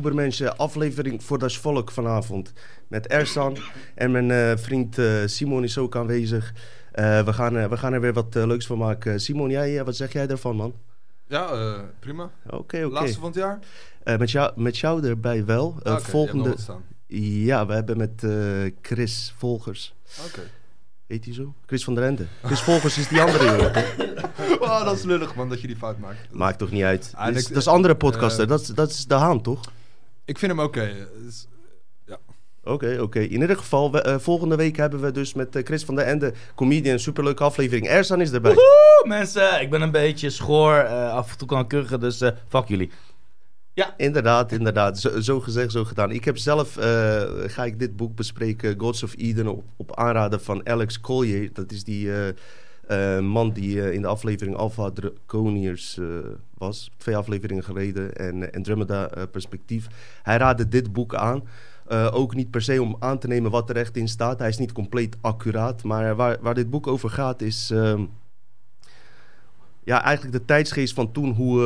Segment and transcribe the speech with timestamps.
[0.00, 0.56] Ubermensen.
[0.56, 2.52] Aflevering voor das volk vanavond.
[2.88, 3.56] Met Ersan
[3.94, 6.54] en mijn eh, vriend eh, Simon is ook aanwezig.
[6.92, 9.20] Eh, we, gaan, we gaan er weer wat leuks van maken.
[9.20, 10.74] Simon, jij, wat zeg jij daarvan, man?
[11.26, 12.30] Ja, prima.
[12.46, 12.86] Oké, oké.
[12.86, 13.58] Laatste van het jaar?
[14.18, 15.78] Met, jou, met jou erbij wel.
[15.82, 16.54] Ah, volgende.
[17.46, 18.26] Ja, we hebben met
[18.82, 19.94] Chris Volgers.
[20.26, 20.40] Oké.
[21.06, 21.54] Heet hij zo?
[21.66, 22.26] Chris van der Ende.
[22.42, 23.84] Chris Volgers is die andere jongen.
[24.60, 26.32] Oh, dat is lullig, man, dat je die fout maakt.
[26.32, 27.12] Maakt toch niet uit.
[27.14, 28.46] Ah, dat, is, dat is andere podcaster.
[28.46, 29.60] dat, is, dat is De Haan, toch?
[30.30, 30.90] Ik vind hem oké.
[31.26, 31.46] Is-
[32.64, 33.20] Oké, oké.
[33.20, 36.04] In ieder geval, we- eh, volgende week hebben we dus met eh, Chris van der
[36.04, 37.86] Ende, comedian, superleuke aflevering.
[37.88, 38.52] Ersan is erbij.
[38.54, 40.74] Woehoe, mensen, ik ben een beetje schoor.
[40.74, 42.90] eh, af en toe kan ik kuchen, dus eh fuck jullie.
[43.96, 44.98] Inderdaad, inderdaad.
[44.98, 46.10] Zo, zo gezegd, zo gedaan.
[46.10, 50.40] Ik heb zelf, eh, ga ik dit boek bespreken, Gods of Eden, op, op aanraden
[50.40, 51.50] van Alex Collier.
[51.52, 52.34] Dat is die eh,
[52.90, 56.06] eh, man die eh, in de aflevering Alpha Draconiërs eh,
[56.54, 59.86] was, twee afleveringen geleden, en Andromeda Perspectief.
[60.22, 61.42] Hij raadde dit boek aan.
[62.12, 64.38] Ook niet per se om aan te nemen wat er echt in staat.
[64.38, 65.82] Hij is niet compleet accuraat.
[65.82, 67.70] Maar waar, waar dit boek over gaat is...
[67.70, 68.04] ehm,
[69.84, 71.58] ja, eigenlijk de tijdsgeest van toen, hoe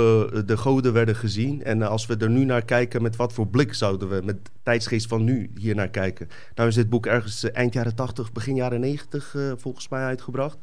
[0.46, 1.62] de goden werden gezien.
[1.62, 4.50] En als we er nu naar kijken, met wat voor blik zouden we met de
[4.62, 6.28] tijdsgeest van nu hier naar kijken?
[6.54, 10.58] Nou is dit boek ergens eind jaren 80, begin jaren 90 eh, volgens mij uitgebracht.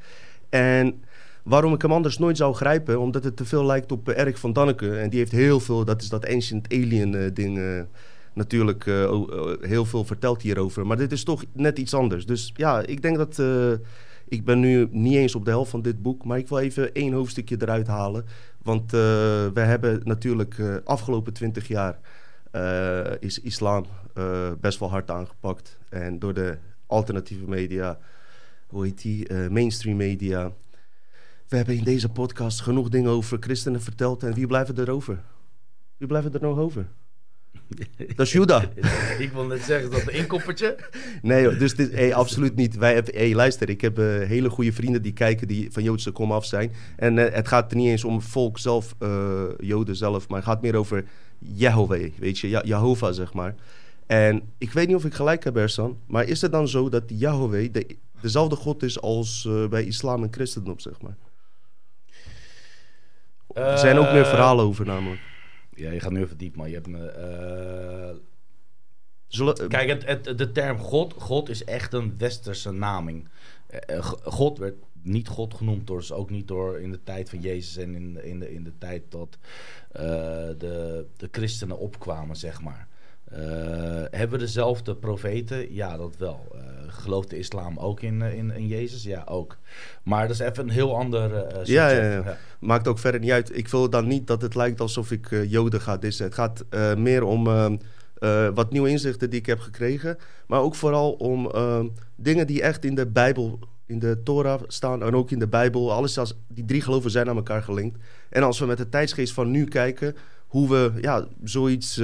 [0.51, 1.03] En
[1.43, 4.37] waarom ik hem anders nooit zou grijpen, omdat het te veel lijkt op eh, Erik
[4.37, 4.97] van Danneke.
[4.97, 7.57] En die heeft heel veel, dat is dat Ancient Alien eh, ding...
[7.57, 7.81] eh,
[8.33, 8.85] natuurlijk
[9.61, 10.87] heel veel verteld hierover.
[10.87, 12.25] Maar dit is toch net iets anders.
[12.25, 13.43] Dus ja, ik denk dat...
[14.27, 16.93] ik ben nu niet eens op de helft van dit boek, maar ik wil even
[16.93, 18.25] één hoofdstukje eruit halen.
[18.63, 21.99] Want we hebben natuurlijk uh, afgelopen twintig jaar
[23.19, 23.85] is islam
[24.59, 25.77] best wel hard aangepakt.
[25.89, 26.57] En door de
[26.87, 27.97] alternatieve media,
[28.71, 30.51] hoe heet die, uh, mainstream media.
[31.47, 34.23] We hebben in deze podcast genoeg dingen over christenen verteld.
[34.23, 35.21] En wie blijven er over?
[35.97, 36.87] Wie blijven er nog over?
[38.15, 38.69] Dat is Juda.
[39.19, 40.77] ik wil net zeggen, dat een inkoppertje?
[41.21, 42.75] Nee, joh, dus dit, hey, absoluut niet.
[42.75, 46.11] Wij hebben, hey, luister, ik heb uh, hele goede vrienden die kijken die van Joodse
[46.11, 46.71] kom af zijn.
[46.95, 50.47] En uh, het gaat er niet eens om volk zelf, uh, Joden zelf, maar het
[50.47, 51.05] gaat meer over
[51.39, 53.55] Jehovah, weet je, ja, Jehovah zeg maar.
[54.05, 57.03] En ik weet niet of ik gelijk heb, Ersan, maar is het dan zo dat
[57.07, 61.17] Yahweh de, dezelfde God is als uh, bij islam en christendom, zeg maar?
[63.53, 65.21] er zijn ook meer verhalen over namelijk.
[65.75, 67.13] Ja, je gaat nu even diep, maar je hebt me...
[68.13, 68.19] Uh...
[69.27, 73.29] Zullen, Kijk, het, het, de term God, God is echt een westerse naming.
[74.23, 77.77] God werd niet God genoemd door, dus ook niet door in de tijd van Jezus
[77.77, 79.37] en in, in, de, in de tijd dat
[79.95, 80.01] uh,
[80.57, 82.87] de, de christenen opkwamen, zeg maar.
[83.33, 83.37] Uh,
[84.09, 85.73] hebben we dezelfde profeten?
[85.73, 86.47] Ja, dat wel.
[86.55, 86.61] Uh,
[86.91, 89.03] gelooft de islam ook in, in, in, Jezus?
[89.03, 89.57] Ja, ook.
[90.03, 91.67] Maar dat is even een heel ander uh, subject.
[91.67, 93.57] Ja, ja, ja, maakt ook verder niet uit.
[93.57, 96.25] Ik wil dan niet dat het lijkt alsof ik Joden ga dissen.
[96.25, 96.65] Het gaat
[96.97, 97.43] meer om
[98.53, 100.17] wat nieuwe inzichten die ik heb gekregen.
[100.47, 101.51] Maar ook vooral om
[102.15, 105.93] dingen die echt in de Bijbel, in de Torah staan en ook in de Bijbel.
[105.93, 107.99] Alles als die drie geloven zijn aan elkaar gelinkt.
[108.29, 110.15] En als we met de tijdsgeest van nu kijken,
[110.47, 112.01] hoe we ja, zoiets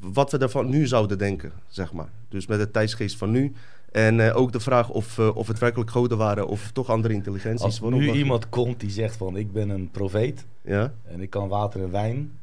[0.00, 2.10] wat we daarvan nu zouden denken, zeg maar.
[2.28, 3.52] Dus met de tijdsgeest van nu.
[3.92, 7.14] En uh, ook de vraag of, uh, of het werkelijk goden waren of toch andere
[7.14, 7.64] intelligenties.
[7.64, 10.94] Als nu iemand komt die zegt van ik ben een profeet ja?
[11.04, 12.38] en ik kan water en wijn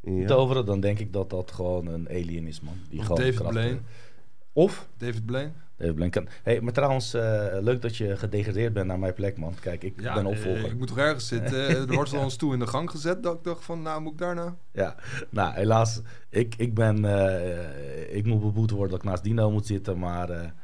[0.00, 0.26] ja.
[0.26, 2.74] toveren, dan denk ik dat dat gewoon een alien is, man.
[2.88, 3.78] Die of gewoon David Blaine.
[4.52, 4.88] Of?
[4.96, 5.52] David Blaine.
[5.80, 6.28] Blaine kan.
[6.42, 9.54] Hey, maar trouwens, uh, leuk dat je gedegradeerd bent naar mijn plek, man.
[9.60, 10.70] Kijk, ik ja, ben opvolger.
[10.70, 11.68] ik moet toch ergens zitten.
[11.88, 13.22] er wordt al een stoel in de gang gezet.
[13.22, 14.56] Dat ik dacht van, nou, moet ik daarna?
[14.72, 14.94] Ja,
[15.30, 16.00] nou, helaas.
[16.28, 17.04] Ik, ik ben...
[18.10, 20.54] Ik moet beboet worden dat ik naast Dino moet zitten, maar...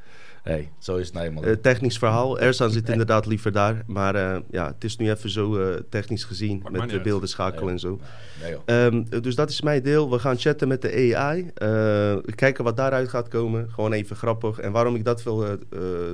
[0.47, 1.47] Hey, zo is het nou eenmaal.
[1.47, 2.39] Uh, technisch verhaal.
[2.39, 3.83] Ersan zit inderdaad liever daar.
[3.87, 6.61] Maar uh, ja, het is nu even zo uh, technisch gezien.
[6.63, 8.01] Maakt met de beelden schakelen nee, en zo.
[8.67, 10.11] Nee, um, dus dat is mijn deel.
[10.11, 11.51] We gaan chatten met de AI.
[11.63, 13.71] Uh, kijken wat daaruit gaat komen.
[13.71, 14.59] Gewoon even grappig.
[14.59, 15.51] En waarom ik dat wil uh,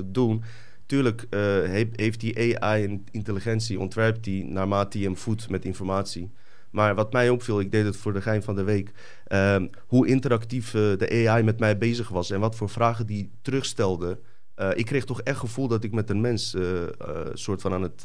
[0.05, 0.43] doen.
[0.87, 3.81] Tuurlijk he heeft die AI een intelligentie.
[3.81, 6.31] Ontwerpt die naarmate hij hem voedt met informatie.
[6.73, 8.93] Maar wat mij opviel, ik deed het voor de gein van de week,
[9.29, 13.31] um, hoe interactief uh, de AI met mij bezig was en wat voor vragen die
[13.43, 14.19] terugstelde.
[14.57, 16.81] Uh, ik kreeg toch echt gevoel dat ik met een mens uh,
[17.33, 18.05] soort van aan het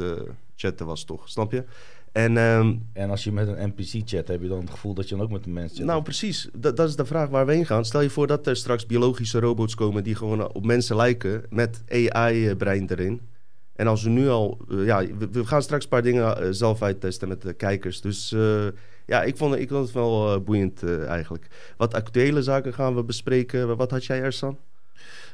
[0.56, 1.30] chatten was, toch?
[1.30, 1.64] Snap je?
[2.12, 5.10] En, um, en als je met een NPC chat, heb je dan het gevoel dat
[5.10, 5.86] je dan ook met een mens chat?
[5.86, 6.50] Nou, precies.
[6.54, 7.86] Dat, dat is de vraag waar we heen gaan.
[7.86, 11.84] Stel je voor dat er straks biologische robots komen die gewoon op mensen lijken met
[11.88, 13.22] AI-brein erin.
[13.78, 16.48] En als we nu al, uh, ja, we, we, gaan straks een paar dingen uh,
[16.52, 18.02] zelf uittesten met de kijkers.
[18.02, 18.66] Dus uh,
[19.06, 21.48] ja, ik vond, ik vond het wel boeiend eigenlijk.
[21.78, 23.78] Wat actuele zaken gaan we bespreken.
[23.78, 24.58] Wat had jij, Ersan?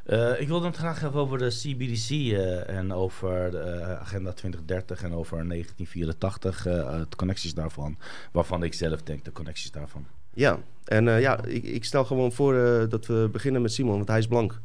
[0.03, 4.31] Eh, ik wilde het graag hebben over de CBDC eh, en over de eh, Agenda
[4.31, 7.97] 2030 en over 1984, eh, de connecties daarvan.
[8.31, 10.05] Waarvan ik zelf denk de connecties daarvan.
[10.33, 13.95] Ja, en eh, ja, ik, ik stel gewoon voor eh, dat we beginnen met Simon,
[13.95, 14.59] want hij is blank.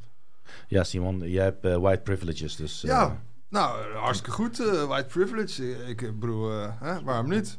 [0.68, 2.84] Ja, Simon, jij hebt eh, white privileges, dus...
[2.84, 4.60] eh, Ja, nou, hartstikke goed.
[4.60, 5.86] eh, white privilege.
[5.86, 7.58] Ik eh, bedoel, eh, hè, waarom niet?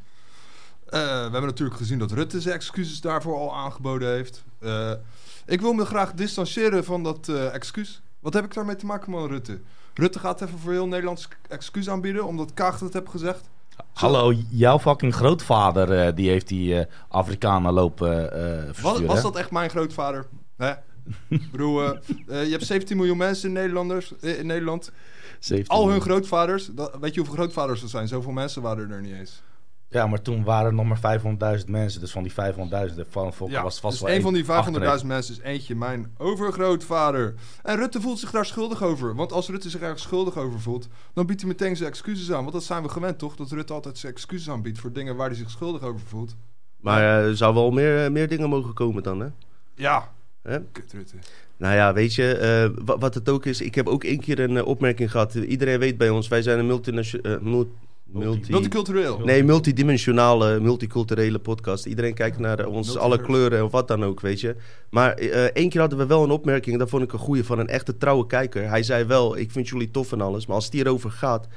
[0.90, 4.44] We hebben natuurlijk gezien dat Rutte zijn excuses daarvoor al aangeboden heeft.
[5.46, 8.02] Ik wil me graag distancieren van dat excuus.
[8.20, 9.60] Wat heb ik daarmee te maken, man, Rutte?
[9.94, 13.50] Rutte gaat even voor heel Nederlands excuus aanbieden, omdat Kaag dat heb gezegd.
[13.94, 18.32] Hallo, jouw fucking grootvader, die heeft die Afrikanen lopen
[18.82, 20.26] Was, was dat echt mijn grootvader?
[20.58, 20.74] Hè?
[21.28, 21.84] ik bedoel,
[22.28, 24.92] je hebt 17 miljoen mensen in, Nederlanders, in Nederland.
[25.40, 26.70] 17 Al hun grootvaders.
[26.72, 28.08] Dat, weet je hoeveel grootvaders er zijn?
[28.08, 29.42] Zoveel mensen waren er niet eens.
[29.92, 31.20] Ja, maar toen waren er nog maar
[31.60, 32.00] 500.000 mensen.
[32.00, 35.04] Dus van die 500.000 van Fokker was vast dus wel een van die 500.000 achterneef.
[35.04, 37.34] mensen is eentje mijn overgrootvader.
[37.64, 39.16] En Rutte voelt zich daar schuldig over.
[39.16, 42.42] Want als Rutte zich ergens schuldig over voelt, dan biedt hij meteen zijn excuses aan.
[42.42, 43.36] Want dat zijn we gewend, toch?
[43.36, 46.36] Dat Rutte altijd zijn excuses aanbiedt voor dingen waar hij zich schuldig over voelt.
[46.80, 49.28] Maar eh, er zou wel meer, eh, meer dingen mogen komen dan, hè?
[49.76, 50.12] Ja.
[50.42, 50.60] Hè?
[50.72, 51.18] Kut Rutte.
[51.60, 54.40] Nou ja, weet je, eh, wa- wat het ook is, ik heb ook één keer
[54.40, 55.34] een eh, opmerking gehad.
[55.36, 57.40] Iedereen weet bij ons, wij zijn een multinationale...
[58.12, 59.20] multi, Multicultureel.
[59.20, 61.86] nee, multidimensionale, multiculturele podcast.
[61.86, 64.56] Iedereen kijkt naar eh, ons, alle kleuren of wat dan ook, weet je.
[64.90, 67.60] Maar eh, één keer hadden we wel een opmerking, dat vond ik een goeie, van
[67.60, 68.70] een echte trouwe kijker.
[68.70, 71.48] Hij zei wel, ik vind jullie tof en alles, maar als het hierover gaat...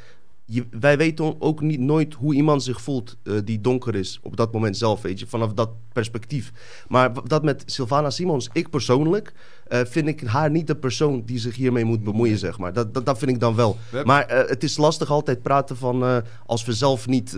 [0.44, 4.36] Je, wij weten ook niet, nooit hoe iemand zich voelt eh, die donker is op
[4.36, 6.52] dat moment zelf, weet je, vanaf dat perspectief.
[6.88, 9.32] Maar dat met Sylvana Simons, ik persoonlijk,
[9.72, 12.72] eh, vind ik haar niet de persoon die zich hiermee moet bemoeien, zeg maar.
[12.72, 13.76] Dat, dat, dat vind ik dan wel.
[13.90, 16.16] We Maar eh, het is lastig altijd praten van eh,
[16.46, 17.36] als we zelf niet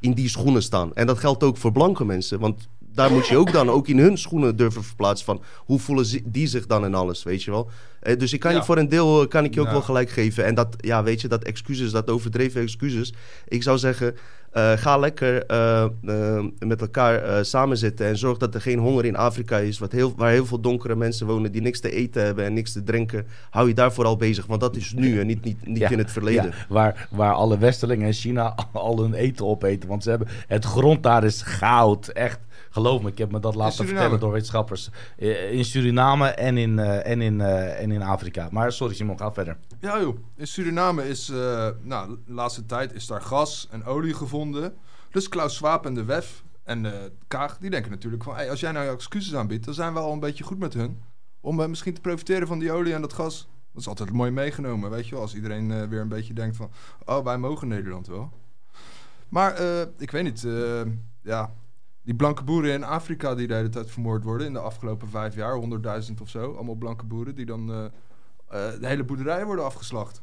[0.00, 0.94] in die schoenen staan.
[0.94, 3.98] En dat geldt ook voor blanke mensen, want daar moet je ook dan ook in
[3.98, 7.70] hun schoenen durven verplaatsen van hoe voelen die zich dan en alles, weet je wel.
[8.00, 9.72] Eh, dus ik kan je voor een deel kan ik je ook Ja.
[9.72, 10.44] wel gelijk geven.
[10.44, 13.12] En dat, ja, weet je, dat excuses, dat overdreven excuses.
[13.48, 14.16] Ik zou zeggen,
[14.50, 19.04] eh, ga lekker eh, eh, met elkaar samen zitten en zorg dat er geen honger
[19.04, 22.24] in Afrika is, wat heel, waar heel veel donkere mensen wonen die niks te eten
[22.24, 23.26] hebben en niks te drinken.
[23.50, 25.98] Hou je daar vooral bezig, want dat is nu en niet, niet, niet Ja, in
[25.98, 26.44] het verleden.
[26.44, 29.88] Ja, waar, waar alle Westerlingen in China al hun eten opeten.
[29.88, 32.08] Want ze hebben, het grond daar is goud.
[32.08, 34.90] Echt, geloof me, ik heb me dat laten vertellen door wetenschappers.
[35.16, 38.48] Eh, In Suriname en in, eh, en, in, eh, en in Afrika.
[38.50, 39.56] Maar sorry Simon, ga verder.
[39.80, 41.28] Ja joh, in Suriname is,
[41.82, 44.74] nou, de laatste tijd is daar gas en olie gevonden.
[45.10, 46.92] Dus Klaus Schwab en de WEF en eh,
[47.28, 48.34] Kaag, die denken natuurlijk van...
[48.34, 51.02] Hey, als jij nou excuses aanbiedt, dan zijn we al een beetje goed met hun.
[51.40, 53.48] Om misschien te profiteren van die olie en dat gas.
[53.72, 55.20] Dat is altijd mooi meegenomen, weet je wel.
[55.20, 56.70] Als iedereen weer een beetje denkt van...
[57.04, 58.32] Oh, wij mogen Nederland wel.
[59.28, 59.60] Maar
[59.98, 60.46] ik weet niet,
[61.22, 61.52] ja...
[62.02, 65.34] Die blanke boeren in Afrika die de hele tijd vermoord worden in de afgelopen vijf
[65.34, 65.60] jaar,
[66.08, 66.52] 100.000 of zo.
[66.52, 70.22] Allemaal blanke boeren die dan eh, eh, de hele boerderijen worden afgeslacht.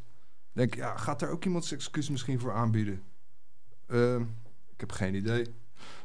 [0.53, 3.03] Denk, ja, gaat daar ook iemand zijn excuus misschien voor aanbieden?
[3.87, 4.21] Ehm,
[4.73, 5.45] ik heb geen idee.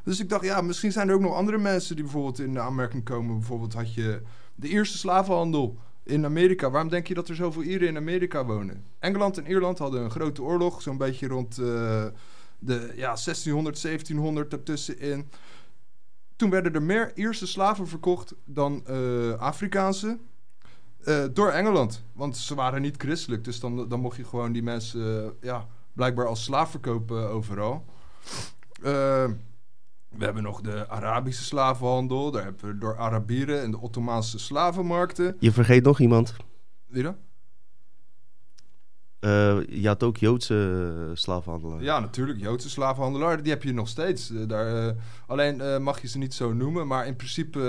[0.03, 2.59] Dus ik dacht, ja, misschien zijn er ook nog andere mensen die bijvoorbeeld in de
[2.59, 3.37] aanmerking komen.
[3.37, 4.21] Bijvoorbeeld had je
[4.55, 6.69] de eerste slavenhandel in Amerika.
[6.69, 8.85] Waarom denk je dat er zoveel Ieren in Amerika wonen?
[8.99, 12.05] Engeland en Ierland hadden een grote oorlog, zo'n beetje rond eh,
[12.59, 15.29] de ja, 1600, 1700 ertussenin.
[16.35, 20.17] Toen werden er meer Ierse slaven verkocht dan eh, Afrikaanse.
[21.03, 22.03] Eh, door Engeland.
[22.13, 23.43] Want ze waren niet christelijk.
[23.43, 27.85] Dus dan, dan mocht je gewoon die mensen eh, ja, blijkbaar als slaaf verkopen overal.
[30.09, 32.31] We hebben nog de Arabische slavenhandel.
[32.31, 35.35] Daar hebben we door Arabieren en de Ottomaanse slavenmarkten.
[35.39, 36.35] Je vergeet nog iemand.
[36.87, 37.15] Wie dan?
[39.23, 41.83] Eh, je had ook Joodse uh, slavenhandelaar.
[41.83, 42.39] Ja, natuurlijk.
[42.39, 43.43] Joodse slavenhandelaar.
[43.43, 44.31] Die heb je nog steeds.
[44.31, 44.91] Uh, daar, uh,
[45.27, 46.87] alleen mag je ze niet zo noemen.
[46.87, 47.59] Maar in principe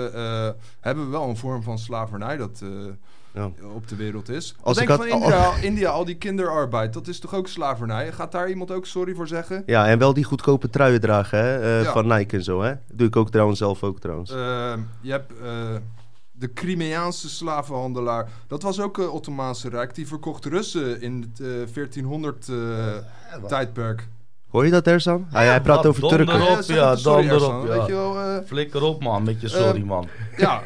[0.79, 2.63] hebben we wel een vorm van slavernij dat
[3.33, 3.51] ja.
[3.75, 4.55] op de wereld is.
[4.61, 5.63] Als denk ik had, van India, oh.
[5.69, 6.93] India, al die kinderarbeid.
[6.93, 8.11] Dat is toch ook slavernij?
[8.11, 9.63] Gaat daar iemand ook sorry voor zeggen?
[9.65, 11.79] Ja, en wel die goedkope truien dragen hè?
[11.79, 11.91] Ja.
[11.91, 12.61] van Nike en zo.
[12.61, 12.73] Hè?
[12.93, 14.31] doe ik ook trouwens zelf ook trouwens.
[14.31, 15.33] Ehm, je hebt
[16.37, 18.29] de Crimeaanse slavenhandelaar.
[18.47, 19.95] Dat was ook het uh, Ottomaanse Rijk.
[19.95, 24.07] Die verkocht Russen in het uh, 1400 uh, ja, tijdperk.
[24.49, 25.27] Hoor je dat, Erzan?
[25.31, 26.35] Ja, hij praat over Turken.
[26.35, 27.77] Erop, ja, sorry, dan erop, Ersan, ja.
[27.77, 30.07] Weet je wel, uh, Flikker op, man, met je sorry, man.
[30.37, 30.61] Ja,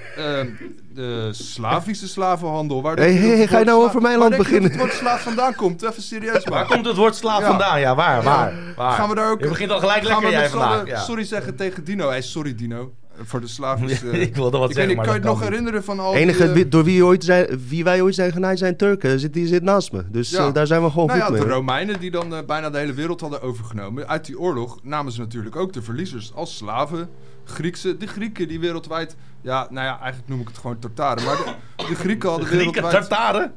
[0.94, 2.82] de Slavische slavenhandel.
[2.82, 4.70] Waar hey, hey, ga je nou over mijn land beginnen?
[4.70, 5.84] het woord slaaf vandaan komt?
[5.84, 7.48] Even serieus Waar komt het woord slaaf ja.
[7.48, 7.80] vandaan?
[7.80, 8.94] Ja, waar, waar, waar?
[8.94, 9.40] Gaan we daar ook...
[9.40, 10.88] Je begint al gelijk lekker jij vandaag.
[10.88, 11.00] Ja.
[11.00, 12.10] Sorry zeggen tegen Dino.
[12.10, 12.94] Hey, sorry Dino.
[13.24, 14.10] Voor de Slavische...
[14.28, 15.50] ik wilde wat ik weet zeggen, niet, maar kan je het nog niet.
[15.50, 18.32] herinneren van al enige die, eh, wie- door wie, ooit zijn, wie wij ooit zijn
[18.32, 19.20] genaaid zijn Turken.
[19.20, 20.04] Zit, die zit naast me.
[20.10, 20.48] Dus Ja.
[20.48, 21.38] eh, daar zijn we gewoon Nou ja, de.
[21.50, 24.08] Romeinen die dan eh, bijna de hele wereld hadden overgenomen.
[24.08, 27.10] Uit die oorlog namen ze natuurlijk ook de verliezers als slaven.
[27.44, 29.16] Griekse, de Grieken die wereldwijd...
[29.42, 31.24] Ja, nou ja, eigenlijk noem ik het gewoon Tartaren.
[31.24, 33.10] Maar de, de Grieken hadden Grieken, wereldwijd...
[33.10, 33.54] Tartaren?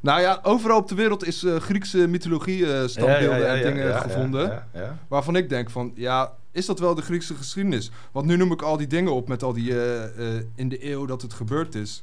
[0.00, 4.64] Nou ja, overal op de wereld is eh, Griekse mythologie standbeelden en dingen gevonden.
[5.08, 7.90] Waarvan ik denk van, ja, is dat wel de Griekse geschiedenis?
[8.12, 10.90] Want nu noem ik al die dingen op met al die eh, eh, in de
[10.90, 12.02] eeuw dat het gebeurd is.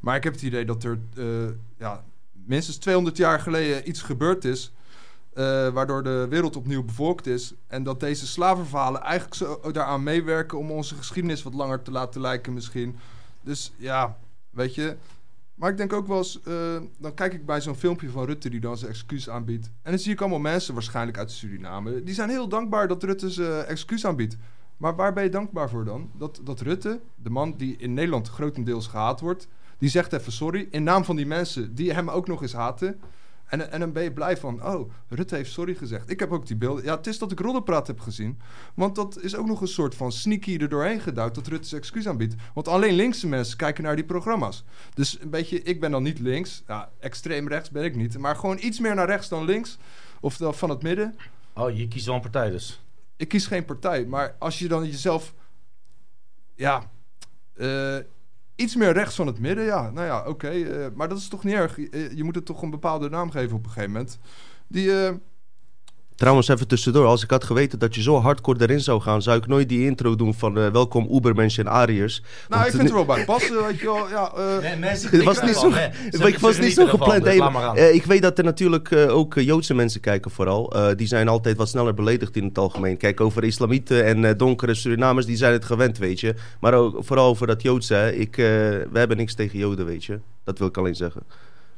[0.00, 0.98] Maar ik heb het idee dat er
[1.78, 4.72] ja, minstens 200 jaar geleden iets gebeurd is.
[5.72, 7.54] waardoor de wereld opnieuw bevolkt is.
[7.66, 12.20] En dat deze slavenverhalen eigenlijk zo daaraan meewerken om onze geschiedenis wat langer te laten
[12.20, 12.96] lijken misschien.
[13.42, 14.16] Dus ja,
[14.50, 14.96] weet je.
[15.54, 18.50] Maar ik denk ook wel eens, eh, dan kijk ik bij zo'n filmpje van Rutte
[18.50, 19.70] die dan zijn excuus aanbiedt.
[19.82, 23.30] En dan zie ik allemaal mensen, waarschijnlijk uit Suriname, die zijn heel dankbaar dat Rutte
[23.30, 24.36] zijn excuus aanbiedt.
[24.76, 26.10] Maar waar ben je dankbaar voor dan?
[26.18, 30.68] Dat, dat Rutte, de man die in Nederland grotendeels gehaat wordt, die zegt even sorry
[30.70, 33.00] in naam van die mensen die hem ook nog eens haten.
[33.44, 36.10] En, en dan ben je blij van, oh, Rutte heeft sorry gezegd.
[36.10, 36.84] Ik heb ook die beelden.
[36.84, 38.40] Ja, het is dat ik Roddelpraat heb gezien.
[38.74, 41.80] Want dat is ook nog een soort van sneaky er doorheen gedouwd dat Rutte zijn
[41.80, 42.34] excuus aanbiedt.
[42.54, 44.64] Want alleen linkse mensen kijken naar die programma's.
[44.94, 46.62] Dus een beetje, ik ben dan niet links.
[46.66, 48.18] Ja, extreem rechts ben ik niet.
[48.18, 49.78] Maar gewoon iets meer naar rechts dan links.
[50.20, 51.16] Of dan van het midden.
[51.54, 52.82] Oh, je kiest wel een partij dus.
[53.16, 54.06] Ik kies geen partij.
[54.06, 55.34] Maar als je dan jezelf...
[56.54, 56.90] Ja...
[57.54, 57.96] eh,
[58.56, 59.90] iets meer rechts van het midden, ja.
[59.90, 60.48] Nou ja, oké.
[60.48, 61.76] eh, maar dat is toch niet erg.
[61.76, 64.18] Je, je moet het toch een bepaalde naam geven op een gegeven moment.
[64.68, 65.06] Die...
[65.06, 65.14] eh,
[66.16, 67.06] Trouwens, even tussendoor.
[67.06, 69.86] Als ik had geweten dat je zo hardcore erin zou gaan, zou ik nooit die
[69.86, 72.20] intro doen van eh, welkom Ubermenschen en Ariërs.
[72.20, 74.08] nou, Want, ik vind eh, er wel bij passen, weet je wel.
[74.08, 74.80] Ja, eh,
[75.10, 77.24] Het was niet zo, ik was niet zo gepland.
[77.24, 77.38] Hey,
[77.74, 80.72] eh, ik weet dat er natuurlijk eh, ook Joodse mensen kijken vooral.
[80.72, 82.96] Eh, die zijn altijd wat sneller beledigd in het algemeen.
[82.96, 86.34] Kijk, over islamieten en eh, donkere Surinamers, die zijn het gewend, weet je.
[86.60, 87.94] Maar ook, vooral over dat Joodse.
[87.94, 88.12] hè.
[88.12, 90.18] Ik, eh, we hebben niks tegen Joden, weet je.
[90.44, 91.22] Dat wil ik alleen zeggen.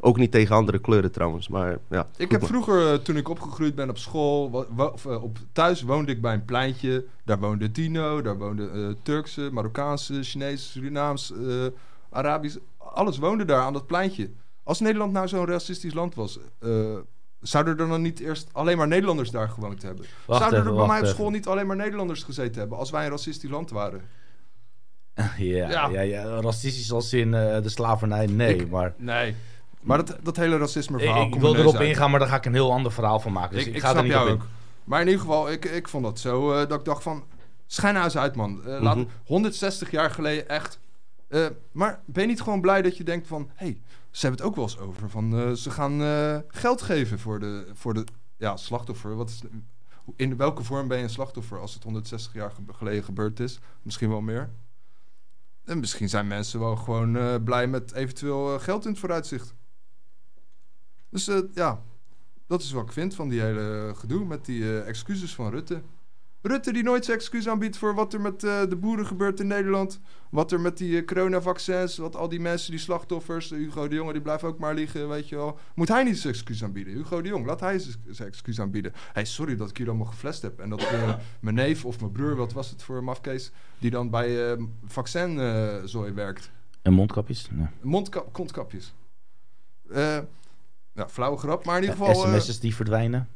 [0.01, 2.07] Ook niet tegen andere kleuren trouwens, maar ja.
[2.17, 2.51] Ik heb maar.
[2.51, 6.35] vroeger, eh, toen ik opgegroeid ben op school, of, eh, op, thuis woonde ik bij
[6.35, 7.05] een pleintje.
[7.25, 11.67] Daar woonde Dino, daar woonde eh, Turkse, Marokkaanse, Chinese, Surinaams, eh,
[12.11, 12.57] Arabisch.
[12.79, 14.31] Alles woonde daar aan dat pleintje.
[14.63, 16.71] Als Nederland nou zo'n racistisch land was, eh,
[17.41, 20.05] zouden er dan niet eerst alleen maar Nederlanders daar gewoond hebben?
[20.27, 21.15] Wacht zouden er bij mij op even.
[21.15, 24.01] school niet alleen maar Nederlanders gezeten hebben als wij een racistisch land waren?
[25.37, 25.89] Ja, Ja.
[25.89, 26.01] ja.
[26.01, 28.57] Ja, racistisch als in eh, de slavernij, nee.
[28.57, 29.35] Ik- maar Nee.
[29.87, 31.27] Maar dat, dat hele racisme ik, verhaal.
[31.27, 33.55] ik wil erop ingaan, maar daar ga ik een heel ander verhaal van maken.
[33.57, 34.41] Dus ik, ik, ik ga er snap niet op jou in.
[34.41, 34.47] ook.
[34.85, 37.25] Maar in ieder geval, ik, ik vond dat zo eh, dat ik dacht van...
[37.67, 38.65] Schijn nou uit, man.
[38.65, 39.07] Eh, laat, Mhm.
[39.25, 40.79] 160 jaar geleden echt...
[41.29, 43.51] eh, maar ben je niet gewoon blij dat je denkt van...
[43.55, 45.11] hey, ze hebben het ook wel eens over.
[45.11, 46.01] Van, ze gaan
[46.49, 48.05] geld geven voor de, voor de
[48.37, 49.17] ja, slachtoffer.
[49.17, 49.43] Wat is,
[50.17, 53.59] in welke vorm ben je een slachtoffer als het 160 jaar ge- geleden gebeurd is?
[53.83, 54.51] Misschien wel meer.
[55.65, 59.55] En misschien zijn mensen wel gewoon blij met eventueel geld in het vooruitzicht.
[61.17, 61.83] Dus eh, ja,
[62.47, 65.83] dat is wat ik vind van die hele gedoe met die eh, excuses van Rutte.
[66.43, 69.47] Rutte die nooit zijn excuus aanbiedt voor wat er met eh, de boeren gebeurt in
[69.47, 70.01] Nederland.
[70.31, 73.51] Wat er met die eh, coronavaccins, wat al die mensen, die slachtoffers.
[73.51, 75.59] eh, Hugo de Jonge, die blijft ook maar liegen, weet je wel.
[75.75, 76.95] Moet hij niet zijn excuus aanbieden?
[76.95, 78.93] Hugo de Jong, laat hij zijn excuus aanbieden.
[79.13, 80.61] hey, sorry dat ik hier allemaal geflest heb.
[80.61, 83.53] En dat eh, mijn neef of mijn broer, wat was het voor een mafkees...
[83.79, 86.51] die dan bij eh vaccinzooi werkt.
[86.83, 87.49] En mondkapjes?
[87.51, 87.67] Nee.
[87.81, 88.95] Mondkap, kontkapjes.
[90.97, 92.25] Eh ja, flauwe grap, maar in ieder geval...
[92.25, 93.29] eh, sms'jes die verdwijnen.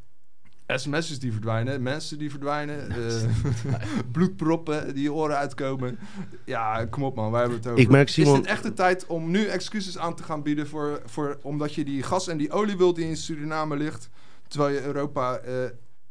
[0.66, 3.24] sms'jes die verdwijnen, mensen die verdwijnen, eh,
[4.12, 5.98] bloedproppen die je oren uitkomen.
[6.44, 7.80] Ja, kom op man, waar hebben het over?
[7.80, 10.68] Ik merk, Simon- Is het echt de tijd om nu excuses aan te gaan bieden
[10.68, 14.08] voor, voor, omdat je die gas en die olie wilt die in Suriname ligt,
[14.48, 15.54] terwijl je Europa eh,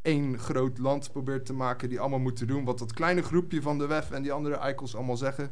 [0.02, 3.78] één groot land probeert te maken die allemaal moeten doen wat dat kleine groepje van
[3.78, 5.52] de WEF en die andere eikels allemaal zeggen.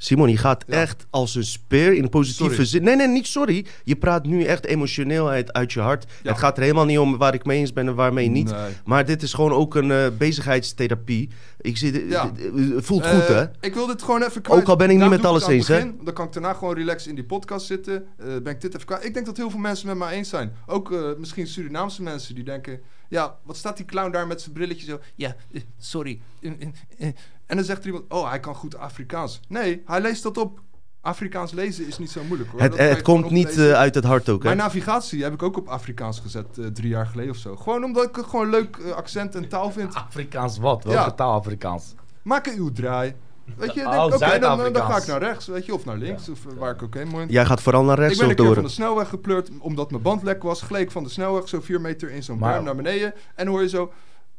[0.00, 0.74] Simon, je gaat Ja.
[0.74, 2.82] echt als een speer in positieve zin.
[2.82, 3.66] Nee, nee, niet sorry.
[3.84, 6.06] Je praat nu echt emotioneel uit, uit je hart.
[6.22, 6.30] Ja.
[6.30, 8.50] Het gaat er helemaal niet om waar ik mee eens ben en waarmee niet.
[8.50, 8.72] Nee.
[8.84, 11.28] Maar dit is gewoon ook een eh, bezigheidstherapie.
[11.60, 12.26] Ik zie, Ja.
[12.30, 13.44] d- d- voelt Eh, goed, hè?
[13.60, 14.60] Ik wil dit gewoon even kwijt.
[14.60, 15.90] Ook al ben ik niet met alles het eens, het hè?
[16.04, 18.06] Dan kan ik daarna gewoon relaxed in die podcast zitten.
[18.18, 19.04] Eh, ben ik dit even kwijt.
[19.04, 20.52] Ik denk dat heel veel mensen met mij eens zijn.
[20.66, 22.80] Ook misschien Surinaamse mensen die denken...
[23.10, 24.98] Ja, wat staat die clown daar met zijn brilletje zo?
[25.14, 25.36] Ja,
[25.78, 26.20] sorry.
[27.48, 27.56] Eh, eh, eh.
[27.56, 28.04] En dan zegt er iemand...
[28.08, 29.40] Oh, hij kan goed Afrikaans.
[29.48, 30.60] Nee, hij leest dat op.
[31.00, 32.60] Afrikaans lezen is niet zo moeilijk, hoor.
[32.60, 34.44] Het, je het komt niet eh, uit het hart ook, hè?
[34.44, 37.56] Mijn navigatie heb ik ook op Afrikaans gezet eh, drie jaar geleden of zo.
[37.56, 39.94] Gewoon omdat ik het gewoon leuk eh, accent en taal vind.
[40.08, 40.84] Afrikaans wat?
[40.84, 41.10] Welke Ja.
[41.10, 41.94] taal Afrikaans?
[42.22, 43.14] Maak een uw draai.
[43.56, 46.28] Weet je, Oh, oké, dan, dan, ga ik naar rechts, weet je, of naar links,
[46.28, 47.24] of eh, waar ik ook heen moet.
[47.28, 49.90] Jij gaat vooral naar ik rechts ben of een keer van de snelweg gepleurd, omdat
[49.90, 50.62] mijn band lek was.
[50.62, 53.14] Gleed ik van de snelweg zo vier meter in zo'n Maar- berm naar beneden.
[53.34, 53.92] En dan hoor je zo,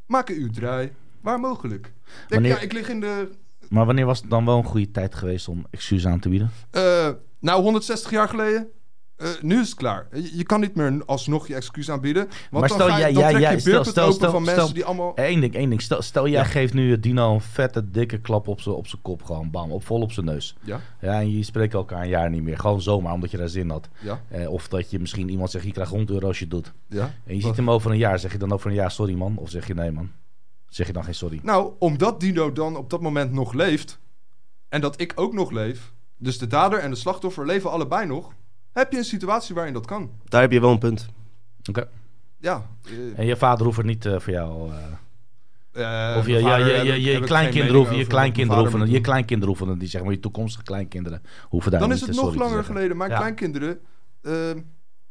[0.06, 0.92] maak een uw draai.
[1.22, 1.82] Waar mogelijk?
[1.84, 1.94] Denk,
[2.30, 3.30] Wanneer- ja, ik lig in de...
[3.70, 6.52] Maar wanneer was het dan wel een goede tijd geweest om excuus aan te bieden?
[6.72, 7.10] eh,
[7.40, 8.68] nou, 160 jaar geleden.
[9.16, 10.08] eh, nu is het klaar.
[10.14, 12.24] Je, je kan niet meer alsnog je excuus aanbieden.
[12.28, 14.16] Want Maar dan, stel, ga je, jij- dan jij- trek jij- je stel- stel- open
[14.16, 15.12] stel- van mensen stel- die allemaal...
[15.16, 15.82] Eén ding, één ding.
[15.82, 16.46] Stel, stel jij Ja.
[16.48, 19.24] geeft nu Dino een vette, dikke klap op zijn op zijn kop.
[19.24, 20.56] Gewoon bam, op, vol op zijn neus.
[20.62, 22.58] Ja, Ja, en je spreekt elkaar een jaar niet meer.
[22.60, 23.90] Gewoon zomaar, omdat je daar zin had.
[24.00, 26.54] ja, Eh, of dat je misschien iemand zegt, je krijgt 100 euro als je het
[26.54, 26.72] doet.
[26.88, 27.14] ja.
[27.26, 28.20] En je ziet hem over een jaar.
[28.20, 29.38] Zeg je dan over een jaar, sorry man?
[29.38, 30.10] Of zeg je nee man?
[30.70, 31.40] Zeg je dan geen sorry?
[31.44, 34.00] Nou, omdat Dino dan op dat moment nog leeft...
[34.70, 35.94] en dat ik ook nog leef...
[36.18, 38.32] dus de dader en de slachtoffer leven allebei nog...
[38.74, 40.12] heb je een situatie waarin dat kan.
[40.26, 41.08] Daar heb je wel een punt.
[41.70, 41.88] Oké.
[42.38, 42.66] Ja.
[42.86, 44.72] eh, En je vader hoeft het niet eh, voor jou...
[44.72, 50.04] eh, eh, of je, ja, kleinkinderen hoeven, je kleinkinderen hoeven, je kleinkinderen hoeven, die zeg
[50.04, 52.98] maar je toekomstige kleinkinderen hoeven daar Dan niet is het nog langer geleden.
[52.98, 53.18] Mijn Ja.
[53.18, 53.80] kleinkinderen...
[54.22, 54.34] eh,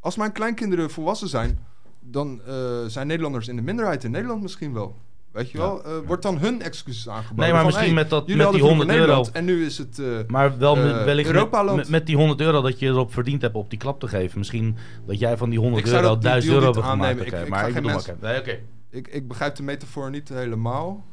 [0.00, 1.58] als mijn kleinkinderen volwassen zijn...
[2.00, 4.96] dan eh, zijn Nederlanders in de minderheid in Nederland misschien wel.
[5.38, 5.64] Weet je Ja.
[5.64, 5.84] wel?
[5.84, 7.36] Eh, wordt dan hun excuses aangeboden.
[7.36, 9.28] Nee, maar van, misschien hey, met, dat, jullie met hadden die vroeger 100 euro.
[9.32, 9.98] En nu is het...
[9.98, 11.88] eh, Maar wel met, Eh, wellicht Europaland.
[11.88, 14.38] met, die 100 euro dat je erop verdiend hebt op die klap te geven.
[14.38, 14.76] Misschien
[15.06, 17.20] dat jij van die 100 Ik zou euro dat die 1000 deal euro hebt gemaakt.
[17.20, 18.26] Ik- ik maar ga ik mensen- oké.
[18.26, 18.58] Nee, oké.
[18.90, 21.04] ik, ik begrijp de metafoor niet helemaal.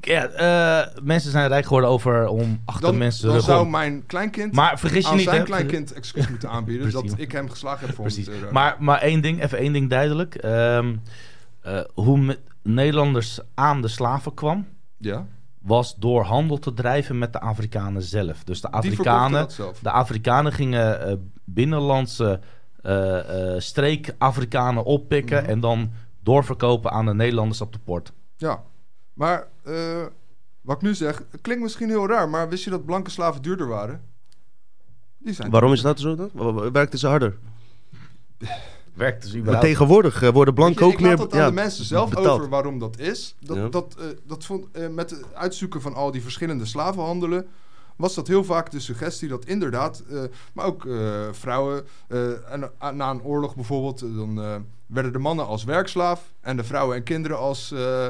[0.00, 3.70] Ja, eh, mensen zijn rijk geworden over om achter Dan, mensen dan zou om.
[3.70, 5.44] mijn kleinkind Maar vergis je aan niet, zijn hè?
[5.44, 6.88] kleinkind excuus moeten aanbieden...
[6.90, 7.10] Precies.
[7.10, 8.24] dat ik hem geslagen heb voor Precies.
[8.26, 8.54] 100 euro.
[8.60, 10.34] Maar, maar één ding, even één ding duidelijk.
[10.34, 10.94] Ehm,
[11.60, 15.26] eh, hoe Nederlanders aan de slaven kwam, ja,
[15.58, 18.44] was door handel te drijven met de Afrikanen zelf.
[18.44, 19.48] Dus de Afrikanen,
[19.82, 21.14] de Afrikanen gingen eh,
[21.44, 22.40] binnenlandse
[22.82, 25.50] eh, eh, streek-Afrikanen oppikken Mhm.
[25.50, 25.90] en dan
[26.22, 28.12] doorverkopen aan de Nederlanders op de port.
[28.36, 28.62] Ja,
[29.12, 30.02] maar eh,
[30.60, 33.66] wat ik nu zeg, klinkt misschien heel raar, maar wist je dat blanke slaven duurder
[33.68, 34.00] waren?
[35.18, 36.30] Die zijn Waarom is dat zo dan?
[36.72, 37.36] Werkten ze harder?
[39.00, 41.52] Werkt dus Maar tegenwoordig eh, worden blanken ook ik laat meer dat aan ja, de
[41.52, 42.26] mensen zelf betaald.
[42.28, 43.34] over waarom dat is.
[43.40, 43.68] Dat, Ja.
[43.68, 47.46] dat, eh, dat vond, eh, met het uitzoeken van al die verschillende slavenhandelen...
[47.96, 50.02] was dat heel vaak de suggestie dat inderdaad...
[50.10, 50.18] eh,
[50.52, 50.98] maar ook eh,
[51.32, 51.84] vrouwen...
[52.08, 53.98] eh, en, na een oorlog bijvoorbeeld...
[54.00, 54.54] dan eh,
[54.86, 56.32] werden de mannen als werkslaaf...
[56.40, 57.70] en de vrouwen en kinderen als...
[57.72, 58.06] eh,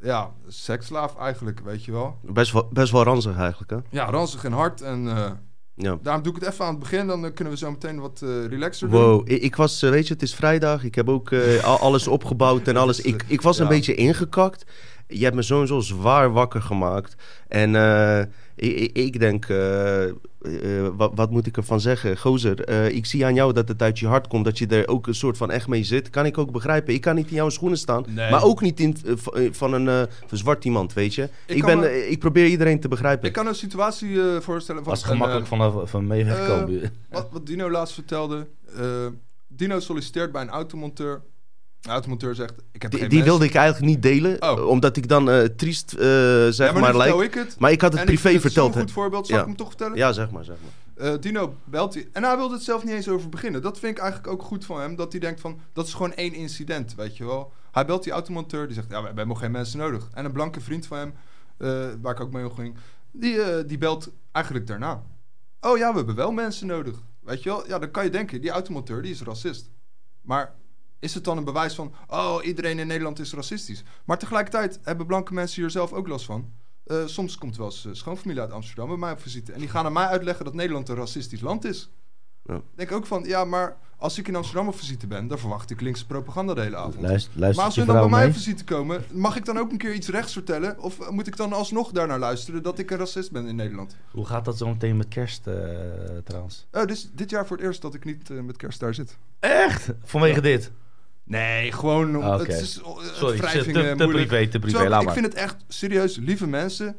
[0.00, 2.16] ja, seksslaaf eigenlijk, weet je wel.
[2.22, 3.76] Best wel, best wel ranzig eigenlijk, hè?
[3.90, 4.80] Ja, ranzig en hard.
[4.80, 5.30] En eh,
[5.78, 5.98] Ja.
[6.02, 7.06] daarom doe ik het even aan het begin.
[7.06, 9.00] Dan eh, kunnen we zo meteen wat eh relaxer doen.
[9.00, 10.84] Wow, ik, ik was, eh, weet je, het is vrijdag.
[10.84, 13.00] Ik heb ook al- alles opgebouwd en alles.
[13.00, 14.64] Ik, ik was een beetje ingekakt.
[15.06, 17.14] Je hebt me sowieso zwaar wakker gemaakt.
[17.48, 17.74] En
[18.58, 20.12] ik, ik, ik denk, eh, eh,
[20.96, 22.18] wat, wat moet ik ervan zeggen?
[22.18, 24.44] Gozer, eh, ik zie aan jou dat het uit je hart komt.
[24.44, 26.10] Dat je er ook een soort van echt mee zit.
[26.10, 26.94] Kan ik ook begrijpen.
[26.94, 28.04] Ik kan niet in jouw schoenen staan.
[28.08, 28.30] Nee.
[28.30, 28.96] Maar ook niet in,
[29.50, 31.28] van een zwart iemand, weet je.
[31.46, 33.26] Ik, ben, me- ik probeer iedereen te begrijpen.
[33.28, 34.82] Ik kan een situatie eh, voorstellen.
[34.84, 36.92] Van was gemakkelijk eh, van, van mee wegkomen.
[37.10, 38.46] wat, wat Dino laatst vertelde.
[38.76, 39.06] eh,
[39.48, 41.22] Dino solliciteert bij een automonteur.
[41.80, 43.38] De automonteur zegt: Ik heb die geen die mensen.
[43.38, 44.42] wilde ik eigenlijk niet delen.
[44.42, 44.66] Oh.
[44.68, 45.98] omdat ik dan eh, triest, eh,
[46.48, 47.20] zeg ja, maar, maar, lijkt.
[47.20, 47.56] ik het.
[47.58, 48.74] Maar ik had het En privé het verteld.
[48.74, 48.80] Hè.
[48.80, 49.26] goed voorbeeld.
[49.26, 49.42] Zal Ja.
[49.42, 49.96] ik hem toch vertellen?
[49.96, 51.06] Ja, zeg maar, zeg maar.
[51.12, 52.08] Eh, Dino belt hij.
[52.12, 53.62] En hij wilde het zelf niet eens over beginnen.
[53.62, 54.96] Dat vind ik eigenlijk ook goed van hem.
[54.96, 57.52] Dat hij denkt van, dat is gewoon één incident, weet je wel.
[57.72, 58.66] Hij belt die automonteur.
[58.66, 60.08] Die zegt, ja, we hebben geen mensen nodig.
[60.12, 61.14] En een blanke vriend van hem,
[61.56, 62.76] eh, waar ik ook mee omging,
[63.10, 65.02] die, eh, die belt eigenlijk daarna.
[65.60, 66.96] Oh ja, we hebben wel mensen nodig.
[67.20, 67.66] Weet je wel?
[67.66, 69.70] Ja, dan kan je denken, die automonteur, die is racist.
[70.20, 70.54] Maar
[70.98, 73.84] is het dan een bewijs van, oh, iedereen in Nederland is racistisch?
[74.04, 76.52] Maar tegelijkertijd hebben blanke mensen hier zelf ook last van.
[76.84, 79.52] Eh, soms komt wel eens eh, schoonfamilie uit Amsterdam bij mij op visite.
[79.52, 81.90] En die gaan aan mij uitleggen dat Nederland een racistisch land is.
[82.44, 82.54] Ja.
[82.54, 85.70] Ik denk ook van, ja, maar als ik in Amsterdam op visite ben, dan verwacht
[85.70, 87.00] ik linkse propaganda de hele avond.
[87.00, 89.58] Luister, maar luister als je we dan bij mij op visite komen, mag ik dan
[89.58, 90.78] ook een keer iets rechts vertellen?
[90.80, 93.96] Of eh, moet ik dan alsnog daarnaar luisteren dat ik een racist ben in Nederland?
[94.10, 95.54] Hoe gaat dat zo meteen met kerst eh,
[96.24, 96.66] trouwens?
[96.72, 99.18] Oh, dus dit jaar voor het eerst dat ik niet met kerst daar zit.
[99.40, 99.92] Echt?
[100.04, 100.72] Vanwege dit?
[101.28, 102.36] Nee, gewoon om, Oké.
[102.52, 103.46] het is eh, Sorry, te,
[103.82, 105.14] eh, te privé, te privé, laat ik maar.
[105.14, 106.96] vind het echt serieus lieve mensen.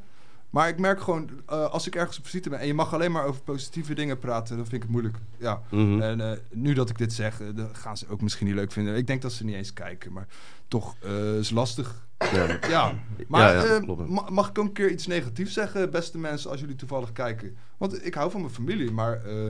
[0.50, 3.12] Maar ik merk gewoon, eh, als ik ergens op visite ben en je mag alleen
[3.12, 5.18] maar over positieve dingen praten, dan vind ik het moeilijk.
[5.38, 5.62] Ja.
[5.72, 6.02] Mhm.
[6.02, 8.96] En eh, nu dat ik dit zeg, dan gaan ze ook misschien niet leuk vinden.
[8.96, 10.28] Ik denk dat ze niet eens kijken, maar
[10.68, 12.08] toch eh, is lastig.
[12.34, 12.58] Ja.
[12.70, 12.94] Ja,
[13.28, 14.10] maar Ja, ja, klopt.
[14.10, 17.58] ma- mag ik ook een keer iets negatiefs zeggen, beste mensen, als jullie toevallig kijken?
[17.78, 19.46] Want ik hou van mijn familie, maar eh,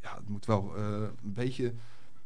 [0.00, 0.82] ja, het moet wel eh,
[1.24, 1.74] een beetje...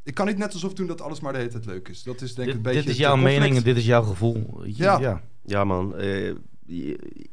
[0.03, 2.03] Ik kan niet net alsof doen dat alles maar de hele tijd leuk is.
[2.03, 2.81] Dat is denk ik een Dit, beetje...
[2.81, 3.37] dit is jouw conflict.
[3.39, 4.61] mening en dit is jouw gevoel.
[4.65, 4.99] Ja.
[4.99, 5.21] ja.
[5.45, 5.95] Ja, man.
[5.97, 6.33] eh,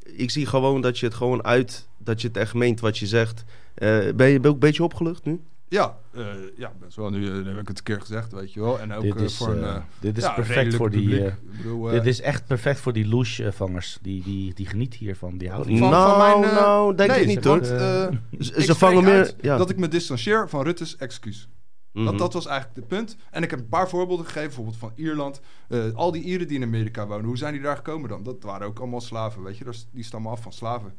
[0.05, 1.89] ik zie gewoon dat je het gewoon uit...
[1.99, 3.45] Dat je het echt meent wat je zegt.
[3.75, 5.41] Eh, ben je ook een beetje opgelucht nu?
[5.69, 6.25] Ja, eh,
[6.57, 7.11] ja, best wel.
[7.11, 8.81] Nu, nu heb ik het een keer gezegd, weet je wel.
[8.81, 9.83] En ook Dit is, voor een...
[10.01, 11.31] dit is ja, perfect voor die...
[11.57, 13.99] bedoel, dit is echt perfect voor die louche-vangers.
[14.03, 15.39] Die, die, die genieten hiervan.
[15.39, 17.61] Die houden Van- nou, van mijn, eh, nou, denk nee, ik niet hoor.
[17.61, 19.35] eh, Ze, vangen meer...
[19.41, 19.57] Ja.
[19.57, 21.49] dat ik me distancieer van Rutte's excuus.
[21.93, 22.05] Mhm.
[22.05, 23.17] dat, dat was eigenlijk het punt.
[23.31, 25.41] En ik heb een paar voorbeelden gegeven, bijvoorbeeld van Ierland.
[25.69, 28.23] Eh, al die Ieren die in Amerika wonen, hoe zijn die daar gekomen dan?
[28.23, 29.65] Dat waren ook allemaal slaven, weet je.
[29.93, 30.93] Die stammen af van slaven.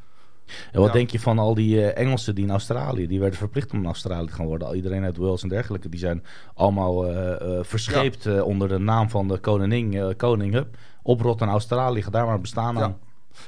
[0.71, 0.93] En wat Ja.
[0.93, 3.85] denk je van al die eh, Engelsen die in Australië, die werden verplicht om in
[3.85, 4.67] Australië te gaan worden.
[4.67, 6.23] Al iedereen uit Wales en dergelijke, die zijn
[6.53, 10.53] allemaal eh, verscheept onder de naam van de koningin, koning.
[10.53, 12.81] Hup, oprot naar Australië, ga daar maar bestaan Ja.
[12.83, 12.97] aan.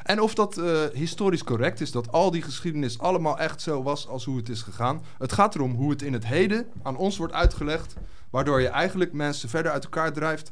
[0.03, 4.07] En of dat eh, historisch correct is, dat al die geschiedenis allemaal echt zo was
[4.07, 5.01] als hoe het is gegaan.
[5.17, 7.95] Het gaat erom hoe het in het heden aan ons wordt uitgelegd,
[8.29, 10.51] waardoor je eigenlijk mensen verder uit elkaar drijft.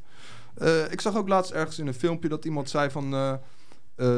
[0.54, 3.14] Eh, ik zag ook laatst ergens in een filmpje dat iemand zei van...
[3.14, 3.34] eh,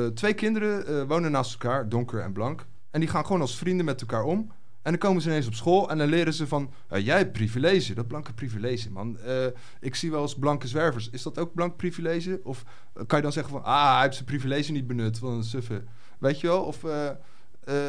[0.06, 2.66] twee kinderen wonen naast elkaar, donker en blank.
[2.92, 4.52] En die gaan gewoon als vrienden met elkaar om.
[4.84, 6.72] En dan komen ze ineens op school en dan leren ze van...
[6.88, 9.20] eh, jij hebt privilege, dat blanke privilege, man.
[9.20, 9.46] Eh,
[9.80, 11.10] ik zie wel eens blanke zwervers.
[11.10, 12.40] Is dat ook blank privilege?
[12.44, 13.64] Of eh, kan je dan zeggen van...
[13.64, 15.84] Ah, hij heeft zijn privilege niet benut, wat een suffe.
[16.20, 16.64] Weet je wel?
[16.64, 16.86] Of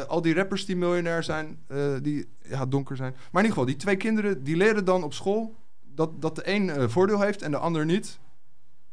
[0.07, 1.59] al die rappers die miljonair zijn,
[2.01, 3.11] die ja, donker zijn.
[3.11, 5.55] Maar in ieder geval, die twee kinderen, die leren dan op school...
[5.81, 8.19] dat, dat de een voordeel heeft en de ander niet.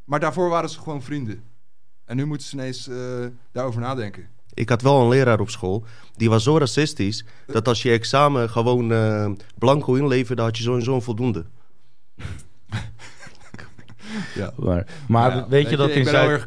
[0.05, 1.43] Maar daarvoor waren ze gewoon vrienden.
[2.05, 2.91] En nu moeten ze ineens
[3.53, 4.29] daarover nadenken.
[4.55, 5.85] Ik had wel een leraar op school.
[6.17, 7.25] Die was zo racistisch.
[7.47, 10.43] Dat als je examen gewoon eh, blanco inleverde.
[10.43, 11.45] had je sowieso een voldoende.
[14.35, 14.53] Ja.
[14.57, 16.47] Maar, maar Ja, weet je dat ik in Zuid...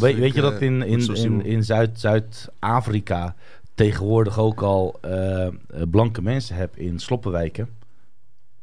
[0.00, 3.34] weet, je dat in, Zuid-Afrika
[3.74, 5.52] tegenwoordig ook al eh, eh,
[5.90, 7.68] blanke mensen hebt in sloppenwijken?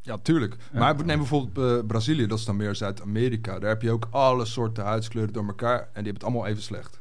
[0.01, 0.55] Ja, tuurlijk.
[0.71, 3.59] Maar neem bijvoorbeeld Brazilië, dat is dan meer Zuid-Amerika.
[3.59, 6.63] Daar heb je ook alle soorten huidskleuren door elkaar en die hebben het allemaal even
[6.63, 7.00] slecht.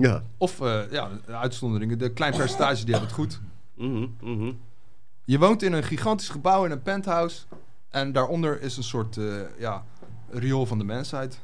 [0.00, 0.22] Ja.
[0.38, 3.40] Of eh, ja, de uitzonderingen, de klein percentage die hebben het goed.
[3.74, 4.52] Mhm, mhm.
[5.24, 7.42] Je woont in een gigantisch gebouw in een penthouse
[7.90, 9.24] en daaronder is een soort eh,
[9.58, 9.84] ja,
[10.30, 11.40] riool van de mensheid.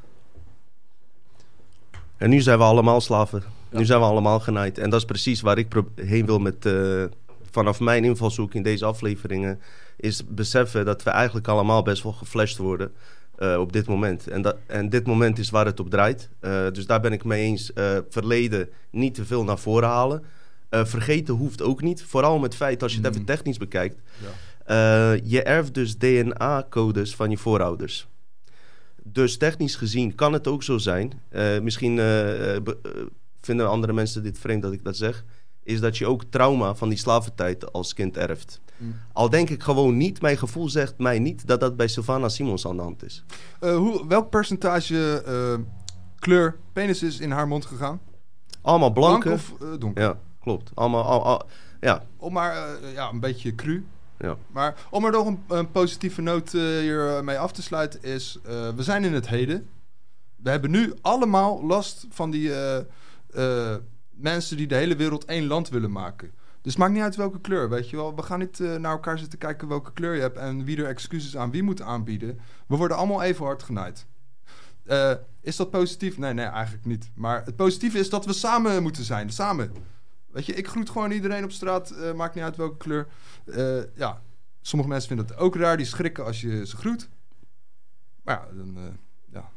[2.16, 3.42] En nu zijn we allemaal slaven.
[3.70, 3.78] Ja.
[3.78, 4.78] Nu zijn we allemaal genaaid.
[4.78, 6.66] En dat is precies waar ik pro- heen wil met...
[6.66, 7.04] eh,
[7.50, 9.60] vanaf mijn invalshoek in deze afleveringen...
[9.96, 12.92] is beseffen dat we eigenlijk allemaal best wel geflasht worden...
[13.40, 14.26] eh, op dit moment.
[14.28, 16.28] En, dat, en dit moment is waar het op draait.
[16.40, 17.72] Eh, dus daar ben ik mee eens.
[17.72, 20.24] Eh, verleden niet te veel naar voren halen.
[20.70, 22.02] Vergeten hoeft ook niet.
[22.02, 23.12] Vooral met het feit, als je het Mm.
[23.12, 23.96] even technisch bekijkt...
[24.66, 25.18] Ja.
[25.22, 28.06] Je erft dus DNA-codes van je voorouders.
[29.02, 31.12] Dus technisch gezien kan het ook zo zijn.
[31.62, 31.96] misschien
[33.40, 35.24] vinden andere mensen dit vreemd dat ik dat zeg.
[35.62, 38.60] Is dat je ook trauma van die slaventijd als kind erft.
[38.80, 38.94] Mm.
[39.12, 42.66] Al denk ik gewoon niet, mijn gevoel zegt mij niet dat dat bij Sylvana Simons
[42.66, 43.24] aan de hand is.
[43.60, 45.58] Eh, hoe, welk percentage eh,
[46.18, 48.00] kleur penis is in haar mond gegaan?
[48.62, 49.42] Allemaal Blank blanke.
[49.42, 50.02] of eh, donker?
[50.02, 50.70] Ja, klopt.
[50.74, 51.46] Allemaal, al, al-
[51.80, 53.84] ja, Om maar ja, een beetje cru.
[54.18, 54.36] ja.
[54.52, 58.38] Maar om er nog een, een positieve noot hiermee af te sluiten is...
[58.76, 59.68] we zijn in het heden.
[60.36, 62.52] We hebben nu allemaal last van die
[64.10, 66.30] mensen die de hele wereld één land willen maken.
[66.62, 68.14] Dus het maakt niet uit welke kleur, weet je wel.
[68.16, 70.36] We gaan niet eh, naar elkaar zitten kijken welke kleur je hebt...
[70.36, 72.38] en wie er excuses aan wie moet aanbieden.
[72.66, 74.06] We worden allemaal even hard genaaid.
[74.84, 76.18] Eh, is dat positief?
[76.18, 77.10] Nee, nee, eigenlijk niet.
[77.14, 79.30] Maar het positieve is dat we samen moeten zijn.
[79.30, 79.72] Samen.
[80.26, 81.90] Weet je, ik groet gewoon iedereen op straat.
[81.90, 83.06] eh, maakt niet uit welke kleur.
[83.94, 84.22] Ja,
[84.60, 85.76] sommige mensen vinden het ook raar.
[85.76, 87.08] Die schrikken als je ze groet.
[88.22, 88.98] Maar ja, dan...
[89.32, 89.50] ja.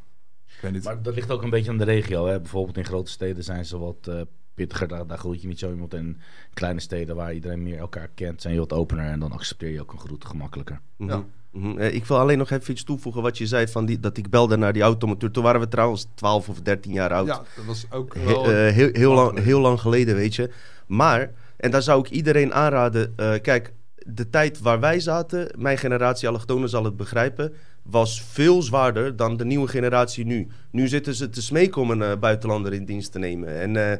[0.84, 2.28] Maar dat ligt ook een beetje aan de regio.
[2.28, 2.40] Hè?
[2.40, 4.10] Bijvoorbeeld in grote steden zijn ze wat
[4.54, 4.88] pittiger.
[4.88, 5.94] Daar, daar groet je niet zo iemand.
[5.94, 6.18] En in
[6.54, 9.06] kleine steden waar iedereen meer elkaar kent, zijn je wat opener.
[9.06, 10.80] En dan accepteer je ook een groet gemakkelijker.
[10.98, 11.24] Mhm, Ja.
[11.52, 11.78] mhm.
[11.78, 14.30] Eh, Ik wil alleen nog even iets toevoegen wat je zei van die, dat ik
[14.30, 15.32] belde naar die automoteur.
[15.32, 17.28] Toen waren we trouwens 12 of 13 jaar oud.
[17.28, 18.44] ja, dat was ook He- wel...
[18.52, 20.50] eh, heel, heel, lang heel lang geleden, weet je.
[20.88, 23.14] Maar, en daar zou ik iedereen aanraden.
[23.16, 23.74] eh, kijk,
[24.06, 29.38] de tijd waar wij zaten, mijn generatie allochtonen zal het begrijpen, was veel zwaarder dan
[29.38, 30.48] de nieuwe generatie nu.
[30.72, 33.60] Nu zitten ze te smeken om een buitenlander in dienst te nemen.
[33.60, 33.98] En eh,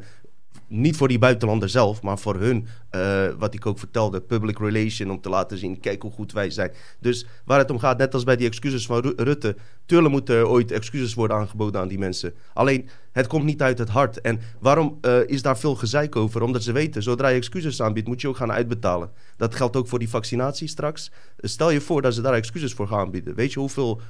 [0.80, 5.10] niet voor die buitenlander zelf, maar voor hun, eh, wat ik ook vertelde, public relation,
[5.10, 6.72] om te laten zien, kijk hoe goed wij zijn.
[7.00, 9.56] Dus waar het om gaat, net als bij die excuses van Ru- Rutte,
[9.86, 12.34] tuurlijk moeten er ooit excuses worden aangeboden aan die mensen.
[12.54, 14.20] Alleen, het komt niet uit het hart.
[14.20, 16.42] En waarom eh, is daar veel gezeik over?
[16.42, 19.10] Omdat ze weten, zodra je excuses aanbiedt, moet je ook gaan uitbetalen.
[19.36, 21.10] Dat geldt ook voor die vaccinatie straks.
[21.36, 23.34] Eh, Stel je voor dat ze daar excuses voor gaan aanbieden.
[23.34, 24.00] Weet je hoeveel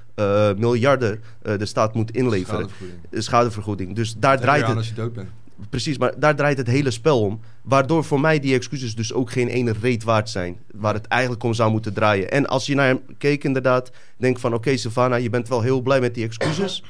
[0.56, 2.68] miljarden de staat moet inleveren?
[2.68, 3.22] Schadevergoeding.
[3.22, 3.94] Schadevergoeding.
[3.94, 4.76] Dus daar draait het.
[4.76, 5.28] als je dood bent.
[5.70, 7.40] Precies, maar daar draait het hele spel om.
[7.62, 10.58] Waardoor voor mij die excuses dus ook geen ene reet waard zijn.
[10.72, 12.30] Waar het eigenlijk om zou moeten draaien.
[12.30, 14.54] En als je naar hem keek inderdaad, denk van...
[14.54, 16.84] Oké, Savannah, je bent wel heel blij met die excuses.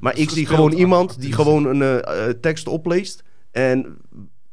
[0.00, 3.22] Maar ik zie gewoon iemand die gewoon een eh, eh, tekst opleest.
[3.50, 3.96] En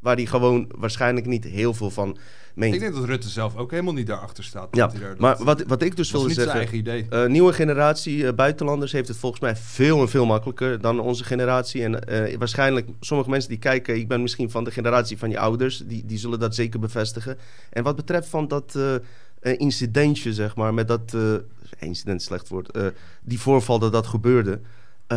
[0.03, 2.17] waar die gewoon waarschijnlijk niet heel veel van
[2.53, 2.73] meent.
[2.73, 4.67] Ik denk dat Rutte zelf ook helemaal niet daarachter staat.
[4.71, 6.53] ja, daar maar dat- wat, wat ik dus wilde zeggen...
[6.53, 7.05] eigen idee.
[7.09, 11.23] Eh, nieuwe generatie eh, buitenlanders heeft het volgens mij veel en veel makkelijker dan onze
[11.23, 11.83] generatie.
[11.83, 15.39] En eh, waarschijnlijk, sommige mensen die kijken, ik ben misschien van de generatie van je
[15.39, 17.37] ouders, die, die zullen dat zeker bevestigen.
[17.69, 18.77] En wat betreft van dat,
[19.41, 21.15] incidentje, zeg maar, met dat...
[21.79, 22.77] incident, slecht woord.
[23.23, 24.59] die voorval dat dat gebeurde...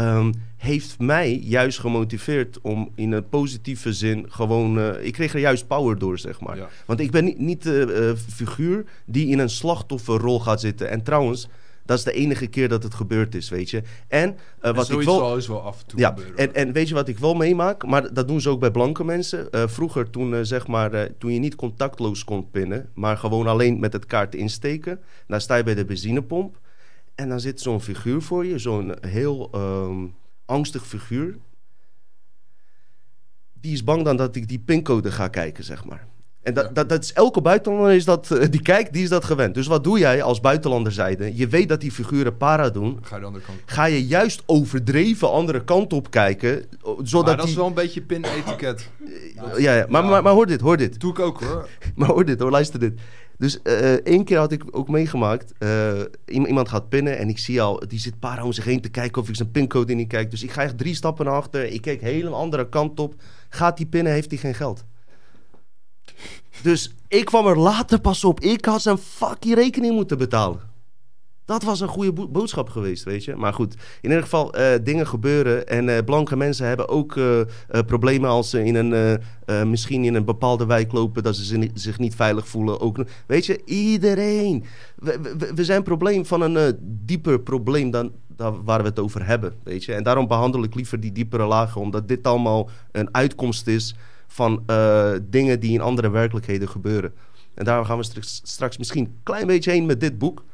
[0.01, 4.79] ehm, heeft mij juist gemotiveerd om in een positieve zin gewoon...
[4.79, 6.57] eh, ik kreeg er juist power door, zeg maar.
[6.57, 6.69] Ja.
[6.87, 10.91] Want ik ben niet, niet de eh, figuur die in een slachtofferrol gaat zitten.
[10.91, 11.49] En trouwens,
[11.85, 13.83] dat is de enige keer dat het gebeurd is, weet je.
[14.09, 14.29] En
[14.61, 15.19] eh, En wat ik wel...
[15.19, 16.37] zal is wel af en toe Ja, gebeuren.
[16.37, 17.87] en, en weet je wat ik wel meemaak?
[17.87, 19.51] Maar dat doen ze ook bij blanke mensen.
[19.51, 23.47] Eh, vroeger, toen, eh, zeg maar, eh, toen je niet contactloos kon pinnen, maar gewoon
[23.47, 26.59] alleen met het kaart insteken, dan sta je bij de benzinepomp
[27.17, 30.05] en dan zit zo'n figuur voor je, zo'n heel ehm,
[30.45, 31.37] angstig figuur.
[33.61, 36.07] Die is bang dan dat ik die pincode ga kijken, zeg maar.
[36.43, 36.71] En dat, Ja.
[36.73, 39.55] dat, dat is elke buitenlander is dat, eh, die kijkt, die is dat gewend.
[39.55, 41.37] Dus wat doe jij als buitenlander zijde?
[41.37, 43.59] Je weet dat die figuren para doen Ga je de andere kant.
[43.67, 46.65] ga je juist overdreven andere kant op kijken.
[47.03, 48.91] Zodat Maar dat is wel een beetje pin-etiket.
[49.57, 49.87] ja, ja.
[49.89, 51.01] Maar, maar, maar hoor dit, hoor dit.
[51.01, 51.69] Doe ik ook hoor.
[51.95, 53.01] Maar hoor dit, hoor, luister dit.
[53.39, 55.53] Dus eh, één keer had ik ook meegemaakt.
[55.59, 58.81] eh, iem- iemand gaat pinnen en ik zie al, die zit para om zich heen
[58.81, 60.31] te kijken of ik zijn pincode in niet kijk.
[60.31, 61.65] Dus ik ga echt drie stappen naar achter.
[61.65, 63.15] Ik heel een andere kant op.
[63.49, 64.85] Gaat die pinnen, heeft hij geen geld.
[66.63, 68.41] Dus ik kwam er later pas op.
[68.41, 70.61] Ik had zijn fucking rekening moeten betalen.
[71.47, 73.37] Dat was een goede bo- boodschap geweest, weet je.
[73.37, 75.67] Maar goed, in ieder geval, eh, dingen gebeuren.
[75.67, 77.41] En eh, blanke mensen hebben ook eh,
[77.87, 79.21] problemen als ze in een,
[79.71, 81.23] misschien in een bepaalde wijk lopen...
[81.23, 82.81] dat ze zich niet, veilig voelen.
[82.81, 84.65] Ook, weet je, iedereen.
[84.97, 88.13] We, we, we zijn probleem van een dieper probleem dan,
[88.65, 89.95] waar we het over hebben, weet je.
[89.95, 91.81] En daarom behandel ik liever die diepere lagen...
[91.81, 93.95] omdat dit allemaal een uitkomst is
[94.27, 94.65] van
[95.23, 97.13] dingen die in andere werkelijkheden gebeuren.
[97.55, 100.45] En daar gaan we straks, straks misschien een klein beetje heen met dit boek...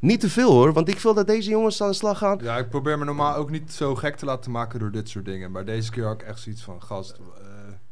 [0.00, 2.38] Niet te veel hoor, want ik wil dat deze jongens aan de slag gaan.
[2.42, 5.24] Ja, ik probeer me normaal ook niet zo gek te laten maken door dit soort
[5.24, 5.50] dingen.
[5.50, 7.46] Maar deze keer had ik echt zoiets van, gast, eh,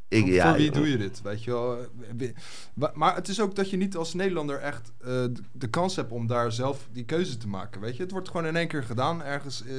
[0.09, 1.23] Ik- voor, ja, wie doe je dit?
[1.23, 1.79] Weet je wel?
[1.79, 6.13] Eh, Maar het is ook dat je niet als Nederlander echt eh, de- kans hebt
[6.13, 7.81] om daar zelf die keuze te maken.
[7.81, 9.75] Weet je, het wordt gewoon in één keer gedaan ergens eh,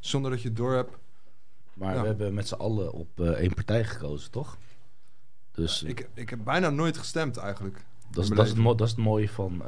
[0.00, 0.92] zonder dat je het door hebt.
[1.74, 2.00] Maar Ja.
[2.00, 4.56] we hebben met z'n allen op eh, één partij gekozen, toch?
[5.52, 7.84] Dus Ik, ik heb bijna nooit gestemd eigenlijk.
[8.10, 9.62] dat, is, dat, is het mo- dat is het mooie van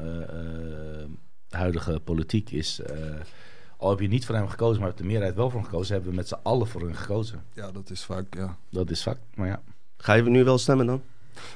[1.51, 2.51] huidige politiek.
[2.51, 2.97] Is, eh,
[3.77, 5.93] al heb je niet voor hem gekozen, maar heb de meerderheid wel voor hem gekozen,
[5.95, 7.45] hebben we met z'n allen voor hem gekozen.
[7.53, 8.57] Ja, dat is vaak, ja.
[8.71, 9.63] Dat is fact, maar ja.
[9.97, 11.03] Ga je nu wel stemmen dan?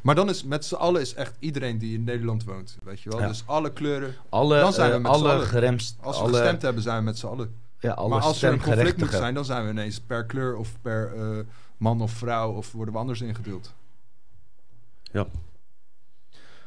[0.03, 2.77] Maar dan is met z'n allen is echt iedereen die in Nederland woont.
[2.83, 3.21] Weet je wel?
[3.21, 3.27] Ja.
[3.29, 4.15] Dus alle kleuren.
[4.29, 5.47] Alle, Dan zijn we eh, met z'n alle allen.
[5.47, 7.55] geremst, Als we alle, gestemd hebben, zijn we met z'n allen.
[7.81, 10.57] ja, alle maar als er een conflict moet zijn, dan zijn we ineens per kleur
[10.57, 11.39] of per eh,
[11.77, 13.75] man of vrouw of worden we anders ingedeeld.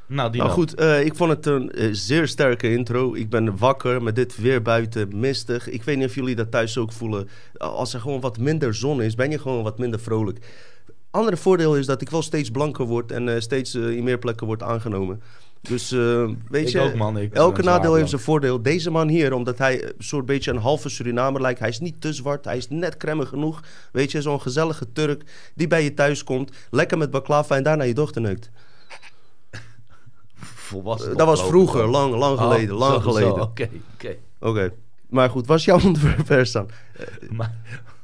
[0.08, 3.14] Nou, die Nou goed, eh, ik vond het een eh, zeer sterke intro.
[3.14, 5.70] Ik ben wakker met dit weer buiten, mistig.
[5.70, 7.30] Ik weet niet of jullie dat thuis ook voelen.
[7.58, 10.40] Als er gewoon wat minder zon is, ben je gewoon wat minder vrolijk.
[11.12, 14.48] Andere voordeel is dat ik wel steeds blanker word en eh, steeds in meer plekken
[14.48, 15.22] wordt aangenomen.
[15.62, 15.90] Dus
[16.50, 17.18] weet Ik je, ook, man.
[17.18, 18.62] Ik ben elke nadeel heeft zijn voordeel.
[18.62, 21.60] Deze man hier, omdat hij een soort beetje een halve Surinamer lijkt.
[21.60, 23.62] Hij is niet te zwart, hij is net crème genoeg.
[23.92, 25.24] Weet je, zo'n gezellige Turk
[25.56, 26.52] die bij je thuis komt.
[26.70, 28.52] Lekker met baklava en daarna je dochter neukt.
[30.66, 33.42] Volwassen Eh, dat was vroeger, lang, lang Oh, geleden, lang zo, geleden.
[33.42, 34.16] Oké, oké.
[34.40, 34.74] Oké.
[35.10, 36.68] Maar goed, was jouw onderwerp er staan?
[37.30, 37.56] Maar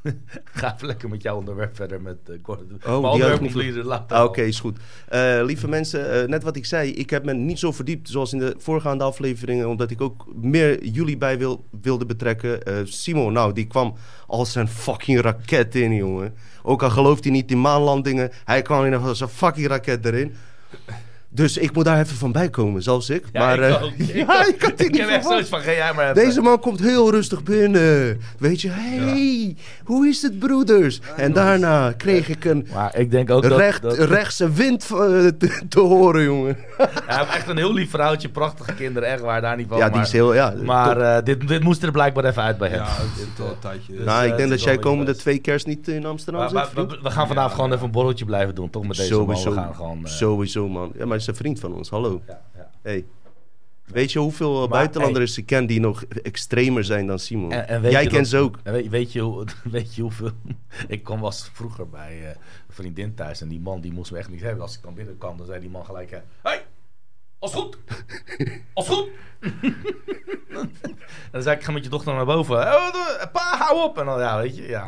[0.60, 2.68] ga even lekker met jouw onderwerp verder met uh, Gordon.
[2.68, 4.18] die Mijn had onderwerp ik niet later.
[4.18, 4.78] Ah, Oké, is goed.
[5.08, 8.34] Eh, lieve mensen, eh, net wat ik zei, ik heb me niet zo verdiept zoals
[8.34, 12.64] in de voorgaande afleveringen, omdat ik ook meer jullie bij wil, wilde betrekken.
[12.64, 13.96] Eh, Simon, nou, die kwam
[14.28, 16.34] als een fucking raket in, jongen.
[16.64, 20.36] Ook al gelooft hij niet in maanlandingen, hij kwam in als een fucking raket erin.
[21.34, 23.24] Dus ik moet daar even van bij komen, zelfs ik.
[23.32, 23.92] Ja, maar, ik eh, ook.
[23.98, 26.24] Ik ja, ik had dit Ik niet heb echt zoiets van, ga jij maar even.
[26.26, 28.20] Deze man komt heel rustig binnen.
[28.40, 31.00] Weet je, hey, hoe is het, broeders?
[31.16, 33.58] En daarna kreeg ik een Maar ik denk ook dat...
[33.58, 36.58] recht, dat rechtse wind eh, te, te horen, jongen.
[37.06, 39.78] hij heeft echt een heel lief vrouwtje, prachtige kinderen, echt waar, daar niet van.
[39.78, 40.54] ja, maar die is heel, ja.
[40.64, 42.80] maar eh, dit, dit moest er blijkbaar even uit bij hem.
[42.80, 43.94] Ja, het is een tijdje.
[43.96, 46.88] Dus, nou, ik denk dat jij komende twee kerst niet in Amsterdam Maar- zit, maar-
[46.88, 47.76] we, we gaan vanavond Ja, gewoon ja.
[47.76, 48.88] even een borreltje blijven doen, toch?
[48.88, 49.44] Met deze Sowieso.
[49.50, 49.56] man.
[49.56, 50.00] We gaan gewoon...
[50.04, 50.92] Sowieso, man.
[50.98, 51.90] Ja, maar is een vriend van ons.
[51.90, 52.22] Hallo.
[52.28, 52.70] ja, ja.
[52.82, 53.06] Hey.
[53.86, 57.52] Weet je hoeveel Maar, buitenlanders ik ken die nog extremer zijn dan Simon?
[57.52, 58.60] En- en weet jij kent ze ook.
[58.64, 60.32] En weet, weet, je, hoe- weet je hoeveel...
[60.88, 62.36] ik kwam was vroeger bij eh, een
[62.70, 64.62] vriendin thuis en die man die moest me echt niet hebben.
[64.62, 66.12] Als ik dan binnenkwam, dan zei die man gelijk...
[66.12, 66.66] Hé, hey,
[67.40, 67.78] als goed!
[68.74, 69.08] Als goed!
[71.32, 72.56] dan zei ik, ga met je dochter naar boven.
[72.58, 72.92] Oh,
[73.32, 73.98] pa, hou op!
[73.98, 74.86] En dan, ja, weet je, ja.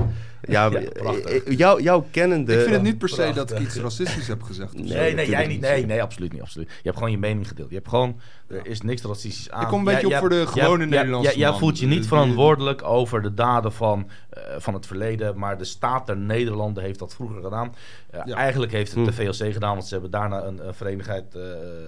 [0.47, 1.25] Ja, maar, prachtig.
[1.25, 2.53] eh, eh, jou, jouw kennende...
[2.53, 4.71] Ik vind het niet per se dat ik iets racistisch heb gezegd.
[4.71, 4.77] zo.
[4.77, 5.61] Nee, Nee, natuurlijk jij niet.
[5.61, 6.67] Nee, nee, absoluut niet, absoluut.
[6.69, 7.69] Je hebt gewoon je mening gedeeld.
[7.69, 9.61] Je hebt gewoon, er is niks racistisch aan.
[9.61, 12.83] Ik kom een beetje Jij- op voor de gewone Nederlandse jij- voelt je niet verantwoordelijk
[12.83, 17.13] over de daden van, eh, van het verleden, maar de staat der Nederlanden heeft dat
[17.15, 17.75] vroeger gedaan.
[18.09, 18.35] Eh, Ja.
[18.35, 19.05] Eigenlijk heeft het Hm.
[19.05, 21.41] de VOC gedaan, want ze hebben daarna een, een verenigheid eh,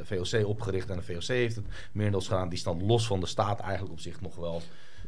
[0.04, 2.50] VOC opgericht en de VOC heeft het merendeels gedaan.
[2.50, 4.62] Die staat los van de staat eigenlijk op zich nog wel.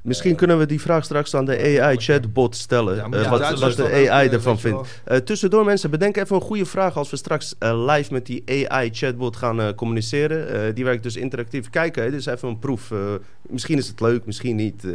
[0.04, 2.96] Misschien kunnen we die vraag straks aan de AI-chatbot stellen.
[2.96, 5.02] Ja, eh, ja, wat, wat de AI eh, ervan vindt.
[5.04, 8.70] Eh, tussendoor mensen, bedenk even een goede vraag als we straks eh, live met die
[8.70, 10.68] AI-chatbot gaan eh, communiceren.
[10.68, 11.70] Eh, die werkt dus interactief.
[11.70, 12.92] Kijken, is even een proef.
[12.92, 12.98] Eh,
[13.42, 14.84] misschien is het leuk, misschien niet.
[14.86, 14.92] Eh,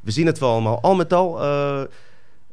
[0.00, 0.80] we zien het wel allemaal.
[0.80, 1.82] Al met al, eh,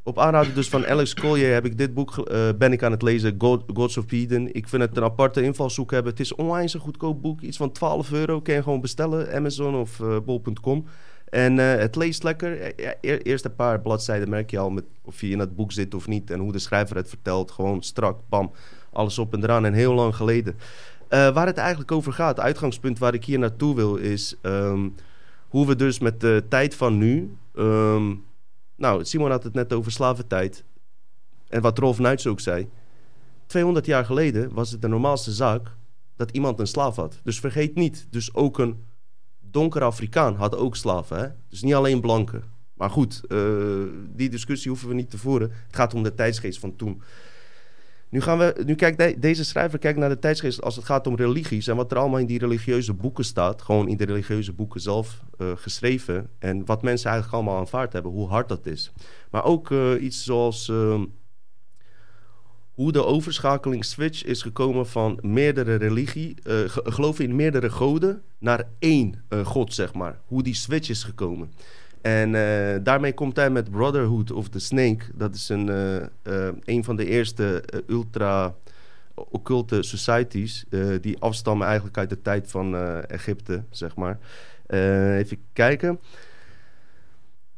[0.03, 3.01] op aanraden dus van Alex Collier heb ik dit boek, eh, ben ik aan het
[3.01, 4.55] lezen, God, Gods of Eden.
[4.55, 6.11] Ik vind het een aparte invalshoek hebben.
[6.11, 8.41] Het is onwijs een goedkoop boek, iets van 12 euro.
[8.41, 10.85] Kun je gewoon bestellen, Amazon of eh, bol.com.
[11.31, 12.61] En eh, het leest lekker.
[12.61, 15.71] Eh, ja, eer- eerst een paar bladzijden merk je al of je in het boek
[15.71, 16.31] zit of niet.
[16.31, 17.51] En hoe de schrijver het vertelt.
[17.51, 18.51] Gewoon strak, bam.
[18.93, 19.65] Alles op en eraan.
[19.65, 20.55] En heel lang geleden.
[21.07, 24.89] Eh, waar het eigenlijk over gaat, het uitgangspunt waar ik hier naartoe wil, is ehm,
[25.47, 27.35] hoe we dus met de tijd van nu.
[27.55, 28.13] ehm,
[28.75, 30.63] nou, Simon had het net over slaventijd.
[31.47, 32.69] En wat Rolf Nuits ook zei.
[33.45, 35.75] 200 jaar geleden was het de normaalste zaak
[36.15, 37.19] dat iemand een slaaf had.
[37.23, 38.83] Dus vergeet niet, dus ook een
[39.51, 41.17] donkere Afrikaan had ook slaven.
[41.19, 41.27] Hè?
[41.49, 42.43] Dus niet alleen blanken.
[42.73, 43.37] Maar goed, eh,
[44.09, 45.51] die discussie hoeven we niet te voeren.
[45.67, 47.01] Het gaat om de tijdsgeest van toen.
[48.09, 51.07] Nu, gaan we, nu kijkt de- deze schrijver kijkt naar de tijdsgeest als het gaat
[51.07, 53.61] om religies en wat er allemaal in die religieuze boeken staat.
[53.61, 56.29] Gewoon in de religieuze boeken zelf eh, geschreven.
[56.39, 58.91] En wat mensen eigenlijk allemaal aanvaard hebben, hoe hard dat is.
[59.31, 61.05] Maar ook eh, iets zoals ehm,
[62.73, 68.21] hoe de overschakeling switch is gekomen van meerdere religie, eh, ge- geloven in meerdere goden,
[68.39, 70.19] naar één eh, god, zeg maar.
[70.25, 71.51] Hoe die switch is gekomen.
[72.01, 75.05] En eh, daarmee komt hij met Brotherhood of the Snake.
[75.15, 75.95] Dat is een, eh,
[76.47, 78.55] eh, een van de eerste eh, ultra
[79.13, 80.65] occulte societies.
[80.69, 84.19] eh, die afstammen eigenlijk uit de tijd van eh, Egypte, zeg maar.
[84.65, 85.99] Eh, even kijken.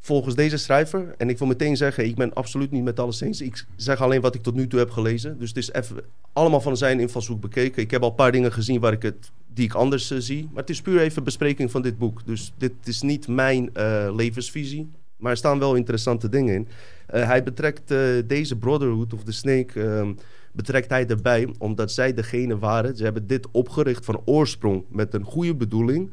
[0.05, 3.41] Volgens deze schrijver, en ik wil meteen zeggen, ik ben absoluut niet met alles eens.
[3.41, 5.39] Ik zeg alleen wat ik tot nu toe heb gelezen.
[5.39, 5.97] Dus het is even
[6.33, 7.81] allemaal van zijn invalshoek bekeken.
[7.81, 10.49] Ik heb al een paar dingen gezien waar ik het, die ik anders eh, zie.
[10.51, 12.25] Maar het is puur even bespreking van dit boek.
[12.25, 14.89] Dus dit is niet mijn eh, levensvisie.
[15.17, 16.67] Maar er staan wel interessante dingen in.
[17.07, 17.93] Eh, hij betrekt
[18.27, 19.81] deze Brotherhood of the Snake...
[19.81, 20.13] ehm,
[20.51, 22.97] betrekt hij erbij omdat zij degene waren...
[22.97, 26.11] Ze hebben dit opgericht van oorsprong met een goede bedoeling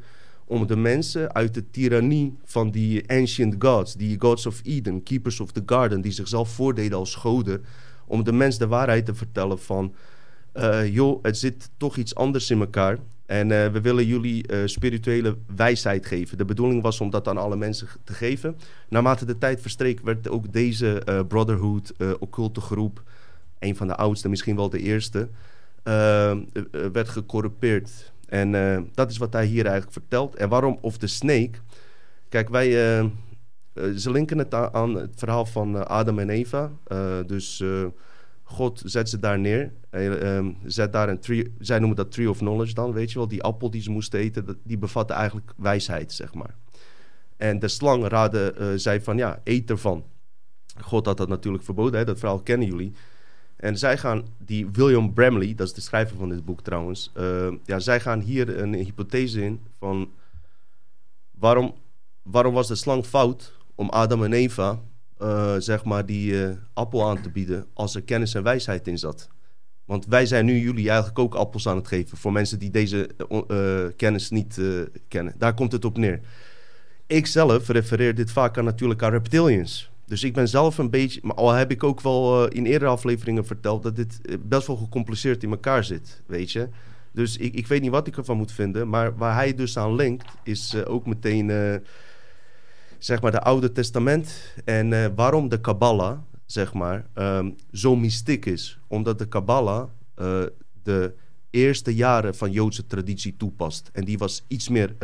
[0.50, 5.40] om de mensen uit de tirannie van die ancient gods, die gods of Eden, keepers
[5.40, 7.64] of the garden, die zichzelf voordeden als goden,
[8.06, 9.94] om de mens de waarheid te vertellen van,
[10.52, 12.98] eh, joh, het zit toch iets anders in elkaar.
[13.26, 16.38] En eh, we willen jullie eh, spirituele wijsheid geven.
[16.38, 18.56] De bedoeling was om dat aan alle mensen te geven.
[18.88, 23.02] Naarmate de tijd verstreek, werd ook deze Brotherhood, occulte groep,
[23.58, 25.28] een van de oudste, misschien wel de eerste,
[26.92, 28.12] werd gecorrumpeerd.
[28.30, 30.34] En eh, dat is wat hij hier eigenlijk vertelt.
[30.34, 31.58] En waarom of de snake?
[32.28, 33.10] Kijk, wij, eh, eh,
[33.96, 36.70] ze linken het aan het verhaal van Adam en Eva.
[37.26, 37.64] Dus
[38.42, 39.72] God zet ze daar neer.
[39.90, 43.18] Hij, ehm, zet daar een tree, zij noemen dat tree of knowledge dan, weet je
[43.18, 43.28] wel.
[43.28, 46.54] Die appel die ze moesten eten, die bevatte eigenlijk wijsheid, zeg maar.
[47.36, 50.04] En de slang raadde, zei van ja, eet ervan.
[50.80, 52.04] God had dat natuurlijk verboden, hè?
[52.04, 52.92] dat verhaal kennen jullie.
[53.60, 57.52] En zij gaan, die William Bramley, dat is de schrijver van dit boek trouwens, eh,
[57.64, 60.10] ja, zij gaan hier een hypothese in van
[61.30, 61.74] waarom,
[62.22, 64.80] waarom was de slang fout om Adam en Eva,
[65.18, 68.98] eh, zeg maar, die eh, appel aan te bieden als er kennis en wijsheid in
[68.98, 69.28] zat?
[69.84, 73.10] Want wij zijn nu jullie eigenlijk ook appels aan het geven voor mensen die deze
[73.96, 74.60] kennis niet
[75.08, 75.34] kennen.
[75.38, 76.20] Daar komt het op neer.
[77.06, 79.89] Ik zelf refereer dit vaak aan natuurlijk aan reptilians.
[80.10, 82.90] Dus ik ben zelf een beetje, maar al heb ik ook wel eh, in eerdere
[82.90, 86.68] afleveringen verteld dat dit eh, best wel gecompliceerd in elkaar zit, weet je.
[87.12, 89.94] Dus ik, ik weet niet wat ik ervan moet vinden, maar waar hij dus aan
[89.94, 91.50] linkt is eh, ook meteen,
[92.98, 98.78] zeg maar, de Oude Testament en waarom de Kabbalah, zeg maar, ehm, zo mystiek is.
[98.86, 99.88] Omdat de Kabbalah
[100.82, 101.14] de
[101.50, 103.90] eerste jaren van Joodse traditie toepast.
[103.92, 104.94] En die was iets meer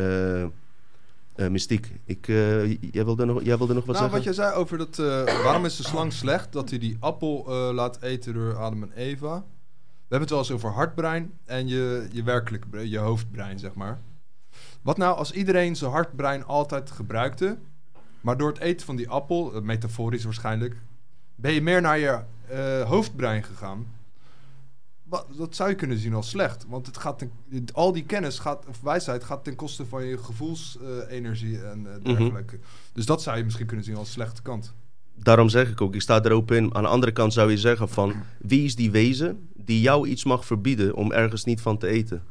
[1.36, 1.92] eh, mystiek.
[2.04, 4.10] Ik, eh, jij, wilde nog, jij wilde nog wat nou, zeggen?
[4.10, 4.98] wat jij zei over dat...
[4.98, 6.52] eh, waarom is de slang slecht?
[6.52, 9.34] Dat hij die appel laat eten door Adam en Eva.
[10.08, 13.74] We hebben het wel eens over hartbrein en je, je werkelijke brein, je hoofdbrein, zeg
[13.74, 13.98] maar.
[14.82, 17.58] Wat nou als iedereen zijn hartbrein altijd gebruikte...
[18.20, 20.76] maar door het eten van die appel, metaforisch waarschijnlijk...
[21.34, 22.20] ben je meer naar je
[22.84, 23.86] hoofdbrein gegaan...
[25.36, 26.66] Dat zou je kunnen zien als slecht.
[26.68, 27.32] Want het gaat ten-
[27.72, 32.58] al die kennis, gaat, of wijsheid, gaat ten koste van je gevoelsenergie en eh, dergelijke.
[32.92, 34.72] Dus dat zou je misschien kunnen zien als slechte kant.
[35.14, 36.74] daarom zeg ik ook, ik sta er open in.
[36.74, 40.24] Aan de andere kant zou je zeggen van, wie is die wezen die jou iets
[40.24, 42.22] mag verbieden om ergens niet van te eten?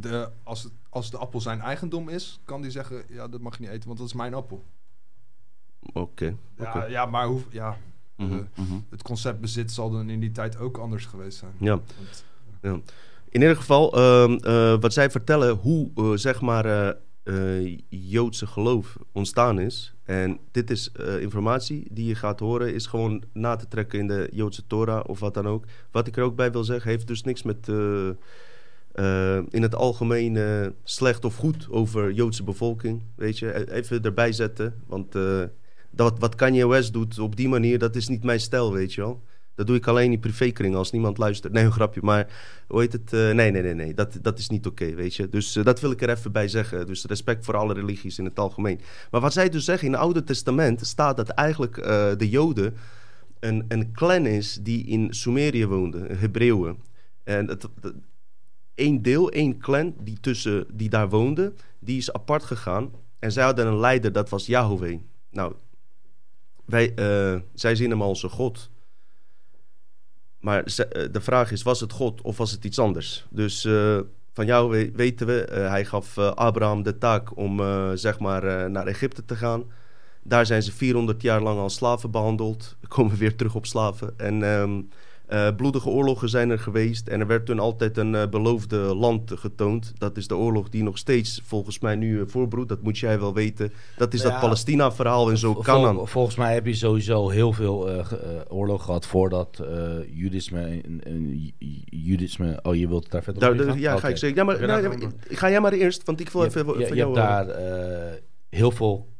[0.00, 3.54] De, als, het, als de appel zijn eigendom is, kan die zeggen: Ja, dat mag
[3.56, 4.64] je niet eten, want dat is mijn appel.
[5.92, 6.36] Oké.
[6.58, 7.76] Ja, ja maar hoe, ja,
[8.22, 8.74] Mhm, eh, mhm.
[8.90, 11.52] het concept bezit zal dan in die tijd ook anders geweest zijn.
[11.58, 11.80] Ja.
[12.60, 12.92] Want,
[13.28, 16.88] In ieder geval, ehm, eh, wat zij vertellen, hoe eh, zeg maar eh,
[17.62, 19.94] eh, Joodse geloof ontstaan is.
[20.04, 24.06] En dit is eh, informatie die je gaat horen, is gewoon na te trekken in
[24.06, 25.64] de Joodse Torah of wat dan ook.
[25.90, 28.08] Wat ik er ook bij wil zeggen, heeft dus niks met eh,
[28.92, 33.02] eh, in het algemeen eh, slecht of goed over Joodse bevolking.
[33.14, 34.74] Weet je, E- even erbij zetten.
[34.86, 35.42] Want eh,
[35.92, 39.00] dat, wat Kanye West doet op die manier, dat is niet mijn stijl, weet je
[39.00, 39.22] wel.
[39.54, 41.52] Dat doe ik alleen in privékring als niemand luistert.
[41.52, 42.00] Nee, een grapje.
[42.02, 42.28] Maar
[42.68, 43.12] hoe heet het?
[43.12, 43.94] Eh, nee, nee, nee, nee.
[43.94, 45.28] Dat, dat is niet oké, weet je.
[45.28, 46.86] Dus eh, dat wil ik er even bij zeggen.
[46.86, 48.80] Dus respect voor alle religies in het algemeen.
[49.10, 52.74] Maar wat zij dus zeggen, in het Oude Testament staat dat eigenlijk eh, de Joden
[53.40, 56.76] een, een clan is die in Sumerië woonde, Hebreeuwen.
[57.24, 57.94] En het, het-
[58.74, 62.90] één deel, één clan die, tussen, die daar woonde, die is apart gegaan.
[63.18, 64.98] En zij hadden een leider, dat was Yahweh.
[65.30, 65.52] Nou,
[66.72, 68.70] eh, zij zien hem als een god.
[70.38, 73.26] Maar eh, de vraag is, was het God of was het iets anders?
[73.30, 73.98] Dus eh,
[74.32, 77.60] van jou we- weten we, hij gaf Abraham de taak om
[77.96, 79.64] zeg maar naar Egypte te gaan.
[80.22, 82.76] Daar zijn ze 400 jaar lang als slaven behandeld.
[82.88, 84.18] Komen weer terug op slaven.
[84.18, 84.82] En ehm,
[85.26, 87.08] eh, bloedige oorlogen zijn er geweest.
[87.08, 89.92] En er werd toen altijd een eh, beloofde land getoond.
[89.98, 92.68] Dat is de oorlog die nog steeds volgens mij nu eh, voorbroedt.
[92.68, 93.72] Dat moet jij wel weten.
[93.96, 94.30] Dat is Ja.
[94.30, 95.52] dat Palestina-verhaal en zo.
[95.52, 96.08] Vol- Canaan.
[96.08, 97.90] volgens mij heb je sowieso heel veel
[98.48, 99.62] oorlog gehad voordat
[100.10, 102.58] Judisme, en, en Ju- Judisme...
[102.62, 103.80] Oh, je wilt daar verder Daar, op daar- ingaan?
[103.80, 104.36] ja, ga ik zeker.
[104.36, 106.60] Ja, maar, Oké, nou, ja, gaan ga jij maar eerst, want ik wil Je even
[106.60, 107.56] hebt- van je, je jou hebt daar
[108.48, 109.10] heel veel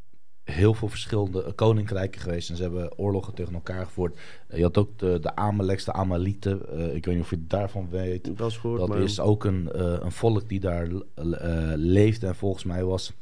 [0.45, 2.51] heel veel verschillende koninkrijken geweest.
[2.51, 4.19] En ze hebben oorlogen tegen elkaar gevoerd.
[4.47, 6.79] Eh, je had ook de, de Amaleks, de Amalieten.
[6.79, 8.31] Eh, ik weet niet of je daarvan weet.
[8.41, 10.89] Eens gehoord, Dat is ook een, eh, een volk die daar
[11.77, 12.23] leeft.
[12.23, 13.13] En volgens mij was...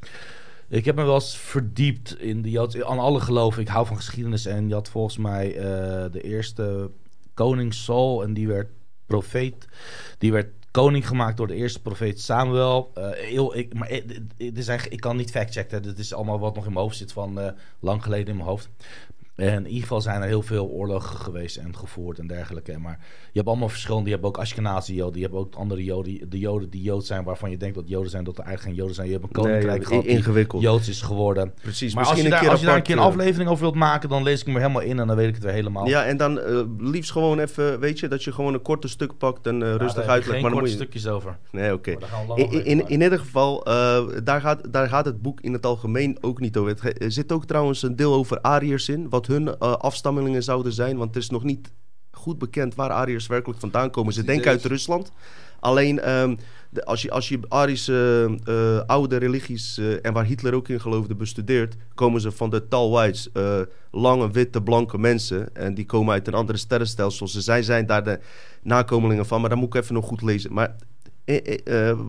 [0.68, 2.86] Ik heb me wel eens verdiept in de Joodse...
[2.86, 3.62] Aan alle geloven.
[3.62, 4.46] Ik hou van geschiedenis.
[4.46, 5.52] En je had volgens mij
[6.10, 6.90] de eerste
[7.34, 8.22] koning Saul.
[8.22, 8.68] En die werd
[9.06, 9.68] profeet.
[10.18, 12.90] Die werd koning gemaakt door de eerste profeet Samuel.
[12.94, 14.02] Eh, heel, ik, maar eh,
[14.38, 15.82] eigenlijk, ik kan niet factchecken.
[15.82, 18.48] Dit is allemaal wat nog in mijn hoofd zit van eh, lang geleden in mijn
[18.48, 18.68] hoofd.
[19.40, 22.78] En in ieder geval zijn er heel veel oorlogen geweest en gevoerd en dergelijke.
[22.78, 24.08] Maar je hebt allemaal verschillende.
[24.08, 25.20] Je hebt ook Ashkenazi Joden.
[25.20, 26.30] Je hebt ook andere Joden.
[26.30, 28.78] De Joden die Jood zijn waarvan je denkt dat Joden zijn, dat er eigenlijk geen
[28.78, 29.06] Joden zijn.
[29.06, 30.62] Je hebt een koninkrijk Nee, gehad die ingewikkeld.
[30.62, 31.52] Joods is geworden.
[31.62, 33.18] Precies, Maar als je, daar, een keer als je daar een apart, keer een eh,
[33.18, 35.42] aflevering over wilt maken, dan lees ik me helemaal in en dan weet ik het
[35.42, 35.86] weer helemaal.
[35.86, 39.18] Ja, en dan eh, liefst gewoon even, weet je, dat je gewoon een korte stuk
[39.18, 40.30] pakt en eh, Ja, rustig uitlegt.
[40.30, 40.84] Geen Maar dan korte moet je...
[40.84, 41.38] stukjes over.
[41.50, 41.96] Nee, oké.
[42.34, 43.64] In, in, ieder geval,
[44.24, 46.70] daar, gaat, daar gaat het boek in het algemeen ook niet over.
[46.70, 50.72] Het Er zit ook trouwens een deel over Ariërs in, wat hun eh, afstammelingen zouden
[50.72, 50.96] zijn.
[50.96, 51.72] Want het is nog niet
[52.10, 54.12] goed bekend waar Ariërs werkelijk vandaan komen.
[54.12, 55.12] Ze denken uit Rusland.
[55.60, 56.00] Alleen
[56.70, 60.80] de, als, je, als je Arische eh, oude religies eh, en waar Hitler ook in
[60.80, 63.60] geloofde bestudeert, komen ze van de Talwites, eh
[63.90, 65.54] lange, witte, blanke mensen.
[65.54, 67.28] En die komen uit een andere sterrenstelsel.
[67.28, 68.20] Ze zijn, zijn daar de
[68.62, 70.52] nakomelingen van, maar dan moet ik even nog goed lezen.
[70.52, 70.76] Maar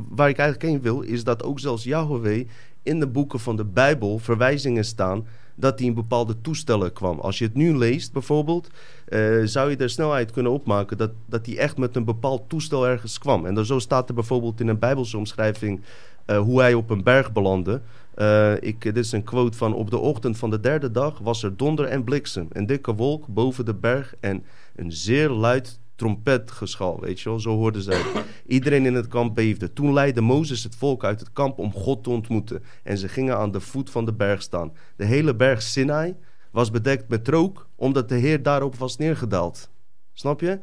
[0.09, 2.47] waar ik eigenlijk heen wil, is dat ook zelfs Yahweh
[2.83, 5.27] in de boeken van de Bijbel verwijzingen staan
[5.61, 7.19] dat hij in bepaalde toestellen kwam.
[7.19, 8.69] Als je het nu leest bijvoorbeeld,
[9.05, 12.87] eh, zou je er snelheid kunnen opmaken dat, dat hij echt met een bepaald toestel
[12.87, 13.45] ergens kwam.
[13.45, 15.81] En dan zo staat er bijvoorbeeld in een Bijbelse omschrijving
[16.25, 17.81] eh, hoe hij op een berg belandde.
[18.13, 21.43] Eh, ik, dit is een quote van: Op de ochtend van de derde dag was
[21.43, 24.43] er donder en bliksem, een dikke wolk boven de berg en
[24.75, 26.99] een zeer luid trompetgeschal.
[26.99, 28.01] Weet je wel, zo hoorden zij.
[28.47, 29.73] Iedereen in het kamp beefde.
[29.73, 32.63] Toen leidde Mozes het volk uit het kamp om God te ontmoeten.
[32.83, 34.73] En ze gingen aan de voet van de berg staan.
[34.95, 36.15] De hele berg Sinai
[36.51, 39.69] was bedekt met rook, omdat de Heer daarop was neergedaald.
[40.13, 40.59] Snap je?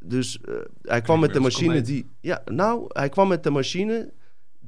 [0.00, 2.10] Dus eh, hij kwam met de machine die.
[2.20, 4.12] Ja, nou, hij kwam met de machine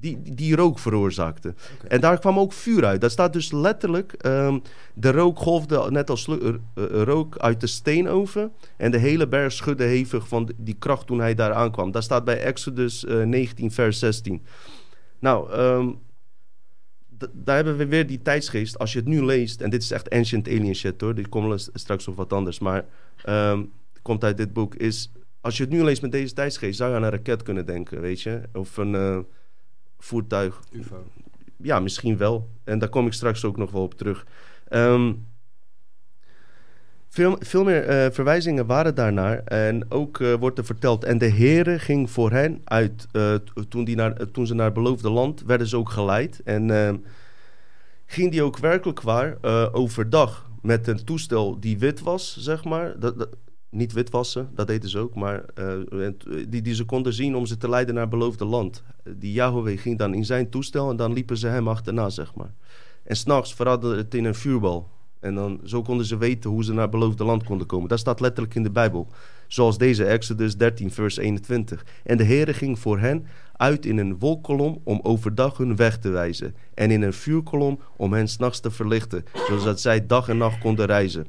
[0.01, 1.55] die, die, rook veroorzaakte.
[1.89, 3.01] En daar kwam ook vuur uit.
[3.01, 4.13] Daar staat dus letterlijk.
[4.13, 4.59] ehm,
[4.95, 6.55] de rook golfde net als eh, eh,
[7.03, 8.53] rook uit de steenoven.
[8.77, 11.91] En de hele berg schudde hevig van die kracht toen hij daar aankwam.
[11.91, 14.43] Dat staat bij Exodus eh, 19, vers 16.
[15.19, 15.91] Nou, ehm,
[17.33, 18.79] daar hebben we weer die tijdsgeest.
[18.79, 21.15] Als je het nu leest, en dit is echt ancient alien shit hoor.
[21.15, 22.59] Dit komt straks op wat anders.
[22.59, 22.85] Maar
[23.23, 24.75] het komt uit dit boek.
[24.75, 27.67] Is, als je het nu leest met deze tijdsgeest, zou je aan een raket kunnen
[27.67, 28.41] denken, weet je?
[28.53, 29.19] Of een eh,
[30.01, 30.61] voertuig.
[30.73, 31.05] UFO.
[31.57, 32.49] Ja, misschien wel.
[32.65, 34.27] En daar kom ik straks ook nog wel op terug.
[34.69, 35.13] Ehm,
[37.09, 39.39] veel, veel meer eh, verwijzingen waren daarnaar.
[39.45, 41.05] En ook eh, wordt er verteld.
[41.05, 43.07] En de Heere ging voor hen uit.
[43.13, 43.35] eh,
[43.69, 46.41] toen, die naar, toen ze naar het beloofde land werden ze ook geleid.
[46.45, 46.97] En ehm,
[48.07, 49.37] ging die ook werkelijk waar
[49.73, 52.99] overdag met een toestel die wit was, zeg maar.
[52.99, 53.37] Dat, dat-
[53.71, 57.47] niet witwassen, dat deden ze ook, maar eh, het- die, die ze konden zien om
[57.47, 58.83] ze te leiden naar beloofde land.
[59.17, 62.55] Die Yahweh ging dan in zijn toestel en dan liepen ze hem achterna, zeg maar.
[63.05, 64.89] En s'nachts veranderde het in een vuurbal.
[65.21, 67.89] En dan, zo konden ze weten hoe ze naar beloofde land konden komen.
[67.89, 69.09] Dat staat letterlijk in de Bijbel.
[69.47, 71.85] Zoals deze Exodus 13, vers 21.
[72.05, 76.09] En de Heere ging voor hen uit in een wolkkolom om overdag hun weg te
[76.09, 76.55] wijzen.
[76.75, 79.25] En in een vuurkolom om hen s'nachts te verlichten.
[79.49, 81.27] Zodat zij dag en nacht konden reizen.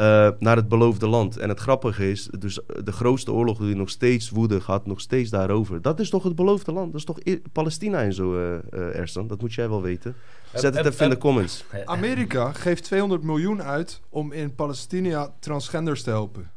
[0.00, 1.36] Eh, naar het beloofde land.
[1.36, 5.30] En het grappige is, dus de grootste oorlog die nog steeds woede gaat, nog steeds
[5.30, 5.82] daarover.
[5.82, 6.86] Dat is toch het beloofde land?
[6.92, 7.18] Dat is toch
[7.52, 9.26] Palestina en zo, eh eh, Ersan?
[9.26, 10.14] Dat moet jij wel weten.
[10.54, 11.64] Zet het even in de comments.
[11.84, 16.50] Amerika geeft 200 miljoen uit om in Palestina transgenders te helpen.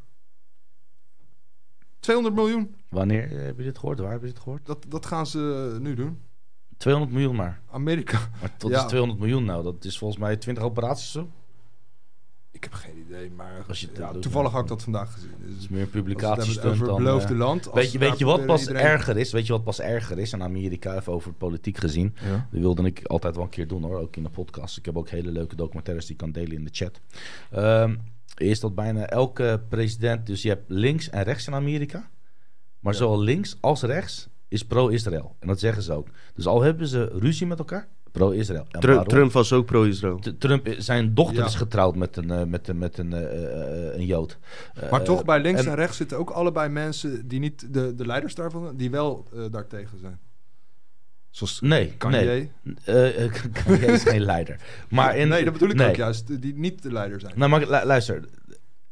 [1.99, 3.99] 200 miljoen, Wanneer eh, heb je dit gehoord?
[3.99, 4.65] Waar heb je dit gehoord?
[4.65, 6.19] dat, dat gaan ze nu doen.
[6.77, 7.61] 200 miljoen maar.
[7.71, 8.19] Amerika.
[8.41, 8.79] Maar tot Ja.
[8.79, 9.63] is 200 miljoen nou?
[9.63, 11.29] Dat is volgens mij 20 operaties zo.
[12.53, 15.13] Ik heb geen idee, maar Als je het ja, doet, toevallig had ik dat vandaag
[15.13, 15.31] gezien.
[15.39, 17.69] Dus is meer het publicatie over het beloofde eh, land.
[17.73, 19.31] Weet je, weet je wat pas iedereen- erger is?
[19.31, 22.15] Weet je wat pas erger is in Amerika, even over politiek gezien?
[22.23, 22.47] Ja.
[22.51, 24.77] Dat wilde ik altijd wel een keer doen hoor, ook in de podcast.
[24.77, 27.01] Ik heb ook hele leuke documentaires die ik kan delen in de chat.
[27.51, 27.95] Ehm,
[28.37, 32.09] is dat bijna elke president, dus je hebt links en rechts in Amerika.
[32.79, 32.99] Maar Ja.
[32.99, 35.35] zowel links als rechts is pro-Israël.
[35.39, 36.07] En dat zeggen ze ook.
[36.33, 38.65] Dus al hebben ze ruzie met elkaar, pro-Israël.
[38.71, 39.07] En Tru- waarom?
[39.07, 40.19] Trump was ook pro-Israël.
[40.39, 41.45] Trump, is- zijn dochter Ja.
[41.45, 44.37] is getrouwd met een, eh, met een, met een, eh, eh, een Jood.
[44.91, 47.95] Maar Eh, toch, bij links en, en- rechts zitten ook allebei mensen die niet de,
[47.95, 50.19] de leiders daarvan, die wel eh, daartegen zijn.
[51.29, 52.25] Zoals Nee, Kanye.
[52.25, 52.51] nee.
[52.83, 53.31] Eh, eh,
[53.65, 54.59] Kanye is geen leider.
[54.89, 55.89] Maar in, nee, dat bedoel ik nee.
[55.89, 57.33] ook juist, die niet de leider zijn.
[57.35, 58.23] Nou, maar lu- luister.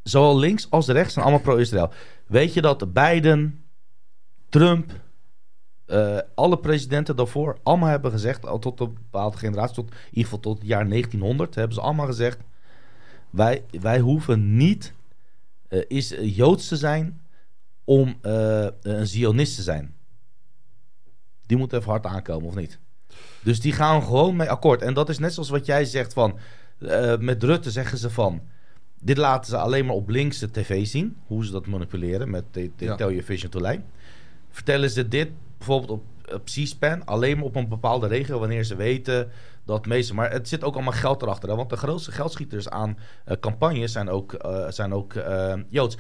[0.04, 1.92] Zowel links als rechts zijn allemaal pro-Israël.
[2.28, 3.64] Weet je dat Biden,
[4.50, 4.92] Trump,
[5.92, 10.24] eh, alle presidenten daarvoor allemaal hebben gezegd, al tot een bepaalde generatie, tot in ieder
[10.24, 12.40] geval tot het jaar 1900, hebben ze allemaal gezegd:
[13.30, 14.94] wij, wij hoeven niet
[15.68, 17.22] eh, is, eh, Joods te zijn
[17.84, 19.96] om een Zionist te zijn.
[21.46, 22.80] Die moet even hard aankomen, of niet?
[23.44, 24.82] Dus die gaan gewoon mee akkoord.
[24.82, 26.38] En dat is net zoals wat jij zegt van...
[27.20, 28.42] met Rutte zeggen ze van...
[29.00, 31.18] Dit laten ze alleen maar op linkse tv zien.
[31.26, 33.50] Hoe ze dat manipuleren met de, de Ja.
[33.50, 33.82] To Lie.
[34.50, 35.30] Vertellen ze dit
[35.66, 37.06] bijvoorbeeld op, op C-SPAN...
[37.06, 38.40] alleen maar op een bepaalde regio...
[38.40, 39.32] wanneer ze weten
[39.66, 40.14] dat meeste...
[40.14, 41.56] Maar het zit ook allemaal geld erachter.
[41.56, 45.98] Want de grootste geldschieters aan eh, campagnes zijn ook, eh, zijn ook eh, Joods.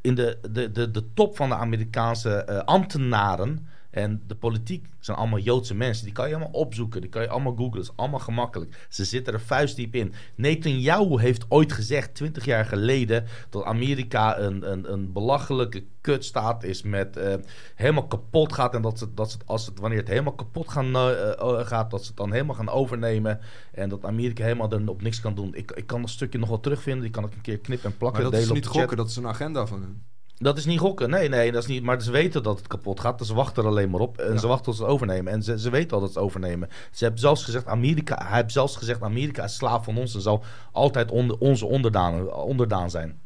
[0.00, 3.68] In de, de, de, de top van de Amerikaanse ambtenaren...
[3.94, 6.04] En de politiek zijn allemaal Joodse mensen.
[6.04, 7.00] Die kan je allemaal opzoeken.
[7.00, 7.74] Die kan je allemaal googlen.
[7.74, 8.86] Dat is allemaal gemakkelijk.
[8.88, 10.12] Ze zitten er vuistdiep in.
[10.34, 16.82] Netanyahu heeft ooit gezegd, 20 jaar geleden, dat Amerika een, een, een belachelijke kutstaat is.
[16.82, 17.34] Met eh,
[17.74, 18.74] helemaal kapot gaat.
[18.74, 21.90] En dat ze, dat ze als het, wanneer het helemaal kapot gaan, eh, eh, gaat,
[21.90, 23.40] dat ze het dan helemaal gaan overnemen.
[23.72, 25.54] En dat Amerika helemaal er op niks kan doen.
[25.54, 27.02] Ik, ik kan dat stukje nog wel terugvinden.
[27.02, 28.22] Die kan ik een keer knippen en plakken.
[28.22, 30.02] maar dat is delen niet gokken, dat is een agenda van hun.
[30.38, 31.10] Dat is niet gokken.
[31.10, 31.82] Nee, nee, dat is niet.
[31.82, 33.18] Maar ze weten dat het kapot gaat.
[33.18, 34.18] Dus ze wachten er alleen maar op.
[34.18, 34.38] En Ja.
[34.38, 35.32] ze wachten tot ze het overnemen.
[35.32, 36.68] En ze, ze weten al dat ze het overnemen.
[36.92, 38.24] Ze hebben zelfs gezegd: Amerika.
[38.26, 40.14] Hij heeft zelfs gezegd: Amerika is slaaf van ons.
[40.14, 43.20] En zal altijd onder, onze onderdaan, onderdaan zijn.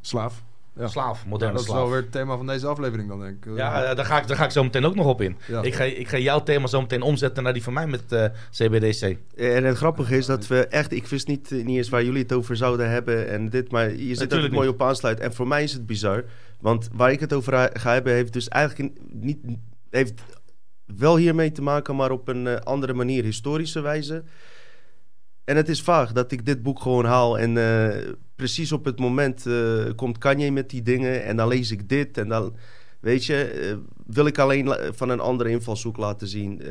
[0.00, 0.42] Slaaf.
[0.76, 0.88] Ja.
[0.88, 1.80] Slaaf, Ja, moderne dat is slaaf.
[1.80, 3.56] wel weer het thema van deze aflevering dan, denk ik.
[3.56, 5.36] Ja, eh, daar ga, ik, daar ga ik zo meteen ook nog op in.
[5.48, 5.62] Ja.
[5.62, 8.24] Ik, ga, ik ga jouw thema zo meteen omzetten naar die van mij met eh,
[8.50, 9.16] CBDC.
[9.36, 12.32] En het grappige is dat we echt, ik wist niet, niet eens waar jullie het
[12.32, 15.24] over zouden hebben en dit, maar je zit er mooi op aansluiten.
[15.24, 16.24] En voor mij is het bizar,
[16.62, 19.38] want waar ik het over ga hebben, heeft dus eigenlijk niet,
[19.90, 20.22] heeft
[20.86, 24.22] wel hiermee te maken, maar op een eh, andere manier, historische wijze.
[25.44, 28.98] En het is vaag dat ik dit boek gewoon haal en eh, precies op het
[28.98, 32.56] moment eh, komt Kanye met die dingen en dan lees ik dit en dan,
[33.00, 36.62] weet je, wil ik alleen van een andere invalshoek laten zien.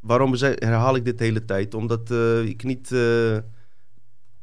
[0.00, 1.74] Waarom herhaal ik dit de hele tijd?
[1.74, 2.10] Omdat
[2.44, 2.90] ik niet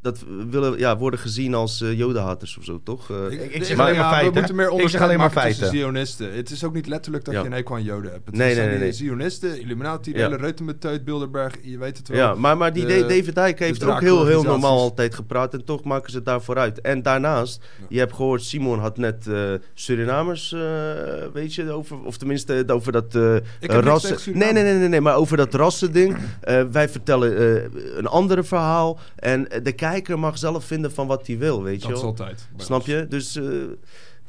[0.02, 3.10] dat willen ja, worden gezien als eh jodenhaters of zo, toch?
[3.10, 4.80] Eh, Ik- zeg maar alleen maar feiten, We moeten meer?
[4.82, 5.68] Ik zeg alleen maar feiten.
[5.68, 6.34] Zionisten.
[6.34, 7.40] Het is ook niet letterlijk dat Ja.
[7.40, 8.26] je een hekel aan Joden hebt.
[8.26, 8.92] Het Nee, nee, nee.
[8.92, 10.24] Zionisten, Illuminati, de Ja.
[10.26, 12.18] hele Reutemeteut, Bilderberg, je weet het wel.
[12.18, 15.54] Ja, maar, maar die de- David Icke heeft ook heel, heel normaal altijd gepraat.
[15.54, 16.82] En toch maken ze het daarvoor uit.
[16.82, 17.86] En daarnaast, Ja.
[17.90, 20.56] je hebt gehoord, Simon had net eh, Surinamers,
[21.34, 23.14] weet je, over, of tenminste over dat
[23.60, 24.38] rassen.
[24.38, 26.18] Nee, nee, nee, nee, nee, maar over dat rassending.
[26.72, 27.64] Wij vertellen
[27.98, 29.00] een andere verhaal.
[29.16, 32.10] En de kijker mag zelf vinden van wat hij wil, weet je Dat is wel.
[32.10, 32.48] altijd.
[32.58, 32.88] Snap ons.
[32.88, 33.06] je?
[33.10, 33.44] Dus eh,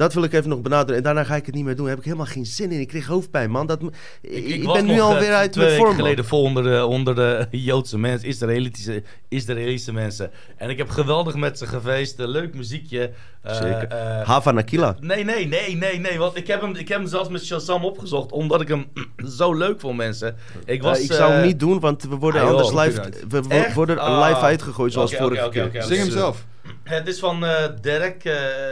[0.03, 0.96] dat wil ik even nog benaderen.
[0.96, 1.84] En daarna ga ik het niet meer doen.
[1.84, 2.80] Daar heb ik helemaal geen zin in.
[2.80, 3.66] Ik kreeg hoofdpijn, man.
[3.66, 3.80] Dat,
[4.20, 5.88] ik, ben nu alweer eh, uit twee mijn vorm.
[5.88, 5.98] man.
[5.98, 10.30] geleden vol onder de, onder de Joodse mensen, Israëlitische, Israëlische mensen.
[10.57, 12.18] En ik heb geweldig met ze gefeest.
[12.18, 13.11] Leuk muziekje.
[13.42, 13.88] eh, Zeker.
[13.88, 14.96] eh, Hava Nakila.
[15.00, 16.18] Nee, nee, nee, nee, nee.
[16.18, 18.32] Want ik heb hem, ik heb hem zelfs met Shazam opgezocht.
[18.32, 18.86] Omdat ik hem
[19.38, 20.36] zo leuk vond, mensen.
[20.64, 23.42] Ik, was, ik zou hem niet doen, want we worden ah, anders live, we
[23.74, 24.28] worden Ah.
[24.28, 25.82] live uitgegooid zoals Oké, vorige keer.
[25.82, 26.44] Zing hem zelf.
[26.83, 28.22] Het is van eh, Derek,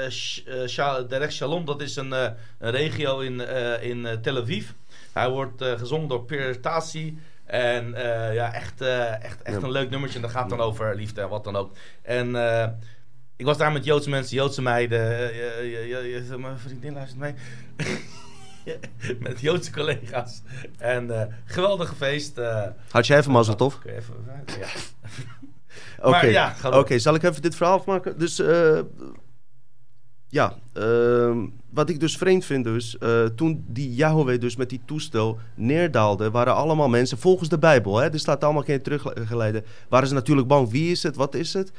[0.08, 1.64] Sh- Sha- Derek Shalom.
[1.64, 3.40] Dat is een, een regio in,
[3.80, 4.68] in Tel Aviv.
[5.12, 6.24] Hij wordt gezongen door
[6.60, 7.18] Tassi.
[7.44, 7.90] En
[8.32, 9.62] ja, echt, echt, echt Ja.
[9.66, 10.16] een leuk nummertje.
[10.16, 11.76] En dat gaat dan over liefde en wat dan ook.
[12.02, 12.34] En
[13.36, 15.00] ik was daar met Joodse mensen, Joodse meiden.
[16.40, 17.34] mijn vriendin luistert mee.
[19.20, 20.42] met Joodse collega's.
[20.78, 22.40] En geweldige feest.
[22.90, 23.80] Had jij even mazzel, tof?
[23.84, 24.14] Je even,
[24.60, 24.66] ja.
[26.02, 26.54] Oké, ja,
[26.98, 28.18] zal ik even dit verhaal afmaken?
[28.18, 28.78] Dus, eh,
[30.28, 34.80] ja, ehm, wat ik dus vreemd vind dus, eh, toen die Yahweh dus met die
[34.84, 40.08] toestel neerdaalde, waren allemaal mensen, volgens de Bijbel, hè, er staat allemaal geen teruggeleide, waren
[40.08, 41.72] ze natuurlijk bang, wie is het, wat is het?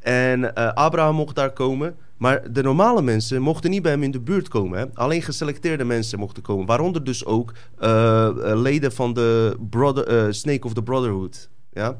[0.00, 4.10] En eh, Abraham mocht daar komen, maar de normale mensen mochten niet bij hem in
[4.10, 4.78] de buurt komen.
[4.78, 4.84] Hè?
[4.94, 7.52] Alleen geselecteerde mensen mochten komen, waaronder dus ook
[8.54, 11.48] leden van de brother, Snake of the Brotherhood.
[11.72, 11.98] Ja?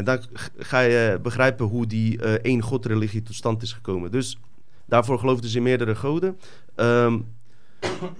[0.00, 0.20] En dan
[0.58, 4.10] ga je begrijpen hoe die eh één godreligie tot stand is gekomen.
[4.10, 4.38] Dus
[4.86, 6.38] daarvoor geloofden ze in meerdere goden.
[6.74, 7.18] Ehm,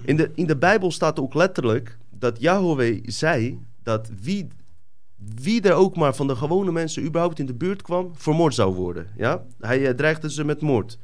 [0.01, 4.47] in, de, in de Bijbel staat ook letterlijk dat Yahweh zei dat wie,
[5.35, 8.75] wie er ook maar van de gewone mensen überhaupt in de buurt kwam, vermoord zou
[8.75, 9.07] worden.
[9.17, 9.43] Ja?
[9.59, 10.97] Hij eh, dreigde ze met moord.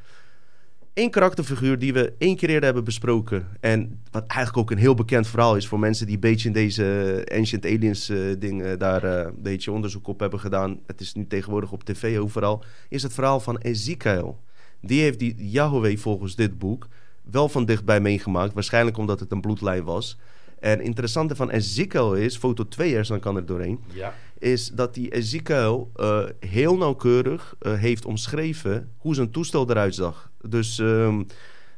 [0.98, 3.48] Eén karakterfiguur die we één keer eerder hebben besproken.
[3.60, 6.54] En wat eigenlijk ook een heel bekend verhaal is voor mensen die een beetje in
[6.54, 10.80] deze Ancient Aliens eh dingen daar eh, een beetje onderzoek op hebben gedaan.
[10.86, 12.64] Het is nu tegenwoordig op tv overal.
[12.90, 14.40] Is het verhaal van Ezekiel.
[14.82, 16.88] Die heeft die Yahweh volgens dit boek
[17.32, 18.54] wel van dichtbij meegemaakt.
[18.54, 20.18] Waarschijnlijk omdat het een bloedlijn was.
[20.60, 24.14] En het interessante van Ezekiel is, foto 2 eerst, dan kan er doorheen ja.
[24.40, 30.32] Is dat die Ezekiel eh, heel nauwkeurig eh, heeft omschreven hoe zijn toestel eruit zag.
[30.50, 31.24] Dus ehm,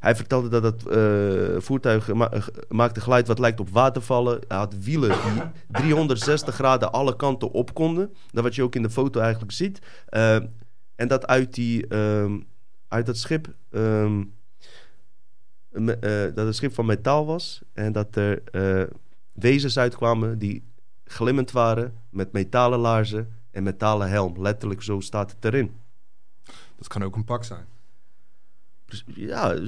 [0.00, 2.32] hij vertelde dat het eh, voertuig ma-
[2.68, 4.40] maakte geluid wat lijkt op watervallen.
[4.48, 5.42] Hij had wielen die
[5.82, 8.14] 360 graden alle kanten op konden.
[8.30, 9.78] Dat wat je ook in de foto eigenlijk ziet.
[10.96, 12.38] En dat uit, die, ehm,
[12.88, 13.54] uit dat schip...
[13.70, 14.22] ehm,
[15.70, 18.42] me- eh, dat het schip van metaal was en dat er
[19.32, 20.68] wezens uitkwamen die
[21.10, 24.42] glimmend waren met metalen laarzen en metalen helm.
[24.42, 25.72] Letterlijk zo staat het erin.
[26.76, 27.64] Dat kan ook een pak zijn.
[29.14, 29.58] Ja,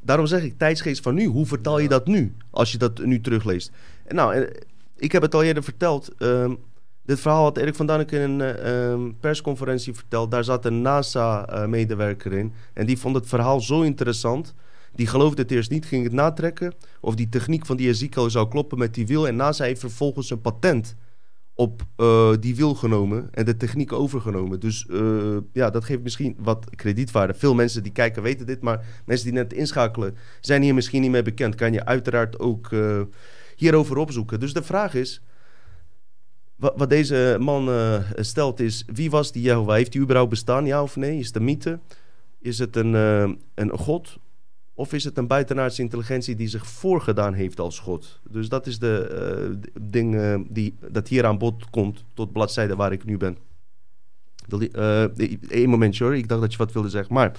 [0.00, 1.26] daarom zeg ik tijdsgeest van nu.
[1.26, 3.70] Hoe vertaal je dat nu als je dat nu terugleest?
[4.04, 4.60] En nou, eh,
[4.96, 6.14] ik heb het al eerder verteld.
[6.18, 6.54] ehm,
[7.02, 10.30] dit verhaal had Erik van Daniken in een eh, ehm, persconferentie verteld.
[10.30, 12.52] Daar zat een NASA-medewerker in.
[12.72, 14.54] En die vond het verhaal zo interessant.
[14.96, 16.74] Die geloofde het eerst niet, ging het natrekken.
[17.00, 19.28] Of die techniek van die Ezekiel zou kloppen met die wiel.
[19.28, 20.96] En NASA heeft vervolgens een patent
[21.54, 24.60] op eh, die wiel genomen en de techniek overgenomen.
[24.60, 27.34] Dus eh, ja, dat geeft misschien wat kredietwaarde.
[27.34, 31.10] Veel mensen die kijken weten dit, maar mensen die net inschakelen zijn hier misschien niet
[31.10, 31.54] mee bekend.
[31.54, 33.00] Kan je uiteraard ook eh,
[33.56, 34.40] hierover opzoeken.
[34.40, 35.22] Dus de vraag is,
[36.56, 37.70] wat, deze man
[38.14, 39.74] stelt is, wie was die Jehovah?
[39.74, 41.18] Heeft hij überhaupt bestaan, ja of nee?
[41.18, 41.78] Is het een mythe?
[42.40, 42.92] Is het een,
[43.54, 44.18] een god?
[44.78, 48.20] Of is het een buitenaardse intelligentie die zich voorgedaan heeft als God?
[48.30, 52.76] Dus dat is de d- ding eh, die, dat hier aan bod komt tot bladzijde
[52.76, 53.36] waar ik nu ben.
[54.48, 55.04] Die- eh,
[55.48, 57.14] Eén momentje hoor, ik dacht dat je wat wilde zeggen.
[57.14, 57.32] Maar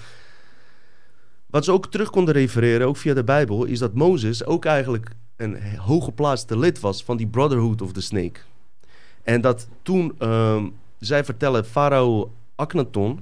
[1.45, 5.11] wat ze ook terug konden refereren, ook via de Bijbel, is dat Mozes ook eigenlijk
[5.35, 8.39] een hooggeplaatste lid was van die Brotherhood of the Snake.
[9.23, 10.67] En dat toen, ehm,
[10.99, 13.19] zij vertellen, farao Akhenaton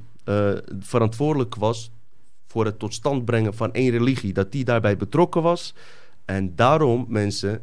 [0.79, 1.91] verantwoordelijk was
[2.55, 5.73] voor het tot stand brengen van één religie, dat die daarbij betrokken was.
[6.25, 7.61] En daarom, mensen,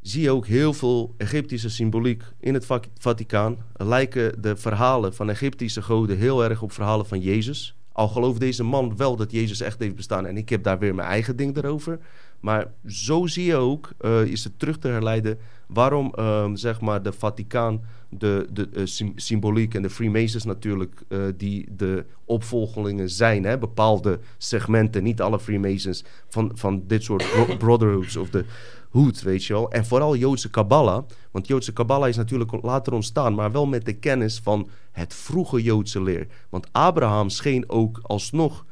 [0.00, 3.56] zie je ook heel veel Egyptische symboliek in het Va- Vaticaan.
[3.76, 7.76] Lijken de verhalen van Egyptische goden heel erg op verhalen van Jezus.
[7.92, 10.26] Al gelooft deze man wel dat Jezus echt heeft bestaan.
[10.26, 11.98] En ik heb daar weer mijn eigen ding erover.
[12.42, 15.38] Maar zo zie je ook, eh, is het terug te herleiden...
[15.66, 21.02] waarom ehm, zeg maar de Vaticaan de, de eh, sym- symboliek en de Freemasons natuurlijk...
[21.08, 25.02] eh, die de opvolgelingen zijn, hè, bepaalde segmenten...
[25.02, 28.44] niet alle Freemasons van, van dit soort bro- brotherhoods of de
[28.88, 29.70] hoed, weet je wel.
[29.70, 31.04] En vooral Joodse Kabbalah.
[31.30, 33.34] Want Joodse Kabbalah is natuurlijk later ontstaan...
[33.34, 36.26] maar wel met de kennis van het vroege Joodse leer.
[36.48, 38.64] Want Abraham scheen ook alsnog...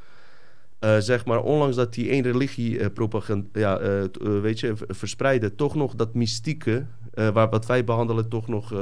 [0.81, 4.83] eh, zeg maar, ondanks dat hij één religie eh, propagand- ja, eh, weet je, v-
[4.89, 8.73] verspreidde, toch nog dat mystieke, waar, wat wij behandelen, toch nog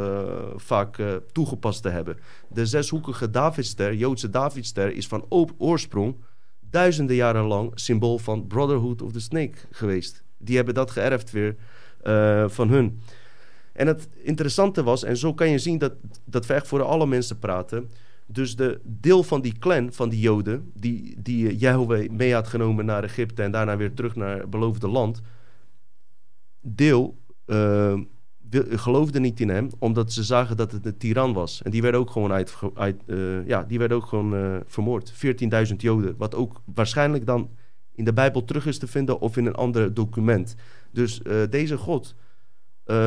[0.57, 0.97] vaak
[1.33, 2.17] toegepast te hebben.
[2.49, 5.27] De zeshoekige Davidster, Joodse Davidster, is van
[5.59, 6.17] oorsprong
[6.71, 10.23] duizenden jaren lang symbool van Brotherhood of the Snake geweest.
[10.39, 11.57] Die hebben dat geërfd weer
[12.51, 13.01] van hun.
[13.73, 15.93] En het interessante was, en zo kan je zien dat,
[16.25, 17.91] dat we echt voor alle mensen praten.
[18.31, 22.49] Dus de deel van die clan, van die Joden, die, die eh, Yahweh mee had
[22.49, 25.21] genomen naar Egypte en daarna weer terug naar het beloofde land.
[26.61, 27.99] Deel, eh,
[28.51, 31.63] wil- geloofden niet in hem, omdat ze zagen dat het een tiran was.
[31.63, 32.33] En die werden ook gewoon,
[32.75, 35.13] uit, eh, ja, die werden ook gewoon eh, vermoord.
[35.13, 37.51] 14.000 Joden, wat ook waarschijnlijk dan
[37.95, 40.55] in de Bijbel terug is te vinden of in een ander document.
[40.93, 42.15] Dus eh, deze God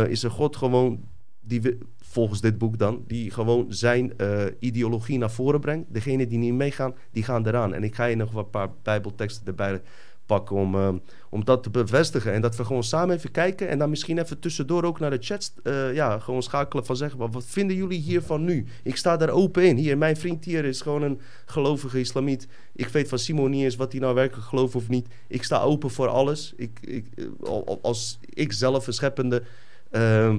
[0.07, 1.03] is een God gewoon,
[1.39, 1.77] die
[2.11, 5.93] volgens dit boek dan, die gewoon zijn eh, ideologie naar voren brengt.
[5.93, 7.73] Degenen die niet meegaan, die gaan eraan.
[7.73, 9.81] En ik ga je nog wat paar Bijbelteksten erbij
[10.25, 10.93] pakken om, eh,
[11.29, 12.33] om dat te bevestigen.
[12.33, 15.17] En dat we gewoon samen even kijken en dan misschien even tussendoor ook naar de
[15.19, 18.65] chat eh, ja, gewoon schakelen van zeggen, wat, vinden jullie hiervan nu?
[18.83, 19.77] Ik sta daar open in.
[19.77, 22.47] Hier, mijn vriend hier is gewoon een gelovige islamiet.
[22.73, 25.07] Ik weet van Simon niet eens wat hij nou werkelijk gelooft of niet.
[25.27, 26.53] Ik sta open voor alles.
[26.55, 29.43] Ik, ik, eh, al- als ik zelf een scheppende,
[29.89, 30.37] ehm,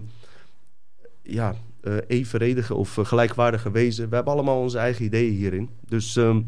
[1.22, 4.08] ja, eh, evenredige of eh, gelijkwaardige wezen.
[4.08, 5.70] We hebben allemaal onze eigen ideeën hierin.
[5.88, 6.42] Dus ehm,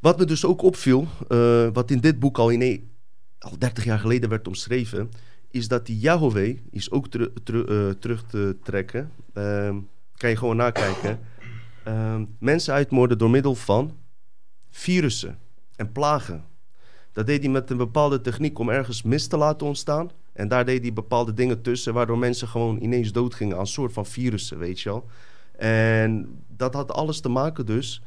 [0.00, 2.80] wat me dus ook opviel, eh, wat in dit boek al, in e-
[3.38, 5.10] al 30 jaar geleden werd omschreven,
[5.50, 7.26] is dat die Yahweh is ook eh,
[7.98, 9.10] terug te trekken.
[9.32, 9.78] Ehm,
[10.16, 11.20] kan je gewoon nakijken.
[11.84, 13.96] Ehm, mensen uitmoorden door middel van
[14.70, 15.38] virussen
[15.76, 16.44] en plagen.
[17.12, 20.10] Dat deed hij met een bepaalde techniek om ergens mist te laten ontstaan.
[20.34, 23.92] En daar deed hij bepaalde dingen tussen, waardoor mensen gewoon ineens doodgingen aan een soort
[23.92, 25.06] van virussen, weet je wel.
[25.56, 28.02] En dat had alles te maken dus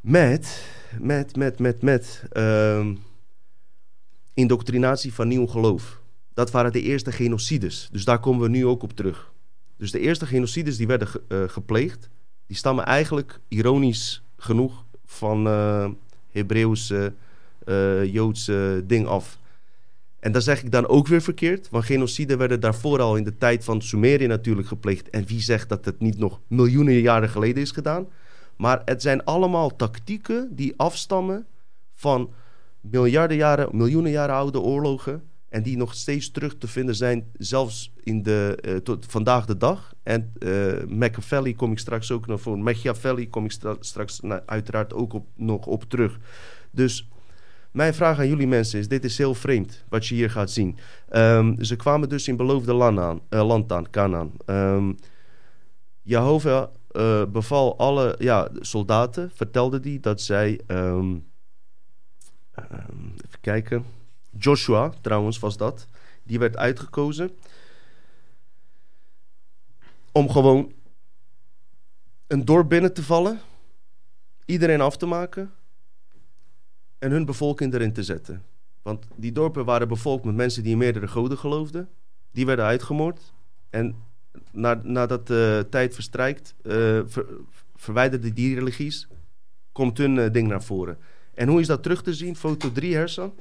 [0.00, 0.64] met,
[1.00, 2.94] met, met, met, met ehm,
[4.34, 6.00] indoctrinatie van nieuw geloof.
[6.34, 7.88] Dat waren de eerste genocides.
[7.92, 9.32] Dus daar komen we nu ook op terug.
[9.76, 12.08] Dus de eerste genocides die werden eh, gepleegd,
[12.46, 15.88] die stammen eigenlijk, ironisch genoeg, van eh
[16.30, 17.12] Hebreeuwse,
[17.64, 19.37] eh, Joodse ding af.
[20.28, 23.36] En dat zeg ik dan ook weer verkeerd, want genocide werden daarvoor al in de
[23.36, 25.10] tijd van Sumerië natuurlijk gepleegd.
[25.10, 28.06] En wie zegt dat het niet nog miljoenen jaren geleden is gedaan?
[28.56, 31.46] Maar het zijn allemaal tactieken die afstammen
[31.94, 32.30] van
[32.80, 35.22] miljarden jaren, miljoenen jaren oude oorlogen.
[35.48, 39.56] En die nog steeds terug te vinden zijn, zelfs in de, eh, tot vandaag de
[39.56, 39.94] dag.
[40.02, 42.58] En eh Machiavelli kom ik straks ook nog voor.
[42.58, 46.18] Machiavelli kom ik stra- straks nou, uiteraard ook nog op terug.
[46.70, 47.08] Dus
[47.70, 50.78] mijn vraag aan jullie mensen is: dit is heel vreemd wat je hier gaat zien.
[51.08, 54.32] Ehm, ze kwamen dus in beloofde land aan, eh, land aan Canaan.
[54.46, 54.92] Ehm
[56.02, 60.60] Jehovah eh, beval alle ja, soldaten, vertelde die dat zij.
[60.66, 61.16] ehm,
[63.26, 63.84] even kijken.
[64.30, 65.86] Joshua, trouwens, was dat.
[66.22, 67.30] Die werd uitgekozen.
[70.12, 70.72] Om gewoon
[72.26, 73.40] een dorp binnen te vallen.
[74.44, 75.52] Iedereen af te maken.
[76.98, 78.42] En hun bevolking erin te zetten.
[78.82, 81.88] Want die dorpen waren bevolkt met mensen die in meerdere goden geloofden.
[82.32, 83.32] Die werden uitgemoord.
[83.70, 83.96] En
[84.52, 87.26] na, nadat de tijd verstrijkt, eh, ver,
[87.76, 89.08] verwijderden die religies,
[89.72, 90.98] komt hun eh, ding naar voren.
[91.34, 92.36] En hoe is dat terug te zien?
[92.36, 93.34] Foto 3, Hersan.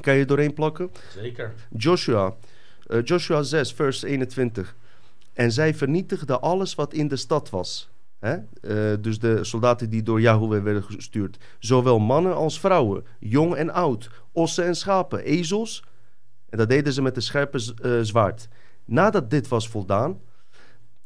[0.00, 0.90] Kan je doorheen plakken?
[1.16, 1.54] Zeker.
[1.76, 2.34] Joshua,
[2.86, 4.76] eh, Joshua 6, vers 21.
[5.32, 7.88] En zij vernietigden alles wat in de stad was.
[8.24, 11.36] Eh, dus de soldaten die door Yahweh werden gestuurd.
[11.58, 15.84] Zowel mannen als vrouwen, jong en oud, ossen en schapen, ezels.
[16.48, 18.48] En dat deden ze met een scherpe eh, zwaard.
[18.84, 20.20] Nadat dit was voldaan,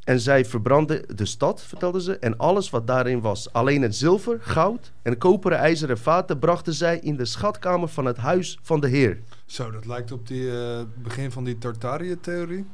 [0.09, 3.53] en zij verbrandden de stad, vertelden ze, en alles wat daarin was.
[3.53, 8.17] Alleen het zilver, goud en koperen ijzeren vaten brachten zij in de schatkamer van het
[8.17, 9.21] huis van de Heer.
[9.47, 12.67] Zo, dat lijkt op die eh, begin van die Tartarië-theorie.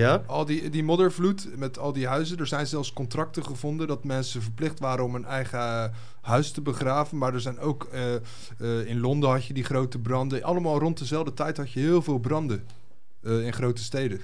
[0.00, 0.22] Ja?
[0.26, 2.38] Al die, die moddervloed met al die huizen.
[2.38, 5.84] Er zijn zelfs contracten gevonden dat mensen verplicht waren om een eigen eh,
[6.20, 7.18] huis te begraven.
[7.18, 8.20] Maar er zijn ook eh, eh,
[8.86, 10.42] in Londen had je die grote branden.
[10.42, 12.66] Allemaal rond dezelfde tijd had je heel veel branden
[13.22, 14.20] in grote steden.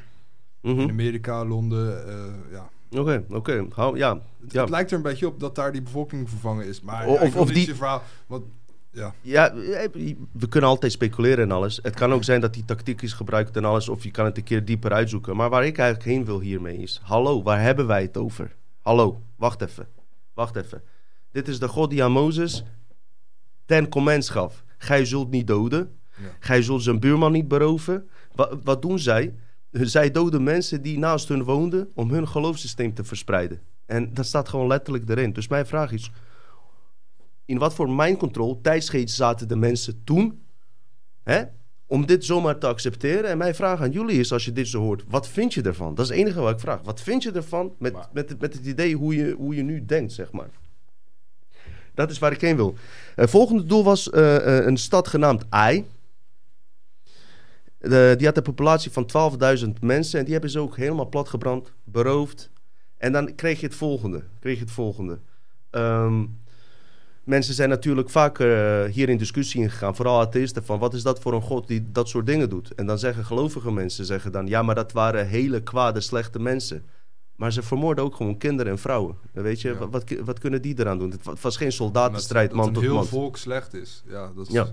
[0.60, 0.78] Mhm.
[0.80, 2.04] In Amerika, Londen,
[2.50, 2.68] ja.
[3.00, 3.66] Oké, oké.
[3.94, 4.18] Ja,
[4.48, 4.60] ja.
[4.60, 6.80] Het lijkt er een beetje op dat daar die bevolking vervangen is.
[6.80, 8.02] Maar O- ja, of- of die- verhaal.
[8.26, 8.44] Want,
[8.92, 9.14] ja.
[9.20, 11.78] ja, eh, we kunnen altijd speculeren en alles.
[11.82, 14.36] Het kan ook zijn dat die tactiek is gebruikt en alles, of je kan het
[14.36, 15.36] een keer dieper uitzoeken.
[15.36, 18.56] Maar waar ik eigenlijk heen wil hiermee is: hallo, waar hebben wij het over?
[18.80, 19.86] Hallo, wacht even.
[20.34, 20.82] Wacht even.
[21.32, 22.64] Dit is de God die aan Mozes
[23.66, 26.28] ten comments gaf: Gij zult niet doden, Ja.
[26.40, 28.08] gij zult zijn buurman niet beroven.
[28.34, 29.34] Wa- wat doen zij?
[29.72, 33.60] Zij doden mensen die naast hun woonden om hun geloofssysteem te verspreiden.
[33.86, 35.32] En dat staat gewoon letterlijk erin.
[35.32, 36.10] Dus mijn vraag is:
[37.50, 40.42] in wat voor mind control, tijdsgeest zaten de mensen toen
[41.22, 41.42] hè,
[41.86, 43.30] om dit zomaar te accepteren?
[43.30, 45.94] En mijn vraag aan jullie is, als je dit zo hoort, wat vind je ervan?
[45.94, 46.80] Dat is het enige wat ik vraag.
[46.82, 49.62] Wat vind je ervan met, Maar- met, het, met het idee hoe je, hoe je
[49.62, 50.50] nu denkt, zeg maar?
[51.94, 52.74] Dat is waar ik heen wil.
[53.14, 55.84] Het volgende doel was eh, eh, een stad genaamd Ai.
[57.78, 59.10] Die had een populatie van
[59.64, 62.50] 12.000 mensen en die hebben ze ook helemaal platgebrand, beroofd.
[62.96, 64.22] En dan kreeg je het volgende.
[64.40, 65.18] Kreeg je het volgende.
[65.70, 66.24] Ehm,
[67.30, 71.20] mensen zijn natuurlijk vaak eh, hier in discussie ingegaan, vooral atheïsten, van wat is dat
[71.20, 72.74] voor een God die dat soort dingen doet?
[72.74, 76.84] En dan zeggen gelovige mensen, zeggen dan, ja, maar dat waren hele kwade, slechte mensen.
[77.36, 79.16] Maar ze vermoorden ook gewoon kinderen en vrouwen.
[79.32, 79.74] Weet je, Ja.
[79.78, 81.10] wat, wat, wat kunnen die eraan doen?
[81.10, 83.06] Het wa- het was geen Dat- soldatenstrijd, dat man een tot heel man.
[83.06, 84.02] volk slecht is.
[84.08, 84.62] Ja, dat is Ja.
[84.64, 84.70] eh,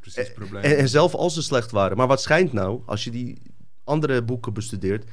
[0.00, 0.62] precies het probleem.
[0.62, 1.96] En, en zelf als ze slecht waren.
[1.96, 3.38] Maar wat schijnt nou, als je die
[3.84, 5.04] andere boeken bestudeert,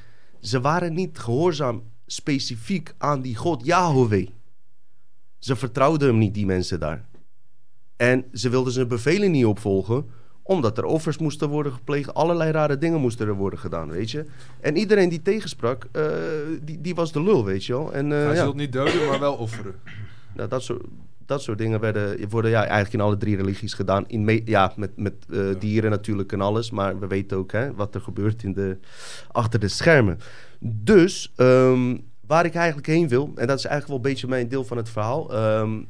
[0.41, 4.27] ze waren niet gehoorzaam specifiek aan die God Yahweh.
[5.43, 7.05] Ze vertrouwden hem niet, die mensen daar.
[7.95, 10.05] En ze wilden zijn bevelen niet opvolgen,
[10.43, 14.25] omdat er offers moesten worden gepleegd, allerlei rare dingen moesten er worden gedaan, weet je.
[14.61, 16.05] En iedereen die tegensprak, eh,
[16.61, 17.93] die, die was de lul, weet je wel.
[17.93, 18.43] En, eh, Hij ja.
[18.43, 19.75] zult niet doden, maar wel offeren.
[20.35, 20.83] Nou, dat, soort,
[21.25, 24.03] dat soort dingen werden, worden ja, eigenlijk in alle drie religies gedaan.
[24.07, 26.71] In me- ja, met, met eh, dieren natuurlijk en alles.
[26.71, 28.77] Maar we weten ook hè, wat er gebeurt in de,
[29.31, 30.19] achter de schermen.
[30.59, 31.97] Dus ehm,
[32.33, 34.77] waar ik eigenlijk heen wil, en dat is eigenlijk wel een beetje mijn deel van
[34.77, 35.33] het verhaal.
[35.33, 35.83] ehm,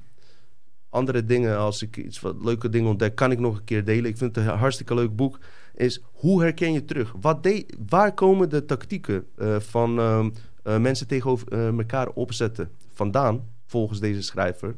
[0.90, 4.06] andere dingen, als ik iets wat leuke dingen ontdek, kan ik nog een keer delen.
[4.06, 5.40] Ik vind het een hartstikke leuk boek.
[5.76, 7.14] Is hoe herken je terug?
[7.22, 7.48] Wat
[7.88, 10.30] waar komen de tactieken eh, van ehm,
[10.64, 14.76] eh, mensen tegenover eh, elkaar opzetten vandaan, volgens deze schrijver?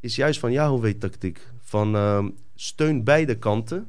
[0.00, 1.46] Is juist van Yahweh-tactiek.
[1.60, 3.88] Van ehm, steun beide kanten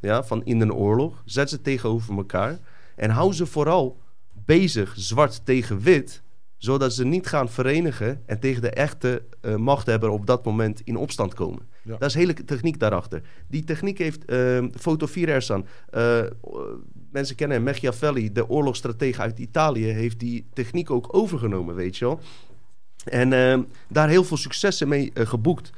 [0.00, 1.22] ja, van in een oorlog.
[1.24, 2.58] Zet ze tegenover elkaar.
[2.96, 4.01] En hou ze vooral
[4.44, 6.22] bezig, zwart tegen wit.
[6.56, 10.96] Zodat ze niet gaan verenigen en tegen de echte eh, machthebber op dat moment in
[10.96, 11.68] opstand komen.
[11.82, 11.96] Ja.
[11.96, 13.22] Dat is hele techniek daarachter.
[13.48, 15.66] Die techniek heeft ehm Foto 4 Ersan.
[15.90, 16.20] eh,
[17.10, 22.04] mensen kennen hem, Machiavelli, de oorlogsstratege uit Italië, heeft die techniek ook overgenomen, weet je
[22.04, 22.20] wel.
[23.04, 25.70] En ehm, daar heel veel successen mee eh, geboekt.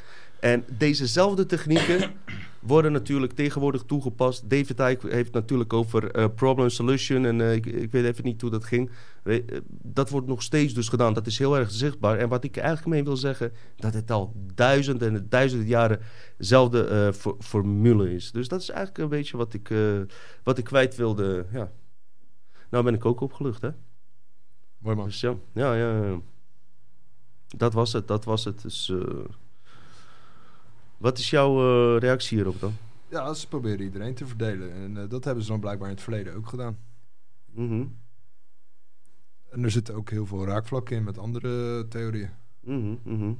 [0.45, 2.13] En dezezelfde technieken
[2.61, 4.51] worden natuurlijk tegenwoordig toegepast.
[4.51, 7.25] David Icke heeft natuurlijk over eh, problem solution.
[7.25, 8.91] En eh, ik, ik weet even niet hoe dat ging.
[9.23, 11.15] Eh, dat wordt nog steeds dus gedaan.
[11.15, 12.19] Dat is heel erg zichtbaar.
[12.19, 16.01] En wat ik eigenlijk mee wil zeggen, dat het al duizenden en duizenden jaren
[16.39, 18.33] dezelfde for- formule is.
[18.33, 19.71] Dus dat is eigenlijk een beetje wat ik,
[20.43, 21.47] wat ik kwijt wilde.
[21.53, 21.71] Ja.
[22.71, 23.71] Nou ben ik ook opgelucht, hè?
[24.79, 25.07] Mooi man.
[25.07, 26.05] Dus ja, ja, ja.
[26.05, 26.21] ja.
[27.57, 28.63] Dat was het, dat was het.
[28.63, 28.93] Dus,
[31.05, 31.59] wat is jouw
[31.95, 32.73] eh, reactie hierop dan?
[33.09, 34.73] Ja, ze proberen iedereen te verdelen.
[34.73, 36.79] En eh, dat hebben ze dan blijkbaar in het verleden ook gedaan.
[37.51, 37.87] Mhm,
[39.51, 42.31] En er zitten ook heel veel raakvlakken in met andere theorieën.
[42.61, 43.33] mhm, mhm.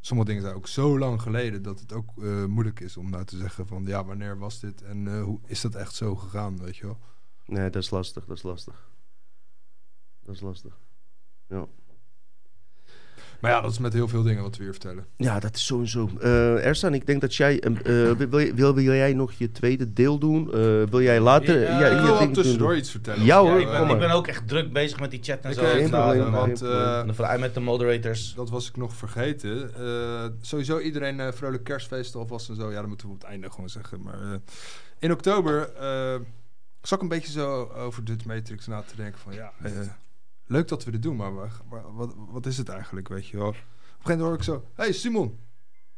[0.00, 3.24] Sommige dingen zijn ook zo lang geleden dat het ook eh, moeilijk is om nou
[3.24, 6.76] te zeggen van ja, wanneer was dit en hoe is dat echt zo gegaan, weet
[6.76, 6.98] je wel.
[7.46, 8.90] Nee, dat is lastig, dat is lastig.
[10.22, 10.78] Dat is lastig.
[11.48, 11.66] Ja.
[13.40, 15.06] Maar ja, dat is met heel veel dingen wat we hier vertellen.
[15.16, 16.10] Ja, dat is sowieso.
[16.20, 17.60] Eh Ersan, ik denk dat jij...
[17.60, 18.10] eh,
[18.54, 20.46] wil, wil, jij nog je tweede deel doen?
[20.46, 20.60] Eh,
[20.90, 21.60] wil jij later...
[21.60, 22.78] Ja, ja, ik wil wel ding tussendoor doen?
[22.78, 23.24] iets vertellen.
[23.24, 23.90] Ja, hoor, Ja, ik, ben, maar.
[23.90, 25.64] ik ben ook echt druk bezig met die chat en Ik zo.
[25.64, 28.34] Geen probleem, want, eh, vooruit met de moderators.
[28.34, 29.74] Dat was ik nog vergeten.
[29.74, 32.70] Eh, sowieso iedereen eh, vrolijk kerstfeest alvast en zo.
[32.70, 34.02] Ja, dat moeten we op het einde gewoon zeggen.
[34.02, 34.38] Maar eh,
[34.98, 36.14] in oktober eh
[36.82, 39.52] zat ik een beetje zo over Dutch Matrix na te denken van ja,
[40.48, 43.36] leuk dat we dit doen, maar wa- wa- wat, wat is het eigenlijk, weet je
[43.36, 43.46] wel?
[43.48, 45.38] Op een gegeven moment hoor ik zo, hey Simon.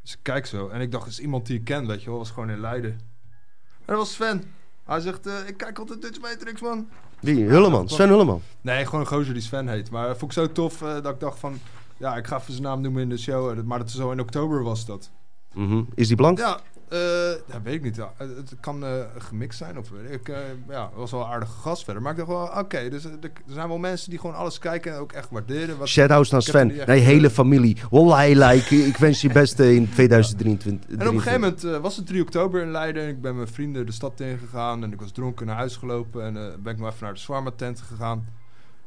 [0.03, 2.09] Dus ik kijk zo en ik dacht, het is iemand die ik ken, weet je
[2.11, 2.91] wel, was gewoon in Leiden.
[2.91, 4.43] En dat was Sven.
[4.85, 6.89] Hij zegt, eh, ik kijk altijd Dutch Matrix, man.
[7.21, 7.45] Wie?
[7.45, 8.43] Hulleman, Sven Hulleman.
[8.61, 9.91] Nee, gewoon een gozer die Sven heet.
[9.91, 11.59] Maar vond ik zo tof eh, dat ik dacht van...
[11.97, 13.51] Ja, ik ga even zijn naam noemen in de show.
[13.59, 15.11] eh, Maar dat is zo in oktober was dat.
[15.55, 15.83] Mhm.
[15.95, 16.39] Is die blank?
[16.39, 16.61] Ja,
[16.91, 16.99] eh,
[17.47, 17.97] ja weet ik niet.
[17.97, 18.13] Ja.
[18.17, 20.29] Het, het kan eh, gemixt zijn of weet ik.
[20.29, 20.37] eh,
[20.69, 22.03] ja, het was wel een aardige gast verder.
[22.03, 22.89] Maar ik dacht wel, oké.
[22.89, 25.79] dus eh, er zijn wel mensen die gewoon alles kijken en ook echt waarderen.
[25.79, 26.71] Wat, Shout-outs naar Sven.
[26.79, 27.77] echt, Nee, eh, hele familie.
[27.91, 30.89] Wallahi, like, ik wens je het beste in 2023.
[30.91, 33.03] En op een gegeven moment eh, was het 3 oktober in Leiden.
[33.03, 34.83] En ik ben met mijn vrienden de stad ingegaan.
[34.85, 36.25] En ik was dronken naar huis gelopen.
[36.25, 38.27] En eh, ben ik nog even naar de Swarma tent gegaan.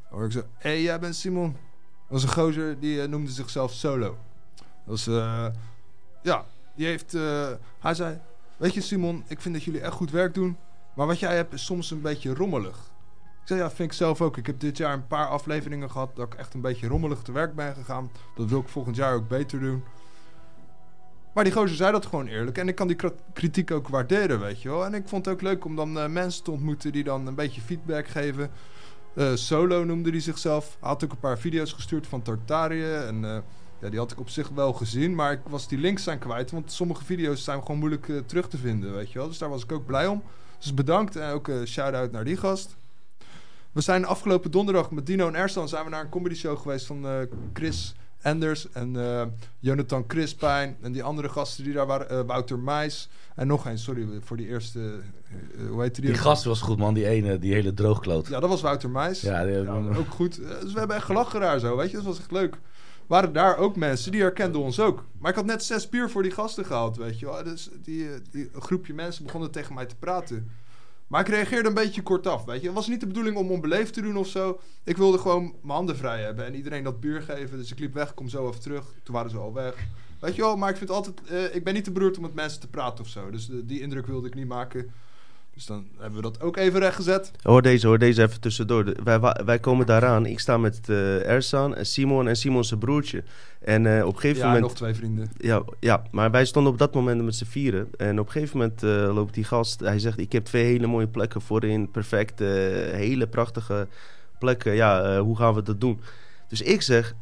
[0.10, 1.51] Dan hoor ik zo, hé, hey, jij bent Simon.
[1.51, 4.18] Dat was een gozer die eh, noemde zichzelf Solo.
[4.56, 5.45] Dat was, eh,
[6.22, 6.45] ja,
[6.76, 7.47] die heeft, eh,
[7.80, 8.19] hij zei,
[8.57, 10.57] weet je Simon, ik vind dat jullie echt goed werk doen.
[10.93, 12.91] Maar wat jij hebt is soms een beetje rommelig.
[13.41, 14.38] Ik zei, ja, vind ik zelf ook.
[14.38, 17.32] Ik heb dit jaar een paar afleveringen gehad dat ik echt een beetje rommelig te
[17.32, 18.11] werk ben gegaan.
[18.36, 19.84] Dat wil ik volgend jaar ook beter doen.
[21.34, 22.57] Maar die gozer zei dat gewoon eerlijk.
[22.57, 22.97] En ik kan die
[23.34, 24.86] kritiek ook waarderen, weet je wel.
[24.86, 27.36] En ik vond het ook leuk om dan eh, mensen te ontmoeten die dan een
[27.36, 28.51] beetje feedback geven.
[29.15, 30.78] Eh, Solo noemde hij zichzelf.
[30.80, 32.93] Hij had ook een paar video's gestuurd van Tartarië.
[32.93, 33.43] En
[33.84, 35.15] ja, die had ik op zich wel gezien.
[35.15, 36.51] Maar ik was die links zijn kwijt.
[36.51, 39.27] Want sommige video's zijn gewoon moeilijk eh, terug te vinden, weet je wel.
[39.27, 40.23] Dus daar was ik ook blij om.
[40.59, 42.75] Dus bedankt en ook een shout-out naar die gast.
[43.71, 46.86] We zijn afgelopen donderdag met Dino en Ersan zijn we naar een comedy show geweest
[46.86, 47.11] van eh,
[47.53, 49.21] Chris Enders en eh,
[49.59, 53.77] Jonathan Crispijn en die andere gasten die daar waren, eh, Wouter Meijs en nog een,
[53.77, 54.79] sorry voor die eerste,
[55.59, 56.05] eh, hoe heet die?
[56.05, 56.93] Die gast was goed, man.
[56.93, 58.27] Die ene, die hele droogkloot.
[58.27, 59.21] Ja, dat was Wouter Meijs.
[59.21, 60.39] Ja, die- Ja, ook goed.
[60.41, 61.95] Eh, Dus we hebben echt gelachen daar zo, weet je.
[61.95, 62.57] Dat was echt leuk.
[63.08, 65.06] Waren daar ook mensen die herkenden ons ook.
[65.20, 67.43] Maar ik had net zes bier voor die gasten gehaald, weet je wel.
[67.43, 70.49] Dus die, eh, die een groepje mensen begonnen tegen mij te praten.
[71.08, 72.66] Maar ik reageerde een beetje kortaf, weet je.
[72.66, 74.60] Het was niet de bedoeling om onbeleefd te doen of zo.
[74.84, 77.58] Ik wilde gewoon mijn handen vrij hebben en iedereen dat bier geven.
[77.58, 78.93] Dus ik liep weg, kom zo even terug.
[79.04, 79.76] Toen waren ze al weg.
[80.20, 81.22] Weet je wel, maar ik vind altijd...
[81.24, 83.30] eh, ik ben niet te beroerd om met mensen te praten of zo.
[83.32, 84.91] Dus die indruk wilde ik niet maken.
[85.54, 87.32] Dus dan hebben we dat ook even rechtgezet.
[87.41, 88.86] Hoor deze, hoor deze even tussendoor.
[88.86, 90.26] De- Wij, wij komen daaraan.
[90.26, 93.24] Ik sta met eh Ersan en Simon en Simon zijn broertje.
[93.62, 94.64] En eh, op een gegeven Ja, moment...
[94.64, 95.32] nog twee vrienden.
[95.38, 97.88] Ja, ja, maar wij stonden op dat moment met z'n vieren.
[97.97, 99.80] En op een gegeven moment eh, loopt die gast.
[99.80, 101.91] Hij zegt: Ik heb twee hele mooie plekken voorin.
[101.91, 102.39] Perfect.
[102.39, 103.88] hele prachtige
[104.39, 104.74] plekken.
[104.76, 105.99] Ja, hoe gaan we dat doen?
[106.47, 107.16] Dus ik zeg: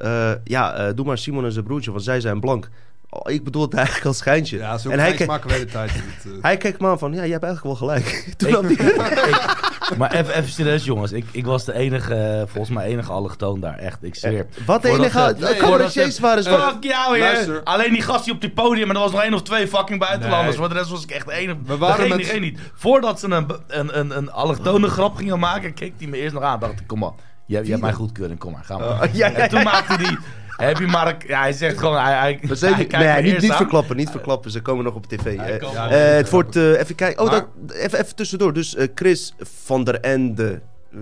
[0.44, 2.70] Ja, doe maar Simon en zijn broertje, want zij zijn blank.
[3.14, 4.58] Oh, ik bedoel het eigenlijk als schijntje.
[4.58, 6.34] Ja, zo en hij, ke- maken we de tijd niet.
[6.36, 6.42] eh.
[6.48, 8.26] hij kijkt me aan van: Ja, je hebt eigenlijk wel gelijk.
[8.38, 8.80] Toen Ik-
[9.98, 11.12] Maar even, even serieus, jongens.
[11.12, 13.78] Ik, ik was de enige, eh, volgens mij enige allochtoon daar.
[13.78, 14.46] Echt, ik zweer.
[14.66, 15.20] Wat de enige.
[15.28, 16.58] ze- de nee, cabaretiers waren zo.
[16.58, 17.20] Fuck jou, hè.
[17.24, 17.64] luister.
[17.64, 20.00] Alleen die gast die op die podium, en er was nog één of twee fucking
[20.00, 20.48] buitenlanders.
[20.50, 20.58] Nee.
[20.58, 21.58] Voor de rest was ik echt de enige.
[21.66, 22.60] We waren degene, met- degene niet.
[22.76, 26.44] Voordat ze een, een, een, een allochtone grap gingen maken, keek hij me eerst nog
[26.44, 26.60] aan.
[26.60, 27.12] Dacht ik, kom maar.
[27.46, 28.88] Je, je hebt mijn goedkeuring, kom maar, ga maar.
[28.88, 30.18] Oh, ja, ja, En toen maakte hij...
[30.62, 31.28] Heb je Mark...
[31.28, 32.02] Ja, hij zegt gewoon...
[32.02, 34.52] Hij, hij, We zijn hij kijkt nee, niet, niet verklappen, niet verklappen.
[34.52, 35.26] Ze komen nog op tv.
[35.26, 35.90] Eh, ja.
[35.90, 37.24] Eh, het wordt, eh, even kijken.
[37.24, 38.54] Oh, Maar- dat, even, even tussendoor.
[38.54, 40.62] Dus eh, Chris van der Ende.
[40.94, 41.00] eh,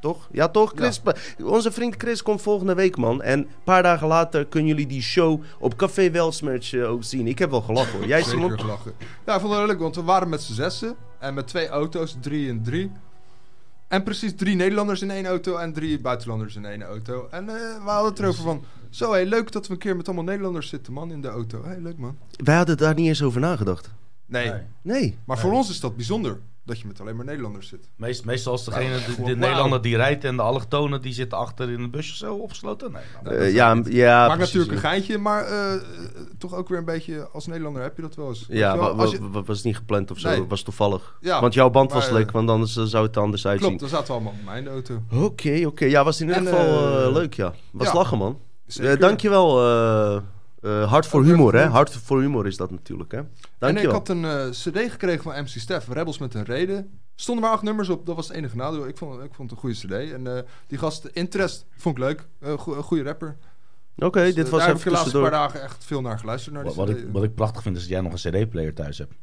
[0.00, 0.28] toch?
[0.32, 0.72] Ja, toch?
[0.76, 1.02] Chris,
[1.44, 3.22] Onze vriend Chris komt volgende week, man.
[3.22, 7.26] En een paar dagen later kunnen jullie die show op Café Welsmerch ook zien.
[7.26, 8.06] Ik heb wel gelachen hoor.
[8.06, 8.48] Jij, Simon?
[8.48, 8.92] Zeker gelachen.
[9.26, 10.94] Ja, ik vond het leuk, want we waren met z'n zessen.
[11.18, 12.92] En met twee auto's, drie en drie.
[13.90, 17.28] En precies drie Nederlanders in één auto en drie buitenlanders in één auto.
[17.30, 18.64] En eh, we hadden het erover van...
[18.90, 21.64] Zo, hé, leuk dat we een keer met allemaal Nederlanders zitten, man, in de auto.
[21.64, 22.16] Hé, leuk, man.
[22.44, 23.90] Wij hadden daar niet eens over nagedacht.
[24.26, 24.62] Nee, Nee.
[24.82, 25.18] Nee.
[25.24, 26.38] maar voor ons is dat bijzonder.
[26.64, 27.88] Dat je met alleen maar Nederlanders zit.
[27.96, 29.36] Meest, meestal is degene, de, de.
[29.36, 32.92] Nederlander die rijdt en de allochtonen die zitten achter in een busje zo opgesloten.
[32.92, 33.92] Nee, nou, Nee, Eh, ja, niet.
[33.92, 35.80] ja, Maakt precies, natuurlijk een geintje, maar eh, eh,
[36.38, 37.28] toch ook weer een beetje...
[37.32, 38.44] Als Nederlander heb je dat wel eens.
[38.48, 38.90] Ja, wel?
[38.98, 40.28] Als je- was niet gepland of zo.
[40.28, 40.44] Nee.
[40.46, 41.16] was toevallig.
[41.20, 43.66] Ja, want jouw band was maar, lek, want anders zou het er anders uitzien.
[43.68, 45.02] Klopt, dan zaten we allemaal in mijn auto.
[45.12, 45.84] Oké, oké.
[45.84, 47.52] Ja, was in ieder geval leuk, ja.
[47.72, 47.94] Was ja.
[47.94, 48.38] lachen, man.
[48.80, 49.60] Eh, dankjewel.
[50.60, 51.66] Eh eh hart voor humor, hè?
[51.66, 53.20] Hart voor humor is dat natuurlijk, hè?
[53.58, 57.00] En ik had een eh, cd gekregen van MC Stef, Rebels met een reden.
[57.14, 58.88] Stonden maar acht nummers op, dat was het enige nadeel.
[58.88, 60.12] Ik vond, ik vond het een goede cd.
[60.12, 62.26] En eh, die gast, Interest, vond ik leuk.
[62.58, 63.36] Goede rapper.
[63.96, 66.18] Oké, Dus, dit was daar heb even ik de laatste paar dagen echt veel naar
[66.18, 66.54] geluisterd.
[66.54, 68.98] Naar die wat, ik, wat ik prachtig vind is dat jij nog een cd-player thuis
[68.98, 69.14] hebt.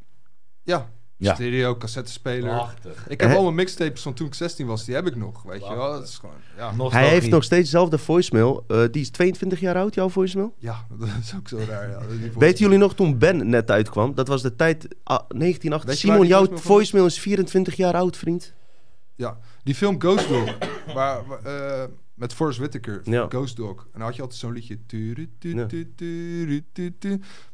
[0.64, 1.34] Ja, Ja.
[1.34, 2.49] stereo, cassettespeler.
[2.49, 3.05] Prachtig.
[3.07, 3.36] Ik heb Hè?
[3.36, 5.91] al mijn mixtapes van toen ik 16 was, die heb ik nog, weet je wel.
[5.91, 6.89] Dat is gewoon, ja.
[6.89, 8.63] Hij heeft nog steeds dezelfde voicemail.
[8.68, 10.53] Eh, die is 22 jaar oud, jouw voicemail.
[10.57, 11.89] Ja, dat is ook zo raar.
[11.89, 11.99] Ja.
[12.38, 14.15] Weten jullie nog toen Ben net uitkwam?
[14.15, 15.89] Dat was de tijd ah, 1980.
[15.89, 18.53] Weet je waar Simon, jouw voicemail is 24 jaar oud, vriend.
[19.15, 20.57] Ja, die film Ghost Dog,
[20.93, 21.84] waar, waar, eh,
[22.18, 23.26] met Forrest Whitaker, Ja.
[23.30, 23.82] Ghost Dog.
[23.84, 24.78] En dan had je altijd zo'n liedje.
[25.39, 25.68] Ja.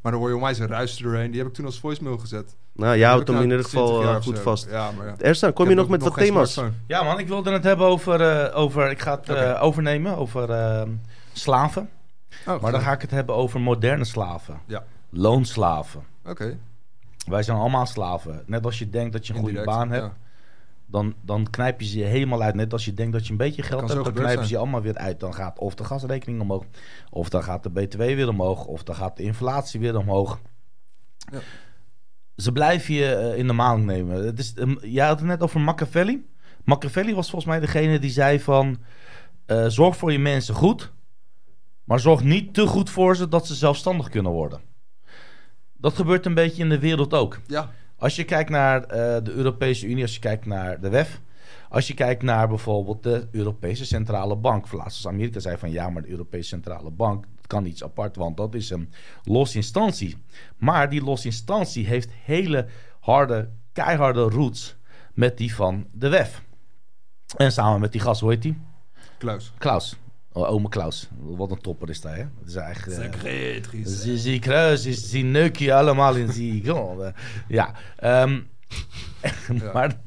[0.02, 1.30] Maar dan hoor je onwijs een ruis doorheen.
[1.32, 2.56] Die heb ik toen als voicemail gezet.
[2.74, 4.42] Nou, jij Die houdt hem in ieder geval 20 jaar eh, goed zo.
[4.44, 4.68] vast.
[4.70, 5.16] Ja, maar ja.
[5.18, 6.54] Ersan, kom Ik je nog met wat thema's?
[6.54, 6.82] smartphone.
[6.88, 8.22] Ja man, ik wilde het hebben over...
[8.22, 10.82] eh, over ik ga het eh, overnemen over eh,
[11.34, 11.90] slaven.
[12.48, 14.60] Oh, Maar dan ga ik het hebben over moderne slaven.
[14.66, 14.84] Ja.
[15.10, 16.04] Loonslaven.
[16.26, 16.58] Oké.
[17.28, 18.44] Wij zijn allemaal slaven.
[18.46, 20.18] Net als je denkt dat je een goede Indirect, baan hebt, ja.
[20.94, 22.56] Dan, dan knijp je ze helemaal uit.
[22.56, 24.82] Net als je denkt dat je een beetje geld hebt, dan knijpen ze je allemaal
[24.82, 25.20] weer uit.
[25.20, 26.66] Dan gaat of de gasrekening omhoog,
[27.10, 30.40] of dan gaat de BTW weer omhoog, of dan gaat de inflatie weer omhoog.
[31.32, 31.40] Ja.
[32.36, 34.26] Ze blijven je eh, in de maling nemen.
[34.26, 36.26] Het is, um, jij had het net over Machiavelli.
[36.64, 38.78] Machiavelli was volgens mij degene die zei van...
[39.46, 40.92] eh, zorg voor je mensen goed,
[41.84, 44.62] maar zorg niet te goed voor ze dat ze zelfstandig kunnen worden.
[45.74, 47.40] Dat gebeurt een beetje in de wereld ook.
[47.48, 47.72] Ja,
[48.04, 51.22] Als je kijkt naar eh, de Europese Unie, als je kijkt naar de WEF,
[51.70, 54.72] als je kijkt naar bijvoorbeeld de Europese Centrale Bank.
[54.72, 58.38] Laatst als Amerika zei van ja, maar de Europese Centrale Bank kan iets apart, want
[58.38, 58.94] dat is een
[59.24, 60.18] losse instantie.
[60.58, 62.68] Maar die losse instantie heeft hele
[63.00, 64.76] harde, keiharde roots
[65.14, 66.44] met die van de WEF.
[67.38, 68.62] En samen met die gast, hoe heet die?
[69.18, 69.54] Klaus.
[69.58, 69.98] Klaus.
[70.34, 71.10] Oh, ome Klaus.
[71.20, 72.26] Wat een topper is dat, hè?
[72.40, 72.98] Dat is eigenlijk...
[72.98, 76.64] eh, Secret, Zie, zie kruis is, zie neuk je allemaal in zie.
[77.48, 78.42] Ja, ehm,
[79.74, 80.00] maar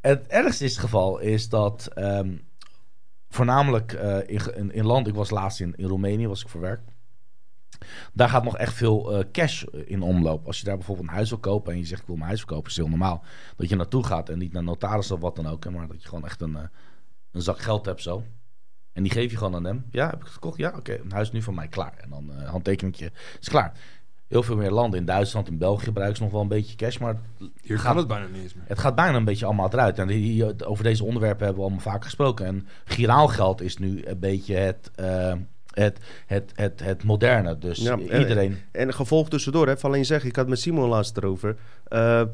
[0.00, 2.36] het ergste is het geval is dat ehm,
[3.28, 6.60] voornamelijk eh, in, in, in land, ik was laatst in, in Roemenië, was ik voor
[6.60, 6.80] werk.
[8.12, 10.46] Daar gaat nog echt veel eh, cash in omloop.
[10.46, 12.40] Als je daar bijvoorbeeld een huis wil kopen en je zegt ik wil mijn huis
[12.40, 13.24] verkopen, is het heel normaal
[13.56, 16.02] dat je naartoe gaat en niet naar notaris of wat dan ook, hè, maar dat
[16.02, 16.56] je gewoon echt een,
[17.32, 18.24] een zak geld hebt zo.
[18.92, 19.84] En die geef je gewoon aan hem.
[19.90, 20.58] Ja, heb ik het gekocht?
[20.58, 20.92] Ja, oké.
[21.04, 21.92] Een huis nu van mij, klaar.
[22.00, 23.10] En dan uh, handtekeningje,
[23.40, 23.72] is klaar.
[24.28, 26.98] Heel veel meer landen in Duitsland, in België gebruiken ze nog wel een beetje cash,
[26.98, 27.16] maar
[27.62, 28.64] Hier Gaat- kan het bijna niet eens meer.
[28.66, 29.98] het gaat bijna een beetje allemaal eruit.
[29.98, 32.46] En die, over deze onderwerpen hebben we allemaal vaak gesproken.
[32.46, 35.32] En giraalgeld is nu een beetje het, eh,
[35.70, 37.58] het, het, het, het moderne.
[37.58, 38.58] Dus Ja, en- iedereen...
[38.72, 41.56] En een gevolg tussendoor, hè, van alleen zeggen, ik had met Simon laatst erover.
[41.88, 42.24] Eh, j-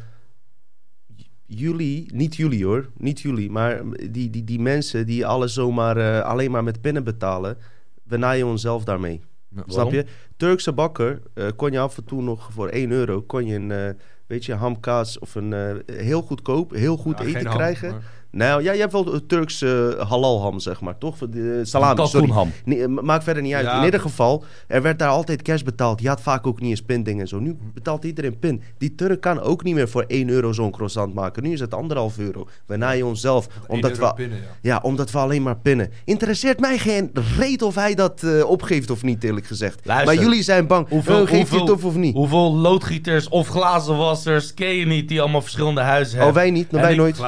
[1.46, 6.20] jullie, niet jullie hoor, niet jullie, maar die, die, die mensen die alles zomaar eh,
[6.20, 7.56] alleen maar met pinnen betalen,
[8.02, 9.20] we naaien onszelf daarmee.
[9.48, 9.62] Ja.
[9.66, 10.04] Snap je?
[10.36, 13.70] Turkse bakker eh, kon je af en toe nog voor 1 euro, kon je een,
[13.70, 13.90] eh,
[14.26, 17.90] weet je, hamkaas of een eh, heel goedkoop, heel goed Ja, eten ham, krijgen.
[17.90, 21.16] maar- Nou ja, je hebt wel een Turkse halalham, zeg maar, toch?
[21.18, 22.10] De salami, sorry.
[22.10, 22.52] kalkoenham.
[22.64, 23.64] Nee, eh, maakt verder niet uit.
[23.64, 23.78] Ja.
[23.78, 26.00] In ieder geval, er werd daar altijd cash betaald.
[26.00, 27.38] Je had vaak ook niet eens pinding en zo.
[27.38, 28.62] Nu betaalt iedereen pin.
[28.78, 31.42] Die Turk kan ook niet meer voor 1 euro zo'n croissant maken.
[31.42, 32.48] Nu is het anderhalf euro.
[32.66, 33.48] We naaien onszelf.
[33.66, 34.44] Omdat euro we, binnen, ja.
[34.62, 35.90] ja, omdat we alleen maar pinnen.
[36.04, 39.80] Interesseert mij geen reet of hij dat eh, opgeeft of niet, eerlijk gezegd.
[39.84, 40.88] Luister, maar jullie zijn bang.
[40.88, 42.14] Hoeveel, Oh, geeft hij het op of niet?
[42.14, 46.42] hoeveel loodgieters of glazenwassers ken je niet die allemaal verschillende huizen Oh, hebben?
[46.42, 46.72] wij niet.
[46.72, 47.20] En wij nooit.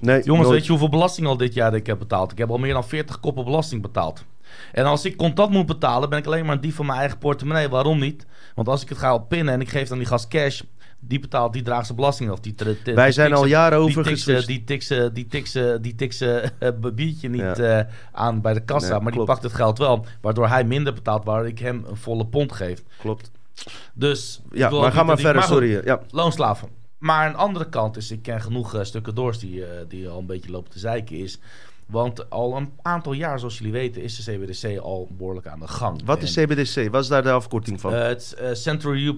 [0.00, 0.54] Nee, Jongens, nooit.
[0.56, 2.32] weet je hoeveel belasting al dit jaar dat ik heb betaald?
[2.32, 4.24] Ik heb al meer dan 40 koppen belasting betaald.
[4.72, 7.18] En als ik contant moet betalen, ben ik alleen maar een dief van mijn eigen
[7.18, 7.68] portemonnee.
[7.68, 8.26] Waarom niet?
[8.54, 10.60] Want als ik het ga op pinnen en ik geef dan die gast cash,
[11.00, 12.40] die betaalt, die draagt zijn belasting af.
[12.40, 16.52] Die, die, die Wij zijn al jaren die over die tikse, die tikse, die tikse
[16.58, 17.54] eh, biertje niet Ja.
[17.54, 18.92] eh, aan bij de kassa.
[18.94, 20.06] Nee, maar die pakt het geld wel.
[20.20, 22.82] Waardoor hij minder betaalt, waar ik hem een volle pond geef.
[22.98, 23.30] Klopt.
[23.94, 25.80] Dus, Ja, maar ga maar verder, sorry.
[25.84, 26.00] Ja.
[26.10, 26.68] loonslaven.
[27.04, 30.18] Maar een andere kant is, ik ken genoeg eh, stukken doors die, eh, die al
[30.18, 31.38] een beetje lopen te zeiken is.
[31.86, 35.68] Want al een aantal jaar, zoals jullie weten, is de CBDC al behoorlijk aan de
[35.68, 36.00] gang.
[36.04, 36.90] Wat is CBDC?
[36.90, 37.94] Wat is daar de afkorting van?
[37.94, 39.16] eh, het Central,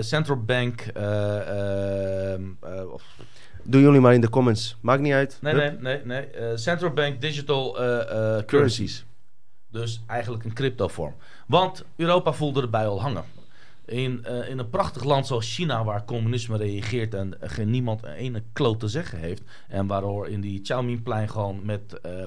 [0.00, 0.80] Central Bank.
[0.80, 3.16] eh, ehm, eh, of-
[3.62, 4.76] Doen jullie maar in de comments.
[4.80, 5.38] Maakt niet uit.
[5.40, 5.80] nee, Hup.
[5.80, 6.56] nee, nee, nee.
[6.56, 8.44] Central Bank Digital Currencies.
[8.46, 9.04] Currencies.
[9.70, 11.14] Dus eigenlijk een cryptovorm.
[11.46, 13.24] Want Europa voelde erbij al hangen.
[13.86, 18.12] In, eh, in een prachtig land zoals China, waar communisme reageert en geen niemand een
[18.12, 19.42] ene kloot te zeggen heeft.
[19.68, 22.22] En waardoor in die Xiaomingplein gewoon met eh,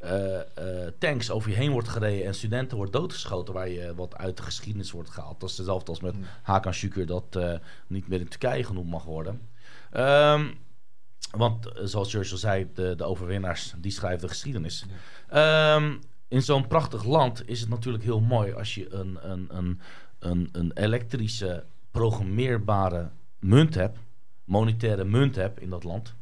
[0.00, 4.36] eh, tanks over je heen wordt gereden en studenten wordt doodgeschoten, waar je wat uit
[4.36, 5.40] de geschiedenis wordt gehaald.
[5.40, 7.38] Dat is hetzelfde als met Hakan Şükür, dat
[7.86, 9.40] niet meer in Turkije genoemd mag worden.
[9.90, 10.46] Ehm,
[11.30, 14.84] want zoals Churchill zei, de, de overwinnaars die schrijven de geschiedenis.
[15.28, 15.92] Ehm,
[16.28, 19.80] in zo'n prachtig land is het natuurlijk heel mooi als je een, een, een,
[20.18, 23.98] een, een elektrische programmeerbare munt hebt,
[24.44, 26.14] monetaire munt hebt in dat land,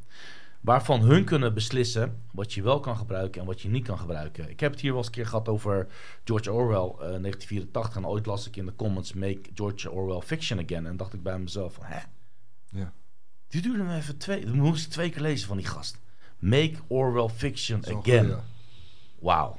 [0.60, 4.50] waarvan hun kunnen beslissen wat je wel kan gebruiken en wat je niet kan gebruiken.
[4.50, 5.86] Ik heb het hier wel eens een keer gehad over
[6.24, 10.60] George Orwell, eh, 1984, en ooit las ik in de comments Make George Orwell Fiction
[10.60, 12.00] Again, en dacht ik bij mezelf van, hè?
[12.70, 12.92] Ja.
[13.48, 15.98] Die duurde me even twee, moest ik twee keer lezen van die gast.
[16.38, 18.36] Make Orwell Fiction Again.
[19.18, 19.58] Wauw.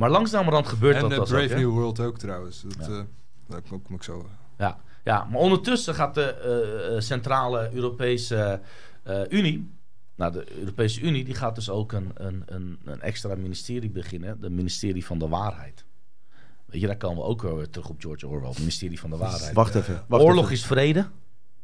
[0.00, 1.60] Maar langzamerhand gebeurt En dat eh, dus Brave ook?
[1.60, 2.62] New World ook trouwens.
[2.62, 2.98] Dat, Ja.
[2.98, 3.02] eh,
[3.48, 4.26] daar kom, kom ik zo...
[4.58, 8.60] Ja, ja, maar ondertussen gaat de eh, eh, centrale Europese
[9.02, 9.78] eh, Unie...
[10.14, 14.40] Nou, de Europese Unie die gaat dus ook een, een, een, een extra ministerie beginnen.
[14.40, 15.84] De ministerie van de waarheid.
[16.66, 18.48] Weet je, daar komen we ook weer terug op George Orwell.
[18.48, 19.54] Het ministerie van de waarheid.
[19.54, 20.04] Wacht even.
[20.08, 20.54] Wacht Oorlog even.
[20.56, 21.06] is vrede.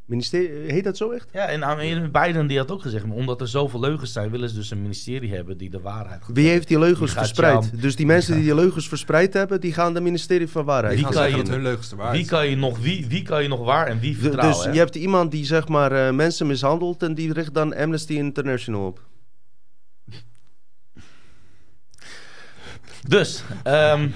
[0.07, 1.27] Ministerie, heet dat zo echt?
[1.33, 3.03] Ja, en aan- Biden die had ook gezegd...
[3.09, 4.29] omdat er zoveel leugens zijn...
[4.31, 6.23] willen ze dus een ministerie hebben die de waarheid...
[6.27, 7.63] Wie heeft die leugens Die verspreid?
[7.63, 10.95] jou- Dus die mensen die die leugens verspreid hebben, die gaan de ministerie van Waarheid.
[10.95, 13.59] Die Wie kan je- hun leugens Wie kan, je nog, wie, wie kan je nog
[13.65, 14.55] waar en wie D- vertrouwen?
[14.57, 14.71] dus hè?
[14.71, 18.85] je hebt iemand die zeg maar eh, mensen mishandelt en die richt dan Amnesty International
[18.85, 19.01] op.
[23.07, 24.07] Dus, ehm,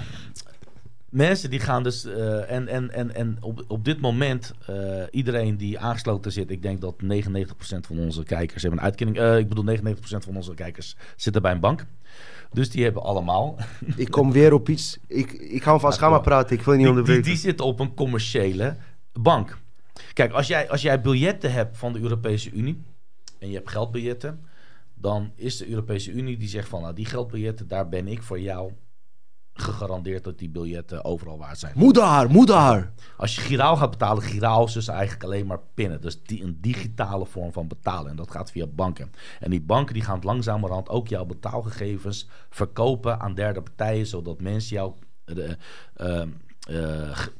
[1.12, 2.04] mensen die gaan dus...
[2.04, 6.50] eh, en en, en, en op, op dit moment, eh, iedereen die aangesloten zit...
[6.50, 7.06] Ik denk dat 99%
[7.80, 9.18] van onze kijkers hebben een uitkering.
[9.18, 11.86] eh, ik bedoel, 99% van onze kijkers zitten bij een bank.
[12.52, 13.56] Dus die hebben allemaal...
[13.96, 14.98] Ik kom weer op iets.
[15.06, 16.56] Ik, ik hou vast, Ja, ga maar praten.
[16.56, 17.30] Ik wil niet Die, die, onderbreken.
[17.30, 18.76] die zitten op een commerciële
[19.12, 19.58] bank.
[20.12, 22.82] Kijk, als jij, als jij biljetten hebt van de Europese Unie...
[23.38, 24.40] en je hebt geldbiljetten...
[24.94, 26.82] dan is de Europese Unie die zegt van...
[26.82, 28.72] nou, die geldbiljetten, daar ben ik voor jou
[29.54, 30.24] gegarandeerd...
[30.24, 31.72] dat die biljetten overal waar zijn.
[31.76, 32.92] Moeder moeder.
[33.16, 36.00] Als je giraal gaat betalen, giraal is dus eigenlijk alleen maar pinnen.
[36.00, 38.10] Dus die, een digitale vorm van betalen.
[38.10, 39.10] En dat gaat via banken.
[39.40, 44.06] En die banken die gaan langzamerhand ook jouw betaalgegevens verkopen aan derde partijen.
[44.06, 44.92] Zodat mensen jou
[45.24, 45.50] eh,
[45.94, 46.22] eh,
[46.68, 47.32] eh, g-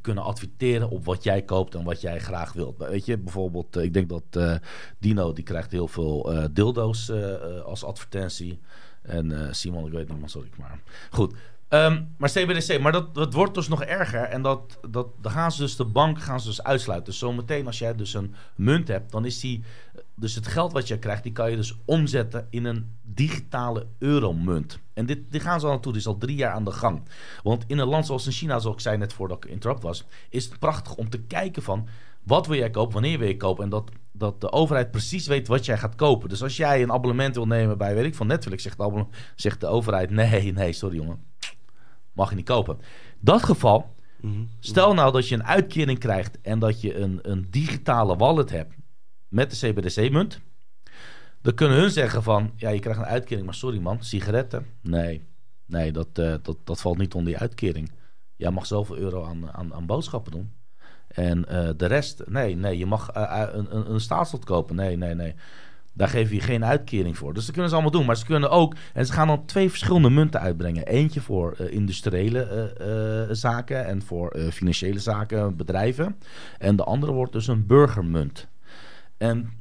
[0.00, 2.76] kunnen adverteren op wat jij koopt en wat jij graag wilt.
[2.78, 4.54] Weet je, bijvoorbeeld, eh, ik denk dat eh,
[4.98, 8.60] Dino die krijgt heel veel eh, dildo's eh, eh, als advertentie.
[9.06, 10.50] En eh, Simon, ik weet niet meer, sorry.
[10.56, 10.78] Maar
[11.10, 11.34] goed.
[11.68, 14.22] Ehm, maar CBDC, maar dat, dat wordt dus nog erger.
[14.22, 17.10] En dat, dat, dan gaan ze dus de bank gaan ze dus uitsluiten.
[17.10, 19.64] Dus zometeen als jij dus een munt hebt, dan is die...
[20.14, 24.78] Dus het geld wat je krijgt, die kan je dus omzetten in een digitale euromunt.
[24.92, 27.02] En dit, dit gaan ze al naartoe, dit is al drie jaar aan de gang.
[27.42, 30.04] Want in een land zoals in China, zoals ik zei net voordat ik interrupt was...
[30.28, 31.88] is het prachtig om te kijken van...
[32.22, 33.64] Wat wil jij kopen, wanneer wil je kopen?
[33.64, 36.28] En dat, dat de overheid precies weet wat jij gaat kopen.
[36.28, 39.06] Dus als jij een abonnement wil nemen bij, weet ik van Netflix, zegt de, abonne-
[39.34, 41.24] zegt de overheid: nee, nee, sorry jongen.
[42.12, 42.78] mag je niet kopen.
[43.20, 44.42] Dat geval, Mhm.
[44.60, 48.74] stel nou dat je een uitkering krijgt en dat je een, een digitale wallet hebt
[49.28, 50.40] met de CBDC-munt.
[51.42, 54.66] Dan kunnen hun zeggen van, ja, je krijgt een uitkering, maar sorry man, sigaretten?
[54.80, 55.22] Nee,
[55.66, 57.92] nee dat, eh, dat, dat valt niet onder die uitkering.
[58.36, 60.52] Jij mag zoveel euro aan, aan, aan boodschappen doen.
[61.14, 64.76] En eh, de rest, nee, nee, je mag eh, eh, een, een, een staatslot kopen.
[64.76, 65.34] Nee, nee, nee.
[65.92, 67.34] Daar geef je geen uitkering voor.
[67.34, 68.06] Dus dat kunnen ze allemaal doen.
[68.06, 70.86] Maar ze kunnen ook, en ze gaan dan twee verschillende munten uitbrengen.
[70.86, 76.16] Eentje voor industriële zaken en voor financiële zaken, bedrijven.
[76.58, 78.48] En de andere wordt dus een burgermunt.
[79.16, 79.52] En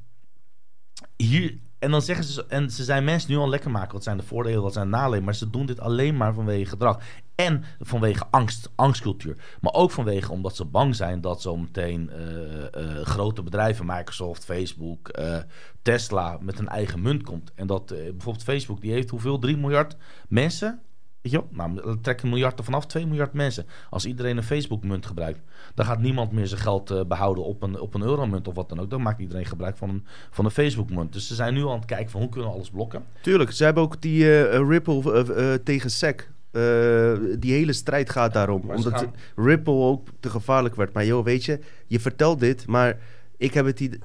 [1.15, 3.93] hier, en dan zeggen ze, en ze zijn mensen nu al lekker maken.
[3.93, 5.23] Wat zijn de voordelen, wat zijn de nadelen.
[5.23, 6.99] Maar ze doen dit alleen maar vanwege gedrag.
[7.35, 9.37] En vanwege angst, angstcultuur.
[9.61, 14.45] Maar ook vanwege omdat ze bang zijn dat zo meteen eh, eh, grote bedrijven, Microsoft,
[14.45, 15.37] Facebook, eh,
[15.81, 17.51] Tesla, met een eigen munt komt.
[17.55, 19.39] En dat bijvoorbeeld Facebook, die heeft hoeveel?
[19.39, 19.95] 3 miljard
[20.27, 20.81] mensen?
[21.23, 21.43] Weet je?
[21.49, 23.65] Nou, trek een miljard er vanaf, 2 miljard mensen.
[23.89, 25.39] Als iedereen een Facebook-munt gebruikt,
[25.75, 28.69] dan gaat niemand meer zijn geld eh, behouden op een, op een euromunt of wat
[28.69, 28.89] dan ook.
[28.89, 31.13] Dan maakt iedereen gebruik van een, van een Facebook-munt.
[31.13, 33.05] Dus ze zijn nu aan het kijken van hoe kunnen we alles blokken.
[33.21, 36.31] Tuurlijk, ze hebben ook die Ripple tegen SEC.
[36.53, 38.61] Eh, die hele strijd gaat daarom.
[38.75, 40.93] Omdat gaan- Ripple ook te gevaarlijk werd.
[40.93, 42.97] Maar joh, weet je, je vertelt dit, maar
[43.37, 43.99] ik heb het ide-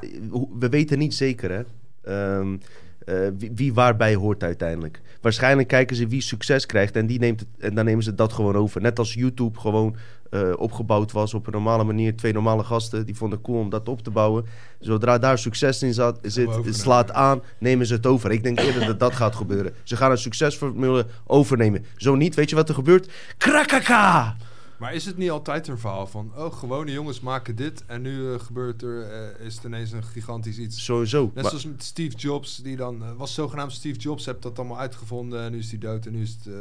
[0.59, 1.63] We weten niet zeker, hè.
[2.03, 2.57] Ehm,
[3.05, 5.01] eh, wie, wie waarbij hoort uiteindelijk.
[5.21, 8.33] Waarschijnlijk kijken ze wie succes krijgt en, die neemt het, en dan nemen ze dat
[8.33, 8.81] gewoon over.
[8.81, 9.97] Net als YouTube gewoon
[10.31, 12.17] eh, opgebouwd was op een normale manier.
[12.17, 14.45] Twee normale gasten, die vonden het cool om dat op te bouwen.
[14.81, 18.31] Zodra daar succes in zat, zit, slaat aan, nemen ze het over.
[18.31, 19.75] Ik denk eerder dat dat gaat gebeuren.
[19.83, 21.85] Ze gaan een succesformule overnemen.
[21.97, 23.11] Zo niet, weet je wat er gebeurt?
[23.37, 24.37] Krakaka!
[24.79, 26.33] Maar is het niet altijd een verhaal van...
[26.37, 27.85] oh, gewone jongens maken dit...
[27.87, 29.03] en nu eh, gebeurt er...
[29.03, 30.85] eh, is het ineens een gigantisch iets.
[30.85, 31.31] Sowieso.
[31.35, 33.17] Net zoals met Steve Jobs, die dan...
[33.17, 35.43] was zogenaamd Steve Jobs, hebt dat allemaal uitgevonden...
[35.43, 36.55] en nu is hij dood en nu is het...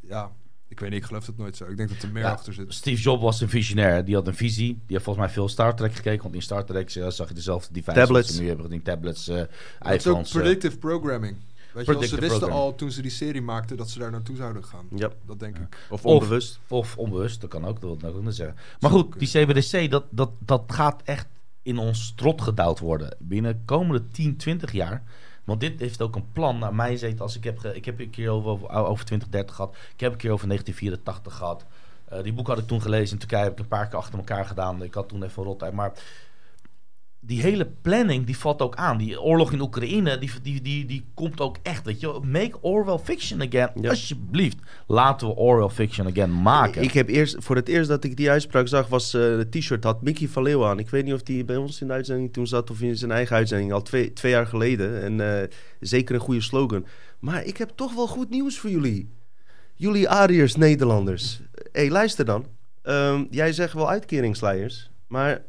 [0.00, 0.30] ja,
[0.70, 1.64] ik weet niet, ik geloof dat nooit zo.
[1.64, 2.74] Ik denk dat er meer Ja, achter zit.
[2.74, 4.04] Steve Jobs was een visionair.
[4.04, 4.66] Die had een visie.
[4.66, 6.22] Die heeft volgens mij veel Star Trek gekeken.
[6.22, 7.94] Want in Star Trek eh, zag je dezelfde devices.
[7.94, 8.38] Tablets.
[8.38, 9.36] nu hebben die tablets, eh
[9.78, 11.36] Dat is ook eh, predictive programming.
[11.72, 12.60] Weet je wel, ze wisten programming.
[12.60, 13.76] al toen ze die serie maakten...
[13.76, 14.86] dat ze daar naartoe zouden gaan.
[14.94, 15.10] Ja.
[15.26, 15.86] Dat denk ik.
[15.90, 16.60] Of onbewust.
[16.68, 18.56] Of onbewust, dat kan ook, dat wil ik ook niet zeggen.
[18.80, 21.26] Maar goed, die CBDC, dat, dat, dat gaat echt
[21.62, 23.16] in ons strot gedouwd worden.
[23.18, 25.02] Binnen de komende 10, 20 jaar.
[25.50, 26.58] Want dit heeft ook een plan.
[26.58, 29.76] Naar mij zegt, als ik heb, ik heb een keer over, over, over 2030 gehad.
[29.94, 31.64] Ik heb een keer over 1984 gehad.
[32.04, 33.12] Eh, die boek had ik toen gelezen.
[33.12, 34.82] In Turkije heb ik een paar keer achter elkaar gedaan.
[34.82, 35.72] Ik had toen even rot uit.
[35.72, 35.92] Maar
[37.22, 38.98] die hele planning, die valt ook aan.
[38.98, 41.84] Die oorlog in Oekraïne, die, die, die, die komt ook echt.
[41.84, 43.70] Weet je, make Orwell fiction again.
[43.74, 43.88] Ja.
[43.88, 44.56] Alsjeblieft,
[44.86, 46.82] laten we Orwell fiction again maken.
[46.82, 49.84] Ik heb eerst, voor het eerst dat ik die uitspraak zag, was eh het t-shirt
[49.84, 50.78] had Mickey van Leeuwen aan.
[50.78, 53.10] Ik weet niet of die bij ons in de uitzending toen zat of in zijn
[53.10, 53.72] eigen uitzending.
[53.72, 55.02] Al twee, twee jaar geleden.
[55.02, 55.48] En eh,
[55.80, 56.86] zeker een goede slogan.
[57.18, 59.10] Maar ik heb toch wel goed nieuws voor jullie.
[59.74, 61.40] Jullie Ariërs Nederlanders.
[61.54, 62.46] Hé, hey, luister dan.
[62.82, 65.48] Ehm, jij zegt wel uitkeringsleiers, maar...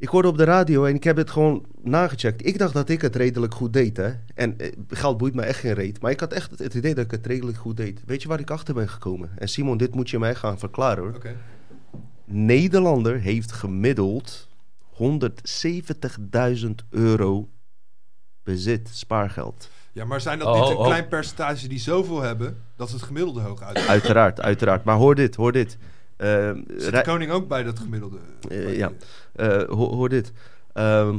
[0.00, 2.46] Ik hoorde op de radio en ik heb het gewoon nagecheckt.
[2.46, 4.12] Ik dacht dat ik het redelijk goed deed, hè.
[4.34, 6.00] En eh, geld boeit me echt geen reet.
[6.00, 8.02] Maar ik had echt het, idee dat ik het redelijk goed deed.
[8.06, 9.30] Weet je waar ik achter ben gekomen?
[9.38, 11.14] En Simon, dit moet je mij gaan verklaren, hoor.
[11.14, 11.36] Oké.
[12.24, 14.48] Nederlander heeft gemiddeld
[14.92, 17.48] 170.000 euro
[18.42, 19.70] bezit, spaargeld.
[19.92, 20.84] Ja, maar zijn dat Oh, niet een oh.
[20.84, 22.62] klein percentage die zoveel hebben...
[22.76, 23.86] dat ze het gemiddelde hoog uit?
[23.86, 24.84] Uiteraard, uiteraard.
[24.84, 25.78] Maar hoor dit, hoor dit.
[26.20, 28.16] Ehm, Zit de koning ook bij dat gemiddelde?
[28.48, 28.90] Eh, ja.
[29.34, 30.32] Eh, ho- hoor dit.
[30.72, 31.18] Ehm,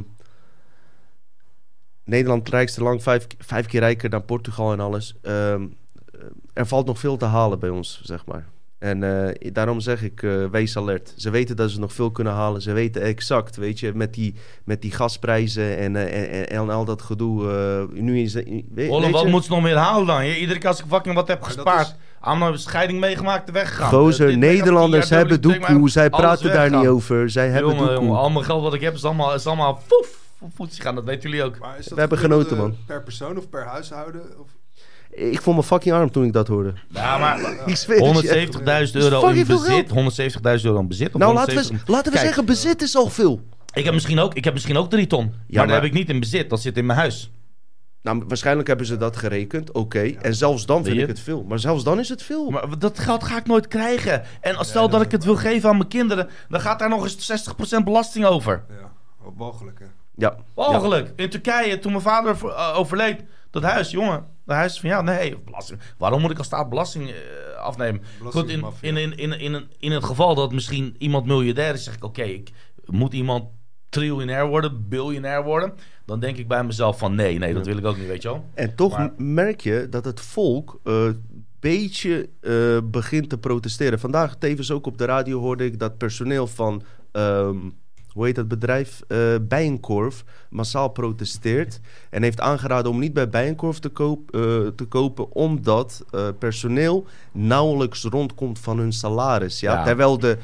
[2.04, 5.14] Nederland het rijkste land, vijf, vijf keer rijker dan Portugal en alles.
[5.22, 5.62] Ehm,
[6.12, 6.20] eh,
[6.52, 8.46] er valt nog veel te halen bij ons, zeg maar.
[8.78, 11.14] En eh, daarom zeg ik, eh, wees alert.
[11.16, 12.62] Ze weten dat ze nog veel kunnen halen.
[12.62, 14.34] Ze weten exact, weet je, met die,
[14.64, 17.50] met die gasprijzen en, eh, en, en, en al dat gedoe.
[17.94, 18.46] eh, nu is, weet,
[18.90, 19.28] Olle, weet wat je?
[19.28, 20.26] moet ze nog meer halen dan?
[20.26, 23.54] Je- Iedere keer als ik fucking wat heb Maar gespaard, allemaal een scheiding meegemaakt en
[23.54, 23.88] weggegaan.
[23.88, 25.90] Gozer, Nederlanders hebben doekoe.
[25.90, 27.30] Zij praten daar niet over.
[27.30, 28.04] Zij hebben Jongen, doekoe.
[28.04, 30.08] jongen, al mijn geld wat ik heb is allemaal, is allemaal foef,
[30.54, 30.94] foef gaan.
[30.94, 31.58] Dat weten jullie ook.
[31.58, 32.76] Maar is dat We hebben genoten, man.
[32.86, 34.22] Per persoon of per huishouden?
[34.38, 34.46] Of...
[35.10, 36.72] Ik vond me fucking arm toen ik dat hoorde.
[36.88, 38.46] Ja, maar Ik zweer het je.
[38.88, 39.88] 170.000 euro in bezit.
[40.60, 41.14] 170.000 euro in bezit.
[41.14, 43.40] Nou, laten we, 170 laten we Kijk, zeggen, bezit is al veel.
[43.74, 45.24] Ik heb misschien ook, ik heb misschien ook 3 ton.
[45.24, 46.50] maar, maar- dat heb ik niet in bezit.
[46.50, 47.30] Dat zit in mijn huis.
[48.02, 50.00] Nou, waarschijnlijk hebben ze dat gerekend, oké.
[50.00, 51.42] En zelfs dan vind ik het veel.
[51.42, 52.50] Maar zelfs dan is het veel.
[52.50, 54.22] Maar dat geld ga ik nooit krijgen.
[54.40, 57.02] En als stel dat ik het wil geven aan mijn kinderen, dan gaat daar nog
[57.02, 57.48] eens
[57.80, 58.64] 60% belasting over.
[58.68, 59.86] Ja, wat walgelijk, hè?
[60.16, 60.36] Ja.
[60.54, 61.12] Mogelijk.
[61.16, 65.02] In Turkije, toen mijn vader eh, overleed, dat huis, jongen, dat huis is van ja,
[65.02, 65.80] nee, belasting.
[65.98, 67.16] Waarom moet ik als staat belasting eh,
[67.56, 68.02] afnemen?
[68.24, 71.94] Goed, in, in, in, in, in, in het geval dat misschien iemand miljardair is, zeg
[71.94, 72.50] ik oké, ik
[72.84, 73.44] moet iemand
[73.88, 75.74] triljonair worden, biljonair worden.
[76.06, 78.28] Dan denk ik bij mezelf van nee, nee, dat wil ik ook niet, weet je
[78.28, 78.44] wel.
[78.54, 81.08] En toch Maar- merk je dat het volk eh,
[81.60, 83.98] beetje eh, begint te protesteren.
[83.98, 86.82] Vandaag tevens ook op de radio hoorde ik dat personeel van...
[87.12, 87.56] ehm,
[88.12, 89.02] hoe heet dat bedrijf?
[89.08, 89.18] eh
[89.48, 91.80] Bijenkorf massaal protesteert.
[92.10, 94.40] En heeft aangeraden om niet bij Bijenkorf te, koop, eh,
[94.76, 95.34] te kopen...
[95.34, 99.60] omdat eh, personeel nauwelijks rondkomt van hun salaris.
[99.60, 99.72] Ja?
[99.72, 99.84] Ja.
[99.84, 100.38] Terwijl de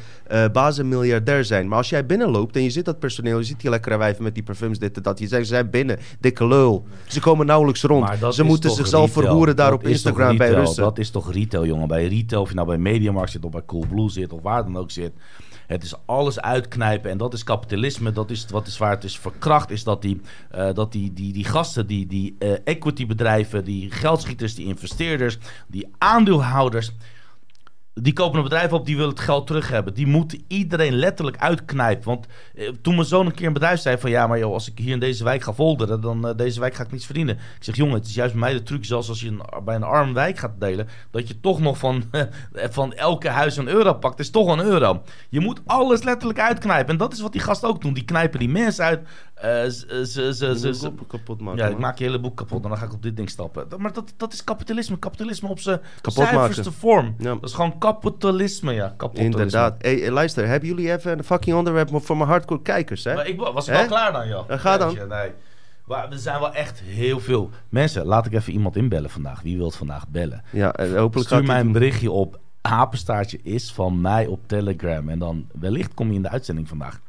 [0.52, 1.68] bazen miljardair zijn.
[1.68, 3.38] Maar als jij binnenloopt en je ziet dat personeel...
[3.38, 5.18] je ziet die lekkere wijven met die parfums, dit en dat.
[5.18, 6.86] Je zegt, ze zijn binnen, dikke lul.
[7.06, 8.34] Ze komen nauwelijks rond.
[8.34, 9.24] Ze moeten zichzelf retail.
[9.26, 10.50] verhoeren daar Dat op Instagram bij.
[10.50, 10.82] Russen.
[10.82, 11.88] Dat is toch retail, jongen.
[11.88, 14.76] Bij retail, of je nou bij Mediamarkt zit of bij Coolblue zit of waar dan
[14.76, 15.12] ook zit.
[15.68, 18.12] Het is alles uitknijpen en dat is kapitalisme.
[18.12, 19.70] Dat is wat is waar het is verkracht.
[19.70, 20.20] Is dat die,
[20.50, 25.88] eh, dat die, die, die gasten, die, die eh, equity-bedrijven, die geldschieters, die investeerders, die
[25.98, 26.92] aandeelhouders.
[28.00, 29.94] Die kopen een bedrijf op, die willen het geld terug hebben.
[29.94, 32.04] Die moeten iedereen letterlijk uitknijpen.
[32.04, 34.10] Want eh, toen mijn zoon een keer een bedrijf zei van...
[34.10, 36.00] ja, maar joh, als ik hier in deze wijk ga folderen...
[36.00, 37.34] dan eh, deze wijk ga ik niets verdienen.
[37.34, 38.84] Ik zeg, jongen, het is juist bij mij de truc...
[38.84, 40.88] zelfs als je bij een arm wijk gaat delen...
[41.10, 42.02] dat je toch nog van,
[42.52, 44.18] van elke huis een euro pakt.
[44.18, 45.02] Is toch een euro.
[45.28, 46.92] Je moet alles letterlijk uitknijpen.
[46.92, 47.94] En dat is wat die gasten ook doen.
[47.94, 49.00] Die knijpen die mensen uit.
[49.40, 51.58] Eh, ze, ze, ze, Je ze, moet ze- kop kapot maken.
[51.58, 51.80] ja, ik man.
[51.80, 53.66] maak je hele boek kapot en dan ga ik op dit ding stappen.
[53.76, 54.98] Maar dat, dat is kapitalisme.
[54.98, 57.14] Kapitalisme op zijn zuiverste vorm.
[57.18, 57.34] Ja.
[57.34, 58.94] Dat is gewoon kapitalisme, ja.
[58.96, 59.40] Kapitalisme.
[59.40, 59.74] Inderdaad.
[59.78, 63.14] Hey, eh, luister, hebben jullie even een fucking onderwerp voor mijn hardcore kijkers, hè?
[63.14, 64.48] Maar ik wa- was ik wel klaar dan, joh.
[64.48, 64.90] Ja, ga dan.
[64.90, 65.30] Jeetje, Nee.
[65.84, 68.06] Maar er zijn wel echt heel veel mensen.
[68.06, 69.42] Laat ik even iemand inbellen vandaag.
[69.42, 70.42] Wie wil het vandaag bellen?
[70.50, 75.08] Ja, hopelijk Stuur mij een berichtje op apenstaartje is van mij op Telegram.
[75.08, 77.00] En dan wellicht kom je in de uitzending vandaag.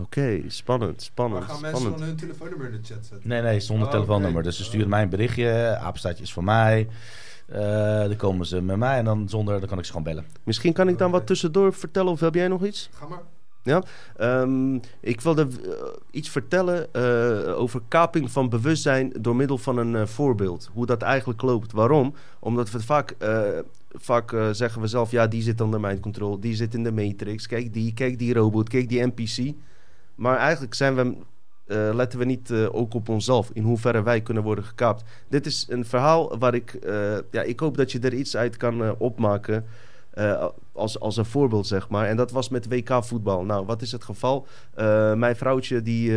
[0.00, 1.98] Oké, spannend, spannend, Maar gaan mensen spannend.
[1.98, 3.28] dan hun telefoonnummer in de chat zetten?
[3.28, 4.42] Nee, nee, zonder Oh, telefoonnummer.
[4.42, 5.76] Dus ze sturen mij een berichtje.
[5.80, 6.88] Apenstaartje is van mij.
[7.46, 7.58] Eh,
[8.00, 10.24] dan komen ze met mij en dan zonder, dan kan ik ze gewoon bellen.
[10.44, 12.88] Misschien kan ik dan wat tussendoor vertellen, of heb jij nog iets?
[12.92, 13.22] Ga maar.
[14.16, 15.70] Ehm, ik wilde eh,
[16.10, 20.70] iets vertellen eh, over kaping van bewustzijn door middel van een eh, voorbeeld.
[20.72, 21.72] Hoe dat eigenlijk loopt.
[21.72, 22.14] Waarom?
[22.38, 23.42] Omdat we vaak, eh,
[23.92, 26.92] vaak eh, zeggen we zelf, ja, die zit onder mind control, die zit in de
[26.92, 27.46] matrix.
[27.46, 29.54] Kijk die, kijk die robot, kijk die NPC.
[30.18, 31.16] Maar eigenlijk zijn we,
[31.66, 35.04] eh, letten we niet eh, ook op onszelf, in hoeverre wij kunnen worden gekaapt.
[35.28, 38.56] Dit is een verhaal waar ik, eh, ja, ik hoop dat je er iets uit
[38.56, 39.64] kan opmaken.
[40.72, 42.06] als, als een voorbeeld, zeg maar.
[42.06, 43.44] En dat was met WK-voetbal.
[43.44, 44.46] Nou, wat is het geval?
[45.14, 46.12] Mijn vrouwtje, die,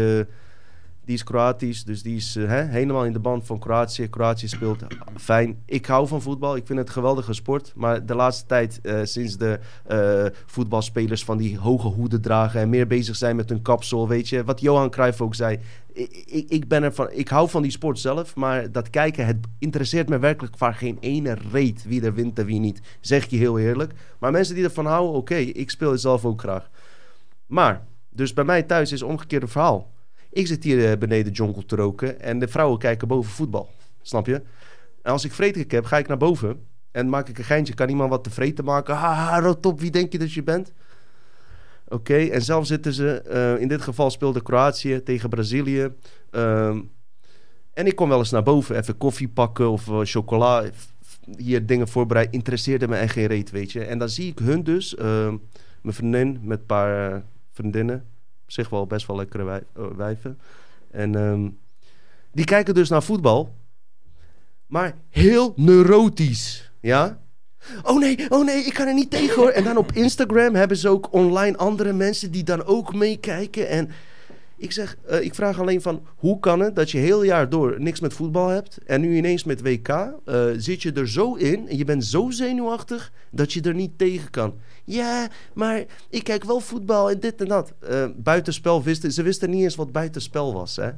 [1.06, 1.84] die is Kroatisch.
[1.84, 4.08] Dus die is eh, helemaal in de band van Kroatië.
[4.08, 4.84] Kroatië speelt
[5.16, 5.62] fijn.
[5.66, 6.56] Ik hou van voetbal.
[6.56, 7.74] Ik vind het een geweldige sport.
[7.76, 12.62] Maar de laatste tijd, eh, sinds de eh, voetbalspelers van die hoge hoeden dragen...
[12.62, 14.44] en meer bezig zijn met hun kapsel, weet je...
[14.44, 15.60] wat Johan Cruijff ook zei...
[15.94, 19.38] Ik, ik, ben er van, ik hou van die sport zelf, maar dat kijken, het
[19.60, 22.82] interesseert me werkelijk van geen ene reet wie er wint en wie niet.
[23.00, 23.94] Zeg je heel eerlijk.
[24.20, 26.70] Maar mensen die ervan houden, oké, ik speel het zelf ook graag.
[27.46, 29.92] Maar, dus bij mij thuis is omgekeerde verhaal.
[30.32, 33.70] Ik zit hier eh, beneden jonkel te roken en de vrouwen kijken boven voetbal.
[34.02, 34.42] Snap je?
[35.02, 37.74] En als ik vretig heb, ga ik naar boven en maak ik een geintje.
[37.74, 38.96] Kan iemand wat te vreten maken?
[38.96, 40.74] Haha, rot op, wie denk je dat je bent?
[41.88, 45.90] Oké, en zelf zitten ze, eh, in dit geval speelde Kroatië tegen Brazilië.
[46.30, 46.82] Ehm,
[47.74, 50.64] en ik kom wel eens naar boven, even koffie pakken of eh, chocola.
[51.38, 53.84] Hier dingen voorbereid, interesseerde me echt geen reet, weet je.
[53.84, 55.38] En dan zie ik hun dus, ehm,
[55.82, 58.11] mijn vriendin met een paar vriendinnen.
[58.52, 60.40] Zich wel best wel lekkere eh, wijven.
[60.90, 61.50] En ehm,
[62.32, 63.56] die kijken dus naar voetbal.
[64.66, 67.20] Maar heel neurotisch, ja.
[67.84, 69.50] Oh nee, oh nee, ik kan er niet tegen hoor.
[69.50, 73.70] En dan op Instagram hebben ze ook online andere mensen die dan ook meekijken.
[73.70, 73.90] En
[74.62, 77.76] ik zeg, eh, ik vraag alleen van, hoe kan het dat je heel jaar door
[77.80, 81.70] niks met voetbal hebt en nu ineens met WK eh, zit je er zo in
[81.70, 84.54] en je bent zo zenuwachtig dat je er niet tegen kan.
[84.84, 87.74] Ja, maar ik kijk wel voetbal en dit en dat.
[87.80, 90.76] Eh, buitenspel wisten, ze wisten niet eens wat buitenspel was.
[90.76, 90.92] Hè?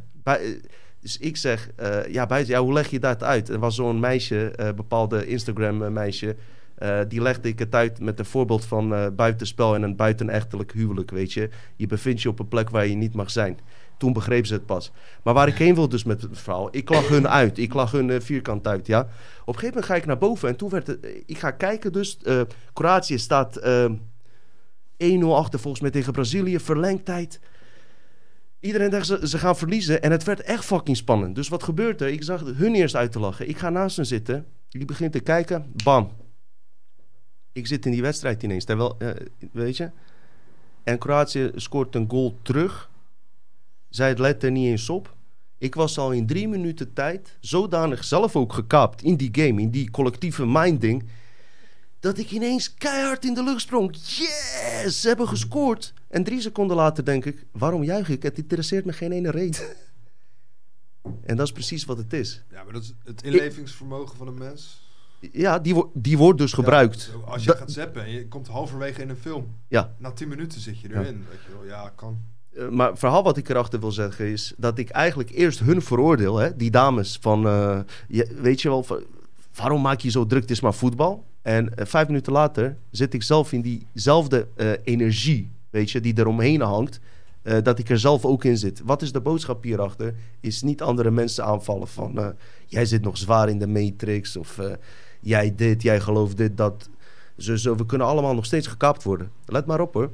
[1.00, 1.70] Dus ik zeg,
[2.10, 3.50] ja, buiten, ja, hoe leg je dat uit?
[3.50, 6.36] Er was zo'n meisje, bepaalde Instagram-meisje,
[6.84, 10.72] eh, die legde ik het uit met een voorbeeld van eh, buitenspel en een buitenechtelijk
[10.72, 11.50] huwelijk, weet je.
[11.76, 13.60] Je bevindt je op een plek waar je niet mag zijn.
[13.98, 14.92] Toen begreep ze het pas.
[15.24, 17.58] Maar waar ik heen wil dus met het verhaal, ik lag hun uit.
[17.58, 19.00] Ik lag hun eh, vierkant uit, ja.
[19.02, 21.08] Op een gegeven moment ga ik naar boven en toen werd het...
[21.26, 22.20] ik ga kijken dus,
[22.74, 23.92] Kroatië staat eh,
[24.98, 27.40] 1-0 achter volgens mij tegen Brazilië, verlengtijd.
[28.60, 31.36] Iedereen dacht ze, ze gaan verliezen en het werd echt fucking spannend.
[31.36, 32.08] Dus wat gebeurt er?
[32.08, 33.50] Ik zag hun eerst uit te lachen.
[33.50, 34.46] Ik ga naast hen zitten.
[34.70, 35.72] Die begint te kijken.
[35.84, 36.23] Bam.
[37.54, 38.66] Ik zit in die wedstrijd ineens.
[38.66, 39.10] Terwijl, eh,
[39.52, 39.90] weet je.
[40.84, 42.90] En Kroatië scoort een goal terug.
[43.90, 45.16] Zij let er niet eens op.
[45.58, 49.70] Ik was al in drie minuten tijd zodanig zelf ook gekaapt in die game, in
[49.70, 51.04] die collectieve minding,
[52.00, 53.96] dat ik ineens keihard in de lucht sprong.
[53.96, 55.94] Yes, ze hebben gescoord.
[56.08, 58.24] En drie seconden later denk ik, waarom juich ik?
[58.24, 59.62] Het interesseert me geen ene reet.
[61.24, 62.44] En dat is precies wat het is.
[62.52, 64.83] Ja, maar dat is het inlevingsvermogen van een mens.
[65.32, 67.12] Ja, die, wo- die wordt dus gebruikt.
[67.26, 69.46] Ja, als je Da- gaat zappen en je komt halverwege in een film.
[69.68, 69.94] Ja.
[69.98, 71.26] Na 10 minuten zit je erin.
[71.30, 71.66] Weet je wel.
[71.68, 72.18] Ja, kan.
[72.56, 75.82] Eh, maar het verhaal wat ik erachter wil zeggen is dat ik eigenlijk eerst hun
[75.82, 79.04] veroordeel, hè, die dames van, eh, je, weet je wel, van,
[79.56, 80.42] waarom maak je zo druk?
[80.42, 81.26] Het is maar voetbal.
[81.42, 84.48] En eh, vijf minuten later zit ik zelf in diezelfde
[84.84, 87.00] energie, weet je, die eromheen hangt,
[87.64, 88.82] dat ik er zelf ook in zit.
[88.86, 90.14] Wat is de boodschap hierachter?
[90.40, 92.36] Is niet andere mensen aanvallen van,
[92.66, 94.60] jij zit nog zwaar in de matrix of
[95.24, 96.90] jij dit, jij gelooft dit, dat.
[97.38, 99.32] Zo, zo, we kunnen allemaal nog steeds gekaapt worden.
[99.46, 100.12] Let maar op hoor.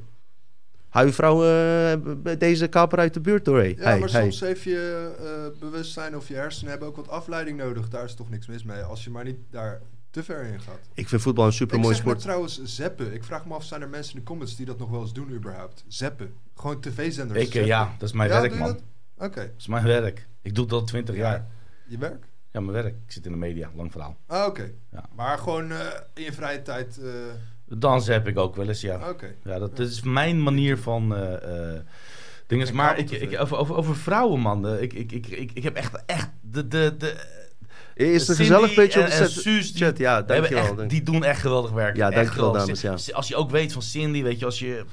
[0.88, 3.58] Hou je vrouw eh, bij deze kaper uit de buurt door.
[3.58, 3.74] Hey.
[3.76, 4.20] Ja, Hey, maar hey.
[4.22, 5.10] soms heeft je
[5.52, 7.88] eh, bewustzijn of je hersenen hebben ook wat afleiding nodig.
[7.88, 8.82] Daar is toch niks mis mee.
[8.82, 9.80] Als je maar niet daar
[10.10, 10.78] te ver in gaat.
[10.94, 12.18] Ik vind voetbal een Ik supermooi sport.
[12.20, 13.12] trouwens zeppen.
[13.14, 15.12] Ik vraag me af, zijn er mensen in de comments die dat nog wel eens
[15.12, 15.84] doen überhaupt?
[15.88, 16.34] Zeppen.
[16.56, 18.68] Gewoon tv-zenders Ik, eh, ja, dat is mijn Ja, werk, man.
[18.68, 18.82] dat?
[19.28, 19.40] Oké.
[19.40, 20.28] Dat is mijn werk.
[20.42, 21.46] Ik doe dat al 20 jaar.
[21.86, 22.24] Je werk?
[22.52, 22.94] Ja, mijn werk.
[23.06, 24.16] Ik zit in de media, lang verhaal.
[24.26, 24.70] Ah, oké.
[24.92, 25.04] Ja.
[25.16, 25.78] Maar gewoon eh,
[26.14, 26.98] in je vrije tijd...
[27.02, 27.10] eh,
[27.78, 29.08] Dansen heb ik ook wel eens, ja.
[29.08, 29.34] Oké.
[29.44, 31.80] Ja, dat, dat is mijn manier van eh, eh,
[32.46, 32.66] dingen.
[32.68, 34.78] En Maar ik, ik, over, over, over vrouwen, man.
[34.78, 37.14] Ik, ik, ik, ik, ik heb echt, echt de, de, de,
[37.94, 39.98] Is het Cindy gezellig beetje op en, de set- Suus, die, chat?
[39.98, 40.62] Ja, dankjewel.
[40.64, 41.96] echt, dank- die doen echt geweldig werk.
[41.96, 42.96] Ja, dankjewel, dames, ja.
[43.12, 44.84] Als je ook weet van Cindy, weet je, als je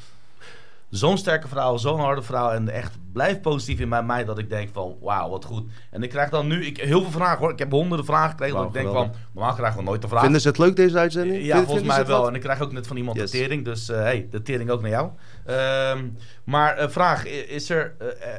[0.89, 4.49] zo'n sterke vrouw, zo'n harde vrouw en echt blijft positief in mijn mij dat ik
[4.49, 5.63] denk van, wauw, wat goed.
[5.91, 7.51] En ik krijg dan nu ik, heel veel vragen hoor.
[7.51, 10.21] Ik heb honderden vragen gekregen dat ik denk van, normaal krijgen we nooit de vraag.
[10.21, 11.45] Vinden ze het leuk deze uitzending?
[11.45, 12.19] Ja, Vind- volgens mij wel.
[12.19, 12.27] wat?
[12.29, 13.31] En ik krijg ook net van iemand Yes.
[13.31, 13.65] de tering.
[13.65, 15.09] Dus eh, hey, de tering ook naar jou.
[15.45, 16.05] Ehm,
[16.43, 17.95] maar eh, vraag, is er,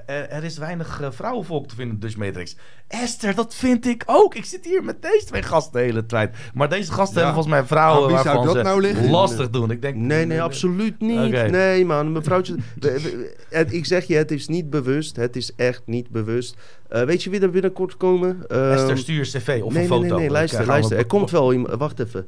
[0.06, 2.56] eh, er is weinig vrouwenvolk te vinden in Dutch Matrix.
[2.88, 4.34] Esther, dat vind ik ook.
[4.34, 6.36] Ik zit hier met deze twee gasten de hele tijd.
[6.54, 7.24] Maar deze gasten Ja.
[7.24, 9.10] hebben volgens mij vrouwen zou waarvan dat ze nou liggen?
[9.10, 9.70] lastig doen.
[9.70, 11.50] Ik denk, Nee, nee, absoluut niet.
[11.50, 12.56] Nee, man, mevrouwtje.
[13.68, 15.16] ik zeg je, het is niet bewust.
[15.16, 16.56] Het is echt niet bewust.
[16.88, 18.44] Eh, weet je wie er binnenkort komen?
[18.48, 20.00] Ehm, Esther, stuur cv of nee, een foto.
[20.00, 20.96] Nee, nee, nee, Dan luister, luister.
[20.96, 21.74] Er komt wel iemand.
[21.78, 22.26] Wacht even.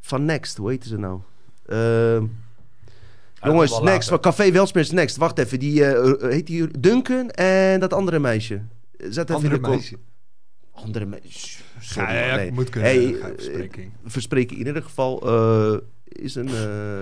[0.00, 1.20] Van Next, hoe heet ze nou?
[1.66, 2.24] Ehm,
[3.42, 4.04] Ah, jongens, Next, later.
[4.08, 5.16] van Café Welsmers Next.
[5.16, 8.60] Wacht even, die eh, eh, heet die Duncan en dat andere meisje.
[8.98, 9.96] Zet even Andere in de meisje.
[10.72, 11.62] Andere meisje.
[11.80, 12.52] Sorry, Ja, ja, nee.
[12.52, 12.90] moet kunnen.
[12.90, 13.92] Hey, eh, verspreking.
[14.04, 15.78] verspreken in ieder geval eh,
[16.24, 16.98] is een eh,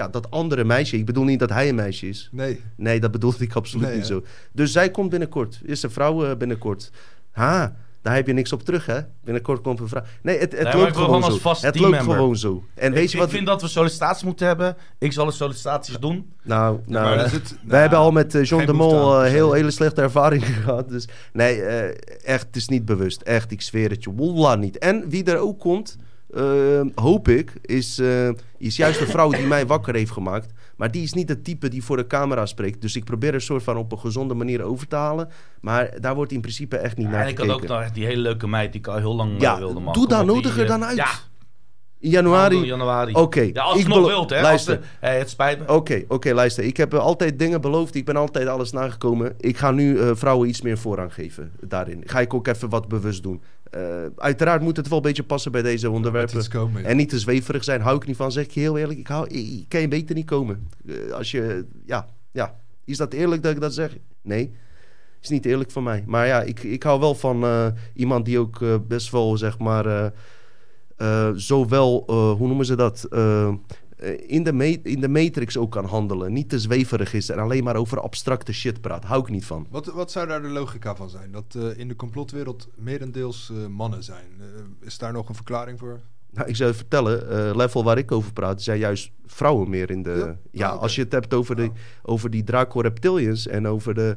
[0.00, 0.96] ja dat andere meisje.
[0.96, 2.28] Ik bedoel niet dat hij een meisje is.
[2.32, 2.60] Nee.
[2.76, 4.14] Nee, dat bedoelde ik absoluut Nee, niet hè?
[4.14, 4.22] zo.
[4.52, 5.60] Dus zij komt binnenkort.
[5.62, 6.90] Is een vrouw eh, binnenkort.
[7.30, 9.00] Ha, daar heb je niks op terug, hè?
[9.24, 10.02] Binnenkort komt een vrouw.
[10.22, 11.28] Nee, het, het loopt gewoon zo.
[11.28, 12.64] als vast het loopt gewoon zo.
[12.74, 13.26] En weet ik, je wat?
[13.26, 14.76] ik vind dat we sollicitaties moeten hebben.
[14.98, 16.32] Ik zal de sollicitaties doen.
[16.42, 19.52] Nou, nou wij nou, hebben al met eh, John geen de Mol aan, eh, heel
[19.52, 20.88] hele slechte ervaringen gehad.
[20.88, 21.62] Dus nee,
[22.24, 23.20] echt, het is niet bewust.
[23.22, 24.14] Echt, ik zweer het je.
[24.14, 24.78] Wallah niet.
[24.78, 25.96] En wie er ook komt,
[26.34, 28.28] eh, hoop ik, is, eh,
[28.58, 30.52] is juist een vrouw die mij wakker heeft gemaakt.
[30.76, 32.80] Maar die is niet het type die voor de camera spreekt.
[32.80, 35.28] Dus ik probeer er een soort van op een gezonde manier over te halen.
[35.60, 37.68] Maar daar wordt in principe echt niet Ja, naar en ik had gekeken.
[37.68, 39.80] ook nog echt die hele leuke meid die ik al heel lang eh, Ja, wilde
[39.80, 39.92] man.
[39.92, 40.96] doe daar op, die, nodig er eh, dan uit.
[40.96, 41.08] Ja,
[41.98, 42.64] in januari.
[42.64, 43.12] januari.
[43.14, 44.40] Oké, Ja, als ik het nog wilt, hè.
[44.42, 44.80] Luister.
[44.80, 45.72] De- hey, het spijt me.
[45.74, 46.64] Oké, oké, luister.
[46.64, 47.94] Ik heb altijd dingen beloofd.
[47.94, 49.34] Ik ben altijd alles nagekomen.
[49.38, 52.02] Ik ga nu vrouwen iets meer voorrang geven daarin.
[52.06, 53.42] Ga ik ook even wat bewust doen.
[53.70, 56.34] Eh, uiteraard moet het wel een beetje passen bij deze onderwerpen.
[56.84, 58.32] En niet te zweverig zijn, hou ik niet van.
[58.32, 60.68] Zeg ik je heel eerlijk, ik, hou, ik, kan je beter niet komen.
[60.86, 62.58] Eh, als je, ja, ja.
[62.84, 63.96] Is dat eerlijk dat ik dat zeg?
[64.22, 64.52] Nee.
[65.22, 66.04] Is niet eerlijk van mij.
[66.06, 70.12] Maar ja, ik, ik hou wel van eh, iemand die ook best wel, zeg maar,
[71.34, 72.04] zowel,
[72.36, 73.08] hoe noemen ze dat?
[74.00, 76.32] Eh, in, de in de matrix ook kan handelen.
[76.32, 79.04] Niet te zweverig is en alleen maar over abstracte shit praat.
[79.04, 79.66] Hou ik niet van.
[79.70, 81.32] Wat, wat zou daar de logica van zijn?
[81.32, 84.26] Dat eh, in de complotwereld merendeels eh, mannen zijn.
[84.80, 86.00] Is daar nog een verklaring voor?
[86.30, 90.02] Nou, ik zou je vertellen, level waar ik over praat, zijn juist vrouwen meer in
[90.02, 90.10] de...
[90.10, 90.36] Ja?
[90.50, 91.74] Ja, Ah, als je het hebt over, de, Nou.
[92.02, 94.16] over die Draco Reptilians en over de...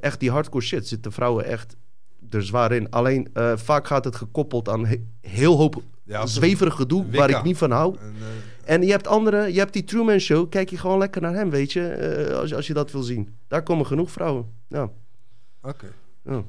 [0.00, 1.76] echt die hardcore shit zitten vrouwen echt
[2.30, 2.90] er zwaar in.
[2.90, 7.56] Alleen vaak gaat het gekoppeld aan he- heel hoop Ja, zweverig gedoe waar ik niet
[7.58, 7.96] van hou.
[8.00, 8.14] En,
[8.70, 11.50] En je hebt andere, je hebt die Truman Show, kijk je gewoon lekker naar hem,
[11.50, 13.34] weet je, eh, als, je- als je dat wil zien.
[13.48, 14.46] Daar komen genoeg vrouwen.
[14.68, 14.90] Ja.
[15.62, 15.86] Oké.
[16.24, 16.42] Ja.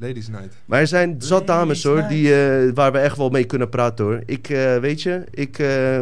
[0.00, 0.56] Ladies Night.
[0.64, 4.04] Maar er zijn zat dames hoor, die, eh, waar we echt wel mee kunnen praten
[4.04, 4.22] hoor.
[4.26, 6.00] Ik, eh, weet je, ik, eh,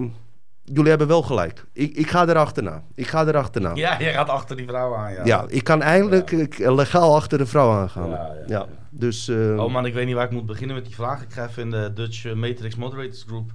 [0.64, 1.64] jullie hebben wel gelijk.
[1.72, 2.82] Ik, ik ga erachterna.
[2.94, 3.68] Ik ga erachterna.
[3.74, 5.24] Ja, Ja, jij gaat achter die vrouw aan, ja.
[5.24, 8.08] ja ik kan eindelijk ik, legaal achter de vrouw aangaan.
[8.10, 8.66] Ja, Ja, ja, ja.
[8.90, 11.22] Dus, Oh man, ik weet niet waar ik moet beginnen met die vraag.
[11.22, 13.50] Ik ga even in de Dutch Matrix Moderators Group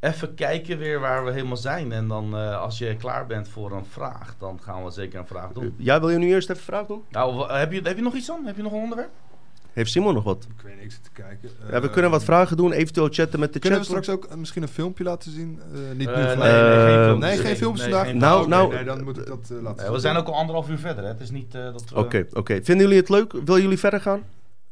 [0.00, 1.92] even kijken weer waar we helemaal zijn.
[1.92, 5.26] En dan eh, als je klaar bent voor een vraag, dan gaan we zeker een
[5.26, 5.74] vraag doen.
[5.76, 7.02] jij wil je nu eerst even vraag doen?
[7.10, 8.46] Nou, heb je, heb je nog iets dan?
[8.46, 9.10] Heb je nog een onderwerp?
[9.72, 10.46] Heeft Simon nog wat?
[10.56, 11.50] Ik weet zit te kijken.
[11.70, 14.02] ja, we Eh, kunnen wat vragen doen, eventueel chatten met de Kunnen we chat.
[14.04, 15.60] straks ook eh, misschien een filmpje laten zien?
[15.72, 16.38] Eh, niet Eh, nu nee, gelijk.
[16.38, 17.18] nee, Eh, geen.
[17.18, 18.10] Nee, geen filmpjes nee, vandaag?
[18.10, 19.92] geen- Nou, nou- nee, dan moet ik dat eh, laten Eh, zien.
[19.92, 21.08] we zijn ook al anderhalf uur verder, hè?
[21.10, 21.96] Het is niet eh, dat we...
[21.96, 22.54] Oké, oké.
[22.62, 23.32] Vinden jullie het leuk?
[23.44, 24.22] Willen jullie verder gaan?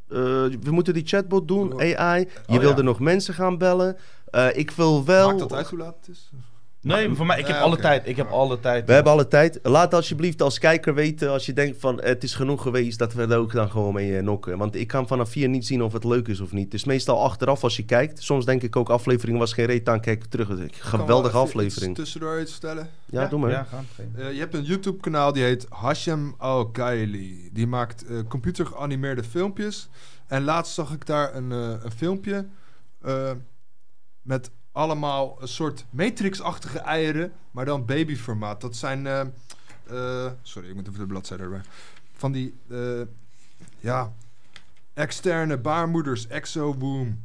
[0.09, 0.17] eh,
[0.63, 1.73] we moeten die chatbot doen.
[1.81, 2.21] AI.
[2.21, 2.83] Je Oh, wilde ja.
[2.83, 3.97] nog mensen gaan bellen.
[4.31, 5.27] Eh, ik wil wel...
[5.27, 6.31] Maakt dat uit hoe laat het is?
[6.81, 8.09] Nee, voor mij, ik heb Ja, alle tijd.
[8.09, 8.87] Ik heb alle tijd.
[8.87, 9.59] We hebben alle tijd.
[9.63, 13.23] Laat alsjeblieft als kijker weten als je denkt van het is genoeg geweest dat we
[13.23, 14.59] er ook dan gewoon mee eh, nokken.
[14.59, 16.65] Want ik kan vanaf hier niet zien of het leuk is of niet.
[16.65, 18.23] Het is meestal achteraf als je kijkt.
[18.23, 20.49] Soms denk ik ook aflevering was geen reet aan, kijk ik terug.
[20.71, 21.91] Geweldige aflevering.
[21.91, 22.91] iets tussendoor iets vertellen.
[23.07, 23.51] Ja, doe maar.
[23.51, 23.87] Ja, gaan.
[24.17, 27.51] Eh, je hebt een YouTube kanaal die heet Hashem Al Gaili.
[27.53, 29.89] Die maakt eh, computer geanimeerde filmpjes.
[30.27, 32.47] En laatst zag ik daar een, een filmpje
[34.29, 38.61] met allemaal een soort Matrix-achtige eieren, maar dan babyformaat.
[38.61, 41.61] Dat zijn, eh, eh, sorry, ik moet even de bladzijde erbij.
[42.13, 43.01] Van die, eh,
[43.81, 44.13] ja,
[44.95, 47.17] externe baarmoeders, exo-womb,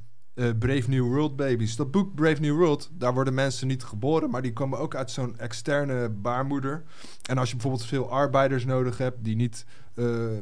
[0.60, 1.76] Brave New World babies.
[1.76, 5.12] Dat boek Brave New World, daar worden mensen niet geboren, maar die komen ook uit
[5.12, 6.84] zo'n externe baarmoeder.
[7.30, 9.66] En als je bijvoorbeeld veel arbeiders nodig hebt die niet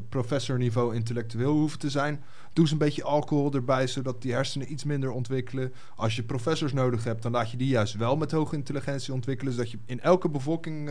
[0.09, 2.23] professorniveau intellectueel hoeven te zijn,
[2.53, 5.73] doe eens een beetje alcohol erbij, zodat die hersenen iets minder ontwikkelen.
[5.95, 9.53] Als je professors nodig hebt, dan laat je die juist wel met hoge intelligentie ontwikkelen,
[9.53, 10.89] zodat je in elke bevolking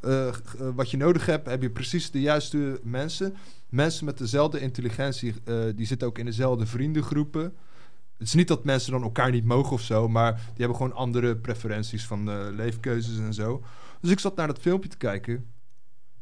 [0.00, 0.34] eh,
[0.74, 3.36] wat je nodig hebt, heb je precies de juiste mensen.
[3.68, 5.34] Mensen met dezelfde intelligentie,
[5.74, 7.42] die zitten ook in dezelfde vriendengroepen.
[8.18, 10.92] Het is niet dat mensen dan elkaar niet mogen of zo, maar die hebben gewoon
[10.92, 13.62] andere preferenties van leefkeuzes en zo.
[14.00, 15.46] Dus ik zat naar dat filmpje te kijken.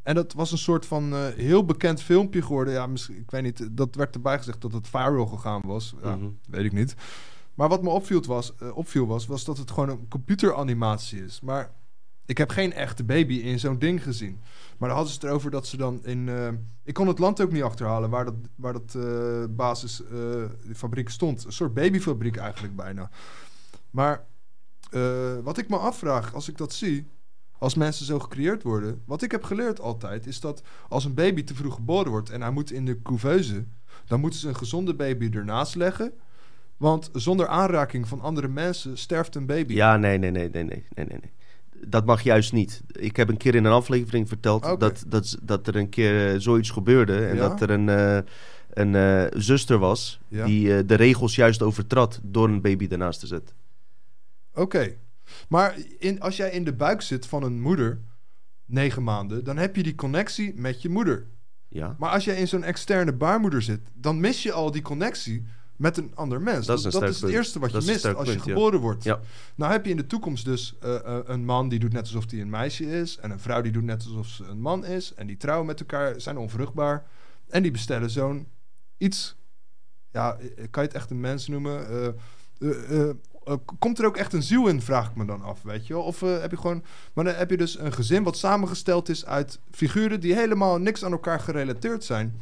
[0.08, 2.72] En dat was een soort van eh, heel bekend filmpje geworden.
[2.72, 5.94] Ja, misschien, ik weet niet, dat werd erbij gezegd dat het viral gegaan was.
[6.02, 6.28] Ja, Mhm.
[6.48, 6.94] Weet ik niet.
[7.54, 11.40] Maar wat me opviel was, eh, opviel was, was dat het gewoon een computeranimatie is.
[11.40, 11.70] Maar
[12.26, 14.40] ik heb geen echte baby in zo'n ding gezien.
[14.78, 16.28] Maar dan hadden ze het erover dat ze dan in...
[16.28, 16.48] eh,
[16.84, 20.10] ik kon het land ook niet achterhalen waar dat, waar dat eh, basis eh,
[20.64, 21.44] die fabriek stond.
[21.44, 23.10] Een soort babyfabriek eigenlijk bijna.
[23.90, 24.26] Maar
[25.42, 27.06] wat ik me afvraag als ik dat zie...
[27.58, 29.02] Als mensen zo gecreëerd worden...
[29.04, 32.30] Wat ik heb geleerd altijd is dat als een baby te vroeg geboren wordt...
[32.30, 33.64] en hij moet in de couveuse...
[34.06, 36.12] dan moeten ze een gezonde baby ernaast leggen...
[36.76, 39.74] Want zonder aanraking van andere mensen sterft een baby.
[39.74, 41.30] Ja, nee, nee, nee, nee, nee, nee, nee.
[41.86, 42.82] Dat mag juist niet.
[42.86, 46.40] Ik heb een keer in een aflevering verteld dat, dat, dat er een keer eh,
[46.40, 47.26] zoiets gebeurde.
[47.26, 47.48] En Ja?
[47.48, 48.18] dat er een, eh,
[48.72, 50.44] een eh, zuster was Ja.
[50.44, 53.54] die de regels juist overtrad door een baby ernaast te zetten.
[54.54, 54.94] Oké.
[55.48, 58.00] Maar in, als jij in de buik zit van een moeder,
[58.66, 61.26] negen maanden, dan heb je die connectie met je moeder.
[61.68, 61.96] Ja.
[61.98, 65.46] Maar als jij in zo'n externe baarmoeder zit, dan mis je al die connectie
[65.76, 66.66] met een ander mens.
[66.66, 67.32] Dat is dat het punt.
[67.32, 68.40] eerste wat je mist als je ja.
[68.40, 69.04] geboren wordt.
[69.04, 69.20] Ja.
[69.54, 72.30] Nou heb je in de toekomst dus eh, eh, een man die doet net alsof
[72.30, 73.18] hij een meisje is.
[73.18, 75.14] En een vrouw die doet net alsof ze een man is.
[75.14, 77.06] En die trouwen met elkaar, zijn onvruchtbaar.
[77.48, 78.46] En die bestellen zo'n
[78.96, 79.36] iets...
[80.12, 81.88] Ja, eh, kan je het echt een mens noemen?
[82.60, 83.10] Eh,
[83.48, 85.94] eh, komt er ook echt een ziel in, vraag ik me dan af, weet je
[85.94, 86.02] wel?
[86.02, 86.84] Of eh, heb je gewoon...
[87.12, 90.20] Maar dan heb je dus een gezin wat samengesteld is uit figuren...
[90.20, 92.40] die helemaal niks aan elkaar gerelateerd zijn...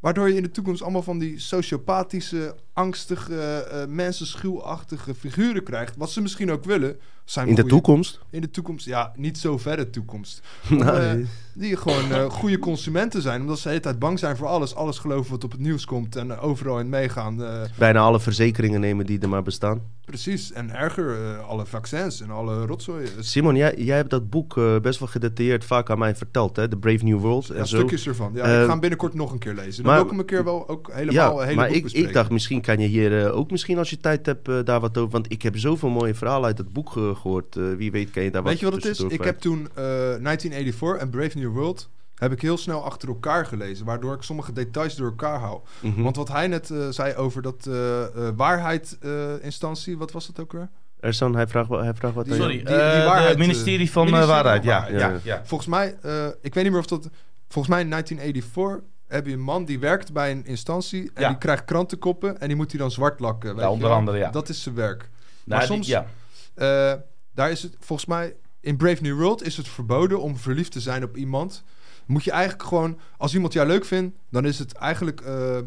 [0.00, 3.34] Waardoor je in de toekomst allemaal van die sociopathische, angstige,
[3.70, 5.96] eh mensenschuwachtige figuren krijgt.
[5.96, 6.96] Wat ze misschien ook willen.
[7.24, 8.20] Zijn In de toekomst?
[8.30, 10.40] In de toekomst, ja, niet zo verre toekomst.
[10.68, 10.80] Nee.
[10.82, 11.14] eh,
[11.54, 13.40] die gewoon eh, goede consumenten zijn.
[13.40, 14.74] Omdat ze de hele tijd bang zijn voor alles.
[14.74, 16.16] Alles geloven wat op het nieuws komt.
[16.16, 17.42] En overal in meegaan.
[17.78, 19.80] Bijna alle verzekeringen nemen die er maar bestaan.
[20.04, 20.52] precies.
[20.52, 23.06] En erger, alle vaccins en alle rotzooi.
[23.20, 26.68] Simon, jij, jij hebt dat boek best wel gedetailleerd vaak aan mij verteld, hè?
[26.68, 27.76] The Brave New World ja, en zo.
[27.76, 28.30] stukjes ervan.
[28.34, 29.82] Ja, ik ga hem binnenkort nog een keer lezen.
[29.82, 31.92] Dan maar- wil ik hem een keer wel ook helemaal ja, hele maar boek ik,
[31.92, 34.80] ik dacht misschien kan je hier eh, ook misschien als je tijd hebt eh, daar
[34.80, 35.10] wat over.
[35.10, 37.56] Want ik heb zoveel mooie verhalen uit het boek eh, gehoord.
[37.56, 39.04] Eh, wie weet kan je daar Weet je wat wat het is?
[39.04, 43.46] Ik heb toen eh 1984 en Brave New World heb ik heel snel achter elkaar
[43.46, 45.60] gelezen, waardoor ik sommige details door elkaar hou.
[45.80, 46.02] Mhm.
[46.02, 50.68] Want wat hij net zei over dat eh eh, waarheid-instantie, wat was dat ook weer?
[51.00, 52.34] Ersan, hij vraagt, wel- hij vraagt wat Die-.
[52.34, 54.64] Sorry, die- die waarheid, het ministerie van ministerie van Waarheid.
[54.64, 55.20] Ja, Waarheid, ja, ja.
[55.22, 55.42] ja.
[55.44, 57.08] Volgens mij, eh, ik weet niet meer of dat.
[57.48, 58.80] Volgens mij in 1984
[59.10, 61.28] heb je een man die werkt bij een instantie en Ja.
[61.28, 63.48] die krijgt krantenkoppen en die moet hij dan zwart lakken.
[63.50, 63.96] Weet Ja, je onder wel?
[63.98, 64.30] andere, ja.
[64.30, 64.98] Dat is zijn werk.
[65.00, 65.10] Nou,
[65.44, 66.06] Maar die- soms- ja.
[66.54, 67.00] Eh,
[67.34, 70.80] daar is het volgens mij in Brave New World is het verboden om verliefd te
[70.80, 71.62] zijn op iemand.
[72.06, 75.64] Moet je eigenlijk gewoon, als iemand jou leuk vindt, dan is het eigenlijk eh, eh,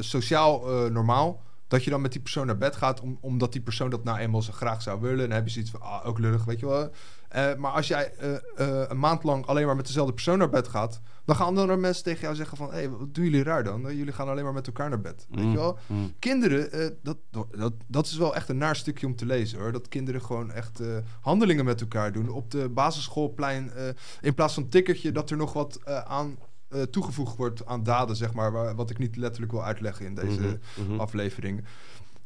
[0.00, 3.90] sociaal normaal dat je dan met die persoon naar bed gaat, om, omdat die persoon
[3.90, 5.18] dat nou eenmaal zo graag zou willen.
[5.20, 6.90] En dan heb je zoiets van, ah, ook lullig, weet je wel.
[7.30, 10.48] Eh, maar als jij eh, eh, een maand lang alleen maar met dezelfde persoon naar
[10.48, 13.42] bed gaat, dan gaan andere mensen tegen jou zeggen van, hé, hey, wat doen jullie
[13.42, 13.96] raar dan?
[13.96, 15.78] Jullie gaan alleen maar met elkaar naar bed, weet Mm, je wel.
[15.86, 16.14] mm.
[16.18, 19.72] Kinderen, dat, dat, dat is wel echt een naar stukje om te lezen hoor.
[19.72, 20.80] Dat kinderen gewoon echt
[21.20, 22.28] handelingen met elkaar doen.
[22.28, 23.70] Op de basisschoolplein,
[24.20, 26.36] in plaats van tikkertje, dat er nog wat aan
[26.70, 28.52] eh, toegevoegd wordt aan daden, zeg maar.
[28.52, 31.00] Waar, wat ik niet letterlijk wil uitleggen in deze mhm.
[31.00, 31.64] aflevering.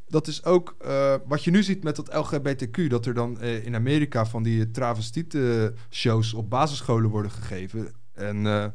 [0.08, 2.88] Dat is ook eh, wat je nu ziet met dat LGBTQ.
[2.88, 7.92] Dat er dan eh, in Amerika van die travestieten shows op basisscholen worden gegeven.
[8.12, 8.66] En eh,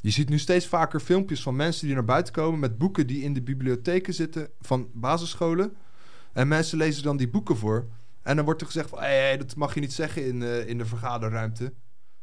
[0.00, 3.22] Je ziet nu steeds vaker filmpjes van mensen die naar buiten komen met boeken die
[3.22, 5.76] in de bibliotheken zitten van basisscholen.
[6.32, 7.86] En mensen lezen dan die boeken voor.
[8.22, 9.00] En dan wordt er gezegd van,
[9.38, 11.72] dat mag je niet zeggen in, eh, in de vergaderruimte.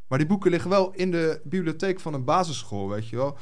[0.07, 3.38] Maar die boeken liggen wel in de bibliotheek van een basisschool, weet je wel.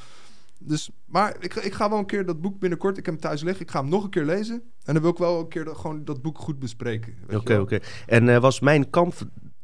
[0.63, 3.41] Dus, maar ik, ik ga wel een keer dat boek binnenkort, ik heb hem thuis
[3.41, 4.61] liggen, ik ga hem nog een keer lezen.
[4.83, 7.15] En dan wil ik wel een keer dat, gewoon dat boek goed bespreken.
[7.33, 7.79] Oké, oké.
[8.05, 9.13] En eh, was mijn kamp,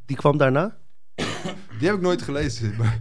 [0.06, 0.78] die kwam daarna?
[1.80, 2.76] Die heb ik nooit gelezen.
[2.78, 3.00] Maar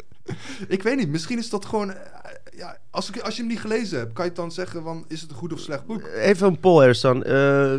[0.68, 1.92] ik weet niet, misschien is dat gewoon...
[1.92, 5.04] eh, ja, als, ik, als je hem niet gelezen hebt, kan je dan zeggen van...
[5.08, 6.02] is het een goed of slecht boek?
[6.02, 7.22] Even een poll, Ersan.
[7.22, 7.78] Eh,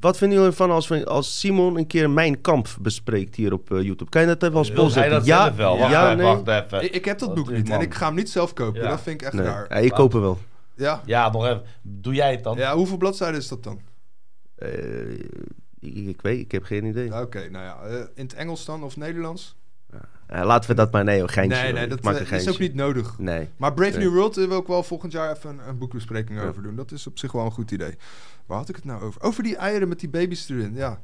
[0.00, 3.70] wat vinden jullie ervan als, we- als Simon een keer mijn kamp bespreekt hier op
[3.72, 4.10] eh, YouTube?
[4.10, 5.10] Kan je dat even als hij zetten?
[5.12, 5.78] dat ja, zelf wel?
[5.78, 6.26] Wacht ja, even, nee.
[6.36, 6.84] wacht even.
[6.84, 8.82] Ik, ik heb dat boek niet en ik ga hem niet zelf kopen.
[8.82, 8.88] Ja.
[8.88, 9.66] Dat vind ik echt Nee, raar.
[9.68, 10.38] ja, ik koop hem wel.
[10.74, 11.02] Ja.
[11.04, 11.62] Ja, nog even.
[11.82, 12.56] Doe jij het dan?
[12.56, 13.80] ja, hoeveel bladzijden is dat dan?
[14.54, 15.10] Eh,
[15.80, 17.20] ik, ik weet, ik heb geen idee.
[17.20, 19.56] Oké, nou ja, eh, in het Engels dan of Nederlands?
[20.26, 21.62] Eh, laten we dat maar, nee, een geintje.
[21.62, 23.18] nee, nee, dat is ook niet nodig.
[23.18, 23.48] Nee.
[23.56, 24.06] Maar Brave Nee.
[24.06, 26.46] New World wil ik wel volgend jaar even een, een boekbespreking Ja.
[26.48, 26.76] over doen.
[26.76, 27.96] Dat is op zich wel een goed idee.
[28.48, 29.22] Waar had ik het nou over?
[29.22, 31.02] Over die eieren met die baby's erin, ja.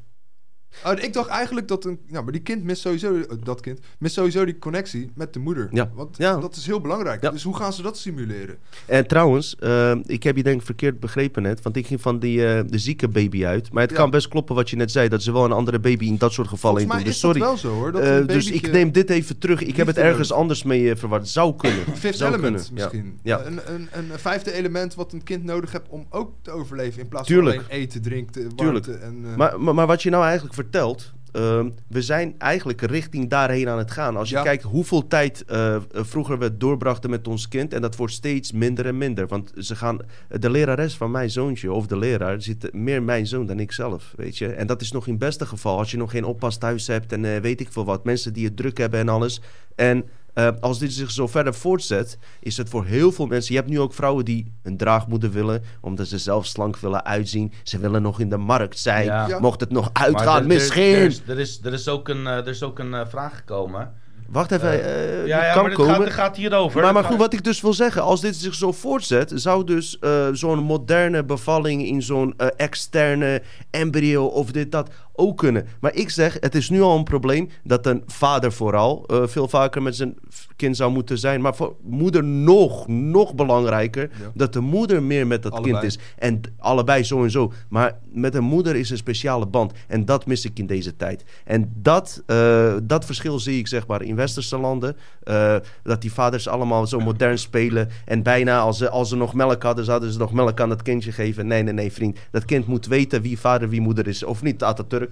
[0.87, 1.99] Oh, ik dacht eigenlijk dat een...
[2.07, 3.21] Ja, maar die kind mist sowieso...
[3.45, 5.69] Dat kind mist sowieso die connectie met de moeder.
[5.73, 5.91] Ja.
[5.95, 6.37] Want Ja.
[6.37, 7.23] dat is heel belangrijk.
[7.23, 7.31] Ja.
[7.31, 8.57] Dus hoe gaan ze dat simuleren?
[8.87, 11.63] En trouwens, eh, ik heb je denk ik verkeerd begrepen net.
[11.63, 13.73] Want ik ging van die, eh, de zieke baby uit.
[13.73, 13.97] Maar het Ja.
[13.97, 15.09] kan best kloppen wat je net zei.
[15.09, 16.99] Dat ze wel een andere baby in dat soort gevallen in doen.
[16.99, 17.41] is Dus sorry.
[17.41, 17.93] wel zo, hoor.
[17.93, 19.63] Dat Eh, dus ik neem dit even terug.
[19.63, 21.29] Ik heb het ergens anders mee eh, verward.
[21.29, 21.79] Zou kunnen.
[21.97, 23.19] Fifth Zou element kunnen, misschien.
[23.23, 23.45] Ja.
[23.45, 27.01] Een, een, een, vijfde element wat een kind nodig heeft om ook te overleven.
[27.03, 27.57] In plaats Tuurlijk.
[27.57, 28.87] van alleen eten, drinken, Tuurlijk.
[28.87, 29.21] warmte en...
[29.37, 31.13] Maar, maar, maar wat je nou eigenlijk vertelt.
[31.33, 34.17] ehm, we zijn eigenlijk richting daarheen aan het gaan.
[34.17, 34.43] Als je Ja.
[34.43, 37.73] kijkt hoeveel tijd eh, vroeger we doorbrachten met ons kind.
[37.75, 39.27] En dat wordt steeds minder en minder.
[39.27, 43.47] Want ze gaan, de lerares van mijn zoontje of de leraar zit meer mijn zoon
[43.47, 44.13] dan ik zelf.
[44.17, 44.47] Weet je?
[44.49, 45.79] En dat is nog in het beste geval.
[45.79, 48.05] Als je nog geen oppas thuis hebt en eh, weet ik veel wat.
[48.05, 49.41] Mensen die het druk hebben en alles.
[49.75, 50.05] En
[50.35, 53.55] eh, als dit zich zo verder voortzet, is het voor heel veel mensen.
[53.55, 57.53] Je hebt nu ook vrouwen die een draagmoeder willen, omdat ze zelf slank willen uitzien.
[57.63, 59.05] Ze willen nog in de markt zijn.
[59.05, 59.27] Ja.
[59.29, 59.39] Ja.
[59.39, 60.83] Mocht het nog uitgaan, er- er- misschien.
[60.95, 63.37] Er, is, er, is, er is ook een, eh, er is ook een eh, vraag
[63.37, 63.93] gekomen.
[64.29, 65.95] Wacht even, Eh, eh, ja, ja, kan maar het komen.
[65.95, 66.83] gaat, het gaat hierover.
[66.83, 69.99] maar, maar goed, wat ik dus wil zeggen, als dit zich zo voortzet, zou dus
[69.99, 75.67] eh, zo'n moderne bevalling in zo'n eh, externe embryo of dit, dat ook kunnen.
[75.81, 79.49] Maar ik zeg, het is nu al een probleem dat een vader vooral eh, veel
[79.49, 80.15] vaker met zijn
[80.57, 81.41] kind zou moeten zijn.
[81.41, 84.31] Maar voor moeder nog, nog belangrijker, Ja.
[84.35, 85.73] dat de moeder meer met dat Allebei.
[85.81, 85.99] kind is.
[86.19, 87.53] En allebei zo en zo.
[87.69, 89.73] Maar met een moeder is een speciale band.
[89.89, 91.25] En dat mis ik in deze tijd.
[91.45, 94.97] En dat, eh, dat verschil zie ik zeg maar in westerse landen.
[95.23, 97.89] eh, dat die vaders allemaal zo modern spelen.
[98.05, 100.83] En bijna als ze, als ze nog melk hadden, zouden ze nog melk aan dat
[100.83, 101.47] kindje geven.
[101.47, 102.19] Nee, nee, nee, vriend.
[102.31, 104.23] Dat kind moet weten wie vader, wie moeder is.
[104.25, 105.04] Of niet, Atatürk.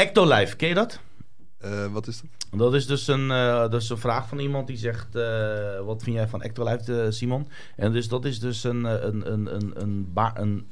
[0.00, 1.00] Ectolife, ken je dat?
[1.58, 2.58] eh, wat is dat?
[2.60, 6.02] Dat is dus een, eh, dat is een vraag van iemand die zegt: eh, Wat
[6.02, 7.48] vind jij van Ectolife, Simon?
[7.76, 10.68] En dus dat is dus een, een, een, een, een, ba- een,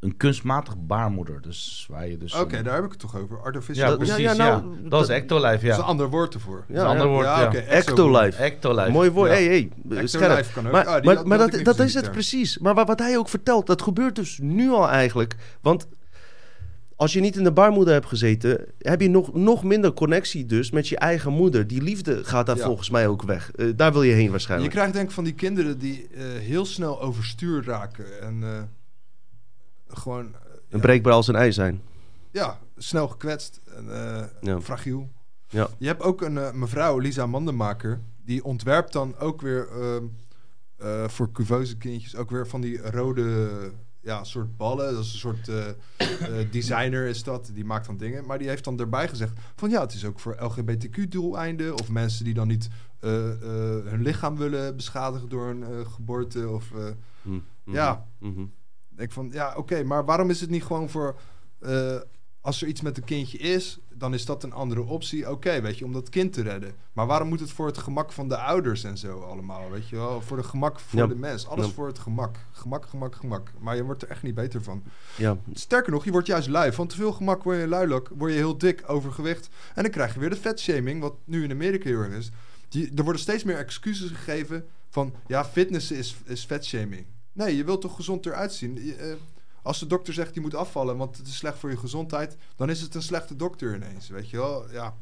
[0.00, 1.40] een kunstmatig baarmoeder.
[1.42, 2.34] Dus waar je dus.
[2.34, 3.40] Oké, een- daar heb ik het toch over.
[3.42, 3.84] Artificial.
[3.84, 4.16] ja, dat- precies.
[4.16, 5.88] ja, Ja, ja, nou, dat, dat- is Ectolife, Dat is een ja.
[5.88, 6.64] ander woord ervoor.
[6.68, 7.44] Is een ander woord, ja.
[7.46, 8.42] oké, Ectolife.
[8.42, 8.90] Ectolife.
[8.90, 9.28] Mooi woord.
[9.30, 9.34] Ja.
[9.34, 10.52] Hey, hey, Ectolife scherp.
[10.52, 10.72] kan ook.
[10.72, 12.58] Maar, Ah, die maar, had- maar die dat, dat is het precies.
[12.58, 15.36] Maar wat, wat hij ook vertelt, dat gebeurt dus nu al eigenlijk.
[15.60, 15.86] Want
[17.00, 20.70] als je niet in de baarmoeder hebt gezeten, heb je nog, nog minder connectie dus
[20.70, 21.66] met je eigen moeder.
[21.66, 22.64] Die liefde gaat daar Ja.
[22.64, 23.50] volgens mij ook weg.
[23.52, 24.70] Eh, daar wil je heen Je waarschijnlijk.
[24.72, 28.20] krijgt denk ik van die kinderen die eh, heel snel overstuur raken.
[28.22, 28.62] En eh,
[29.88, 30.24] gewoon...
[30.24, 30.34] Een
[30.68, 31.80] ja, breekbaar als een ei zijn.
[32.30, 33.84] ja, snel gekwetst en
[34.40, 34.60] Ja.
[34.60, 35.08] fragiel.
[35.48, 35.68] Ja.
[35.78, 40.04] Je hebt ook een mevrouw, Lisa Mandenmaker, die ontwerpt dan ook weer ehm,
[40.76, 43.48] eh, voor cuveuze kindjes ook weer van die rode
[44.00, 44.94] ja, soort ballen.
[44.94, 48.26] Dat is een soort eh, eh, designer is dat, die maakt dan dingen.
[48.26, 52.24] Maar die heeft dan erbij gezegd van ja, het is ook voor LGBTQ-doeleinden of mensen
[52.24, 52.68] die dan niet
[53.00, 53.10] eh,
[53.84, 56.68] hun lichaam willen beschadigen door een geboorte of...
[57.22, 58.06] Hm, mhm, Ja.
[58.18, 58.44] mhm.
[58.96, 61.16] ik van, ja, oké, maar waarom is het niet gewoon voor...
[62.40, 65.30] als er iets met een kindje is, dan is dat een andere optie.
[65.30, 66.72] Oké, weet je, om dat kind te redden.
[66.92, 69.96] Maar waarom moet het voor het gemak van de ouders en zo allemaal, weet je
[69.96, 70.20] wel?
[70.20, 71.06] Voor de gemak voor Ja.
[71.06, 71.46] de mens.
[71.48, 71.72] Alles Ja.
[71.72, 72.36] voor het gemak.
[72.52, 73.50] Gemak, gemak, gemak.
[73.58, 74.82] Maar je wordt er echt niet beter van.
[75.16, 75.36] Ja.
[75.52, 76.72] Sterker nog, je wordt juist lui.
[76.72, 79.48] Van te veel gemak word je luilok, word je heel dik, overgewicht.
[79.74, 82.30] En dan krijg je weer de vetshaming, wat nu in Amerika heel erg is.
[82.68, 85.14] Die, er worden steeds meer excuses gegeven van...
[85.26, 87.06] ja, fitness is, is vetshaming.
[87.32, 88.84] Nee, je wilt toch gezond eruit zien?
[88.84, 89.12] Je, eh,
[89.62, 92.36] als de dokter zegt je moet afvallen, want het is slecht voor je gezondheid...
[92.56, 94.70] dan is het een slechte dokter ineens, weet je wel?
[94.72, 94.94] Ja,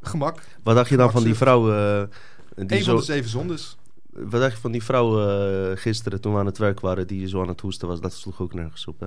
[0.00, 0.42] gemak.
[0.62, 1.72] Wat dacht je dan van die vrouw...
[1.72, 2.08] eh,
[2.54, 3.76] die Een zo, van de zeven zondes.
[4.10, 7.06] Wat dacht je van die vrouw eh, gisteren toen we aan het werk waren...
[7.06, 8.00] die zo aan het hoesten was?
[8.00, 9.06] Dat sloeg ook nergens op, hè?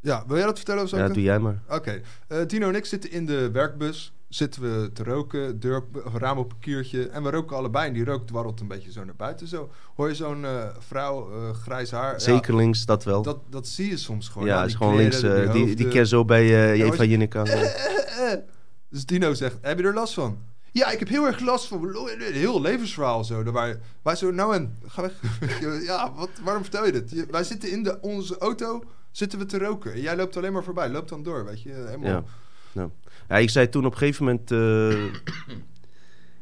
[0.00, 0.96] Ja, wil jij dat vertellen of zo?
[0.96, 1.62] Ja, doe jij maar.
[1.68, 4.12] Oké, eh, Tino en ik zitten in de werkbus.
[4.34, 5.84] Zitten we te roken, deur,
[6.14, 7.08] raam op een kiertje.
[7.08, 7.86] En we roken allebei.
[7.88, 9.46] En die rook dwarrelt een beetje zo naar buiten.
[9.48, 12.12] Zo hoor je zo'n eh, vrouw, eh, grijs haar.
[12.12, 13.22] Ja, Zeker links, dat wel.
[13.22, 14.46] dat, dat zie je soms gewoon.
[14.48, 15.22] ja, is die gewoon links.
[15.22, 15.88] eh, die, die hoofden.
[15.88, 17.42] keer zo bij eh Ja, Eva Jinneke.
[18.88, 20.38] Dus Dino zegt, heb je er last van?
[20.72, 21.96] Ja, ik heb heel erg last van.
[22.18, 23.42] Heel levensverhaal zo.
[23.42, 25.12] Daar wij, zo, nou en, ga weg.
[25.86, 27.10] ja, wat, waarom vertel je dit?
[27.10, 29.92] Je- wij zitten in de, onze auto, zitten we te roken.
[29.92, 30.88] En jij loopt alleen maar voorbij.
[30.88, 31.70] Loop dan door, weet je.
[31.72, 32.10] Helemaal.
[32.10, 32.24] Ja.
[32.72, 32.90] Ja.
[33.28, 34.50] Ja, ik zei toen op een gegeven moment...
[34.50, 35.04] eh,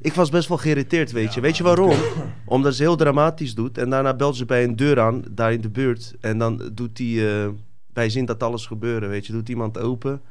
[0.01, 1.41] ik was best wel geïrriteerd, weet je.
[1.41, 1.97] Weet je waarom?
[2.45, 3.79] Omdat ze heel dramatisch doet.
[3.79, 6.15] En daarna belt ze bij een deur aan, daar in de buurt.
[6.21, 7.29] En dan doet die...
[7.31, 7.49] eh
[7.93, 9.33] wij zien dat alles gebeuren, weet je.
[9.33, 10.23] Doet iemand open.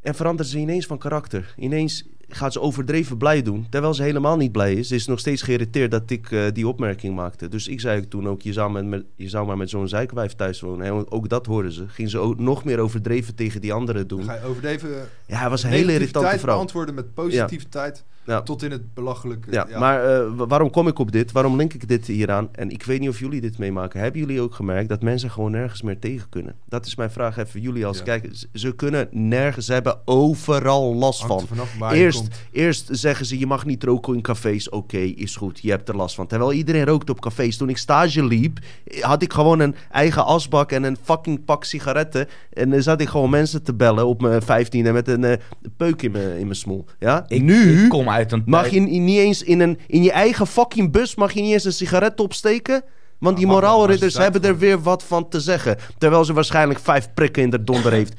[0.00, 1.54] En verandert ze ineens van karakter.
[1.56, 3.66] Ineens gaat ze overdreven blij doen.
[3.70, 4.88] Terwijl ze helemaal niet blij is.
[4.88, 7.48] Ze is nog steeds geïrriteerd dat ik eh, die opmerking maakte.
[7.48, 10.34] Dus ik zei toen ook, je zou, met, met- je zou maar met zo'n zeikwijf
[10.34, 10.86] thuis wonen.
[10.86, 11.88] En ook dat hoorden ze.
[11.88, 14.24] Ging ze ook nog meer overdreven tegen die anderen doen.
[14.24, 14.88] Ga je overdreven
[15.26, 16.54] Ja, hij was een hele irritante vrouw.
[16.54, 17.96] beantwoorden met positiviteit.
[17.96, 18.08] Ja.
[18.44, 19.52] Tot in het belachelijke.
[19.52, 21.32] Ja, maar eh, wa- waarom kom ik op dit?
[21.32, 22.48] Waarom link ik dit hieraan?
[22.52, 24.00] En ik weet niet of jullie dit meemaken.
[24.00, 26.54] Hebben jullie ook gemerkt dat mensen gewoon nergens meer tegen kunnen?
[26.68, 28.02] Dat is mijn vraag even jullie als Ja.
[28.04, 28.46] kijkers.
[28.52, 31.42] Ze kunnen nergens, ze hebben overal last Hangt van.
[31.42, 32.34] er vanaf waar je Eerst, komt.
[32.52, 34.68] eerst zeggen ze je mag niet roken in cafés.
[34.68, 36.26] Oké, is goed, je hebt er last van.
[36.26, 37.56] Terwijl iedereen rookt op cafés.
[37.56, 38.58] Toen ik stage liep,
[39.00, 42.28] had ik gewoon een eigen asbak en een fucking pak sigaretten.
[42.52, 45.38] En dan zat ik gewoon mensen te bellen op mijn vijftiende met een eh,
[45.76, 46.84] peuk in mijn, in mijn smoel.
[46.98, 47.24] Ja?
[47.28, 50.46] Ik, nu ik kom uit een mag je niet eens in, een, in je eigen
[50.46, 52.82] fucking bus mag je niet eens een sigaret opsteken.
[53.18, 55.76] Want die moraalridders hebben er weer wat van te zeggen.
[55.98, 58.12] Terwijl ze waarschijnlijk vijf prikken in de donder heeft.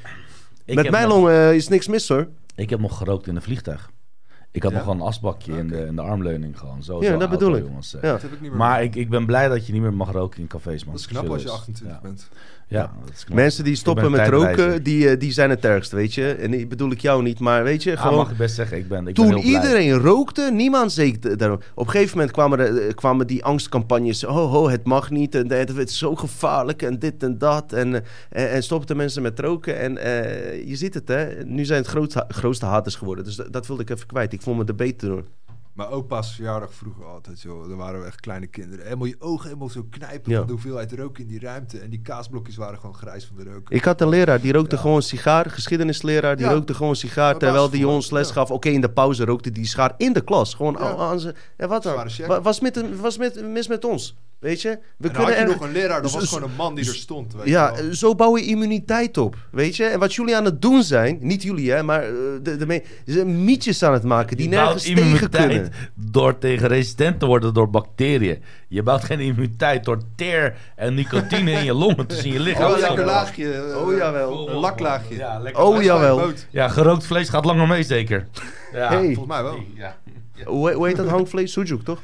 [0.64, 2.28] Ik Met heb mijn nog- long eh, is niks mis hoor.
[2.56, 3.90] Ik heb nog gerookt in een vliegtuig.
[4.52, 4.76] Ik had Ja?
[4.78, 6.82] nog wel een asbakje in, de, in de armleuning gewoon.
[6.82, 7.64] Zo, Ja, zo dat bedoel ik.
[7.64, 7.94] Jongens.
[7.94, 8.02] eh.
[8.02, 8.12] Ja.
[8.12, 8.86] Dat heb ik niet meer Maar mee.
[8.88, 10.92] ik, ik ben blij dat je niet meer mag roken in cafés, man.
[10.94, 11.58] Dat is knap als je Serieus.
[11.60, 12.28] 28 Ja, bent.
[12.68, 13.36] ja dat is knap.
[13.36, 16.32] Mensen die Ik stoppen met roken, die, eh, die zijn het ergst, weet je.
[16.32, 18.16] En die bedoel ik jou niet, maar weet je, Ah, gewoon...
[18.16, 18.76] mag ik best zeggen.
[18.78, 19.52] Ik ben, ik ben Toen heel blij.
[19.52, 21.58] iedereen rookte, niemand zei d- daarom.
[21.74, 24.24] Op een gegeven moment kwamen, er, eh, kwamen die angstcampagnes.
[24.24, 25.34] Oh, ho, het mag niet.
[25.34, 26.82] En het is zo gevaarlijk.
[26.82, 27.72] En dit en dat.
[27.72, 27.94] En,
[28.30, 29.78] en, en stopten mensen met roken.
[29.78, 31.44] En eh, je ziet het, hè.
[31.44, 33.24] Nu zijn het grootste, grootste haters geworden.
[33.24, 34.32] Dus dat, dat wilde ik even kwijt.
[34.32, 35.24] Ik vond me er beter door.
[35.72, 37.68] Mijn opa's verjaardag vroeger altijd, joh.
[37.68, 38.84] Dan waren we echt kleine kinderen.
[38.84, 40.36] Helemaal je ogen helemaal zo knijpen Ja.
[40.38, 41.78] van de hoeveelheid rook in die ruimte.
[41.78, 43.70] En die kaasblokjes waren gewoon grijs van de rook.
[43.70, 44.80] Ik had een leraar, die rookte Ja.
[44.80, 45.50] gewoon sigaar.
[45.50, 46.52] Geschiedenisleraar, die Ja.
[46.52, 47.38] rookte gewoon sigaar.
[47.38, 48.50] Terwijl die ons les gaf.
[48.50, 50.54] Oké, in de pauze rookte die sigaar in de klas.
[50.54, 51.34] Gewoon aan, aan zijn...
[51.56, 52.08] En wat dan?
[52.42, 54.16] Was, met, was met, mis met ons?
[54.42, 54.78] Weet je?
[54.96, 56.74] We en dan had je er- nog een leraar, dat Zo- was gewoon een man
[56.74, 57.34] die er stond.
[57.34, 57.94] Weet Ja, je wel.
[57.94, 59.84] zo bouw je immuniteit op, weet je?
[59.84, 62.08] En wat jullie aan het doen zijn, niet jullie hè, maar eh,
[62.42, 65.46] de, de me- ze zijn mietjes aan het maken die Je bouwt nergens tegen immuniteit
[65.50, 65.72] kunnen.
[65.94, 68.42] door tegen resistent te worden door bacteriën.
[68.68, 72.64] Je bouwt geen immuniteit door teer en nicotine in je longen te zien je lichaam.
[72.70, 73.14] Oh, ja, lekker jawel.
[73.14, 73.52] laagje.
[73.52, 74.48] eh, Oh, jawel.
[74.50, 75.16] Een laklaagje.
[75.16, 75.62] Ja, lekker.
[75.62, 76.32] Oh, jawel.
[76.50, 78.26] Ja, gerookt vlees gaat langer mee zeker.
[78.72, 78.88] Ja.
[78.88, 79.04] Hey.
[79.14, 79.58] Volgens mij wel.
[79.74, 79.96] Ja.
[80.44, 81.52] Hoe, hoe heet dat hangvlees?
[81.52, 82.00] Sujuk, toch?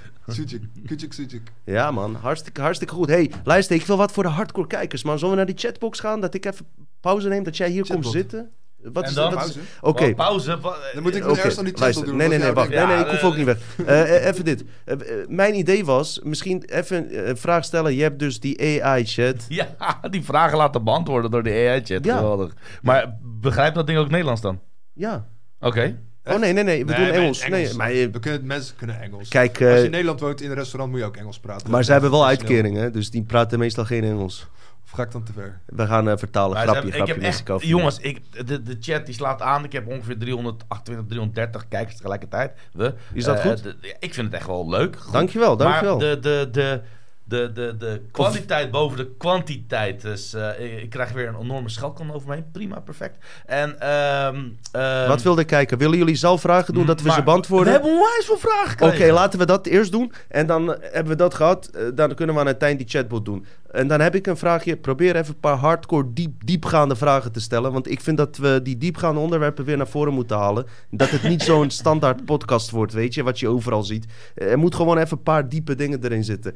[1.64, 3.08] Ja man, hartstikke, hartstikke goed.
[3.08, 5.18] hey, luister, ik wil wat voor de hardcore kijkers, man.
[5.18, 6.20] Zullen we naar die chatbox gaan?
[6.20, 6.66] Dat ik even
[7.00, 8.12] pauze neem, dat jij hier komt Chatbot.
[8.12, 8.50] zitten?
[8.82, 9.34] Wat En is dan?
[9.34, 9.58] Pauze.
[9.80, 10.04] Oké.
[10.04, 10.58] Oh, pauze.
[10.58, 12.02] pa- Dan moet ik Oké, nog eerst aan die luister.
[12.02, 12.16] chat doen.
[12.18, 12.68] Nee, nee, nee, wacht.
[12.68, 13.58] Nee, nee, ik hoef eh, ook niet weg.
[13.86, 14.64] Eh, eh, even dit.
[14.84, 17.94] Eh, eh, mijn idee was, misschien even eh, een vraag stellen.
[17.94, 19.44] Je hebt dus die AI-chat.
[19.58, 19.76] Ja,
[20.10, 22.04] die vragen laten beantwoorden door de AI-chat.
[22.04, 22.16] Ja.
[22.16, 22.54] Geweldig.
[22.82, 24.60] Maar begrijpt dat ding ook Nederlands dan?
[24.92, 25.26] Ja.
[25.60, 25.98] Oké.
[26.28, 26.86] Oh nee, nee, nee.
[26.86, 27.48] We Nee, doen Engels.
[27.48, 29.28] Nee, maar, we kunnen, mensen kunnen Engels.
[29.28, 31.70] kijk, Als je eh, in Nederland woont in een restaurant moet je ook Engels praten.
[31.70, 34.46] maar ze hebben wel uitkeringen, dus die praten meestal geen Engels.
[34.84, 35.60] Of ga ik dan te ver?
[35.66, 36.52] We gaan eh, vertalen.
[36.56, 37.14] Maar grapje, hebben- grapje.
[37.14, 39.64] ik heb echt, jongens, ik, de, de chat die slaat aan.
[39.64, 42.52] Ik heb ongeveer 328, 330 kijkers tegelijkertijd.
[42.72, 43.62] We, Is dat Eh, goed?
[43.62, 44.96] de- ik vind het echt wel leuk.
[44.98, 45.12] Goed.
[45.12, 45.98] Dankjewel, dankjewel.
[45.98, 46.80] Maar de, de, de,
[47.28, 50.00] de, de, de kwaliteit boven de kwantiteit.
[50.02, 52.44] Dus eh, ik, krijg weer een enorme schelkan over me heen.
[52.52, 53.16] Prima, perfect.
[53.46, 54.36] En, ehm
[54.72, 55.78] ehm, Wat wilde ik kijken?
[55.78, 57.66] Willen jullie zelf vragen doen dat we ze beantwoorden?
[57.66, 60.12] We hebben onwijs veel vragen Oké, laten we dat eerst doen.
[60.28, 61.66] En dan hebben we dat gehad.
[61.66, 63.46] eh, dan kunnen we aan het eind die chatbot doen.
[63.70, 64.76] En dan heb ik een vraagje.
[64.76, 67.72] Probeer even een paar hardcore, diep, diepgaande vragen te stellen.
[67.72, 70.66] Want ik vind dat we die diepgaande onderwerpen weer naar voren moeten halen.
[70.90, 74.06] Dat het niet zo'n standaard podcast wordt, weet je, wat je overal ziet.
[74.34, 76.54] Er moet gewoon even een paar diepe dingen erin zitten.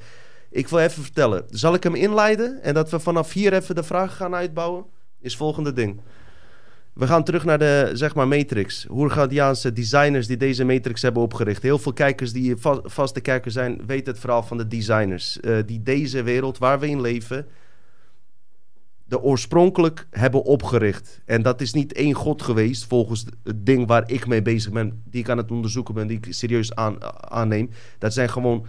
[0.53, 1.45] Ik wil even vertellen.
[1.51, 2.63] Zal ik hem inleiden?
[2.63, 4.85] En dat we vanaf hier even de vragen gaan uitbouwen?
[5.21, 6.01] Is volgende ding.
[6.93, 8.85] We gaan terug naar de, zeg maar, Matrix.
[8.89, 11.63] Hoergadiaanse designers die deze Matrix hebben opgericht.
[11.63, 15.41] Heel veel kijkers die va- vaste kijkers zijn, weten het verhaal van de designers.
[15.41, 17.47] eh, die deze wereld waar we in leven,
[19.05, 21.21] de oorspronkelijk hebben opgericht.
[21.25, 25.03] En dat is niet één god geweest, volgens het ding waar ik mee bezig ben,
[25.05, 26.97] die ik aan het onderzoeken ben, die ik serieus aan,
[27.31, 27.71] aanneem.
[27.99, 28.67] Dat zijn gewoon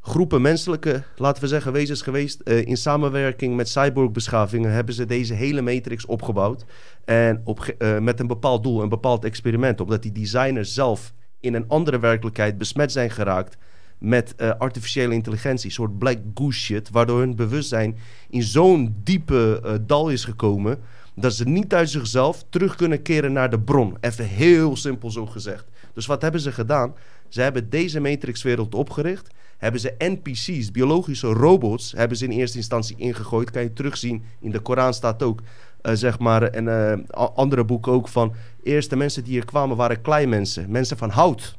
[0.00, 2.40] groepen menselijke, laten we zeggen, wezens geweest.
[2.40, 6.64] Eh, in samenwerking met cyborg-beschavingen hebben ze deze hele matrix opgebouwd.
[7.04, 9.80] En op, eh, met een bepaald doel, een bepaald experiment.
[9.80, 13.56] Omdat die designers zelf in een andere werkelijkheid besmet zijn geraakt
[13.98, 15.66] met eh, artificiële intelligentie.
[15.66, 16.90] Een soort black goose shit.
[16.90, 17.96] Waardoor hun bewustzijn
[18.30, 20.78] in zo'n diepe dal is gekomen.
[21.14, 23.96] Dat ze niet uit zichzelf terug kunnen keren naar de bron.
[24.00, 25.64] Even heel simpel zo gezegd.
[25.94, 26.94] Dus wat hebben ze gedaan?
[27.28, 29.30] Ze hebben deze matrixwereld opgericht.
[29.60, 33.50] Hebben ze NPC's, biologische robots, hebben ze in eerste instantie ingegooid.
[33.50, 35.40] Kan je terugzien, in de Koran staat ook,
[35.80, 36.98] eh, zeg maar, en eh,
[37.34, 38.34] andere boeken ook van...
[38.62, 41.58] Eerste mensen die hier kwamen waren kleinmensen, mensen van hout.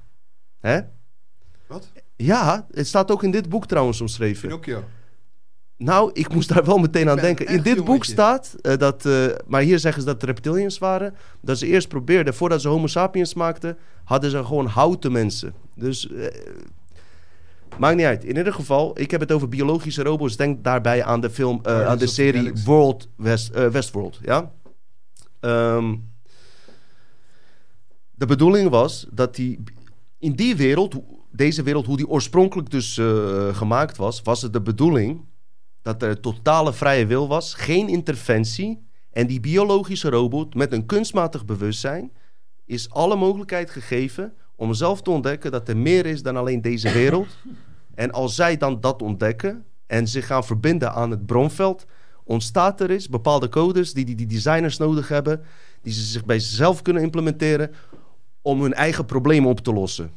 [0.60, 0.80] Hè?
[1.68, 1.92] Wat?
[2.16, 4.48] Ja, het staat ook in dit boek trouwens omschreven.
[4.48, 4.84] Pinocchio.
[5.78, 7.48] Nou, ik moest daar wel meteen aan denken.
[7.48, 9.10] In dit boek staat eh, dat,
[9.48, 11.16] maar hier zeggen ze dat het reptilians waren.
[11.42, 15.54] Dat ze eerst probeerden, voordat ze Homo sapiens maakten, hadden ze gewoon houten mensen.
[15.76, 16.10] Dus
[17.80, 18.24] maakt niet uit.
[18.24, 20.36] In ieder geval, ik heb het over biologische robots.
[20.36, 22.52] Denk daarbij aan de film, eh, aan de the serie.
[22.66, 24.20] World West, eh, Westworld.
[24.22, 24.52] Ja.
[25.40, 25.96] Ehm,
[28.12, 29.64] de bedoeling was dat die
[30.20, 30.96] in die wereld,
[31.32, 35.26] deze wereld, hoe die oorspronkelijk dus eh, gemaakt was, was het de bedoeling
[35.82, 38.90] dat er totale vrije wil was, geen interventie.
[39.12, 42.12] En die biologische robot met een kunstmatig bewustzijn
[42.66, 46.92] is alle mogelijkheid gegeven om zelf te ontdekken dat er meer is dan alleen deze
[46.92, 47.28] wereld.
[47.96, 51.86] En als zij dan dat ontdekken en zich gaan verbinden aan het bronveld,
[52.24, 55.42] ontstaat er is bepaalde codes die die, die designers nodig hebben,
[55.82, 57.72] die ze zich bij zichzelf kunnen implementeren
[58.42, 60.12] om hun eigen problemen op te lossen.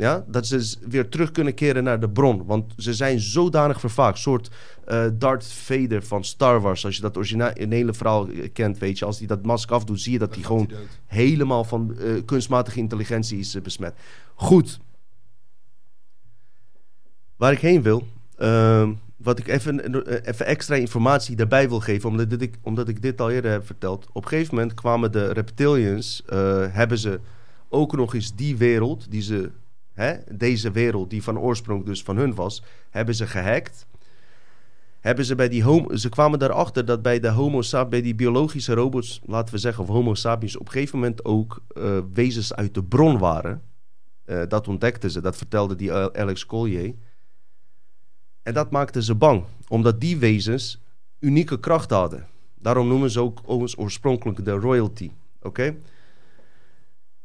[0.00, 2.44] Ja, dat ze weer terug kunnen keren naar de bron.
[2.46, 4.14] Want ze zijn zodanig vervaagd.
[4.14, 4.50] Een soort
[4.84, 6.84] eh Darth Vader van Star Wars.
[6.84, 9.04] Als je dat originele verhaal eh, kent, weet je.
[9.04, 10.70] Als hij dat masker afdoet, zie je dat hij gewoon
[11.06, 13.94] hij helemaal van eh, kunstmatige intelligentie is besmet.
[14.34, 14.80] Goed.
[17.36, 18.06] Waar ik heen wil.
[18.36, 22.08] ehm, wat ik even, even extra informatie daarbij wil geven.
[22.08, 24.06] Omdat, dit ik, omdat ik dit al eerder heb verteld.
[24.12, 26.22] Op een gegeven moment kwamen de reptilians.
[26.70, 27.20] hebben ze
[27.68, 29.10] ook nog eens die wereld.
[29.10, 29.50] Die ze,
[30.00, 32.62] hè, deze wereld die van oorsprong dus van hun was.
[32.90, 33.86] Hebben ze gehackt.
[35.00, 38.74] Hebben ze bij die homo, ze kwamen erachter dat bij de homo bij die biologische
[38.74, 42.74] robots, laten we zeggen, of homo sapiens, op een gegeven moment ook eh, wezens uit
[42.74, 43.62] de bron waren.
[44.24, 46.94] Eh, dat ontdekten ze, dat vertelde die eh, Alex Collier.
[48.42, 50.82] En dat maakte ze bang, omdat die wezens
[51.18, 52.26] unieke kracht hadden.
[52.54, 53.40] Daarom noemen ze ook
[53.76, 55.10] oorspronkelijk de royalty.
[55.42, 55.76] Oké?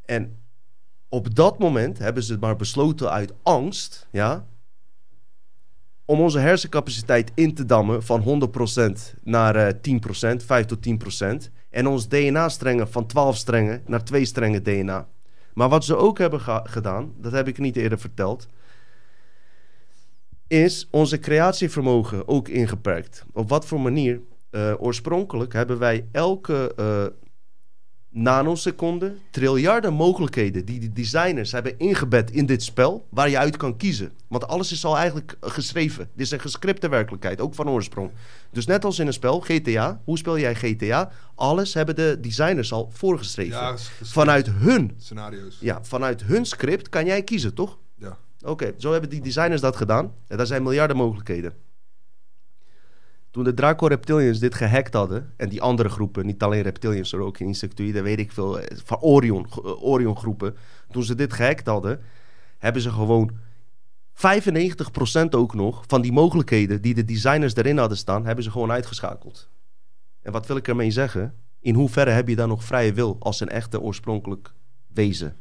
[0.06, 0.38] En
[1.10, 4.46] op dat moment hebben ze maar besloten uit angst, ja,
[6.06, 11.52] om onze hersencapaciteit in te dammen van 100% naar eh 10%, 5 tot 10%.
[11.70, 15.08] En ons DNA-strengen van 12 strengen naar 2 strengen DNA.
[15.54, 18.48] Maar wat ze ook hebben gedaan, dat heb ik niet eerder verteld,
[20.48, 23.26] is onze creatievermogen ook ingeperkt.
[23.34, 24.22] Op wat voor manier?
[24.50, 27.06] Eh, oorspronkelijk hebben wij elke eh,
[28.16, 33.78] nanoseconde triljarden mogelijkheden die de designers hebben ingebed in dit spel, waar je uit kan
[33.78, 34.12] kiezen.
[34.28, 36.10] Want alles is al eigenlijk geschreven.
[36.14, 38.12] Dit is een gescripte werkelijkheid, ook van oorsprong.
[38.52, 41.12] Dus net als in een spel, GTA, hoe speel jij GTA?
[41.36, 43.58] Alles hebben de designers al voorgeschreven.
[43.58, 45.58] Ja, vanuit hun, scenario's.
[45.60, 47.78] ja, vanuit hun script kan jij kiezen, toch?
[47.96, 48.18] Ja.
[48.42, 50.14] Oké, zo hebben die designers dat gedaan.
[50.28, 51.54] En daar zijn miljarden mogelijkheden.
[53.36, 57.22] Toen de Draco Reptilians dit gehackt hadden, en die andere groepen, niet alleen Reptilians, maar
[57.22, 60.56] ook insectoïden, weet ik veel, eh, van Orion, eh, Orion groepen.
[60.92, 62.02] Toen ze dit gehackt hadden,
[62.58, 63.32] hebben ze gewoon
[64.14, 68.72] 95% ook nog van die mogelijkheden die de designers erin hadden staan, hebben ze gewoon
[68.72, 69.50] uitgeschakeld.
[70.22, 71.34] En wat wil ik ermee zeggen?
[71.60, 74.54] In hoeverre heb je dan nog vrije wil als een echte oorspronkelijk
[74.94, 75.36] wezen?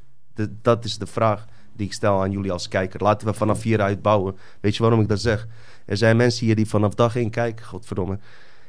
[0.62, 1.46] Dat is de vraag
[1.76, 3.02] die ik stel aan jullie als kijker.
[3.02, 4.36] Laten we vanaf hieruit bouwen.
[4.60, 5.46] Weet je waarom ik dat zeg?
[5.84, 8.18] Er zijn mensen hier die vanaf dag één kijken, godverdomme.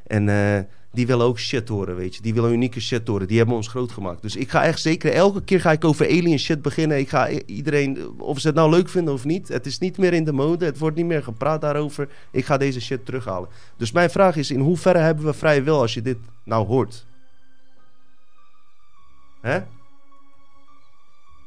[0.07, 2.21] En eh, die willen ook shit horen, weet je.
[2.21, 3.27] Die willen unieke shit horen.
[3.27, 4.21] Die hebben ons groot gemaakt.
[4.21, 6.97] Dus ik ga echt zeker, elke keer ga ik over alien shit beginnen.
[6.97, 9.47] Ik ga iedereen, of ze het nou leuk vinden of niet.
[9.47, 10.65] Het is niet meer in de mode.
[10.65, 12.09] Het wordt niet meer gepraat daarover.
[12.31, 13.49] Ik ga deze shit terughalen.
[13.77, 17.05] Dus mijn vraag is, in hoeverre hebben we vrije wil als je dit nou hoort?
[19.41, 19.59] Hè?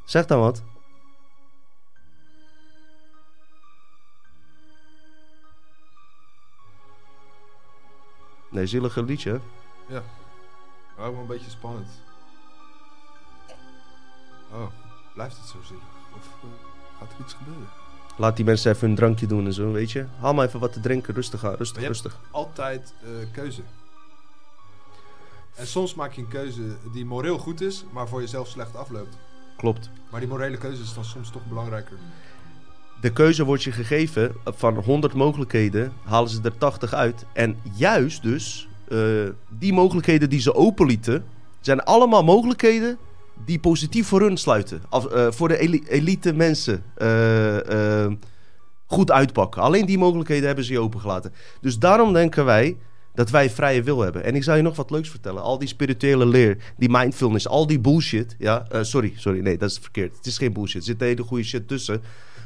[0.04, 0.62] Zeg dan wat.
[8.48, 9.40] Nee, zielige liedje.
[9.88, 9.96] hè?
[9.96, 10.02] Oh,
[10.96, 11.88] wel een beetje spannend.
[14.52, 14.66] Oh,
[15.14, 15.82] blijft het zo zielig?
[16.16, 16.48] Of eh,
[16.98, 17.68] gaat er iets gebeuren?
[18.16, 20.06] Laat die mensen even hun drankje doen en zo, weet je.
[20.20, 21.14] Haal maar even wat te drinken.
[21.14, 22.20] Rustig aan, rustig, Maar je hebt- rustig.
[22.30, 23.62] Altijd eh, keuze.
[25.54, 29.16] En soms maak je een keuze die moreel goed is, maar voor jezelf slecht afloopt.
[29.56, 29.90] Klopt.
[30.10, 31.98] Maar die morele keuze is dan soms toch belangrijker.
[33.00, 37.24] De keuze wordt je gegeven van 100 mogelijkheden, halen ze er 80 uit.
[37.32, 38.98] En juist dus, eh,
[39.48, 41.24] die mogelijkheden die ze openlieten,
[41.60, 42.98] zijn allemaal mogelijkheden
[43.44, 44.82] die positief voor hun sluiten.
[44.90, 48.06] Eh, voor de eli- elite mensen eh,
[48.86, 49.62] goed uitpakken.
[49.62, 51.32] Alleen die mogelijkheden hebben ze je opengelaten.
[51.60, 52.76] Dus daarom denken wij
[53.14, 54.24] dat wij vrije wil hebben.
[54.24, 55.42] En ik zal je nog wat leuks vertellen.
[55.42, 58.36] Al die spirituele leer, die mindfulness, al die bullshit.
[58.38, 60.16] Ja, sorry, sorry, nee, dat is verkeerd.
[60.16, 60.80] Het is geen bullshit.
[60.80, 62.02] Er zit hele goede shit tussen.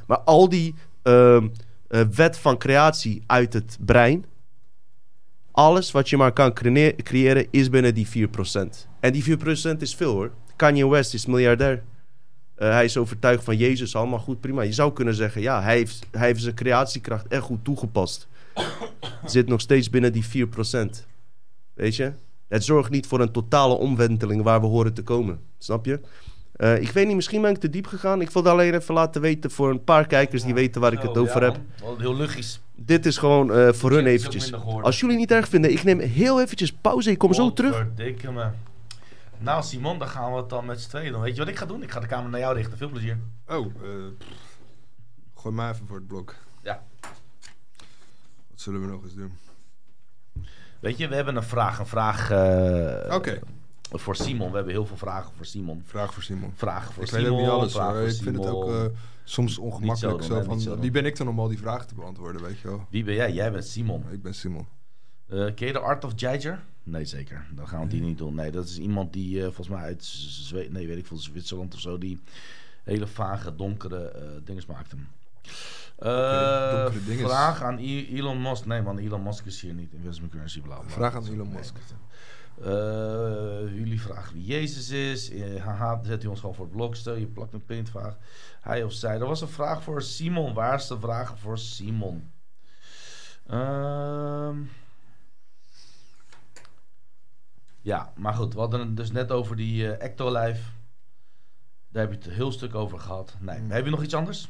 [0.06, 1.48] Maar al die ehm,
[1.88, 4.24] eh, wet van creatie uit het brein.
[5.50, 6.52] Alles wat je maar kan
[7.02, 8.88] creëren is binnen die 4%.
[9.00, 10.30] En die 4% is veel hoor.
[10.56, 11.82] Kanye West is miljardair.
[12.54, 14.62] Eh, hij is overtuigd van Jezus, allemaal goed, prima.
[14.62, 18.28] Je zou kunnen zeggen, ja, hij heeft, hij heeft zijn creatiekracht echt goed toegepast.
[19.24, 21.06] Zit nog steeds binnen die 4%.
[21.74, 22.12] Weet je?
[22.48, 25.40] Het zorgt niet voor een totale omwenteling waar we horen te komen.
[25.58, 26.00] Snap je?
[26.52, 28.20] Eh, ik weet niet, misschien ben ik te diep gegaan.
[28.20, 31.16] Ik wilde alleen even laten weten voor een paar kijkers die weten waar ik het
[31.16, 31.60] Oh, over ja, heb.
[31.98, 32.60] heel luchtjes.
[32.74, 34.52] Dit is gewoon eh, voor hun eventjes.
[34.82, 37.10] Als jullie niet erg vinden, ik neem heel eventjes pauze.
[37.10, 37.86] Ik kom zo terug.
[39.38, 41.20] Nou Simon, dan gaan we het dan met z'n tweeën doen.
[41.20, 41.82] Weet je wat ik ga doen?
[41.82, 42.78] Ik ga de camera naar jou richten.
[42.78, 43.18] Veel plezier.
[43.48, 43.90] Oh, eh,
[45.34, 46.34] gooi maar even voor het blok.
[46.62, 46.82] Ja.
[48.50, 49.32] Wat zullen we nog eens doen?
[50.80, 51.78] Weet je, we hebben een vraag.
[51.78, 53.38] Een vraag eh, Oké,
[54.00, 54.50] voor Simon.
[54.50, 55.82] We hebben heel veel vragen voor Simon.
[55.86, 56.52] vraag voor Simon.
[56.56, 57.36] Vragen voor ik weet Simon.
[57.38, 58.84] ook niet alles voor Ik vind het ook eh,
[59.24, 60.22] soms ongemakkelijk.
[60.22, 62.68] zo van, zo wie ben ik dan om al die vragen te beantwoorden, weet je
[62.68, 62.86] wel?
[62.90, 63.32] Wie ben jij?
[63.32, 64.04] Jij bent Simon.
[64.10, 64.66] Ik ben Simon.
[65.28, 66.62] Eh ken je de Art of Jager?
[66.82, 67.46] Nee, zeker.
[67.54, 68.34] Dan gaan we die niet doen.
[68.34, 71.74] Nee, dat is iemand die eh, volgens mij uit Zweden, nee, weet ik veel, Zwitserland
[71.74, 72.20] of zo, die
[72.84, 74.96] hele vage, donkere eh dingen maakte.
[77.06, 77.30] Dinges.
[77.30, 78.66] vraag aan Elon Musk.
[78.66, 79.92] Nee, man, Elon Musk is hier niet.
[79.92, 80.90] Investment currency, bla bla.
[80.90, 81.76] Vraag aan Elon Musk.
[83.74, 85.30] Jullie vragen wie Jezus is.
[85.30, 86.96] Eh, haha, zet u ons gewoon voor het blok.
[86.96, 88.16] Stel je plakt een pintvraag.
[88.60, 89.18] Hij of zij.
[89.18, 90.54] Er was een vraag voor Simon.
[90.54, 92.30] Waar is de vraag voor Simon?
[93.46, 94.56] Ehm.
[97.80, 98.54] ja, maar goed.
[98.54, 100.70] We hadden het dus net over die eh Ectolife.
[101.88, 103.36] Daar heb je het een heel stuk over gehad.
[103.40, 103.58] Nee.
[103.58, 103.70] Mm.
[103.70, 104.48] Heb je nog iets anders?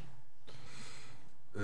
[1.52, 1.62] Eh,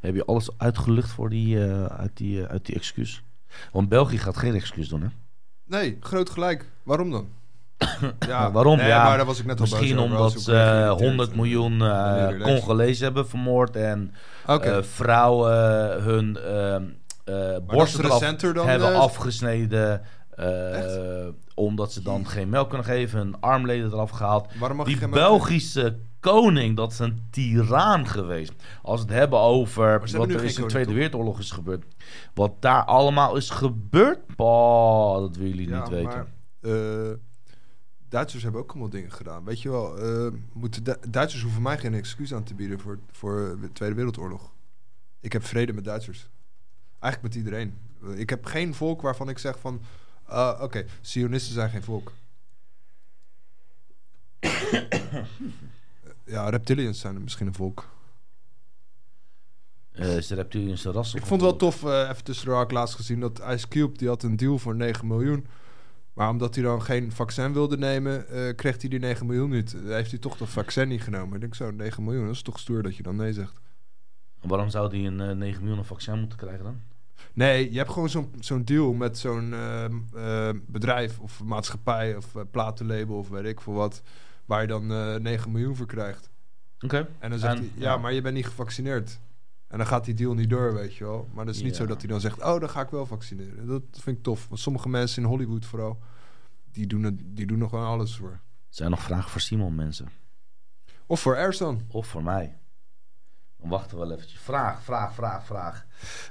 [0.00, 3.22] Heb je alles uitgelucht voor die, eh, uit, die, eh, uit die excuus?
[3.72, 5.08] Want België gaat geen excuus doen, hè?
[5.64, 6.70] nee, groot gelijk.
[6.82, 7.28] Waarom dan?
[8.28, 8.76] ja, Maar waarom?
[8.76, 11.08] Nee, Ja, maar daar was ik net Misschien omdat ze ik eh, geïrriteerd.
[11.08, 12.42] 100 miljoen eh, je leest.
[12.42, 14.14] Congolezen hebben vermoord en
[14.80, 16.84] vrouwen hun ehm
[17.24, 20.02] eh borsten hebben afgesneden.
[21.54, 24.46] omdat ze dan geen melk kunnen geven, hun armleden eraf gehaald.
[24.58, 25.98] waarom mag je Die Belgische
[26.32, 28.52] koning, dat is een tiran geweest.
[28.82, 31.84] Als we het hebben over wat er is in de Tweede Wereldoorlog is gebeurd.
[32.34, 36.26] Wat daar allemaal is gebeurd, bah, dat willen jullie Ja, niet weten.
[36.60, 37.16] eh,
[38.08, 39.44] Duitsers hebben ook allemaal dingen gedaan.
[39.44, 42.98] Weet je wel, eh, moeten Du- Duitsers hoeven mij geen excuus aan te bieden voor,
[43.10, 44.52] voor de Tweede Wereldoorlog.
[45.20, 46.28] Ik heb vrede met Duitsers.
[46.98, 47.74] Eigenlijk met iedereen.
[48.02, 49.80] Eh, Ik heb geen volk waarvan ik zeg van...
[50.24, 52.12] ah, Oké, Zionisten zijn geen volk.
[56.28, 57.88] ja, reptilians zijn misschien een volk.
[59.92, 61.14] Eh, is de reptiliënse ras.
[61.14, 63.20] Ik vond het wel tof, eh, even had ik laatst gezien...
[63.20, 65.46] dat Ice Cube, die had een deal voor 9 miljoen...
[66.18, 69.76] Maar omdat hij dan geen vaccin wilde nemen, eh, kreeg hij die 9 miljoen niet.
[69.84, 71.34] Heeft hij toch dat vaccin niet genomen?
[71.34, 73.54] Ik denk zo, 9 miljoen, dat is toch stoer dat je dan nee zegt.
[74.40, 76.80] Waarom zou die een eh, 9 miljoen vaccin moeten krijgen dan?
[77.32, 82.34] Nee, je hebt gewoon zo'n zo'n deal met zo'n ehm, eh, bedrijf of maatschappij of
[82.50, 84.02] platenlabel of weet ik veel wat.
[84.48, 86.30] Waar je dan eh 9 miljoen voor krijgt.
[86.80, 87.08] Oké.
[87.18, 87.96] En dan zegt En- hij, ja, ja.
[87.96, 89.18] maar je bent niet gevaccineerd.
[89.66, 91.28] En dan gaat die deal niet door, weet je wel.
[91.34, 91.76] Maar dat is niet Ja.
[91.76, 93.66] zo dat hij dan zegt, oh, dan ga ik wel vaccineren.
[93.66, 94.48] Dat vind ik tof.
[94.48, 95.98] Want sommige mensen in Hollywood vooral,
[96.72, 98.40] die doen, het, die doen er gewoon alles voor.
[98.68, 100.08] Zijn er nog vragen voor Simon, mensen?
[101.06, 101.80] Of voor Ersan.
[101.88, 102.57] Of voor mij?
[103.60, 104.40] Dan wachten we wel eventjes.
[104.40, 105.84] Vraag, vraag, vraag, vraag.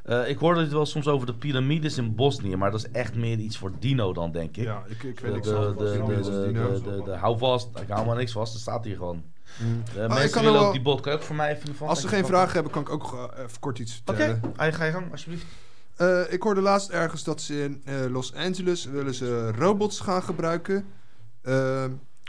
[0.03, 3.15] Eh, ik hoorde het wel soms over de piramides in Bosnië, maar dat is echt
[3.15, 4.63] meer iets voor Dino dan, denk ik.
[4.63, 8.05] Ja, ik, ik weet niks de, de, de, de, de, de- hou vast, ik hou
[8.05, 9.23] maar niks vast, er staat hier gewoon.
[9.59, 9.83] Mm.
[9.95, 12.07] Ik mensen willen ook die bot, kan je ook voor mij even van Als ze
[12.07, 14.53] geen vragen hebben, kan ik ook eh, even kort iets Oké, vertellen.
[14.55, 15.45] ga ga je gang, alsjeblieft.
[15.95, 17.81] Eh, ik hoorde laatst ergens dat ze in
[18.11, 20.85] Los Angeles willen ze robots gaan gebruiken.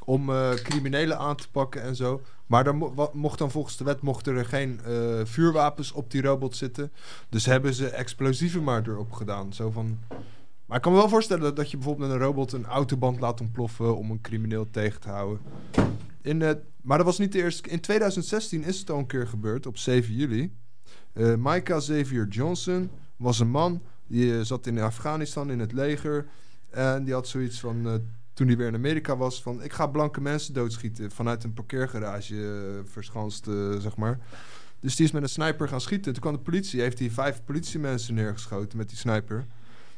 [0.09, 2.23] Om eh, criminelen aan te pakken en zo.
[2.47, 6.57] Maar dan mocht dan volgens de wet mochten er geen eh, vuurwapens op die robot
[6.57, 6.93] zitten.
[7.29, 9.53] Dus hebben ze explosieven maar erop gedaan.
[9.53, 9.99] Zo van...
[10.67, 13.41] Maar ik kan me wel voorstellen dat je bijvoorbeeld met een robot een autoband laat
[13.41, 15.41] ontploffen om een crimineel tegen te houden.
[16.23, 17.69] In, eh, maar dat was niet de eerste.
[17.69, 20.53] In 2016 is het al een keer gebeurd, op 7 juli.
[21.13, 26.27] Eh Micah Xavier Johnson was een man die zat in Afghanistan in het leger.
[26.71, 28.03] En die had zoiets van
[28.39, 32.35] toen hij weer in Amerika was, van ik ga blanke mensen doodschieten vanuit een parkeergarage
[32.35, 34.19] eh, verschanst, eh, zeg maar.
[34.81, 36.13] Dus die is met een sniper gaan schieten.
[36.13, 39.47] Toen kwam de politie, heeft hij vijf politiemensen neergeschoten met die sniper.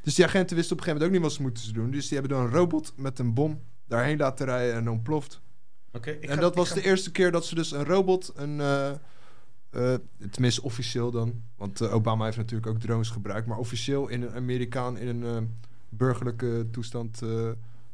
[0.02, 1.90] Dus die agenten wisten op een gegeven moment ook niet wat ze moeten doen.
[1.90, 5.40] Dus die hebben dan een robot met een bom daarheen laten rijden en ontploft.
[5.92, 8.60] Oké, en ga- dat was ga- de eerste keer dat ze dus een robot, een,
[8.60, 9.94] eh,
[10.30, 14.98] tenminste officieel dan, want Obama heeft natuurlijk ook drones gebruikt, maar officieel in een Amerikaan
[14.98, 15.54] in een
[15.88, 17.22] burgerlijke toestand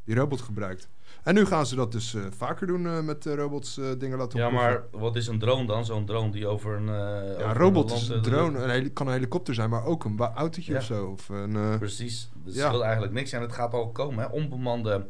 [0.07, 0.89] die robot gebruikt.
[1.23, 4.39] En nu gaan ze dat dus eh, vaker doen eh, met eh, robots dingen laten
[4.39, 5.85] Ja, maar wat is een drone dan?
[5.85, 6.87] Zo'n drone die over een...
[6.87, 10.19] Ja, over een robot is een drone, een kan een helikopter zijn, maar ook een
[10.21, 10.79] autootje Ja.
[10.79, 11.07] of zo.
[11.07, 12.31] Of een, Precies.
[12.45, 12.63] Dus Ja.
[12.63, 13.33] het wil eigenlijk niks.
[13.33, 14.31] En het gaat al komen, hè.
[14.31, 15.07] Onbemande,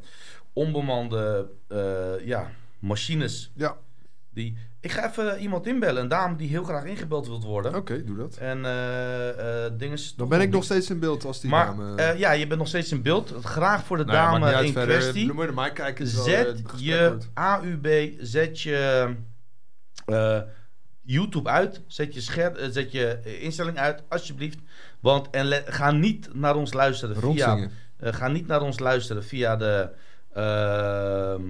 [0.53, 1.51] onbemande
[2.25, 3.53] ja, machines.
[3.55, 3.77] ja,
[4.31, 4.57] Die...
[4.81, 6.03] Ik ga even iemand inbellen.
[6.03, 7.75] Een dame die heel graag ingebeld wilt worden.
[7.75, 8.37] oké, doe dat.
[8.37, 9.99] En eh dingen...
[10.17, 11.95] Dan ben ik nog steeds in beeld als die Maar dame...
[12.03, 13.33] eh, ja, je bent nog steeds in beeld.
[13.43, 14.97] Graag voor de Nou dame in verder.
[14.99, 15.27] kwestie.
[15.27, 16.07] Moet je naar mij kijken.
[16.07, 17.17] Zet je.
[17.35, 17.87] AUB,
[18.21, 19.09] zet je
[21.03, 24.59] YouTube uit, zet je, scher zet je instelling uit, alsjeblieft.
[25.01, 29.25] Want en le- ga niet naar ons luisteren via, eh, ga niet naar ons luisteren
[29.25, 29.89] via de,
[30.33, 31.43] ehm,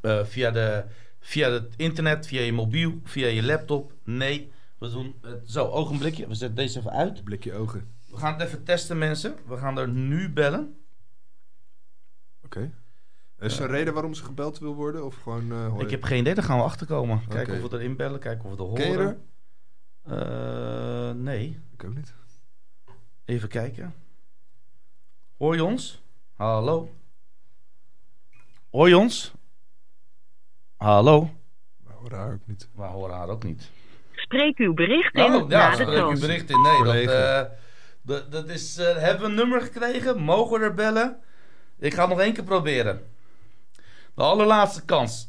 [0.00, 0.84] eh, via de,
[1.20, 3.92] via het internet, via je mobiel, via je laptop.
[4.04, 5.66] Nee, we doen het zo.
[5.66, 7.24] Ogenblikje, we zetten deze even uit.
[7.24, 7.88] Blikje ogen.
[8.10, 9.36] We gaan het even testen, mensen.
[9.46, 10.74] We gaan er nu bellen.
[12.44, 12.72] Oké.
[13.38, 15.04] Is er een reden waarom ze gebeld wil worden?
[15.04, 15.50] Of gewoon...
[15.52, 17.22] hoor Ik heb geen idee, daar gaan we achterkomen.
[17.28, 19.06] Kijken of we erin bellen, kijken of we er Ken horen.
[20.04, 21.08] er?
[21.08, 22.14] Eh, nee, Ik ook niet.
[23.24, 23.94] even kijken.
[25.36, 26.02] Hoor je ons?
[26.36, 26.94] Hallo?
[28.70, 29.32] Hoor je ons?
[30.80, 31.30] Hallo?
[31.86, 32.68] Nou, raar ook niet.
[32.76, 33.70] We horen haar ook niet.
[34.14, 36.60] Spreek uw bericht in Oh, ja, de spreek uw bericht in.
[36.60, 37.42] Nee, dat, eh,
[38.02, 38.78] dat, dat is...
[38.78, 40.18] eh, hebben we een nummer gekregen?
[40.20, 41.16] Mogen we er bellen?
[41.78, 43.00] Ik ga het nog één keer proberen.
[44.14, 45.28] De allerlaatste kans.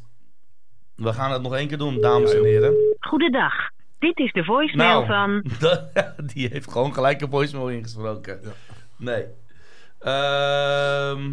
[0.96, 2.74] We gaan het nog één keer doen, dames en heren.
[3.00, 3.54] Goedendag.
[3.98, 5.06] Dit is de voicemail Nou.
[5.06, 5.50] van...
[6.34, 8.40] Die heeft gewoon gelijk een voicemail ingesproken.
[8.42, 8.50] Ja.
[8.96, 9.26] Nee.
[9.98, 11.30] Ehm,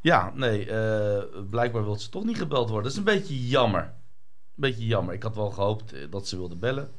[0.00, 0.70] ja, nee.
[0.70, 2.82] eh, blijkbaar wil ze toch niet gebeld worden.
[2.82, 3.82] Dat is een beetje jammer.
[3.82, 3.92] Een
[4.54, 5.14] beetje jammer.
[5.14, 6.90] Ik had wel gehoopt eh, dat ze wilde bellen.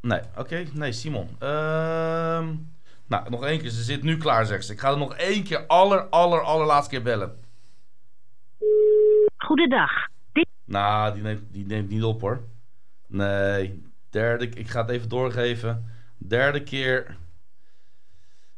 [0.00, 0.64] Nee, oké.
[0.72, 1.28] Nee, Simon.
[1.38, 2.54] Ehm,
[3.06, 3.70] nou, nog één keer.
[3.70, 4.72] Ze zit nu klaar, zegt ze.
[4.72, 7.42] Ik ga er nog één keer, aller, aller, allerlaatste keer bellen.
[9.36, 9.90] Goedendag.
[10.32, 12.44] Dit Nou, die neemt, die neemt niet op hoor.
[13.06, 13.82] Nee.
[14.10, 15.90] Derde, ik ga het even doorgeven.
[16.18, 17.16] Derde keer.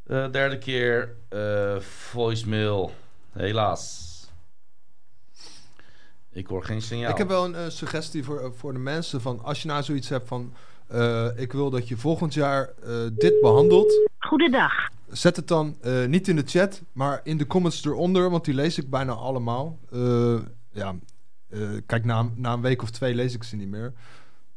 [0.06, 2.92] Eh, derde keer eh, voicemail.
[3.32, 4.04] Helaas.
[6.30, 7.10] Ik hoor geen signaal.
[7.10, 9.20] Ik heb wel een eh, suggestie voor, voor de mensen.
[9.20, 10.52] Van als je nou zoiets hebt van...
[10.86, 14.08] eh, ik wil dat je volgend jaar eh, dit behandelt.
[14.18, 14.72] Goedendag.
[15.10, 18.30] Zet het dan eh, niet in de chat, maar in de comments eronder.
[18.30, 19.78] Want die lees ik bijna allemaal.
[19.92, 20.38] Eh,
[20.70, 20.94] ja,
[21.48, 23.92] eh, kijk, na, een- na een week of twee lees ik ze niet meer.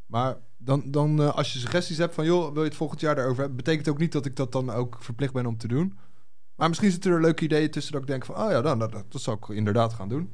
[0.06, 2.26] Maar dan, dan eh, als je suggesties hebt van...
[2.26, 3.58] joh, wil je het volgend jaar daarover hebben?
[3.58, 5.98] Betekent ook niet dat ik dat dan ook verplicht ben om te doen.
[6.56, 8.36] Maar misschien zitten er leuke ideeën tussen dat ik denk van...
[8.36, 10.34] oh ja, dan, dat, dat zal ik inderdaad gaan doen.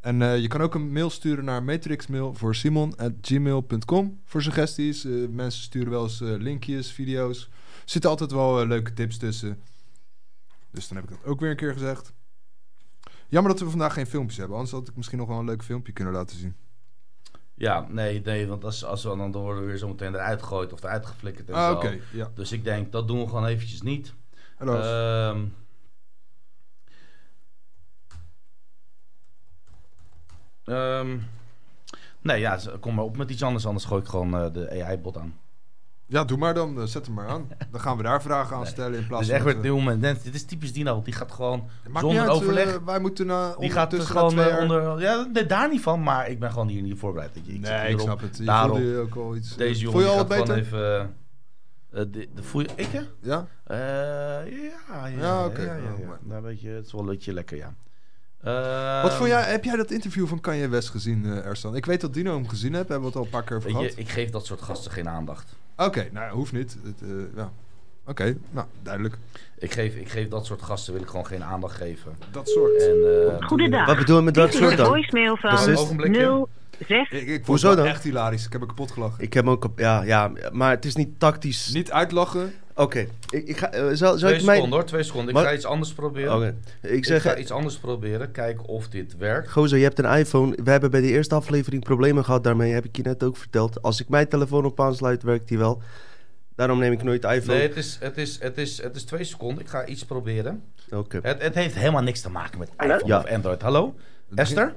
[0.00, 5.04] En eh, je kan ook een mail sturen naar matrixmail voor simon.gmail.com voor suggesties.
[5.04, 7.42] Eh, mensen sturen wel eens linkjes, video's.
[7.84, 9.60] Er zitten altijd wel leuke tips tussen.
[10.70, 12.12] Dus dan heb ik dat ook weer een keer gezegd.
[13.28, 14.56] Jammer dat we vandaag geen filmpjes hebben.
[14.56, 16.54] Anders had ik misschien nog wel een leuk filmpje kunnen laten zien.
[17.54, 20.42] Ja, nee, nee, want als, als we dan, dan worden we weer zo meteen eruit
[20.42, 21.90] gegooid of eruit geflikkerd en Ah, zo.
[22.12, 22.30] Ja.
[22.34, 24.14] Dus ik denk, dat doen we gewoon eventjes niet.
[24.58, 25.44] Ehm
[30.64, 31.18] ehm,
[32.20, 35.16] nee, ja, kom maar op met iets anders, anders gooi ik gewoon eh, de AI-bot
[35.16, 35.38] aan.
[36.06, 36.80] Ja, doe maar dan.
[36.80, 37.48] Eh, zet hem maar aan.
[37.70, 39.36] Dan gaan we daar vragen aan stellen in Dit plaats is van...
[39.36, 40.24] echt weer we- nieuwe moment.
[40.24, 42.74] Dit is typisch Dino, die gaat gewoon Maakt zonder uit, overleg.
[42.74, 45.00] eh, wij moeten na, Die gaat na gewoon eh, onder...
[45.00, 47.36] Ja, daar niet van, maar ik ben gewoon hier niet voorbereid.
[47.36, 48.36] Ik zit Nee, ik snap het.
[48.36, 48.76] Je Daarom.
[48.76, 49.56] voelde je ook al iets...
[49.56, 50.54] Deze jongen Voel je al beter?
[50.56, 50.78] even...
[50.80, 52.68] eh, eh, de, de, voel je...
[52.76, 53.00] Ik, hè?
[53.20, 53.46] Ja?
[53.64, 53.76] Eh,
[54.52, 55.62] ja, ja, Ja, oké.
[55.62, 56.18] Ja, ja, Oh, ja.
[56.22, 57.74] Nou, weet je, het is wel een beetje lekker, ja.
[58.44, 61.76] Eh, Wat vond jij, heb jij dat interview van Kanye West gezien, eh Ersan?
[61.76, 62.88] Ik weet dat Dino hem gezien heeft.
[62.88, 63.92] Hebben we het al een paar keer over je, gehad.
[63.96, 65.54] ik geef dat soort gasten geen aandacht.
[65.76, 66.76] Oké, nou hoeft niet.
[66.84, 67.50] Het, eh, ja.
[68.06, 69.18] Oké, nou, duidelijk.
[69.58, 72.16] Ik geef, ik geef dat soort gasten wil ik gewoon geen aandacht geven.
[72.30, 72.82] Dat soort.
[72.82, 72.96] En,
[73.40, 73.86] eh, Goedendag.
[73.86, 74.86] Wat bedoel je met Dit dat soort dan?
[74.86, 75.78] voicemail van Precies.
[75.80, 76.46] Ogenblikje.
[76.88, 77.10] 06.
[77.10, 77.86] Ik, ik vond Hoezo dan?
[77.86, 78.46] echt hilarisch.
[78.46, 79.22] Ik heb ik kapot gelachen.
[79.24, 79.66] Ik heb ook...
[79.76, 81.70] Ja, ja, maar het is niet tactisch...
[81.72, 82.52] Niet uitlachen.
[82.76, 82.98] Oké,
[83.30, 83.70] ik, ik ga...
[83.72, 84.54] eh, zal, zal twee ik mij...
[84.54, 85.28] seconden hoor, twee seconden.
[85.28, 86.34] Ik Maar- ga iets anders proberen.
[86.34, 87.22] Oké, ik Ik zeg...
[87.22, 88.30] ga iets anders proberen.
[88.30, 89.50] Kijken of dit werkt.
[89.50, 90.56] Gozer, je hebt een iPhone.
[90.64, 92.72] We hebben bij de eerste aflevering problemen gehad daarmee.
[92.72, 93.82] Heb ik je net ook verteld.
[93.82, 95.82] Als ik mijn telefoon op aansluit, werkt die wel.
[96.56, 97.58] Daarom neem ik nooit iPhone.
[97.58, 99.62] Nee, het is, het, is, het, is, het is twee seconden.
[99.64, 100.62] Ik ga iets proberen.
[100.90, 101.18] Oké.
[101.22, 103.18] Het, het heeft helemaal niks te maken met iPhone Ja.
[103.18, 103.62] of Android.
[103.62, 103.94] Hallo?
[104.34, 104.74] Esther?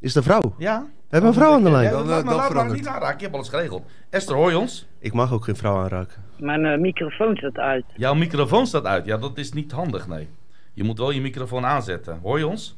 [0.00, 0.54] Is de vrouw?
[0.58, 0.80] Ja?
[0.82, 1.84] We hebben een vrouw aan de lijn.
[1.84, 2.78] Ja, Dan, laat eh, dan verandert.
[2.78, 3.16] niet aanraken.
[3.16, 3.82] Je hebt alles geregeld.
[4.10, 4.86] Esther, hoor je ons?
[4.98, 6.24] Ik mag ook geen vrouw aanraken.
[6.38, 7.84] Mijn eh, microfoon staat uit.
[7.96, 9.04] Jouw microfoon staat uit.
[9.06, 10.28] Ja, dat is niet handig, nee.
[10.74, 12.18] Je moet wel je microfoon aanzetten.
[12.22, 12.76] Hoor je ons?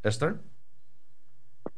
[0.00, 0.38] Esther?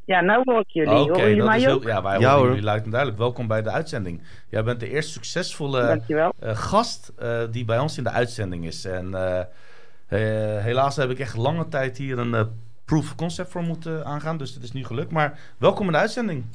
[0.05, 0.93] Ja, nou hoor ik jullie.
[0.93, 1.81] Oké, dat mij is ook?
[1.83, 1.91] heel...
[1.91, 3.19] Ja, wij Ja, horen jullie luid en duidelijk.
[3.19, 4.21] Welkom bij de uitzending.
[4.49, 8.85] Jij bent de eerste succesvolle eh, gast eh, die bij ons in de uitzending is.
[8.85, 9.39] En eh,
[10.07, 12.49] eh, helaas heb ik echt lange tijd hier een
[12.85, 14.37] proof of concept voor moeten aangaan.
[14.37, 15.11] Dus het is nu gelukt.
[15.11, 16.45] Maar welkom in de uitzending.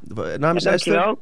[0.00, 1.14] W- Naam is Ja, Esther?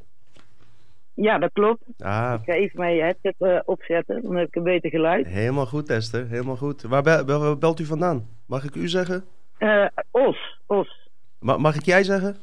[1.16, 1.82] Ja, dat klopt.
[1.98, 5.26] Ah, Ik ga even mijn headset eh, opzetten, dan heb ik een beter geluid.
[5.26, 6.26] helemaal goed Esther.
[6.28, 6.82] Helemaal goed.
[6.82, 8.28] Waar, be- be- waar belt u vandaan?
[8.46, 9.24] Mag ik u zeggen?
[9.58, 11.08] Eh, Os, Os.
[11.40, 12.36] Ma- mag ik jij zeggen?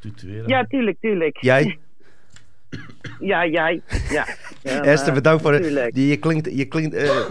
[0.00, 0.48] Tutueren.
[0.48, 1.36] Ja, tuurlijk, tuurlijk.
[1.40, 1.78] Jij?
[3.20, 3.82] Ja, jij.
[4.10, 4.26] Ja.
[4.62, 5.90] Ja, Esther, bedankt voor het.
[5.96, 6.56] je klinkt.
[6.56, 7.30] Je klinkt eh,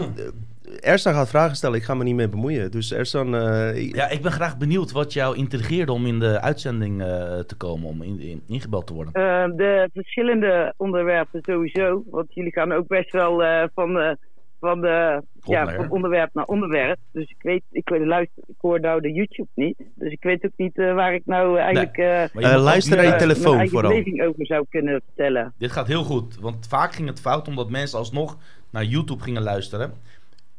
[0.82, 1.76] Ersan gaat vragen stellen.
[1.78, 2.70] Ik ga me niet mee bemoeien.
[2.70, 3.34] Dus Ersan.
[3.36, 7.06] eh, ik- Ja, ik ben graag benieuwd wat jou intrigeerde om in de uitzending eh,
[7.38, 9.12] te komen, om in, in- ingebeld te worden.
[9.12, 12.02] Eh, de verschillende onderwerpen sowieso.
[12.10, 14.12] Want jullie gaan ook best wel eh, van, eh,
[14.60, 15.74] van, de, ja, naar.
[15.74, 16.98] van onderwerp naar onderwerp.
[17.12, 19.76] Dus ik weet, ik, weet, luister, ik hoor nou de YouTube niet.
[19.94, 22.54] Dus ik weet ook niet eh, waar ik nou eigenlijk eh Maar je Eh, moet
[22.58, 23.90] ook luister naar je telefoon mijn eigen vooral.
[23.90, 25.54] beleving over zou kunnen vertellen.
[25.58, 28.36] Dit gaat heel goed, want vaak ging het fout omdat mensen alsnog
[28.70, 29.92] naar YouTube gingen luisteren.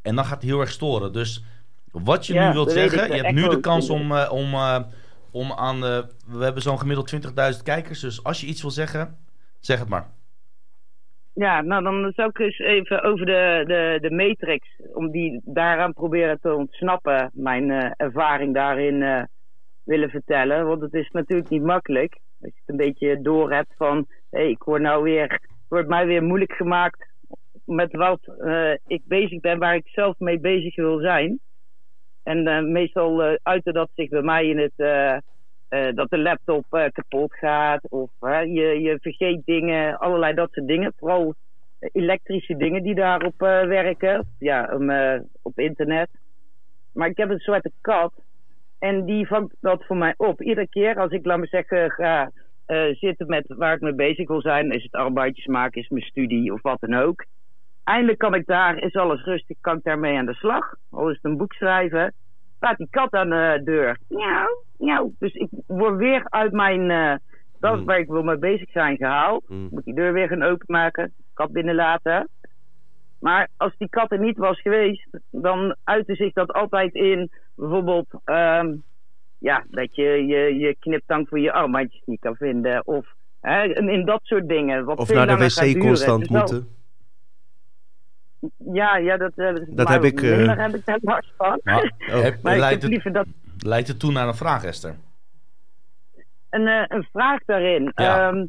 [0.03, 1.13] En dan gaat het heel erg storen.
[1.13, 1.43] Dus
[1.91, 4.31] wat je Ja, nu wilt zeggen, ik, je de hebt nu de kans om, eh,
[4.31, 4.79] om, eh,
[5.31, 5.85] om aan...
[5.85, 7.07] eh, we hebben zo'n gemiddeld
[7.55, 9.17] 20.000 kijkers, dus als je iets wil zeggen,
[9.59, 10.09] zeg het maar.
[11.33, 15.93] Ja, nou dan zou ik eens even over de, de, de matrix, om die daaraan
[15.93, 19.27] proberen te ontsnappen, mijn eh, ervaring daarin
[19.83, 20.67] willen vertellen.
[20.67, 22.13] Want het is natuurlijk niet makkelijk.
[22.13, 25.87] Als je het een beetje door hebt van, hé, ik word nou weer, het wordt
[25.87, 27.12] mij weer moeilijk gemaakt
[27.65, 31.39] met wat eh, ik bezig ben, waar ik zelf mee bezig wil zijn.
[32.23, 34.73] En eh, meestal uh, dat zich bij mij in het,
[35.95, 40.93] dat de laptop kapot gaat of je, je vergeet dingen, allerlei dat soort dingen.
[40.97, 41.33] Vooral
[41.79, 44.77] elektrische dingen die daarop werken, ja,
[45.41, 46.09] op internet.
[46.93, 48.13] Maar ik heb een zwarte kat
[48.79, 50.41] en die vangt dat voor mij op.
[50.41, 52.31] Iedere keer als ik, laat me zeggen, ga
[52.91, 56.53] zitten met waar ik mee bezig wil zijn, is het arbeidjes maken, is mijn studie
[56.53, 57.25] of wat dan ook.
[57.83, 60.75] Eindelijk kan ik daar, is alles rustig, kan ik daarmee aan de slag.
[60.89, 62.13] Al is het een boek schrijven,
[62.55, 63.97] staat die kat aan de deur.
[64.07, 65.11] Miauw, miauw.
[65.19, 67.15] Dus ik word weer uit mijn, uh,
[67.59, 67.85] dat mm.
[67.85, 69.49] waar ik wil mee bezig zijn, gehaald.
[69.49, 69.67] Mm.
[69.71, 72.29] Moet die deur weer gaan openmaken, kat binnenlaten.
[73.19, 78.07] Maar als die kat er niet was geweest, dan uitte zich dat altijd in bijvoorbeeld,
[78.25, 78.83] um,
[79.39, 82.87] ja, dat je je, je kniptang voor je armbandjes niet kan vinden.
[82.87, 84.85] Of hè, in dat soort dingen.
[84.85, 86.67] Wat of naar de wc constant Dus moeten.
[88.73, 91.59] Ja, ja, dat, eh, Dat heb ik, eh, minder heb ik daar last van.
[91.63, 93.25] Maar, heb- maar ik leidt, heb het, liever dat,
[93.57, 94.95] leidt het toe naar een vraag, Esther?
[96.49, 97.91] een, eh, een vraag daarin.
[97.95, 98.29] Ja.
[98.31, 98.45] Ehm,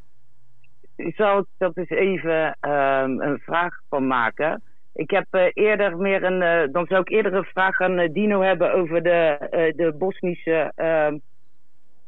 [0.97, 4.63] ik zal ik dat eens even ehm, een vraag van maken.
[4.95, 6.73] Ik heb eh, eerder meer een.
[6.73, 9.11] dan zou ik eerder een vraag aan Dino hebben over de,
[9.51, 11.17] eh, de Bosnische ehm,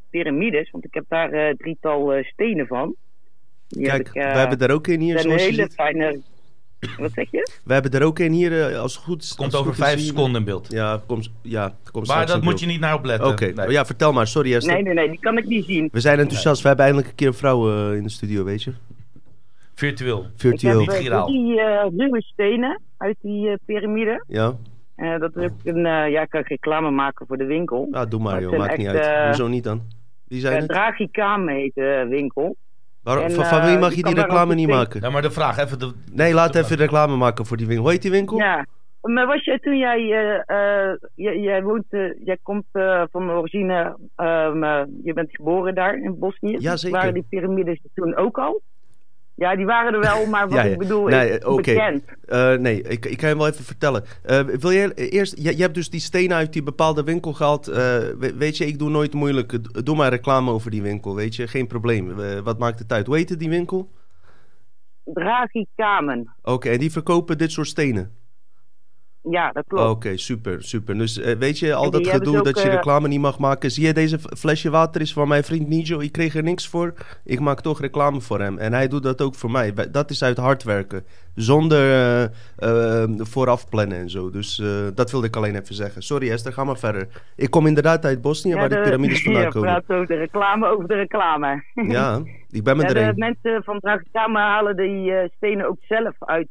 [0.09, 0.71] piramides.
[0.71, 2.95] Want ik heb daar eh, drietal stenen van.
[3.67, 5.73] Die heb Kijk, ik, eh, we hebben er ook een hier, je hele ziet.
[5.73, 6.21] fijne.
[6.97, 7.49] Wat zeg je?
[7.63, 9.35] We hebben er ook een hier, eh, als het goed is.
[9.35, 10.71] Komt over vijf seconden in beeld.
[10.71, 13.27] Ja, komt, ja, komt Maar dat moet je niet naar opletten.
[13.27, 13.69] Oké, Nee.
[13.69, 14.27] ja, vertel maar.
[14.27, 14.73] Sorry Esther.
[14.73, 15.89] Nee, nee, nee, die kan ik niet zien.
[15.91, 16.61] We zijn enthousiast.
[16.61, 18.71] We hebben eindelijk een keer een vrouw eh, in de studio, weet je.
[19.75, 20.25] Virtueel.
[20.35, 20.81] Virtueel.
[20.81, 21.25] Ik heb Niet eh, giraal.
[21.27, 24.23] drie eh, ruwe stenen uit die eh, piramide.
[24.27, 24.55] Ja?
[24.95, 27.87] Eh, dat is ook een, eh, ja, ik kan reclame maken voor de winkel.
[27.91, 28.57] ja, doe maar joh.
[28.57, 29.25] Maakt niet uit.
[29.25, 29.81] Hoezo niet dan?
[30.27, 30.69] Wie zijn Uh, het?
[30.69, 32.55] Dragicam heet de winkel.
[33.07, 35.01] En, van, van eh, wie mag je je die reclame niet maken?
[35.01, 35.91] Ja, maar de vraag, even de...
[36.13, 37.83] Nee, laat even reclame maken voor die winkel.
[37.83, 38.37] Hoe heet die winkel?
[38.37, 38.65] Ja.
[39.01, 43.31] Maar was jij toen jij, eh, eh, jij, jij woont, eh, jij komt eh, van
[43.31, 46.55] origine, ehm, eh, je bent geboren daar in Bosnië.
[46.59, 46.97] Ja, zeker.
[46.97, 48.61] Waren die piramides toen ook al?
[49.37, 50.71] Ja, die waren er wel, maar wat Ja, ja.
[50.71, 51.61] ik bedoel Nee, is oké.
[51.61, 52.03] bekend.
[52.25, 54.03] Eh, nee, ik, ik kan je wel even vertellen.
[54.23, 57.67] Eh, wil je eerst, je, je hebt dus die stenen uit die bepaalde winkel gehaald.
[57.67, 57.75] Eh,
[58.19, 59.83] we- weet je, ik doe nooit moeilijk.
[59.85, 61.47] Doe maar reclame over die winkel, weet je.
[61.47, 62.19] Geen probleem.
[62.21, 63.05] Eh, wat maakt het uit?
[63.07, 63.91] Hoe heet die winkel?
[65.13, 66.33] Dragikamen.
[66.41, 68.11] Oké, en die verkopen dit soort stenen.
[69.31, 69.89] Ja, dat klopt.
[69.89, 70.97] Oké, super, super.
[70.97, 73.39] Dus eh, weet je, al die dat gedoe ook, dat je eh, reclame niet mag
[73.39, 73.71] maken.
[73.71, 75.99] Zie je, deze flesje water is van mijn vriend Nijo.
[75.99, 76.93] Ik kreeg er niks voor.
[77.23, 78.57] Ik maak toch reclame voor hem.
[78.57, 79.73] En hij doet dat ook voor mij.
[79.91, 81.05] Dat is uit hard werken.
[81.35, 82.23] Zonder eh,
[83.03, 84.29] eh, vooraf plannen en zo.
[84.29, 84.61] Dus
[84.93, 86.01] dat wilde ik alleen even zeggen.
[86.01, 87.07] Sorry Esther, ga maar verder.
[87.35, 89.69] Ik kom inderdaad uit Bosnië, waar die de- piramides vandaan komen.
[89.69, 91.63] praat over de reclame over de reclame.
[91.97, 96.47] Ja, ik ben met Ja, de mensen van Dragikama halen die stenen ook zelf uit,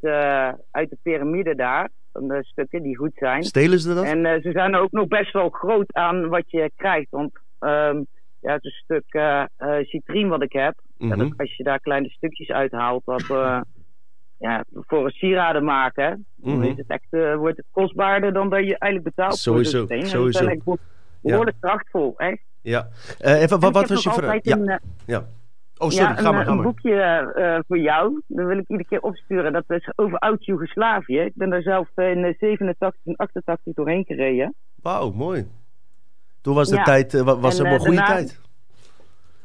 [0.70, 1.88] uit de piramide daar.
[2.16, 3.42] Van de stukken die goed zijn.
[3.44, 4.04] Stelen ze dat?
[4.04, 7.10] En eh, ze zijn ook nog best wel groot aan wat je krijgt.
[7.10, 8.02] Want ehm,
[8.40, 10.74] ja, het is een stuk eh eh, citrien wat ik heb.
[10.98, 11.18] Ja, Mhm.
[11.18, 13.60] dat, als je daar kleine stukjes uithaalt, dat, eh,
[14.38, 16.62] ja, voor een sieraden maken, dan Mhm.
[16.62, 20.08] is het echt, eh, wordt het kostbaarder dan dat je eigenlijk betaalt Sowieso, voor dat
[20.08, 20.46] sowieso.
[20.64, 20.76] beho-
[21.20, 22.42] behoorlijk krachtvol, echt.
[22.62, 22.88] Ja.
[23.18, 24.38] Eh, even, En wat, wat was je vraag?
[24.42, 24.76] Ja, een, eh,
[25.06, 25.24] ja.
[25.78, 26.94] Oh, sorry, ja, ga een, maar, eh, een boekje
[27.34, 28.22] eh, voor jou.
[28.26, 29.52] Dat wil ik iedere keer opsturen.
[29.52, 31.18] Dat is over oud-Joegoslavië.
[31.18, 34.54] Ik ben daar zelf eh, in eh, 87 en 88 doorheen gereden.
[34.82, 35.46] Wauw, mooi.
[36.40, 36.82] Toen was de Ja.
[36.82, 38.40] tijd, eh, wa- was En, er een eh, goede daarna- tijd.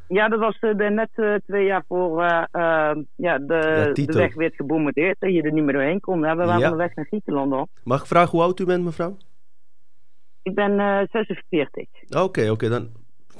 [0.07, 4.05] Ja, dat was eh, de- net eh, twee jaar voor eh, eh, ja, de, Ja,
[4.05, 5.15] de weg werd gebombardeerd.
[5.19, 6.19] Dat je er niet meer doorheen kon.
[6.21, 6.71] Ja, we waren Ja.
[6.71, 7.67] op weg naar Griekenland al.
[7.83, 9.17] Mag ik vragen hoe oud u bent, mevrouw?
[10.43, 11.87] Ik ben eh 46.
[12.17, 12.89] Oké, oké, dan...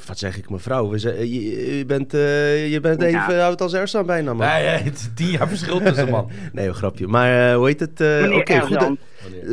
[0.07, 0.89] Wat zeg ik, mevrouw?
[0.89, 4.47] We ze- je, je bent, eh, je bent even oud als Ersan bijna, man.
[4.47, 6.29] Nee, het is tien jaar verschil tussen, man.
[6.53, 7.07] Nee, een grapje.
[7.07, 8.01] Maar eh, hoe heet het?
[8.01, 8.97] eh, Oké, goed.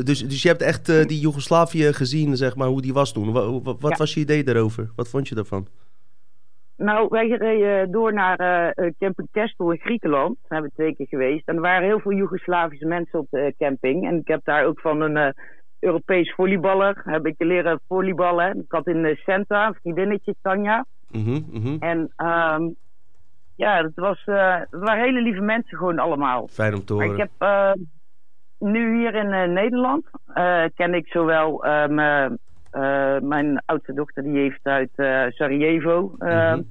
[0.06, 3.32] Dus, dus je hebt echt die Joegoslavië gezien, zeg maar, hoe die was toen.
[3.32, 3.96] Wa- wa- wat Ja.
[3.96, 4.90] was je idee daarover?
[4.96, 5.66] Wat vond je daarvan?
[6.76, 8.36] Nou, wij reden door naar
[8.98, 10.36] Camping Kestel in Griekenland.
[10.40, 11.48] Daar hebben we twee keer geweest.
[11.48, 14.06] En er waren heel veel Joegoslavische mensen op de camping.
[14.08, 15.34] En ik heb daar ook van een
[15.80, 18.58] Europees volleyballer heb ik leren volleyballen.
[18.58, 20.84] Ik had in eh, Senta een vriendinnetje, Tanja.
[21.10, 21.76] Mhm.
[21.80, 22.68] En ehm,
[23.56, 26.48] ja, het, was, eh, het waren hele lieve mensen gewoon allemaal.
[26.48, 27.20] Fijn om te Maar horen.
[27.22, 27.72] ik heb eh,
[28.58, 30.04] nu hier in Nederland
[30.74, 31.64] ken ik zowel
[33.22, 34.90] mijn oudste dochter, die heeft uit
[35.34, 36.62] Sarajevo Mhm.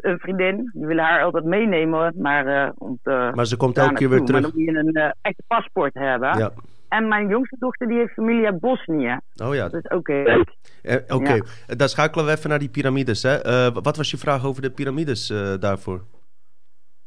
[0.00, 0.70] een vriendin.
[0.72, 4.40] Die willen haar altijd meenemen, maar om te Maar ze komt elke keer weer naartoe.
[4.40, 4.74] Maar terug.
[4.74, 6.38] dan moet je een echt paspoort hebben.
[6.38, 6.50] Ja.
[6.94, 9.18] En mijn jongste dochter die heeft familie uit Bosnië.
[9.42, 10.54] Oh ja, Dat is ook heel leuk.
[10.82, 11.74] Eh, Oké, Ja.
[11.74, 13.22] Dan schakelen we even naar die piramides.
[13.22, 13.42] Hè.
[13.42, 16.04] Eh, wat was je vraag over de piramides eh, daarvoor?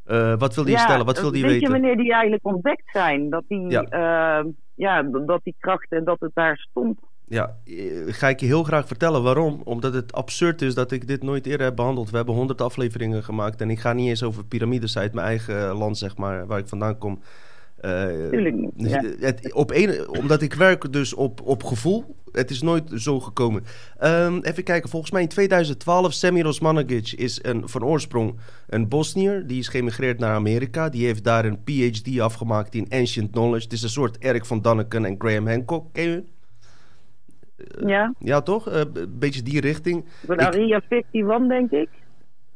[0.04, 1.06] Eh, wat wilde je stellen?
[1.06, 1.68] Wat wilde je weet weten?
[1.68, 3.30] je wanneer die eigenlijk ontdekt zijn?
[3.30, 3.70] Dat die,
[4.76, 5.04] Ja.
[5.04, 7.00] dat die kracht en dat het daar stond.
[7.26, 7.56] Ja,
[8.08, 9.62] ga ik je heel graag vertellen waarom.
[9.64, 12.10] Omdat het absurd is dat ik dit nooit eerder heb behandeld.
[12.10, 15.74] We hebben honderd afleveringen gemaakt en ik ga niet eens over piramides uit mijn eigen
[15.76, 17.20] land, zeg maar, waar ik vandaan kom.
[17.78, 18.72] Eh, Tuurlijk niet.
[18.76, 19.04] dus Ja.
[19.20, 22.16] het, op een, omdat ik werk dus op, op gevoel.
[22.32, 23.64] Het is nooit zo gekomen.
[23.98, 28.36] Ehm, even kijken, volgens mij in 2012, Semir Osmanagic is een, van oorsprong
[28.68, 29.48] een Bosnier.
[29.48, 30.90] Die is geëmigreerd naar Amerika.
[30.90, 33.64] Die heeft daar een PhD afgemaakt in Ancient Knowledge.
[33.64, 35.94] Het is een soort Erik van Danneken en Graham Hancock.
[35.94, 36.24] Ken je?
[37.86, 38.70] Ja, Ja, toch?
[38.70, 40.06] Eh, Een beetje die richting.
[40.28, 41.90] Ik- Area 51 denk ik.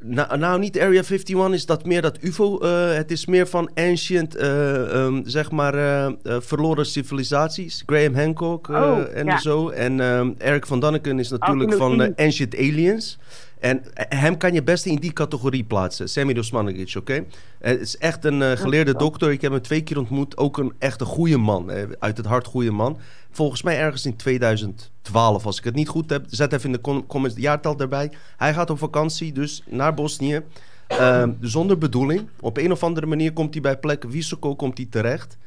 [0.04, 2.58] Nou, nou, niet Area 51 is dat meer dat UFO.
[2.60, 7.84] eh, het is meer van ancient, eh, ehm, zeg maar, eh, verloren civilisaties.
[7.86, 9.38] Graham Hancock Oh, en ja.
[9.40, 9.70] zo.
[9.70, 13.18] En ehm, Eric van Danneken is natuurlijk van Ancient Aliens.
[13.62, 16.10] En eh, hem kan je best in die categorie plaatsen.
[16.10, 17.26] Semir Osmanagic, oké?
[17.60, 19.32] Het is echt een eh, geleerde dokter.
[19.32, 20.38] Ik heb hem twee keer ontmoet.
[20.38, 21.72] Ook een echt een goede man.
[21.72, 23.00] eh, uit het hart goede man.
[23.32, 25.46] Volgens mij ergens in 2012.
[25.46, 28.12] Als ik het niet goed heb, zet even in de com- comments de jaartal erbij.
[28.38, 30.42] Hij gaat op vakantie dus naar Bosnië.
[30.88, 32.28] Ehm, zonder bedoeling.
[32.40, 35.38] Op een of andere manier komt hij bij plek Visoko komt hij terecht.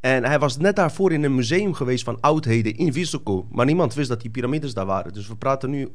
[0.00, 3.46] En hij was net daarvoor in een museum geweest van oudheden in Visoko.
[3.50, 5.12] Maar niemand wist dat die piramides daar waren.
[5.12, 5.88] Dus we praten nu...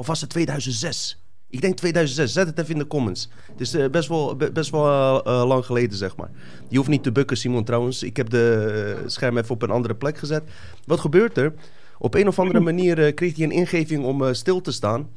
[0.00, 1.22] Of was het 2006?
[1.50, 2.32] Ik denk 2006.
[2.32, 3.28] Zet het even in de comments.
[3.50, 6.30] Het is eh, best wel, be- best wel eh, eh, lang geleden, zeg maar.
[6.68, 8.02] Je hoeft niet te bukken, Simon, trouwens.
[8.02, 10.42] Ik heb de scherm even op een andere plek gezet.
[10.84, 11.52] Wat gebeurt er?
[11.98, 15.08] Op een of andere manier kreeg hij een ingeving om stil te staan.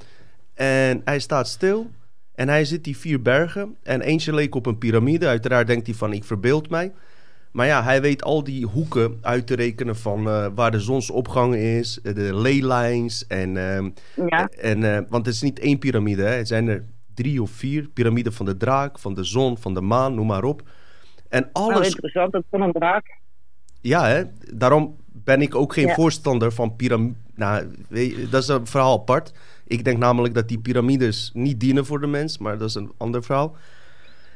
[0.54, 1.90] En hij staat stil.
[2.36, 3.76] En hij ziet die vier bergen.
[3.84, 5.28] En eentje leek op een piramide.
[5.28, 6.92] Uiteraard denkt hij van, ik verbeeld mij.
[7.52, 11.56] Maar ja, hij weet al die hoeken uit te rekenen van eh, waar de zonsopgang
[11.56, 13.58] is, eh, de leylines en...
[13.58, 13.90] ehm,
[14.28, 16.36] Ja, en, eh, want het is niet één piramide, hè.
[16.36, 17.88] het zijn er drie of vier.
[17.94, 20.62] Piramide van de draak, van de zon, van de maan, noem maar op.
[21.30, 21.88] En nou alles...
[21.88, 22.32] interessant.
[22.32, 23.20] Dat van een draak.
[23.82, 24.24] Ja, hè?
[24.54, 25.94] daarom ben ik ook geen Ja.
[25.94, 27.16] voorstander van piramide.
[27.36, 29.32] Nou, weet je, dat is een verhaal apart.
[29.68, 32.92] Ik denk namelijk dat die piramides niet dienen voor de mens, maar dat is een
[32.98, 33.56] ander verhaal.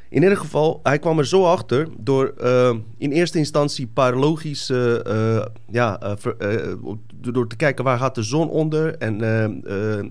[0.10, 4.15] In ieder geval, hij kwam er zo achter door eh, in eerste instantie een paar
[4.15, 6.77] logische, eh, ja, eh, eh,
[7.11, 10.06] door te kijken waar gaat de zon onder en eh, eh,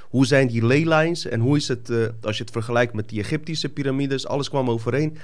[0.00, 1.90] hoe zijn die leylines en hoe is het,
[2.22, 5.18] als je het vergelijkt met die Egyptische piramides, alles kwam overeen.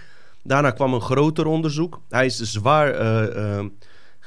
[0.46, 2.00] Daarna kwam een groter onderzoek.
[2.08, 3.64] Hij is zwaar eh, eh,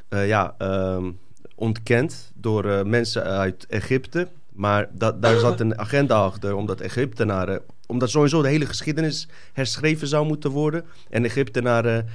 [0.10, 1.12] eh, ja, ehm,
[1.56, 4.28] ontkend door mensen uit Egypte.
[4.54, 4.90] Maar
[5.20, 7.62] daar zat een agenda achter, omdat Egyptenaren...
[7.90, 10.86] Omdat sowieso de hele geschiedenis herschreven zou moeten worden.
[11.10, 12.06] En Egyptenaren,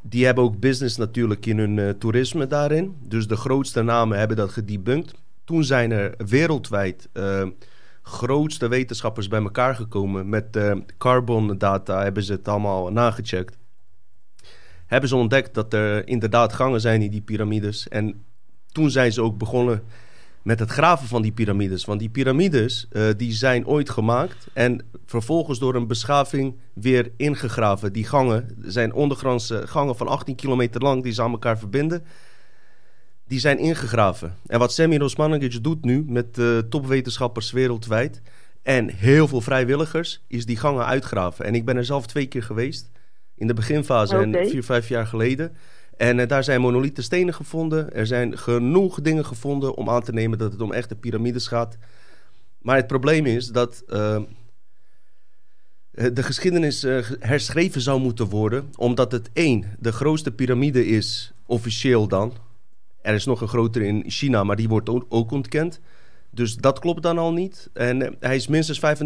[0.00, 2.96] die hebben ook business natuurlijk in hun eh, toerisme daarin.
[3.00, 5.14] Dus de grootste namen hebben dat gedebunked.
[5.44, 7.46] Toen zijn er wereldwijd eh,
[8.02, 10.28] grootste wetenschappers bij elkaar gekomen.
[10.28, 13.58] Met eh, carbon data hebben ze het allemaal nagecheckt.
[14.86, 17.88] Hebben ze ontdekt dat er inderdaad gangen zijn in die piramides.
[17.88, 18.24] En
[18.72, 19.82] toen zijn ze ook begonnen
[20.42, 21.84] met het graven van die piramides.
[21.84, 27.92] Want die piramides eh, die zijn ooit gemaakt en vervolgens door een beschaving weer ingegraven.
[27.92, 32.04] Die gangen zijn ondergrondse gangen van 18 kilometer lang die ze aan elkaar verbinden.
[33.26, 34.36] Die zijn ingegraven.
[34.46, 38.22] En wat Semir Osmanagic doet nu met eh, topwetenschappers wereldwijd
[38.62, 41.44] en heel veel vrijwilligers, is die gangen uitgraven.
[41.44, 42.90] En ik ben er zelf twee keer geweest.
[43.36, 45.56] In de beginfase en vier, vijf jaar geleden.
[46.02, 47.92] En eh, daar zijn monolithen stenen gevonden.
[47.94, 51.76] Er zijn genoeg dingen gevonden om aan te nemen dat het om echte piramides gaat.
[52.58, 54.22] Maar het probleem is dat eh,
[55.90, 58.72] de geschiedenis eh, ge- herschreven zou moeten worden.
[58.76, 62.32] Omdat het één, de grootste piramide is, officieel dan.
[63.02, 65.80] Er is nog een grotere in China, maar die wordt ook ontkend.
[66.34, 67.70] Dus dat klopt dan al niet.
[67.74, 69.00] En eh, hij is minstens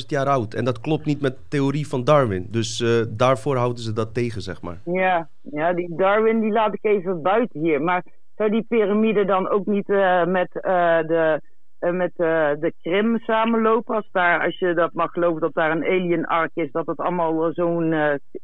[0.00, 0.54] 35.000 jaar oud.
[0.54, 2.46] En dat klopt niet met de theorie van Darwin.
[2.50, 4.80] Dus eh, daarvoor houden ze dat tegen, zeg maar.
[4.84, 7.82] Ja, ja, die Darwin die laat ik even buiten hier.
[7.82, 8.04] Maar
[8.36, 11.40] zou die piramide dan ook niet eh, met, de,
[11.78, 13.94] met de Krim samenlopen?
[13.94, 16.98] Als, daar, als je dat mag geloven dat daar een alien ark is, dat het
[16.98, 17.94] allemaal zo'n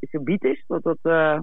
[0.00, 0.64] gebied is?
[0.66, 1.38] Dat eh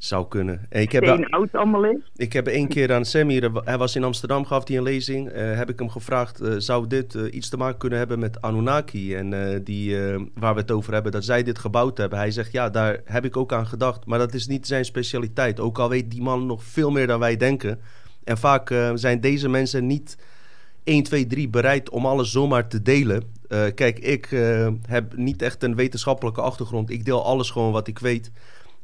[0.00, 0.66] Zou kunnen.
[0.68, 2.10] En ik heb, oud allemaal is?
[2.16, 5.28] ik heb één keer aan Semir, hij was in Amsterdam, gaf hij een lezing.
[5.28, 8.40] eh, heb ik hem gevraagd, eh, zou dit eh, iets te maken kunnen hebben met
[8.40, 9.14] Anunnaki?
[9.14, 9.96] En die,
[10.34, 12.18] waar we het over hebben, dat zij dit gebouwd hebben.
[12.18, 14.06] Hij zegt, ja, daar heb ik ook aan gedacht.
[14.06, 15.60] Maar dat is niet zijn specialiteit.
[15.60, 17.80] Ook al weet die man nog veel meer dan wij denken.
[18.24, 20.16] En vaak zijn deze mensen niet
[20.84, 23.22] 1, 2, 3 bereid om alles zomaar te delen.
[23.74, 24.28] Kijk, ik
[24.86, 26.90] heb niet echt een wetenschappelijke achtergrond.
[26.90, 28.30] Ik deel alles gewoon wat ik weet.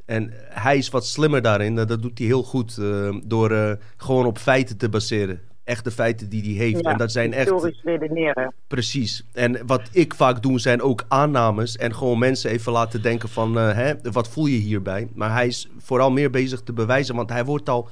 [0.06, 1.74] En hij is wat slimmer daarin.
[1.74, 5.40] Dat doet hij heel goed eh, door eh, gewoon op feiten te baseren.
[5.64, 6.84] Echte feiten die hij heeft.
[6.84, 8.54] Ja, en dat zijn echt Historisch redeneren.
[8.66, 9.24] precies.
[9.32, 11.76] En wat ik vaak doe zijn ook aannames.
[11.76, 13.58] En gewoon mensen even laten denken van...
[13.58, 15.08] eh, hè, wat voel je hierbij?
[15.14, 17.14] Maar hij is vooral meer bezig te bewijzen.
[17.14, 17.88] Want hij wordt al...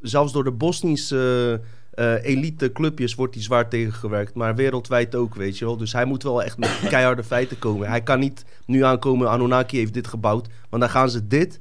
[0.00, 1.60] Zelfs door de Bosnische
[1.96, 4.34] eh, elite clubjes wordt hij zwaar tegengewerkt.
[4.34, 5.76] Maar wereldwijd ook, weet je wel.
[5.76, 7.88] Dus hij moet wel echt met keiharde feiten komen.
[7.88, 9.30] Hij kan niet nu aankomen...
[9.30, 10.48] Anunnaki heeft dit gebouwd.
[10.70, 11.60] Want dan gaan ze dit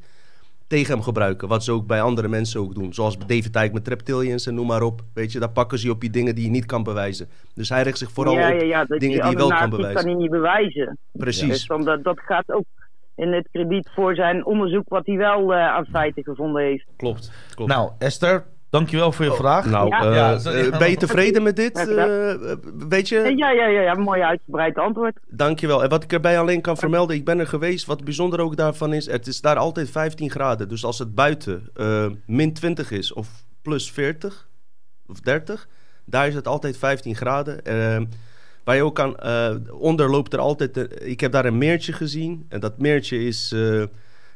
[0.67, 1.47] tegen hem gebruiken.
[1.47, 2.93] Wat ze ook bij andere mensen ook doen.
[2.93, 5.01] Zoals David Icke met reptilians en noem maar op.
[5.13, 7.27] Weet je, daar pakken ze je op je dingen die je niet kan bewijzen.
[7.53, 9.69] Dus hij richt zich vooral ja, op ja, ja, dat dingen die je wel kan
[9.69, 9.95] bewijzen.
[9.95, 10.97] kan hij niet bewijzen.
[11.11, 11.67] Dus Precies.
[11.67, 12.65] dan, dat, dat gaat ook
[13.15, 16.85] in het krediet voor zijn onderzoek wat hij wel eh, aan feiten gevonden heeft.
[16.95, 17.31] Klopt.
[17.55, 17.71] klopt.
[17.71, 18.45] Nou, Esther,
[18.77, 19.65] dankjewel voor je vraag.
[19.65, 20.05] Nou, Ja.
[20.09, 20.69] eh, Ja, sorry.
[20.71, 21.77] eh, ben je tevreden met dit?
[21.89, 22.33] Eh,
[22.87, 25.17] weet je, Ja, ja, ja, ja, mooi uitgebreid antwoord.
[25.29, 25.83] dankjewel.
[25.83, 27.85] En wat ik erbij alleen kan vermelden, ik ben er geweest.
[27.85, 30.67] Wat bijzonder ook daarvan is, het is daar altijd 15 graden.
[30.69, 33.27] Dus als het buiten eh, min 20 is of
[33.61, 34.47] plus 40
[35.07, 35.67] of 30,
[36.05, 37.63] daar is het altijd 15 graden.
[37.65, 38.01] Eh,
[38.63, 42.45] waar je ook kan, eh, onder loopt er altijd, ik heb daar een meertje gezien.
[42.49, 43.83] En dat meertje is, eh,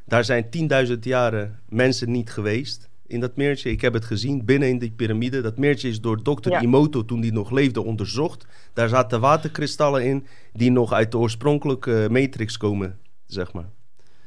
[0.06, 2.89] daar zijn 10.000 jaren mensen niet geweest.
[3.10, 5.42] In dat meertje, ik heb het gezien binnen in die piramide.
[5.42, 6.62] Dat meertje is door dokter Ja.
[6.62, 8.70] Imoto, toen die nog leefde, onderzocht.
[8.74, 13.70] Daar zaten waterkristallen in die nog uit de oorspronkelijke matrix komen, zeg maar.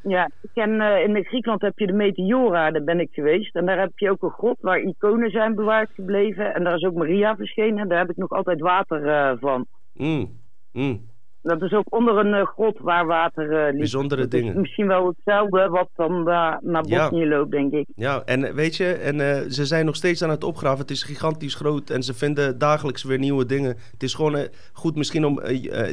[0.03, 3.55] Ja, ik ken, eh, in Griekenland heb je de Meteora, daar ben ik geweest.
[3.55, 6.55] En daar heb je ook een grot waar iconen zijn bewaard gebleven.
[6.55, 7.89] En daar is ook Maria verschenen.
[7.89, 9.67] Daar heb ik nog altijd water eh, van.
[9.95, 10.39] Mm,
[10.73, 11.11] mm.
[11.43, 13.79] Dat is ook onder een eh, grot waar water eh liep.
[13.79, 14.55] Bijzondere dingen.
[14.55, 17.09] is misschien wel hetzelfde wat dan daar naar Ja.
[17.09, 17.87] Bosnië loopt, denk ik.
[17.95, 20.79] Ja, en eh, weet je, en, eh, ze zijn nog steeds aan het opgraven.
[20.79, 23.77] Het is gigantisch groot en ze vinden dagelijks weer nieuwe dingen.
[23.93, 25.41] Het is gewoon goed misschien om...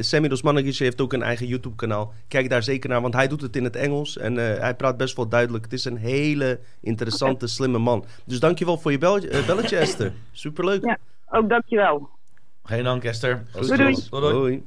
[0.00, 2.12] Sammy Dosmanagic heeft ook een eigen YouTube-kanaal.
[2.28, 4.18] Kijk daar zeker naar, want hij doet het in het Engels.
[4.18, 5.64] En eh, hij praat best wel duidelijk.
[5.64, 8.04] Het is een hele interessante, slimme man.
[8.24, 10.12] Dus dankjewel voor je bel eh, belletje, Esther.
[10.32, 10.84] Superleuk.
[10.84, 10.98] Ja.
[11.28, 12.08] Ook dankjewel.
[12.62, 13.42] Geen dank, Esther.
[13.52, 14.56] Goed Doei, doei.
[14.56, 14.62] zo.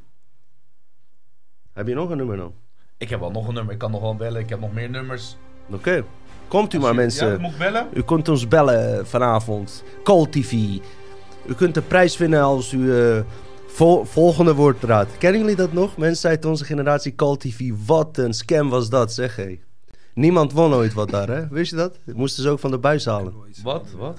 [1.73, 2.53] Heb je nog een nummer dan?
[2.97, 3.73] Ik heb wel nog een nummer.
[3.73, 4.41] Ik kan nog wel bellen.
[4.41, 5.37] Ik heb nog meer nummers.
[5.71, 6.03] Oké.
[6.47, 7.31] Komt u maar, mensen.
[7.31, 7.87] Ja, moet ik bellen?
[7.93, 9.83] U kunt ons bellen vanavond.
[10.03, 10.51] Call TV.
[11.45, 13.19] U kunt de prijs winnen als u eh,
[13.67, 15.17] vol- volgende woord raadt.
[15.17, 15.97] Kennen jullie dat nog?
[15.97, 17.71] Mensen uit onze generatie Call TV.
[17.85, 19.59] Wat een scam was dat, zeg hé.
[20.13, 21.47] Niemand won ooit wat daar, hè?
[21.47, 21.99] Wist je dat?
[22.13, 23.33] Moesten ze ook van de buis halen.
[23.63, 23.87] Wat?
[23.97, 24.17] Wat?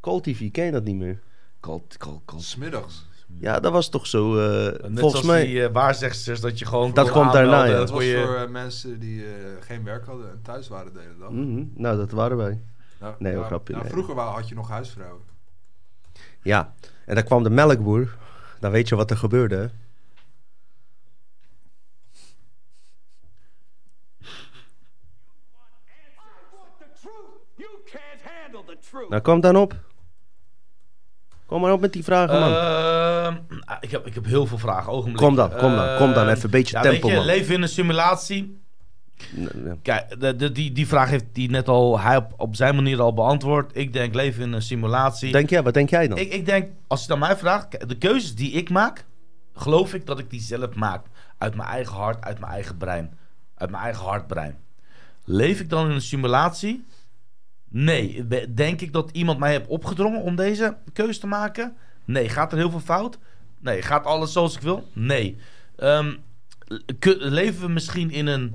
[0.00, 1.20] Call TV, ken je dat niet meer?
[1.60, 2.40] Kal, kal, kal.
[2.40, 3.06] Smiddags.
[3.40, 4.36] Ja, dat was toch zo.
[4.38, 5.44] eh, Net volgens zoals mij.
[5.46, 6.92] die uh, waarzegsters, dat je gewoon...
[6.94, 7.76] Dat kwam daarna, ja.
[7.76, 9.30] dat was je- voor eh, mensen die eh,
[9.60, 11.30] geen werk hadden en thuis waren de hele dag.
[11.30, 12.60] Mhm, Nou, dat waren wij.
[13.00, 13.92] Nou, Nee, nou, grapje, nou, nee.
[13.94, 15.22] Vroeger had je nog huisvrouwen.
[16.42, 16.74] Ja,
[17.06, 18.16] en dan kwam de melkboer.
[18.60, 19.56] Dan weet je wat er gebeurde.
[19.56, 19.66] hè?
[29.08, 29.74] Nou, kom dan op.
[31.46, 32.50] Kom maar op met die vragen, man.
[32.50, 34.92] Ehm, ah, ik, heb, ik heb heel veel vragen.
[34.92, 35.16] Ogenblik.
[35.16, 36.22] Kom dan, kom dan, kom dan.
[36.22, 37.26] Ehm, Even een beetje ja, tempo, weet je, man.
[37.26, 38.60] leven in een simulatie.
[39.82, 43.00] Kijk, de, de, die, die vraag heeft hij net al hij op, op zijn manier
[43.00, 43.70] al beantwoord.
[43.74, 45.32] Ik denk leven in een simulatie.
[45.32, 46.18] Denk jij, wat denk jij dan?
[46.18, 49.04] Ik, ik denk, als je dan mij vraagt, de keuzes die ik maak,
[49.54, 51.06] geloof ik dat ik die zelf maak.
[51.38, 53.18] Uit mijn eigen hart, uit mijn eigen brein.
[53.54, 54.56] Uit mijn eigen hartbrein.
[55.24, 56.84] Leef ik dan in een simulatie?
[57.84, 58.26] Nee.
[58.54, 61.76] Denk ik dat iemand mij heeft opgedrongen om deze keuze te maken?
[62.04, 62.28] Nee.
[62.28, 63.18] Gaat er heel veel fout?
[63.58, 63.82] Nee.
[63.82, 64.88] Gaat alles zoals ik wil?
[64.92, 65.36] Nee.
[65.76, 66.14] Ehm,
[67.18, 68.54] leven we misschien in een,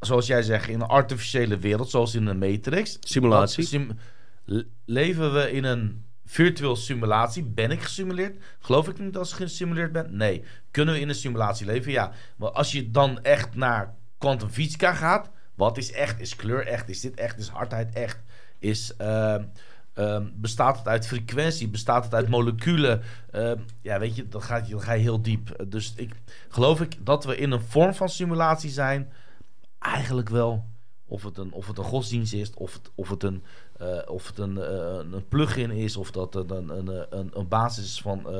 [0.00, 2.96] zoals jij zegt, in een artificiële wereld, zoals in een Matrix?
[3.00, 3.62] Simulatie.
[3.62, 3.98] Dat sim-
[4.44, 7.44] le- leven we in een virtueel simulatie?
[7.44, 8.42] Ben ik gesimuleerd?
[8.58, 10.16] Geloof ik niet als ik gesimuleerd ben?
[10.16, 10.44] Nee.
[10.70, 11.92] Kunnen we in een simulatie leven?
[11.92, 12.12] Ja.
[12.36, 16.20] Maar als je dan echt naar kwantumfysica gaat, wat is echt?
[16.20, 16.88] Is kleur echt?
[16.88, 17.38] Is dit echt?
[17.38, 18.18] Is hardheid echt?
[18.58, 19.44] Is, ehm,
[19.94, 21.68] ehm, bestaat het uit frequentie?
[21.68, 23.02] Bestaat het uit moleculen?
[23.30, 25.64] Ehm, ja, weet je, dan ga, je, dan ga je heel diep.
[25.68, 26.14] Dus ik
[26.48, 29.12] geloof ik dat we in een vorm van simulatie zijn.
[29.78, 30.70] Eigenlijk wel.
[31.06, 33.44] Of het een, of het een godsdienst is, of het, of het, een,
[33.76, 37.30] eh, of het een, eh, een plugin is, of dat het een, een, een, een,
[37.34, 38.30] een basis is van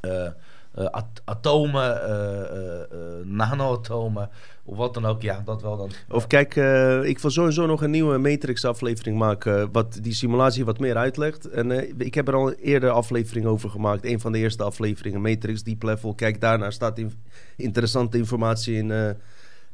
[0.00, 0.30] eh,
[0.74, 2.86] at- atomen, eh, eh, eh,
[3.24, 4.30] nanoatomen,
[4.64, 5.22] of wat dan ook.
[5.22, 5.90] Ja, dat wel dan.
[6.10, 9.72] Of kijk, eh, ik wil sowieso nog een nieuwe Matrix-aflevering maken.
[9.72, 11.48] Wat die simulatie wat meer uitlegt.
[11.48, 14.04] En eh, ik heb er al eerder aflevering over gemaakt.
[14.04, 16.14] Een van de eerste afleveringen, Matrix Deep Level.
[16.14, 17.12] Kijk, daarna staat in-
[17.56, 18.90] interessante informatie in.
[18.90, 19.10] eh,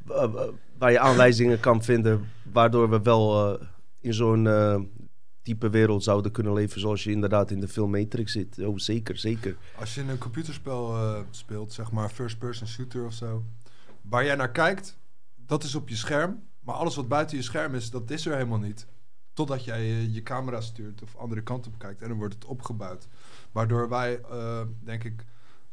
[0.04, 0.48] wa- wa-
[0.78, 2.28] waar je aanwijzingen kan vinden.
[2.52, 3.66] Waardoor we wel eh,
[4.00, 4.76] in zo'n eh,
[5.46, 6.80] type wereld zouden kunnen leven.
[6.80, 8.58] Zoals je inderdaad in de film Matrix zit.
[8.58, 9.56] Oh, zeker, zeker.
[9.78, 13.44] Als je in een computerspel eh, speelt, zeg maar first-person shooter of zo,
[14.02, 14.98] waar jij naar kijkt,
[15.46, 16.42] dat is op je scherm.
[16.60, 18.86] Maar alles wat buiten je scherm is, dat is er helemaal niet.
[19.32, 22.44] Totdat jij eh, je camera stuurt of andere kant op kijkt en dan wordt het
[22.44, 23.08] opgebouwd.
[23.52, 25.24] Waardoor wij, eh, denk ik,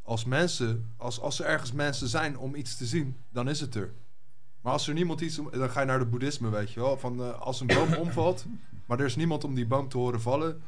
[0.01, 3.75] als mensen, als, als er ergens mensen zijn om iets te zien, dan is het
[3.75, 3.93] er.
[4.61, 6.97] Maar als er niemand iets, om- dan ga je naar de boeddhisme, weet je wel.
[6.97, 8.45] Van als een boom omvalt,
[8.85, 10.61] maar er is niemand om die boom te horen vallen,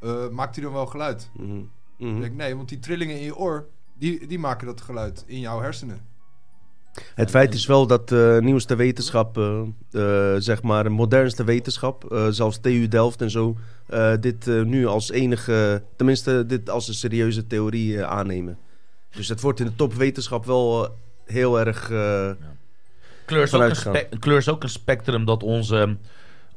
[0.00, 1.30] eh, maakt hij dan wel geluid?
[1.36, 1.58] Mhm.
[1.58, 1.66] Ik
[2.08, 2.20] Mhm.
[2.20, 5.60] denk, nee, want die trillingen in je oor, die, die maken dat geluid in jouw
[5.60, 6.10] hersenen.
[7.14, 9.62] Het feit is wel dat de nieuwste wetenschap, eh,
[10.38, 14.86] zeg maar, de modernste wetenschap, eh, zelfs TU Delft en zo, eh, dit eh, nu
[14.86, 18.58] als enige, tenminste, dit als een serieuze theorie eh, aannemen.
[19.10, 21.90] Dus het wordt in de topwetenschap wel heel erg.
[21.90, 22.30] eh,
[23.24, 23.62] Kleur is, ook
[24.10, 25.96] een kleur is ook een spectrum dat onze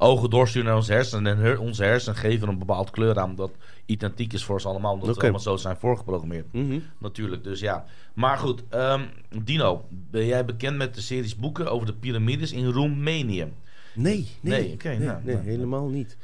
[0.06, 1.32] ogen doorsturen naar onze hersenen.
[1.36, 3.52] En her- onze hersenen geven een bepaald kleur aan dat
[3.86, 4.94] identiek is voor ons allemaal.
[4.94, 5.16] Omdat Oké.
[5.18, 6.46] we allemaal zo zijn voorgeprogrammeerd.
[6.54, 6.80] mhm.
[7.00, 7.86] Natuurlijk, dus ja.
[8.14, 9.02] Maar goed, ehm,
[9.44, 13.48] Dino, ben jij bekend met de series boeken over de piramides in Roemenië?
[13.94, 15.48] Nee, nee, Nee, nee, nou, nee, nou.
[15.48, 16.18] helemaal niet.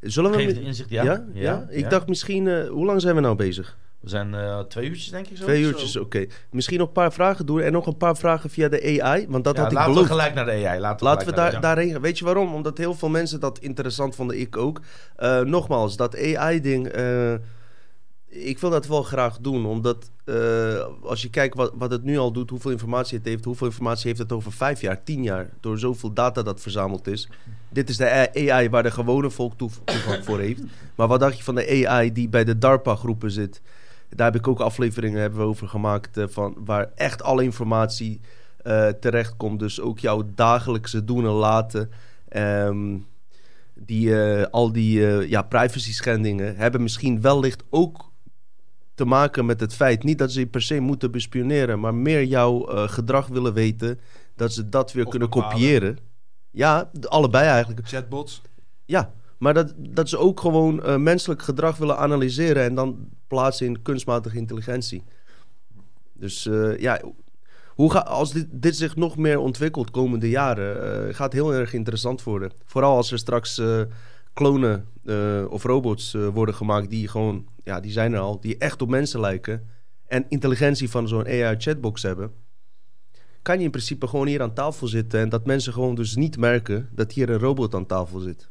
[0.00, 0.36] Zullen we.
[0.36, 1.02] Geef inzicht, ja.
[1.04, 1.24] ja?
[1.32, 1.66] Ja?
[1.70, 3.78] Ik dacht misschien, eh, hoe lang zijn we nou bezig?
[4.00, 5.44] We zijn eh, twee uurtjes, denk ik zo.
[5.44, 6.26] Twee uurtjes, oké.
[6.50, 9.44] Misschien nog een paar vragen doen en nog een paar vragen via de AI, want
[9.44, 10.08] dat Ja, had ik laten beloofd.
[10.08, 10.80] we gelijk naar de AI.
[10.80, 12.00] Laten we, Laten we daar, daarheen gaan.
[12.00, 12.54] Weet je waarom?
[12.54, 14.80] Omdat heel veel mensen dat interessant vonden, ik ook.
[15.16, 17.32] Eh, nogmaals, dat AI-ding, eh,
[18.28, 19.66] ik wil dat wel graag doen.
[19.66, 20.10] Omdat
[21.02, 24.06] als je kijkt wat, wat het nu al doet, hoeveel informatie het heeft, hoeveel informatie
[24.06, 27.28] heeft het over vijf jaar, tien jaar, door zoveel data dat verzameld is.
[27.70, 30.62] Dit is de AI waar de gewone volk toegang voor heeft.
[30.94, 33.60] Maar wat dacht je van de AI die bij de DARPA-groepen zit?
[34.08, 38.20] Daar heb ik ook afleveringen hebben we over gemaakt, eh, van waar echt alle informatie
[38.58, 39.58] eh terecht komt.
[39.58, 41.90] Dus ook jouw dagelijkse doen en laten.
[42.28, 42.96] Ehm,
[43.74, 48.12] die, eh, al die ja, privacy schendingen hebben misschien wellicht ook
[48.94, 50.02] te maken met het feit...
[50.02, 51.80] niet dat ze je per se moeten bespioneren...
[51.80, 52.58] maar meer jouw
[52.88, 54.00] gedrag willen weten...
[54.36, 55.50] dat ze dat weer Of kunnen bepalen.
[55.50, 55.98] kopiëren.
[56.50, 57.88] Ja, allebei eigenlijk.
[57.88, 58.42] Chatbots.
[58.84, 62.62] Ja, maar dat, dat ze ook gewoon eh, menselijk gedrag willen analyseren...
[62.62, 65.04] en dan plaatsen in kunstmatige intelligentie.
[66.12, 67.00] Dus eh, ja,
[67.68, 71.06] hoe ga, als dit, dit zich nog meer ontwikkelt komende jaren...
[71.08, 72.52] eh, gaat heel erg interessant worden.
[72.64, 73.62] Vooral als er straks
[74.32, 74.86] klonen
[75.48, 76.90] of robots worden gemaakt...
[76.90, 79.68] die gewoon, ja, die zijn er al, die echt op mensen lijken...
[80.06, 82.32] en intelligentie van zo'n AI-chatbox hebben...
[83.42, 85.20] kan je in principe gewoon hier aan tafel zitten...
[85.20, 88.48] en dat mensen gewoon dus niet merken dat hier een robot aan tafel zit.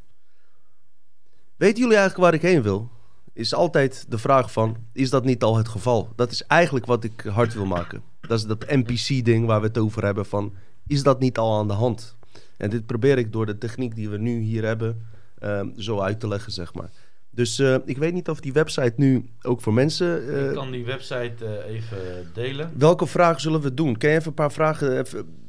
[1.58, 2.90] Weten jullie eigenlijk waar ik heen wil?
[3.34, 4.78] is altijd de vraag van...
[4.94, 6.10] is dat niet al het geval?
[6.16, 8.02] Dat is eigenlijk wat ik hard wil maken.
[8.22, 10.54] Dat is dat NPC-ding waar we het over hebben van...
[10.88, 12.16] is dat niet al aan de hand?
[12.58, 15.08] En dit probeer ik door de techniek die we nu hier hebben...
[15.40, 16.90] ehm, zo uit te leggen, zeg maar.
[17.30, 20.34] Dus eh, ik weet niet of die website nu ook voor mensen...
[20.34, 21.98] eh, ik kan die website eh, even
[22.34, 22.72] delen.
[22.78, 23.98] Welke vragen zullen we doen?
[23.98, 25.00] Kan je even een paar vragen...
[25.00, 25.46] Even...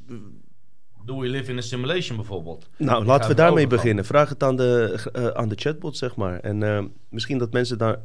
[1.09, 2.69] Do we live in a simulation bijvoorbeeld?
[2.77, 4.05] Nou, Die laten we we daarmee beginnen.
[4.05, 6.41] Vraag het aan de, eh, aan de chatbot, zeg maar.
[6.41, 7.99] En eh, misschien dat mensen daar,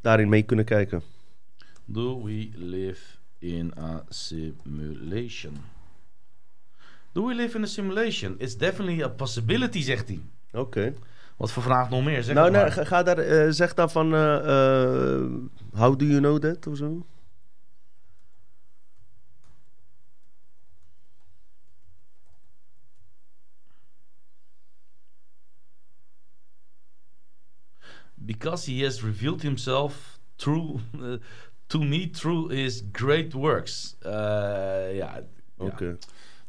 [0.00, 1.02] daarin mee kunnen kijken.
[1.84, 3.00] Do we live
[3.38, 5.56] in a simulation?
[7.12, 8.34] Do we live in a simulation?
[8.38, 10.20] It's definitely a possibility, zegt hij.
[10.52, 10.92] Oké.
[11.36, 12.22] Wat voor vraag nog meer?
[12.22, 12.72] Zeg Nou, maar.
[12.72, 14.14] ga, ga daar, eh, zeg dan van...
[14.14, 15.22] eh, eh,
[15.72, 16.66] how do you know that?
[16.66, 17.06] Of zo.
[28.26, 31.12] Because he has revealed himself through, uh,
[31.66, 33.96] to me through his great works.
[34.00, 34.10] Eh,
[34.96, 35.22] ja,
[35.56, 35.98] Oké.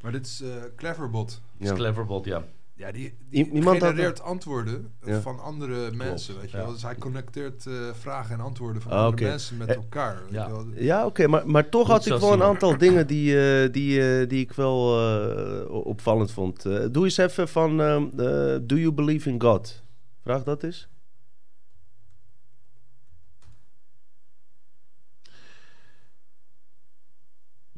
[0.02, 1.42] Maar dit is eh, Cleverbot.
[1.58, 1.74] is Ja.
[1.76, 2.44] cleverbot, ja.
[2.78, 5.22] Ja, die, die iemand had- genereert antwoorden Ja.
[5.22, 6.64] van andere mensen, weet je ja.
[6.64, 6.72] wel.
[6.74, 10.22] Dus hij connecteert eh, vragen en antwoorden van Ah, andere mensen met Eh, elkaar.
[10.24, 10.46] weet ja.
[10.46, 10.66] je wel.
[10.76, 11.28] Ja, oké.
[11.28, 14.40] maar, maar toch Goed had ik wel een aantal dingen die, eh, die, eh, die
[14.42, 16.66] ik wel eh, opvallend vond.
[16.66, 17.78] Eh, doe eens even van...
[18.68, 19.84] do you believe in God?
[20.24, 20.88] Vraag dat eens.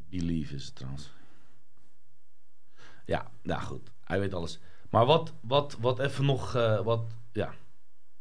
[0.09, 1.11] Believe is het trouwens.
[3.05, 3.89] Ja, nou goed.
[4.03, 4.59] Hij weet alles.
[4.89, 6.55] Maar wat, wat, wat even nog...
[6.55, 7.53] eh, wat, ja.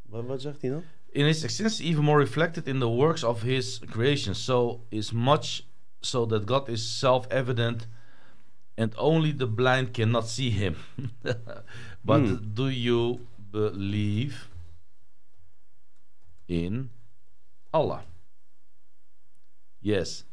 [0.02, 0.82] Wat, wat zegt hij dan?
[1.10, 4.34] In his existence even more reflected in the works of his creation.
[4.34, 5.62] So is much
[6.00, 7.88] so that God is self-evident
[8.74, 10.74] and only the blind cannot see him.
[12.00, 12.36] But Hmm.
[12.54, 14.48] do you believe
[16.46, 16.90] in
[17.70, 18.04] Allah?
[19.80, 20.24] Yes.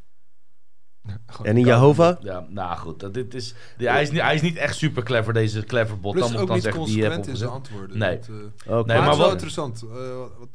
[1.42, 1.64] En in.
[1.64, 2.22] Jehovah?
[2.22, 3.00] Ja, nou goed.
[3.00, 6.00] dat- Dit is, die, hij, is niet, hij is niet echt super clever, deze clever
[6.00, 6.12] bot.
[6.14, 7.98] Plus Dan ook dan niet consequent in zijn antwoorden.
[7.98, 8.18] Nee.
[8.18, 8.34] Dat, eh.
[8.34, 9.82] Nee, maar, maar het is wel wat- interessant.
[9.82, 10.48] Eh, wat- wat-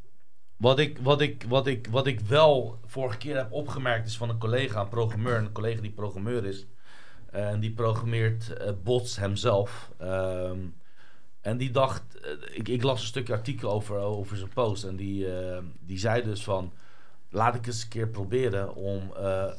[0.58, 4.30] Wat ik, wat, ik, wat, ik, wat ik wel vorige keer heb opgemerkt is van
[4.30, 6.68] een collega, een programmeur, een collega die programmeur is.
[7.32, 9.92] En die programmeert eh, bots hemzelf.
[9.98, 10.58] Ehm,
[11.42, 12.04] en die dacht,
[12.54, 14.84] ik, ik las een stukje artikel over, over zijn post.
[14.84, 15.28] En die,
[15.80, 16.74] die zei dus van,
[17.30, 19.54] laat ik eens een keer proberen om eh, eh,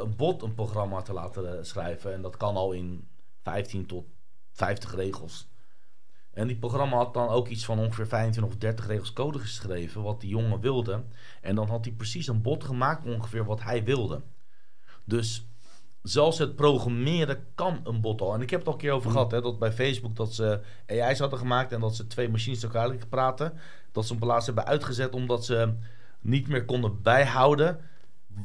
[0.00, 2.12] een bot een programma te laten eh, schrijven.
[2.12, 3.08] En dat kan al in
[3.42, 4.04] 15 tot
[4.52, 5.52] 50 regels.
[6.30, 10.02] En die programma had dan ook iets van ongeveer 25 of 30 regels code geschreven,
[10.02, 11.04] wat die jongen wilde.
[11.40, 14.22] En dan had hij precies een bot gemaakt, ongeveer wat hij wilde.
[15.04, 15.46] Dus
[16.02, 18.34] zelfs het programmeren kan een bot al.
[18.34, 20.60] En ik heb het al een keer over gehad, hè, dat bij Facebook dat ze
[20.86, 23.58] AI's hadden gemaakt en dat ze twee machines elkaar lieten praten.
[23.92, 25.74] Dat ze op laatst hebben uitgezet omdat ze
[26.24, 27.80] niet meer konden bijhouden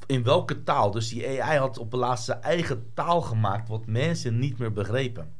[0.06, 0.92] in welke taal.
[0.92, 4.74] Dus die AI had op het laatst zijn eigen taal gemaakt, wat mensen niet meer
[4.74, 5.38] begrepen.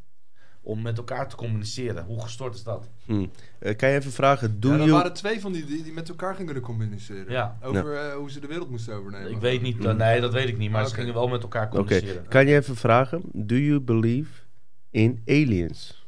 [0.62, 2.06] Om met elkaar te communiceren.
[2.06, 2.90] Hoe gestoord is dat?
[3.06, 3.26] Hm.
[3.60, 4.92] Eh, kan je even vragen, do ja, er you...
[4.92, 7.32] waren twee van die, die die met elkaar gingen communiceren.
[7.32, 7.58] Ja.
[7.62, 9.32] Over eh, hoe ze de wereld moesten overnemen.
[9.32, 10.72] Ik weet niet, eh, nee, dat weet ik niet.
[10.72, 12.28] Maar ze gingen wel met elkaar Oké, communiceren.
[12.28, 14.32] kan je even vragen, do you believe
[14.90, 16.08] in aliens?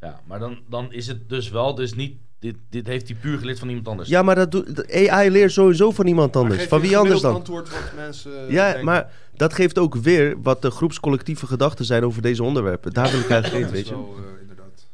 [0.00, 3.38] Ja, maar dan, dan is het dus wel, dus niet, dit, dit heeft hij puur
[3.38, 4.08] geleerd van iemand anders.
[4.08, 6.64] Ja, maar dat doet, AI leert sowieso van iemand anders.
[6.64, 7.34] Van wie anders dan?
[7.34, 8.84] antwoord wat mensen Ja, denken.
[8.84, 12.92] maar dat geeft ook weer wat de groepscollectieve gedachten zijn over deze onderwerpen.
[12.92, 13.94] Daar wil ik eigenlijk is weet je.
[13.94, 14.86] wel, eh, inderdaad.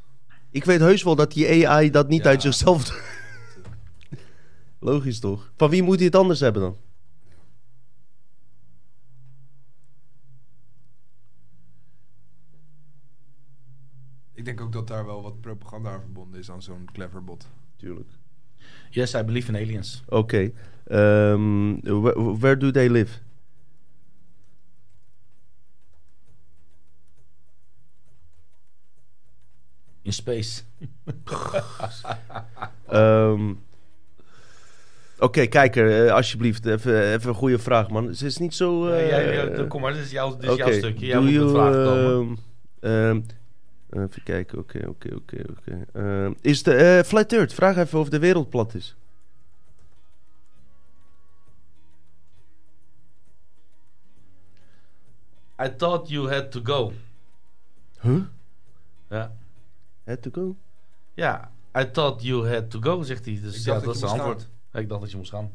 [0.50, 2.28] Ik weet heus wel dat die AI dat niet Ja.
[2.28, 3.02] uit zichzelf doet.
[4.90, 5.52] Logisch toch?
[5.56, 6.76] Van wie moet hij het anders hebben dan?
[14.42, 17.48] Ik denk ook dat daar wel wat propaganda aan verbonden is aan zo'n clever bot.
[17.76, 18.08] Tuurlijk.
[18.90, 20.02] Yes, I believe in aliens.
[20.08, 20.50] Oké.
[20.86, 23.18] Ehm, where, where do they live?
[30.02, 30.62] In space.
[32.88, 33.52] Ehm,
[35.18, 36.66] Oké, kijker, eh, alsjeblieft.
[36.66, 38.14] Even, even een goede vraag, man.
[38.14, 38.88] Ze is niet zo...
[38.88, 41.06] Ja, eh, jij- jij- kom maar, dit is jouw, dit is jouw Oké, stukje.
[41.06, 42.38] Jij do moet met you, vragen komen.
[42.80, 43.20] ehm, ehm,
[44.00, 45.84] even kijken, oké, oké, oké, oké.
[45.92, 48.96] Ehm, Is de eh, Flat Earth, vraag even of de wereld plat is.
[55.58, 56.92] I thought you had to go.
[58.00, 58.22] Huh?
[59.10, 59.32] Ja.
[60.06, 60.56] Had to go?
[61.14, 63.40] Ja, I thought you had to go, zegt hij.
[63.42, 64.48] Dus Ik ja, dacht dat dat is moest antwoord.
[64.72, 65.50] Ik dacht dat je moest gaan.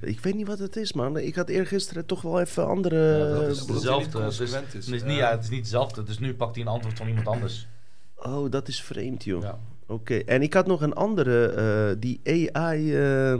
[0.00, 1.16] Ik weet niet wat het is, man.
[1.18, 2.96] Ik had eergisteren toch wel even andere...
[3.18, 4.12] Ja, dat is eh, niet.
[4.12, 5.06] Het is, het is Ja.
[5.06, 6.02] niet, ja, het is niet hetzelfde.
[6.02, 7.66] Dus nu pakt hij een antwoord van iemand anders.
[8.16, 9.42] Oh, dat is vreemd, joh.
[9.42, 9.58] Ja.
[9.86, 12.96] Oké, en ik had nog een andere, eh, die AI...
[12.96, 13.38] eh,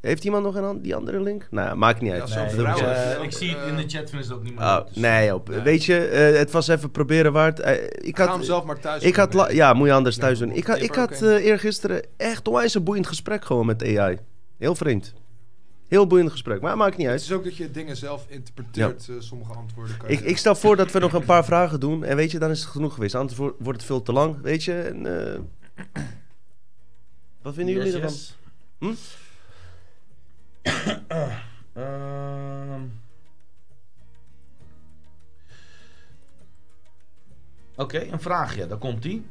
[0.00, 1.46] heeft iemand nog een an- die andere link?
[1.50, 2.28] Nou, ja, maakt niet uit.
[2.28, 4.32] Ja, zo'n Nee, vrouw ik, eh, zie het in eh, de chat, vinden ze het
[4.32, 4.64] ook niet meer.
[4.64, 5.48] Oh, leuk, dus- nee, op.
[5.48, 5.60] Nee.
[5.60, 7.60] weet je, eh, het was even proberen waard.
[7.60, 10.22] Eh, ik Ga had, hem zelf maar thuis ik had, ja, moet je anders Ja,
[10.22, 10.50] thuis doen.
[10.50, 14.18] Ik ik had er eh, eergisteren echt onwijs een boeiend gesprek gewoon met AI.
[14.58, 15.12] Heel vreemd.
[15.88, 17.20] Heel boeiend gesprek, maar maakt niet Het uit.
[17.24, 19.96] is ook dat je dingen zelf interpreteert, eh, sommige antwoorden.
[19.96, 22.04] Kan Ik, ik stel voor dat we nog een paar vragen doen.
[22.04, 23.14] En weet je, dan is het genoeg geweest.
[23.14, 24.80] Anders wo- wordt het veel te lang, weet je.
[24.80, 25.40] En, eh,
[27.42, 28.12] wat vinden jullie Yes, ervan?
[28.12, 28.36] yes.
[28.78, 28.94] Hm?
[31.72, 32.80] Ehm.
[37.76, 39.26] Oké, een vraagje, daar komt die.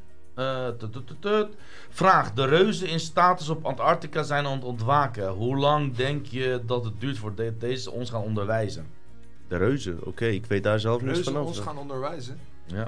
[1.90, 5.28] Vraag: De reuzen in status op Antarctica zijn aan het ontwaken.
[5.30, 8.88] Hoe lang denk je dat het duurt voordat deze ons gaan onderwijzen?
[9.48, 10.26] De reuzen, oké.
[10.26, 11.66] ik weet daar zelf niets Reuzen van ons af.
[11.66, 12.40] gaan onderwijzen.
[12.66, 12.88] Ja.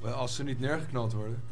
[0.00, 1.42] Als ze niet neergeknald worden.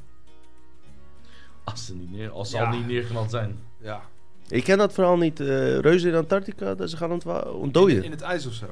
[1.65, 2.65] Als ze, niet neer, als ze Ja.
[2.65, 3.59] al niet neerknald zijn.
[3.79, 4.03] Ja.
[4.49, 5.41] Ik ken dat verhaal niet.
[5.41, 8.05] eh, reuzen in Antarctica, dat ze gaan ontwa- In, ontdooien.
[8.05, 8.67] in het ijs of zo.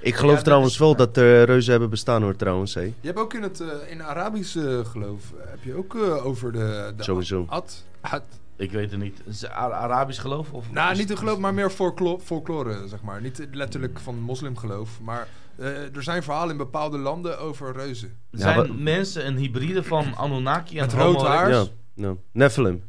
[0.00, 2.74] Ik geloof trouwens is- wel dat er reuzen hebben bestaan hoor, trouwens.
[2.74, 2.80] Hé.
[2.80, 6.52] Je hebt ook in het eh, in Arabische geloof eh, heb je ook eh, over
[6.52, 7.44] de, de Sowieso.
[7.48, 8.22] Ad, ad-
[8.56, 9.20] Ik weet het niet.
[9.26, 10.52] Is het Ara- Arabisch geloof?
[10.52, 13.20] Of nou, is- niet een geloof, maar meer folklo- folklore, zeg maar.
[13.20, 18.16] Niet letterlijk van moslimgeloof, maar eh, er zijn verhalen in bepaalde landen over reuzen.
[18.30, 21.50] Zijn Ja, wat- mensen een hybride van Anunnaki en Met rood haar.
[21.50, 22.14] Ja, ja.
[22.32, 22.82] Nephilim.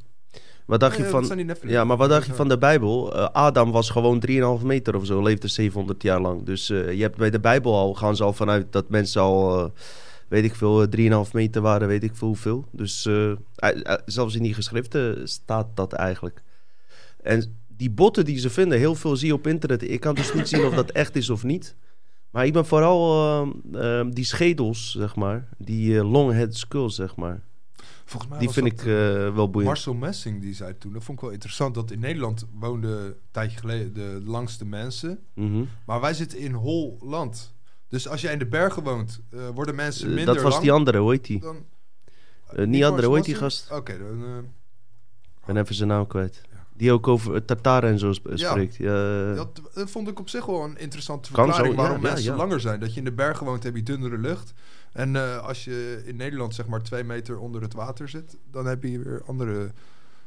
[0.69, 1.55] Wat dacht je van...
[1.65, 3.15] Ja, maar wat dacht je van de Bijbel?
[3.15, 4.23] Eh, Adam was gewoon
[4.59, 6.43] 3,5 meter of zo, leefde 700 jaar lang.
[6.43, 9.59] Dus eh, je hebt bij de Bijbel al, gaan ze al vanuit dat mensen al,
[9.59, 9.71] eh,
[10.27, 12.65] weet ik veel, eh, 3,5 meter waren, weet ik veel hoeveel.
[12.71, 13.07] Dus
[14.05, 16.41] zelfs in die geschriften staat dat eigenlijk.
[17.21, 19.89] En die botten die ze vinden, heel veel zie je op internet.
[19.89, 21.75] Ik kan dus niet zien of dat echt is of niet.
[22.29, 23.23] Maar ik ben vooral
[23.73, 27.41] eh, eh, die schedels, zeg maar, die long head skulls, zeg maar.
[28.09, 28.85] Volgens mij Die vind ik eh,
[29.33, 29.73] wel boeiend.
[29.73, 33.15] Marcel Messing die zei toen, dat vond ik wel interessant, dat in Nederland woonden een
[33.31, 35.19] tijdje geleden de langste mensen.
[35.33, 35.63] Mhm.
[35.85, 37.53] Maar wij zitten in hol land.
[37.87, 40.63] Dus als jij in de bergen woont, eh, worden mensen Eh, minder dat was lang
[40.63, 41.39] die andere, hoe heet die?
[41.39, 41.65] dan...
[42.55, 43.71] Niet andere, hoe heet die gast?
[43.71, 44.45] Oké, dan...
[45.45, 46.41] ben even zijn naam kwijt.
[46.51, 46.65] Ja.
[46.73, 48.75] Die ook over Tartaren en zo spreekt.
[48.75, 49.33] Ja.
[49.33, 52.79] Dat, vond ik op zich wel een interessante verklaring zo, waarom ja, mensen langer zijn.
[52.79, 54.53] Dat je in de bergen woont, heb je dunnere lucht.
[54.93, 58.65] En eh, als je in Nederland zeg maar twee meter onder het water zit, dan
[58.65, 59.71] heb je weer andere...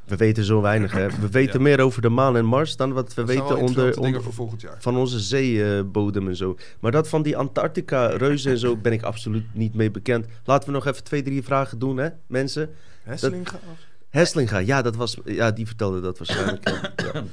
[0.05, 1.09] We weten zo weinig, hè.
[1.11, 1.65] We weten Ja.
[1.65, 4.01] meer over de maan en Mars dan wat we dat zijn weten wel onder, interessante
[4.01, 4.77] dingen onder, voor volgend jaar.
[4.79, 6.57] van onze zeebodem en zo.
[6.81, 10.27] Maar dat van die Antarctica-reuzen en zo ben ik absoluut niet mee bekend.
[10.45, 12.71] Laten we nog even twee, drie vragen doen, hè, mensen.
[14.11, 16.69] Heslinga, ja, dat was, ja, die vertelde dat waarschijnlijk.
[16.69, 17.25] ja.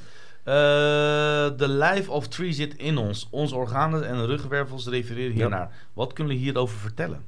[0.50, 3.28] Eh, De life of tree zit in ons.
[3.32, 5.88] Onze organen en ruggenwervels refereren hiernaar.
[5.94, 7.26] Wat kunnen we hierover vertellen?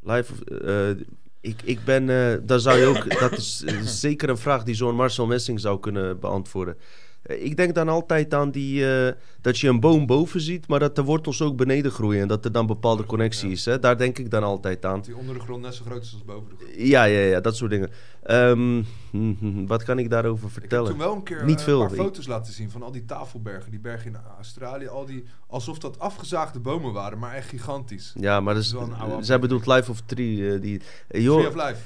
[0.00, 1.04] Live, eh,
[1.40, 3.64] ik, ik ben, eh, daar zou je ook, dat is
[4.00, 6.76] zeker een vraag die zo'n Marcel Messing zou kunnen beantwoorden.
[7.22, 10.78] Eh, ik denk dan altijd aan die, eh, dat je een boom boven ziet, maar
[10.78, 13.64] dat de wortels ook beneden groeien en dat er dan bepaalde connectie is.
[13.64, 13.78] Hè?
[13.78, 14.94] Daar denk ik dan altijd aan.
[14.96, 16.88] Dat die onder de grond net zo groot is als boven de grond.
[16.88, 17.90] Ja, ja, ja, dat soort dingen.
[18.22, 20.90] Ehm, hm, hm, wat kan ik daarover Ik heb vertellen?
[20.90, 21.80] toen wel een keer Niet eh, veel.
[21.80, 23.70] een paar foto's laten zien van al die tafelbergen.
[23.70, 24.86] Die bergen in Australië.
[24.88, 28.12] Al die, alsof dat afgezaagde bomen waren, maar echt gigantisch.
[28.18, 28.88] Ja, maar dat is, Dat
[29.20, 30.58] is zij bedoelt Life of Tree.
[30.58, 31.80] die, joh, Tree of Life.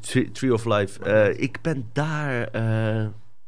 [0.00, 1.34] Tree, Tree- of Life.
[1.36, 2.48] Ik ben daar.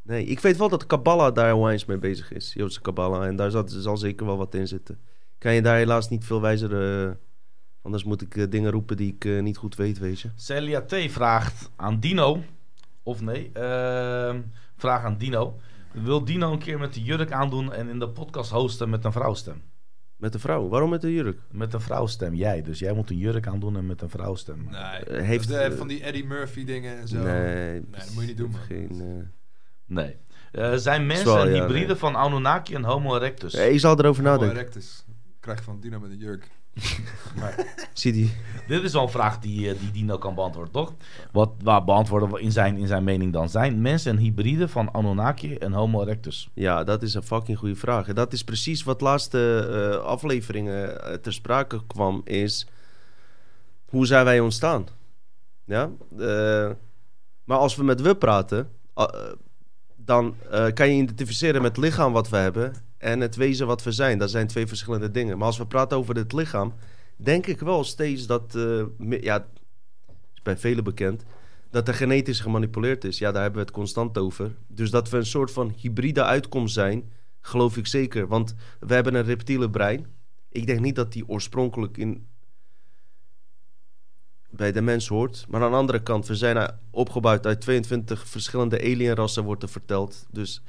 [0.02, 2.52] Nee, ik weet wel dat Kabbalah daar onwijs mee bezig is.
[2.52, 3.26] Joodse Kabbalah.
[3.26, 4.98] En daar zat, zal zeker wel wat in zitten.
[5.38, 7.04] Kan je daar helaas niet veel wijzer.
[7.06, 7.10] eh,
[7.82, 10.28] anders moet ik eh, dingen roepen die ik eh, niet goed weet, weet je.
[10.36, 10.94] Celia T.
[11.08, 12.42] vraagt aan Dino.
[13.02, 14.40] Of nee, ehm,
[14.76, 15.58] vraag aan Dino.
[15.92, 19.12] Wil Dino een keer met de jurk aandoen en in de podcast hosten met een
[19.12, 19.62] vrouwstem?
[20.16, 20.68] Met de vrouw.
[20.68, 21.38] Waarom met de jurk?
[21.50, 22.62] Met een vrouwstem, jij.
[22.62, 24.68] Dus jij moet een jurk aandoen en met een vrouwstem.
[24.70, 27.22] Nee, heeft, eh, van die Eddie Murphy dingen en zo.
[27.22, 28.60] Nee, dat moet je niet doen, man.
[28.60, 29.41] Geen, eh,
[29.92, 30.16] Nee.
[30.52, 31.96] Eh, zijn mensen Zwaar, een ja, hybride nee.
[31.96, 33.54] van Anunnaki en Homo erectus?
[33.54, 34.58] eh, ik zal erover Homo nadenken.
[34.58, 35.04] erectus.
[35.40, 36.50] Krijg je van Dino met een jurk.
[37.92, 38.34] Zie die.
[38.66, 40.94] Dit is wel een vraag die, eh, die Dino kan beantwoorden, toch?
[41.32, 43.48] Wat waar beantwoorden we in zijn, in zijn mening dan?
[43.48, 46.48] Zijn mensen een hybride van Anunnaki en Homo erectus?
[46.54, 48.08] Ja, dat is een fucking goede vraag.
[48.08, 52.66] En dat is precies wat laatste eh, afleveringen ter sprake kwam, is
[53.84, 54.86] hoe zijn wij ontstaan?
[55.64, 55.90] Ja?
[56.18, 56.70] eh,
[57.44, 59.32] maar als we met we praten, ah,
[60.04, 63.82] dan eh, kan je identificeren met het lichaam wat we hebben en het wezen wat
[63.82, 64.18] we zijn.
[64.18, 65.38] Dat zijn twee verschillende dingen.
[65.38, 66.74] Maar als we praten over het lichaam,
[67.16, 68.54] denk ik wel steeds dat,
[68.98, 69.46] me- ja,
[70.34, 71.24] is bij velen bekend,
[71.70, 73.18] dat er genetisch gemanipuleerd is.
[73.18, 74.54] Ja, daar hebben we het constant over.
[74.66, 78.26] Dus dat we een soort van hybride uitkomst zijn, geloof ik zeker.
[78.26, 80.06] Want we hebben een reptiele brein.
[80.48, 82.26] Ik denk niet dat die oorspronkelijk in...
[84.52, 85.46] bij de mens hoort.
[85.48, 89.68] Maar aan de andere kant, we zijn eh, opgebouwd uit 22 verschillende alienrassen, wordt er
[89.68, 90.26] verteld.
[90.30, 90.62] Dus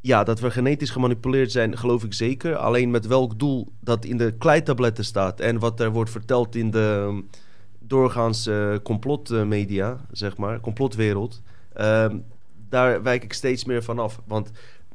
[0.00, 2.56] ja, dat we genetisch gemanipuleerd zijn, geloof ik zeker.
[2.56, 6.70] Alleen met welk doel dat in de kleitabletten staat en wat er wordt verteld in
[6.70, 7.28] de um,
[7.78, 11.42] doorgaans uh, complotmedia, zeg maar, complotwereld.
[11.80, 12.24] Um,
[12.68, 14.20] daar wijk ik steeds meer van af.
[14.24, 14.50] Want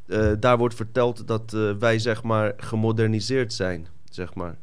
[0.06, 4.58] uh, daar wordt verteld dat uh, wij, zeg maar, gemoderniseerd zijn, zeg maar.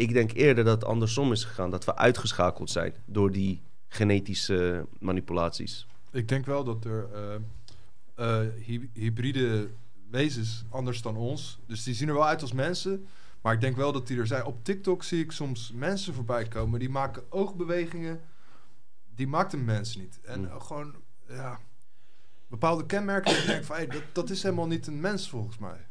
[0.00, 1.70] Ik denk eerder dat het andersom is gegaan.
[1.70, 5.86] Dat we uitgeschakeld zijn door die genetische manipulaties.
[6.12, 7.08] Ik denk wel dat er
[8.18, 9.68] uh, hy hybride
[10.10, 11.58] wezens anders dan ons.
[11.66, 13.06] Dus die zien er wel uit als mensen.
[13.40, 14.44] Maar ik denk wel dat die er zijn.
[14.44, 16.78] Op TikTok zie ik soms mensen voorbij komen.
[16.78, 18.20] Die maken oogbewegingen.
[19.14, 20.20] Die maakt een mens niet.
[20.22, 20.60] En Mm.
[20.60, 20.94] gewoon,
[21.28, 21.60] ja...
[22.48, 23.38] Bepaalde kenmerken.
[23.38, 25.86] ik denk van, hey, dat, dat is helemaal niet een mens volgens mij.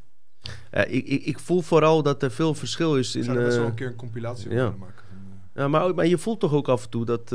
[0.74, 3.20] Uh, ik, ik, ik, voel vooral dat er veel verschil is in.
[3.20, 4.70] Ik zou er best wel uh, een keer een compilatie ja.
[4.70, 5.04] van maken.
[5.56, 7.30] Ja, maar, maar je voelt toch ook af en toe dat.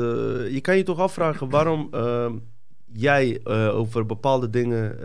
[0.51, 2.31] Je kan je toch afvragen waarom uh,
[2.93, 4.97] jij over bepaalde dingen.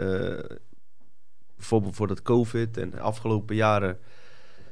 [1.57, 3.99] bijvoorbeeld voor dat COVID en de afgelopen jaren.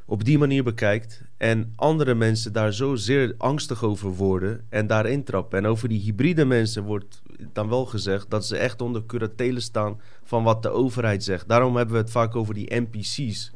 [0.07, 1.23] op die manier bekijkt.
[1.37, 4.67] En andere mensen daar zo zeer angstig over worden.
[4.69, 5.59] en daarin trappen.
[5.59, 8.31] En over die hybride mensen wordt dan wel gezegd.
[8.31, 10.01] dat ze echt onder curatele staan.
[10.25, 11.49] van wat de overheid zegt.
[11.49, 13.53] Daarom hebben we het vaak over die NPC's.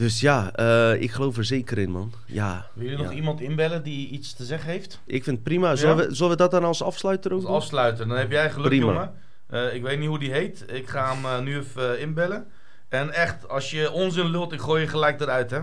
[0.00, 2.12] Dus ja, uh, ik geloof er zeker in, man.
[2.26, 2.66] Ja.
[2.74, 5.00] Wil je nog iemand inbellen die iets te zeggen heeft?
[5.06, 5.76] Ik vind het prima.
[5.76, 6.06] Zullen, ja?
[6.06, 8.08] we, zullen we dat dan als afsluiter ook Als afsluiter.
[8.08, 8.92] Dan heb jij geluk, prima.
[8.92, 9.14] jongen.
[9.50, 10.64] Uh, ik weet niet hoe die heet.
[10.66, 12.46] Ik ga hem uh, nu even uh, inbellen.
[12.88, 15.60] En echt, als je onzin lult, ik gooi je gelijk eruit, hè.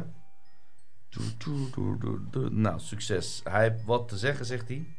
[2.49, 3.41] Nou, succes.
[3.43, 4.96] Hij heeft wat te zeggen, zegt hij.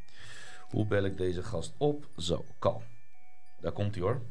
[0.70, 2.08] Hoe bel ik deze gast op?
[2.16, 2.82] Zo, kalm.
[3.60, 4.22] Daar komt hij, hoor.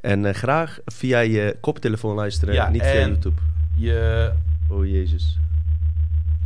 [0.00, 3.40] En uh, graag via je koptelefoon luisteren, ja, niet via YouTube.
[3.74, 4.32] Je...
[4.70, 5.38] Oh, jezus.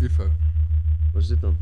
[0.01, 0.29] Ivo.
[1.13, 1.59] Wat is dit dan?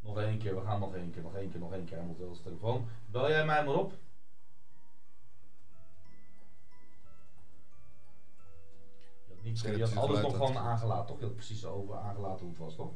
[0.00, 1.96] Nog één keer, we gaan nog één keer, nog één keer, nog één keer.
[1.96, 2.88] Hij moet wel zijn telefoon.
[3.06, 3.92] Bel jij mij maar op?
[9.26, 11.18] Je had, niet, je had alles nog gewoon aangelaten, toch?
[11.18, 12.92] Je had precies over aangelaten hoe het was, toch?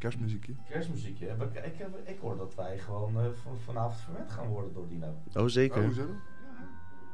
[0.00, 0.54] Kerstmuziekje.
[0.68, 1.26] Kerstmuziekje.
[1.26, 5.14] Ik, ik, ik hoor dat wij gewoon uh, van, vanavond verwend gaan worden door Dino.
[5.34, 5.78] Oh, zeker.
[5.78, 6.06] Oh, hoezo?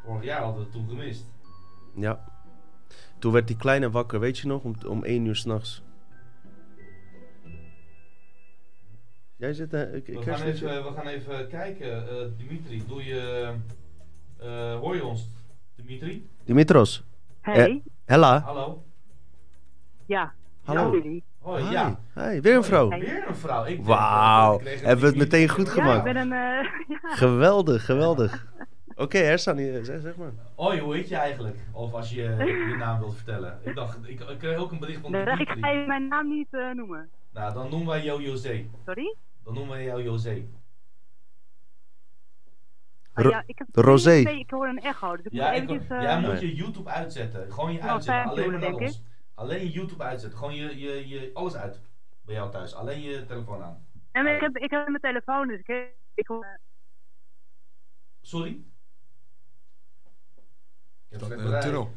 [0.05, 1.25] Vorig jaar hadden we het toen gemist.
[1.95, 2.25] Ja.
[3.19, 4.63] Toen werd die kleine wakker, weet je nog?
[4.63, 5.83] Om, om één uur s'nachts.
[9.37, 11.89] Jij zit uh, we, gaan even, we gaan even kijken.
[11.89, 13.53] Uh, Dimitri, doe je...
[14.43, 15.29] Uh, hoor je ons,
[15.75, 16.29] Dimitri?
[16.45, 17.05] Dimitros.
[17.41, 17.83] Hey.
[18.05, 18.41] Hella.
[18.41, 18.85] Hallo.
[20.07, 20.35] Ja.
[20.65, 20.91] Hallo.
[20.93, 21.25] jullie.
[21.47, 21.71] Hoi, Hi.
[21.71, 21.99] ja.
[22.13, 22.89] Hey, weer een vrouw.
[22.89, 23.83] Weer een vrouw.
[23.83, 24.61] Wauw.
[24.65, 26.07] Hebben we het meteen goed ja, gemaakt.
[26.07, 27.15] Ik ben een, uh, ja.
[27.15, 28.47] Geweldig, geweldig.
[28.89, 30.33] Oké, okay, Hersan, zeg, zeg maar.
[30.55, 31.57] Hoi, hoe heet je eigenlijk?
[31.73, 32.23] Of als je
[32.71, 33.59] je naam wilt vertellen.
[33.63, 35.55] Ik dacht, ik, ik kreeg ook een bericht van nee, Dimitri.
[35.55, 37.09] Ik ga je mijn naam niet uh, noemen.
[37.33, 38.67] Nou, dan noemen wij jou José.
[38.85, 39.17] Sorry?
[39.45, 40.43] Dan noemen wij jou José.
[43.13, 44.15] Ah, ja, ik heb Rosé.
[44.15, 45.17] Ik hoor een echo.
[45.17, 47.53] Dus ik ja, moet ik, eventjes, uh, jij moet je YouTube uitzetten.
[47.53, 48.31] Gewoon je Oh, uitzetten.
[48.31, 49.03] Alleen maar naar ons.
[49.37, 50.39] Alleen je YouTube uitzetten.
[50.39, 51.81] Gewoon je, je, je, alles uit.
[52.25, 52.75] Bij jou thuis.
[52.75, 53.87] Alleen je telefoon aan.
[54.13, 56.59] En ik heb, ik heb mijn telefoon, dus ik, ik hoor...
[58.21, 58.65] Sorry?
[61.09, 61.91] Je bent in een tunnel.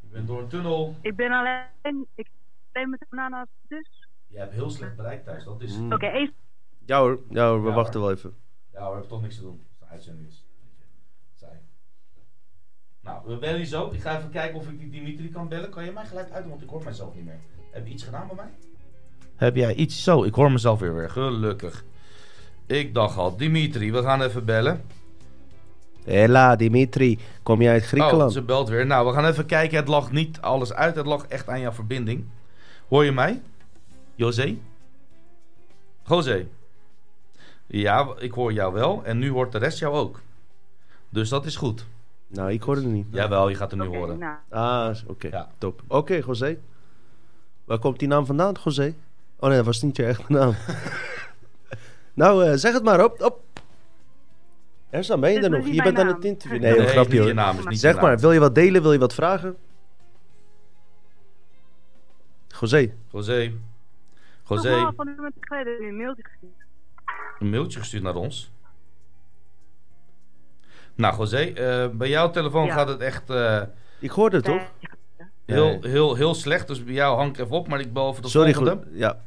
[0.00, 0.96] Je bent door een tunnel.
[1.00, 2.06] Ik ben alleen...
[2.14, 2.28] Ik
[2.72, 4.08] ben met de naast dus.
[4.26, 5.44] Je hebt heel slecht bereik thuis.
[5.44, 5.76] Dat is...
[5.76, 5.92] Mm.
[5.92, 6.34] Oké, okay, even...
[6.86, 8.08] Ja hoor, ja hoor, we Ja, wachten hoor.
[8.08, 8.36] wel even.
[8.72, 9.66] Ja hoor, we hebben toch niks te doen.
[9.68, 10.47] Als de uitzending is.
[13.08, 13.14] Je.
[13.14, 13.90] Nou, we bellen je zo.
[13.92, 15.70] Ik ga even kijken of ik die Dimitri kan bellen.
[15.70, 17.40] Kan je mij gelijk uit, want ik hoor mezelf niet meer.
[17.70, 18.48] Heb je iets gedaan bij mij?
[19.36, 20.02] Heb jij iets?
[20.02, 21.10] Zo, ik hoor mezelf weer weer.
[21.10, 21.84] Gelukkig.
[22.66, 24.84] Ik dacht al, Dimitri, we gaan even bellen.
[26.04, 28.32] Hela, Dimitri, kom jij uit Oh, Griekenland?
[28.32, 28.86] ze belt weer.
[28.86, 29.76] Nou, we gaan even kijken.
[29.78, 30.94] Het lag niet alles uit.
[30.96, 32.24] Het lag echt aan jouw verbinding.
[32.88, 33.42] Hoor je mij?
[34.14, 34.56] José?
[36.06, 36.46] José?
[37.66, 39.04] Ja, ik hoor jou wel.
[39.04, 40.20] En nu hoort de rest jou ook.
[41.08, 41.86] Dus dat is goed.
[42.28, 43.06] Nou, ik hoorde het niet.
[43.10, 44.18] Jawel, je gaat hem nu okay, horen.
[44.18, 44.36] Nou.
[44.48, 45.30] Ah, oké, okay.
[45.30, 45.48] Ja.
[45.58, 45.82] top.
[45.86, 46.58] Oké, okay, José.
[47.64, 48.94] Waar komt die naam vandaan, José?
[49.36, 50.54] Oh nee, dat was niet je echte naam.
[52.14, 53.22] nou, uh, zeg het maar op.
[53.22, 53.40] op.
[54.90, 55.66] Ersan, ben je er nog?
[55.66, 56.60] Je bent aan het interview.
[56.60, 58.82] Nee, nee een grapje je naam is niet zeg maar, wil je wat delen?
[58.82, 59.56] Wil je wat vragen?
[62.60, 62.92] José.
[63.12, 63.52] José.
[64.48, 64.72] José.
[64.72, 66.66] Een mailtje gestuurd.
[67.38, 68.50] Een mailtje gestuurd naar ons.
[70.98, 72.72] Nou, José, uh, bij jouw telefoon Ja.
[72.72, 73.60] gaat het echt uh,
[73.98, 74.62] Ik hoorde het toch?
[75.46, 76.66] heel, heel, heel slecht.
[76.68, 78.82] Dus bij jou hang ik even op, maar ik bel even de Sorry, volgende.
[78.92, 79.18] Ja.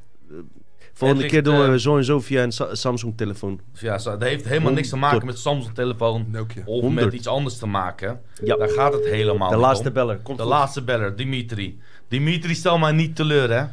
[0.93, 3.59] Volgende Het keer doen we eh, zo en zo via een Sa- Samsung telefoon.
[3.71, 6.61] Dus ja, dat heeft helemaal niks te maken met Samsung telefoon Nokia.
[6.65, 7.05] of 100.
[7.05, 8.21] met iets anders te maken.
[8.43, 8.55] Ja.
[8.55, 9.93] Daar gaat het helemaal De niet laatste om.
[9.93, 10.17] beller.
[10.17, 10.51] Komt De goed.
[10.51, 11.79] laatste beller, Dimitri.
[12.07, 13.65] Dimitri, stel mij niet teleur, hè?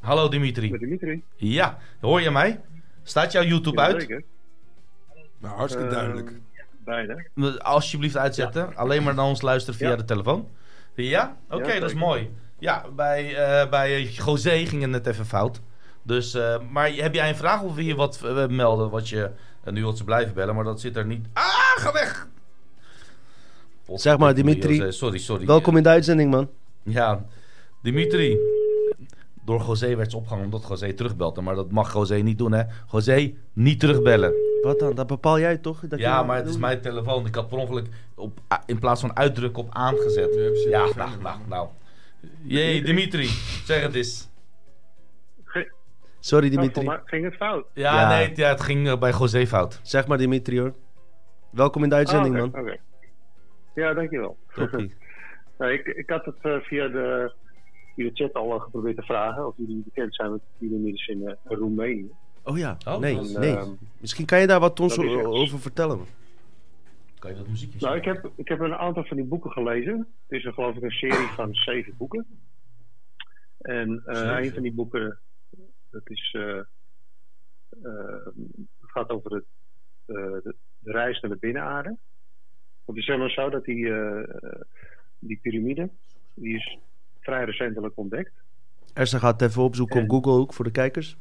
[0.00, 0.70] Hallo Dimitri.
[0.70, 1.22] Met Dimitri.
[1.36, 2.60] Ja, hoor je mij?
[3.02, 4.00] Staat jouw YouTube uit?
[4.00, 4.22] Zeker.
[5.38, 6.32] Nou, hartstikke duidelijk.
[6.84, 7.28] Beide.
[7.58, 8.76] Alsjeblieft uitzetten.
[8.76, 9.96] Alleen maar naar ons luisteren via Ja.
[9.96, 10.48] de telefoon.
[10.94, 11.36] Ja?
[11.50, 12.30] Oké, Ja, dat is mooi.
[12.58, 15.60] Ja, bij, eh bij José ging het net even fout.
[16.02, 18.90] Dus, eh, maar heb jij een vraag of wil je wat eh, melden?
[18.90, 19.30] Wat je,
[19.64, 21.26] en nu wilt ze blijven bellen, maar dat zit er niet.
[21.32, 21.44] Ah,
[21.76, 22.28] ga weg!
[23.94, 24.76] Zeg maar, Dimitri.
[24.76, 25.46] José, Sorry, sorry.
[25.46, 26.48] Welkom in de uitzending, man.
[26.82, 27.24] Ja,
[27.82, 28.38] Dimitri.
[29.44, 31.40] Door José werd ze opgehangen omdat José terugbelde.
[31.40, 32.62] Maar dat mag José niet doen, hè?
[32.92, 34.32] José, niet terugbellen.
[34.66, 34.94] Wat dan?
[34.94, 35.80] Dat bepaal jij toch?
[35.80, 37.26] Dat Ja, maar het is mijn telefoon.
[37.26, 40.34] Ik had per ongeluk op, in plaats van uitdrukken op aangezet.
[40.68, 41.68] Ja, nou, nou, nou.
[42.42, 43.26] Jee, Dimitri,
[43.64, 44.28] zeg het eens.
[46.20, 46.88] Sorry, Dimitri.
[47.04, 47.66] ging het fout.
[47.72, 48.08] Ja, Ja.
[48.08, 49.80] nee, het, ja, het ging eh, bij José fout.
[49.82, 50.74] Zeg maar, Dimitri, hoor.
[51.50, 52.76] Welkom in de uitzending, Ah, man.
[53.74, 54.36] Ja, dankjewel.
[55.58, 57.32] Nou, ik, ik had het eh, via, de,
[57.94, 61.26] via de chat al eh, geprobeerd te vragen of jullie bekend zijn met piramides in
[61.26, 62.10] eh, Roemenië.
[62.48, 63.56] Oh ja, Oh, nee, nee.
[63.56, 66.00] ehm, Misschien kan je daar wat ons over vertellen.
[67.18, 69.98] Kan je dat muziekje Nou, ik heb, ik heb een aantal van die boeken gelezen.
[70.26, 72.26] Het is een, geloof ik een serie van zeven boeken.
[73.58, 74.44] En eh, Zeven.
[74.44, 75.18] een van die boeken,
[75.90, 76.58] dat is, eh,
[77.82, 78.26] eh,
[78.80, 79.44] gaat over het,
[80.06, 81.88] eh, de, de reis naar de binnenaarde.
[81.88, 81.98] Want
[82.84, 84.62] het is helemaal zo dat die, eh,
[85.18, 85.90] die piramide,
[86.34, 86.78] die is
[87.20, 88.32] vrij recentelijk ontdekt.
[88.92, 91.16] Ersa gaat het even opzoeken op En- Google ook voor de kijkers.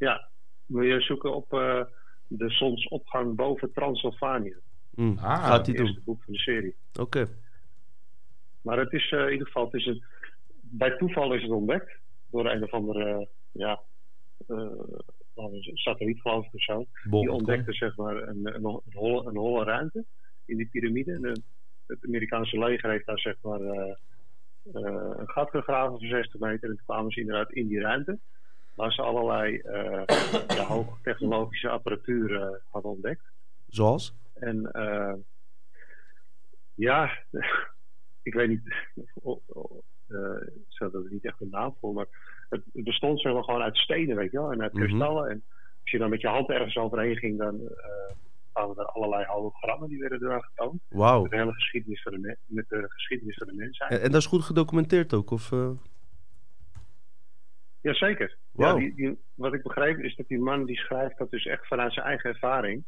[0.00, 0.28] Ja,
[0.66, 1.82] wil je zoeken op eh,
[2.26, 4.56] de zonsopgang boven Transylvanië.
[4.94, 5.86] Hm, Ah, gaat Het hij doen.
[5.86, 6.74] eerste boek van de serie.
[7.00, 7.26] Oké.
[8.62, 10.04] Maar het is eh, in ieder geval, het is een,
[10.60, 11.98] bij toeval is het ontdekt
[12.30, 13.80] door een of andere, ja,
[14.46, 14.56] eh,
[15.34, 16.84] zeggen, satelliet geloof ik of zo.
[17.10, 20.04] Die ontdekte zeg maar een, een, een, holle, een holle ruimte
[20.46, 21.12] in die piramide.
[21.12, 21.42] En
[21.86, 23.90] het Amerikaanse leger heeft daar zeg maar eh,
[24.72, 26.68] eh, een gat gegraven van 60 meter.
[26.70, 28.18] En toen kwamen ze inderdaad in die ruimte.
[28.80, 30.02] Waar ze allerlei eh
[30.48, 33.22] ja, hoogtechnologische apparatuur hadden ontdekt.
[33.68, 34.14] Zoals?
[34.34, 35.12] En eh,
[36.74, 37.10] ja,
[38.28, 38.62] ik weet niet,
[38.94, 42.06] ik zou er niet echt een naam voor, maar
[42.48, 44.82] het, het bestond zeg maar gewoon uit stenen, weet je wel, en uit Mhm.
[44.84, 45.30] kristallen.
[45.30, 45.42] En
[45.82, 48.14] als je dan met je hand ergens overheen ging, dan eh
[48.52, 50.82] kwamen er allerlei hologrammen die werden eraan getoond.
[50.88, 51.22] Wauw.
[51.22, 53.90] Met de hele geschiedenis van de, me- met de geschiedenis van de mensheid.
[53.90, 55.30] En, en dat is goed gedocumenteerd ook?
[55.30, 55.70] Of, eh?
[57.80, 58.36] Jazeker.
[58.60, 61.66] Ja, die, die, wat ik begreep is dat die man die schrijft dat dus echt
[61.66, 62.84] vanuit zijn eigen ervaring.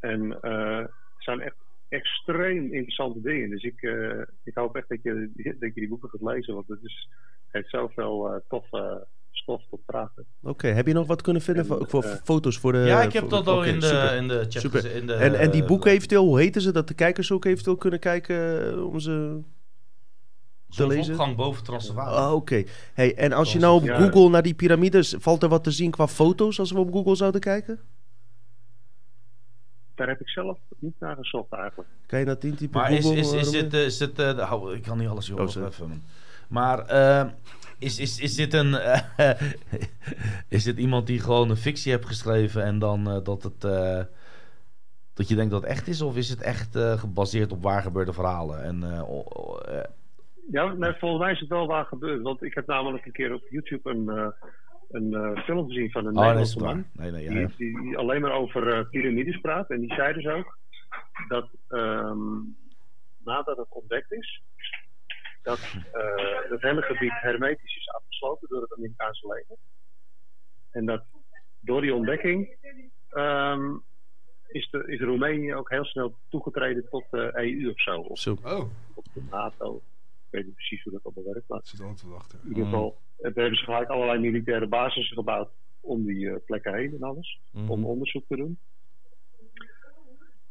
[0.00, 1.56] En eh, het zijn echt
[1.88, 3.50] extreem interessante dingen.
[3.50, 6.68] Dus ik, eh, ik hoop echt dat je, dat je die boeken gaat lezen, want
[6.68, 7.08] het is,
[7.50, 10.26] heeft zoveel eh toffe stof tot praten.
[10.42, 12.78] Oké, heb je nog wat kunnen vinden En, voor, foto's voor de...
[12.78, 14.94] ja, ik heb voor- dat al in, de, in de chat Super.
[14.94, 16.72] in de, En, en die boeken eventueel, hoe heten ze?
[16.72, 19.40] Dat de kijkers ook eventueel kunnen kijken om ze...
[20.70, 21.04] te lezen?
[21.04, 22.14] Zonsopgang boven Transylvanië.
[22.14, 22.64] Ah, oké.
[22.94, 23.88] Hey, en als je nou op.
[23.88, 27.14] Google naar die piramides, valt er wat te zien qua foto's als we op Google
[27.14, 27.80] zouden kijken?
[29.94, 31.88] Daar heb ik zelf niet naar gezocht eigenlijk.
[32.06, 32.80] Kan je dat intypen?
[32.80, 35.08] Maar is, Google, is, is eh, dit, eh, is dit eh, hou, ik kan niet
[35.08, 35.68] alles Oh, joh, sorry.
[35.68, 35.88] even.
[35.88, 36.02] man.
[36.48, 36.84] Maar
[37.80, 38.78] is, is, is dit een,
[40.48, 44.00] is dit iemand die gewoon een fictie heeft geschreven en dan eh, dat het, eh,
[45.14, 46.02] dat je denkt dat het echt is?
[46.02, 48.62] Of is het echt eh, gebaseerd op waar gebeurde verhalen?
[48.62, 48.84] En,
[50.50, 52.22] Ja, volgens mij is het wel waar gebeurd.
[52.22, 54.28] Want ik heb namelijk een keer op YouTube een, eh,
[54.90, 56.86] een eh, film gezien van een oh, Nederlandse man.
[56.92, 57.48] Nee, nee, ja, Die, ja.
[57.56, 59.70] die, die alleen maar over eh, piramides praat.
[59.70, 60.58] En die zei dus ook
[61.28, 62.18] dat ehm,
[63.24, 64.42] nadat het ontdekt is,
[65.42, 65.58] dat
[65.92, 69.56] eh, het hele gebied hermetisch is afgesloten door het Amerikaanse leger.
[70.70, 71.02] En dat
[71.60, 72.56] door die ontdekking
[73.08, 73.76] ehm,
[74.46, 78.00] is, de, is Roemenië ook heel snel toegetreden tot de EU of zo.
[78.00, 78.36] Of Zo.
[78.42, 79.82] Oh, tot de NATO.
[80.30, 81.48] Ik weet niet precies hoe dat allemaal werkt.
[81.48, 82.38] Maar zit al te wachten.
[82.42, 85.50] in ieder geval eh, hebben ze gelijk allerlei militaire basissen gebouwd
[85.80, 87.40] om die eh, plekken heen en alles.
[87.52, 87.70] Mhm.
[87.70, 88.58] Om onderzoek te doen.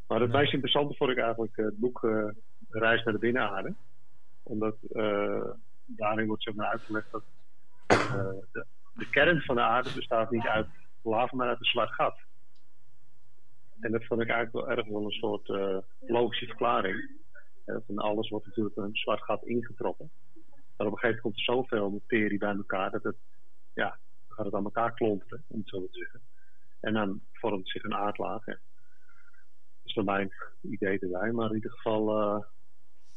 [0.07, 3.73] Maar het meest interessante vond ik eigenlijk eh, het boek De Reis naar de Binnenaarde.
[4.43, 4.75] Omdat
[5.85, 7.23] daarin wordt zeg maar uitgelegd dat
[7.87, 10.67] de, de kern van de aarde bestaat niet uit
[11.01, 12.17] lava, maar uit een zwart gat.
[13.79, 15.47] En dat vond ik eigenlijk wel erg wel een soort
[15.99, 17.09] logische verklaring.
[17.69, 20.09] Eh, van alles wordt natuurlijk een zwart gat ingetrokken.
[20.77, 23.15] Maar op een gegeven moment komt er zoveel materie bij elkaar dat het,
[23.73, 26.19] ja, dan gaat het aan elkaar klonteren, om het zo te zeggen.
[26.79, 28.45] En dan vormt zich een aardlaag.
[28.45, 28.53] hè.
[28.53, 28.61] Dat
[29.83, 30.31] is dan mijn
[30.61, 31.31] idee erbij.
[31.31, 32.43] Maar in ieder geval, eh,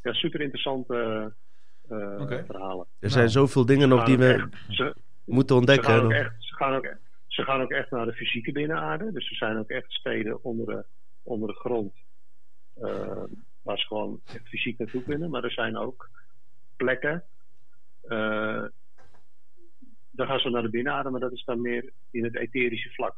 [0.02, 1.32] ja, super interessante
[1.88, 2.44] eh, Oké.
[2.46, 2.86] verhalen.
[2.98, 5.84] Er zijn zoveel dingen nog die we Ze, moeten ze, ontdekken.
[5.90, 6.94] gaan ook echt, ze, gaan ook,
[7.26, 9.12] ze gaan ook echt naar de fysieke binnenaarde.
[9.12, 10.84] Dus er zijn ook echt steden onder de,
[11.22, 11.94] onder de grond.
[12.74, 13.22] eh,
[13.62, 15.30] waar ze gewoon fysiek naartoe kunnen.
[15.30, 16.10] Maar er zijn ook
[16.76, 17.24] plekken.
[18.08, 18.64] eh
[20.14, 23.14] daar gaan ze naar de binnenaarde, maar dat is dan meer in het etherische vlak.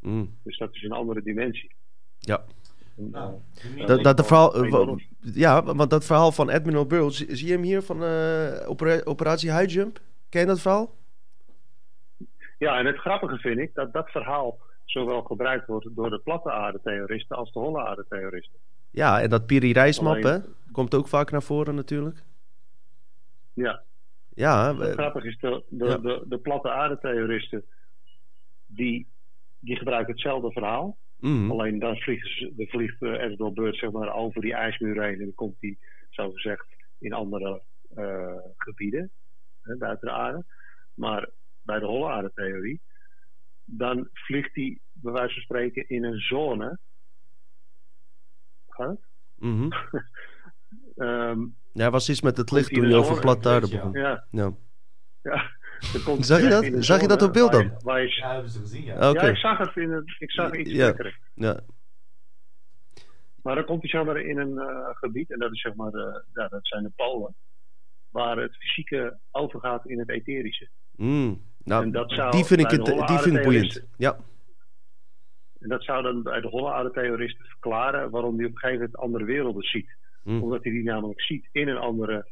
[0.00, 1.70] Mm, Dus dat is een andere dimensie.
[2.18, 2.44] ja.
[2.96, 3.34] En, Nou,
[3.78, 4.52] eh, Dat, dat de verhaal,
[4.84, 5.00] nog?
[5.20, 9.00] ja, want dat verhaal van Admiral Burl, zie, zie je hem hier van eh, opera-
[9.04, 10.00] Operatie High Jump?
[10.28, 10.94] Ken je dat verhaal?
[12.58, 16.50] Ja, en het grappige vind ik dat dat verhaal zowel gebruikt wordt door de platte
[16.52, 18.58] aarde-theoristen als de holle aarde-theoristen.
[18.90, 20.38] Ja, en dat Piri Reismap, hè?
[20.72, 22.22] Komt ook vaak naar voren natuurlijk.
[23.54, 23.82] Ja,
[24.34, 25.96] Ja, grappige is de, de, ja.
[25.96, 27.64] de, de platte aarde-theoristen
[28.66, 29.06] die,
[29.60, 30.96] die gebruiken hetzelfde verhaal.
[31.18, 31.50] mhm.
[31.50, 35.12] Alleen dan vliegen ze, dan vliegt uh, Edward Bird zeg maar, over die ijsmuur heen
[35.12, 35.78] en dan komt hij,
[36.10, 36.66] zo gezegd,
[36.98, 37.62] in andere
[37.94, 39.10] eh, gebieden
[39.62, 40.44] hè, buiten de aarde.
[40.94, 41.28] Maar
[41.62, 42.80] bij de holle aarde-theorie,
[43.64, 46.78] dan vliegt hij, bij wijze van spreken, in een zone.
[48.78, 48.98] Gaat
[49.38, 49.68] mhm.
[50.96, 51.40] Ehm,
[51.72, 53.16] Ja, was iets met het licht toen je er over
[53.46, 53.72] aarde ja.
[53.76, 53.92] begon.
[53.92, 54.52] ja, Ja.
[56.04, 56.84] komt Zag je dat?
[56.84, 57.70] Zag je dat op beeld waar dan?
[57.70, 59.10] je- waar je- Ja, hebben ze gezien, ja.
[59.10, 60.94] Oké, Ja, ik zag het in het, ik zag iets Ja.
[61.34, 61.60] ja.
[63.42, 65.90] Maar dan komt hij zeg maar in een eh, gebied, en dat, is zeg maar
[65.90, 67.34] de, ja, dat zijn de Polen,
[68.10, 70.68] waar het fysieke overgaat in het etherische.
[70.96, 71.42] Mm.
[71.64, 73.84] Nou, En dat zou die vind ik, het, die vind ik boeiend.
[73.96, 74.16] Ja,
[75.60, 78.98] En dat zou dan bij de holle aarde-theoristen verklaren waarom hij op een gegeven moment
[79.00, 79.96] andere werelden ziet.
[80.22, 80.42] Mm.
[80.42, 82.26] Omdat hij die namelijk ziet in een andere,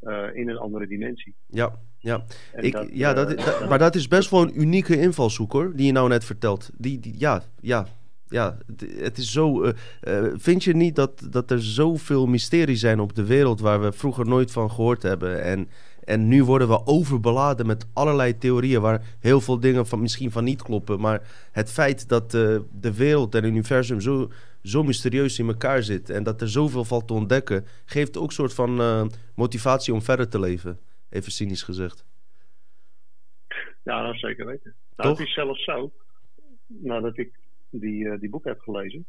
[0.00, 1.34] eh, in een andere dimensie.
[1.46, 2.24] ja, ja.
[2.52, 5.52] En Ik, dat, ja eh, dat, dat- maar dat is best wel een unieke invalshoek
[5.52, 6.70] hoor, die je nou net vertelt.
[6.76, 7.86] Die, die, ja, ja,
[8.28, 8.58] ja,
[8.96, 9.62] het, is zo.
[9.62, 13.80] eh, eh, vind je niet dat, dat er zoveel mysterie zijn op de wereld waar
[13.80, 15.42] we vroeger nooit van gehoord hebben?
[15.42, 15.68] En,
[16.04, 20.44] en nu worden we overbeladen met allerlei theorieën waar heel veel dingen van, misschien van
[20.44, 21.00] niet kloppen.
[21.00, 24.30] Maar het feit dat eh, de wereld en het universum zo,
[24.62, 28.32] zo mysterieus in elkaar zit en dat er zoveel valt te ontdekken, geeft ook een
[28.32, 30.78] soort van eh, motivatie om verder te leven.
[31.10, 32.04] Even cynisch gezegd.
[33.82, 34.74] Ja, dat zeker weten.
[34.96, 35.18] Nou, Toch?
[35.18, 35.92] het is zelfs zo,
[36.66, 37.38] nadat ik
[37.70, 39.06] die, eh, die boek heb gelezen,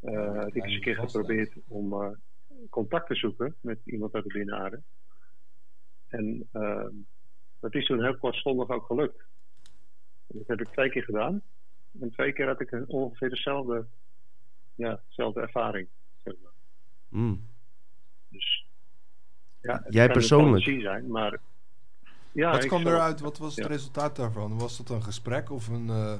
[0.00, 2.10] eh heb ik eens een keer geprobeerd om eh,
[2.70, 4.82] contact te zoeken met iemand uit de binnenaarde.
[6.10, 6.86] En eh,
[7.60, 9.18] dat is toen heel kortstondig ook gelukt.
[10.26, 11.42] En dat heb ik twee keer gedaan.
[12.00, 13.86] En twee keer had ik ongeveer dezelfde,
[14.74, 15.88] ja, dezelfde ervaring.
[16.24, 16.52] Zeg maar.
[17.08, 17.46] Mm.
[18.28, 18.66] Dus,
[19.60, 20.64] ja, het Jij kan een persoonlijk?
[20.64, 21.40] zijn, maar...
[22.32, 23.20] Ja, wat ik kwam eruit?
[23.20, 23.70] Wat was het Ja.
[23.70, 24.58] resultaat daarvan?
[24.58, 26.18] Was dat een gesprek of een eh,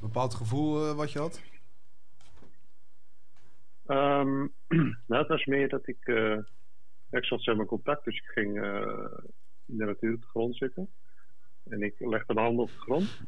[0.00, 1.42] bepaald gevoel eh, wat je had?
[3.86, 4.46] Ehm,
[5.08, 5.98] nou, het was meer dat ik.
[7.10, 9.18] Ik zat maar in contact, dus ik ging eh,
[9.66, 10.88] in de natuur op de grond zitten.
[11.68, 13.20] En ik legde mijn handen op de grond.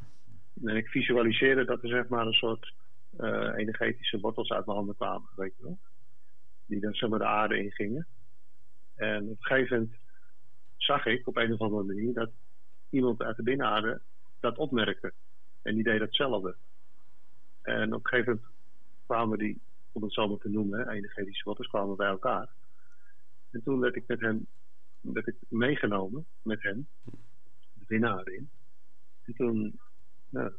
[0.65, 2.75] En ik visualiseerde dat er zeg maar een soort
[3.17, 5.79] eh, energetische wortels uit mijn handen kwamen, weet je wel.
[6.67, 8.07] Die dan zeg maar de aarde ingingen.
[8.95, 9.97] En op een gegeven moment
[10.77, 12.31] zag ik op een of andere manier dat
[12.91, 14.01] iemand uit de binnenaarde
[14.41, 15.13] dat opmerkte.
[15.63, 16.57] En die deed hetzelfde.
[17.63, 18.53] En op een gegeven moment
[19.07, 19.61] kwamen die
[19.93, 22.49] om het zo maar te noemen, energetische wortels kwamen bij elkaar.
[23.53, 24.47] En toen werd ik met hem
[25.01, 26.87] werd ik meegenomen met hem,
[27.75, 28.51] de winnaar in.
[29.25, 29.79] En toen
[30.29, 30.53] nou,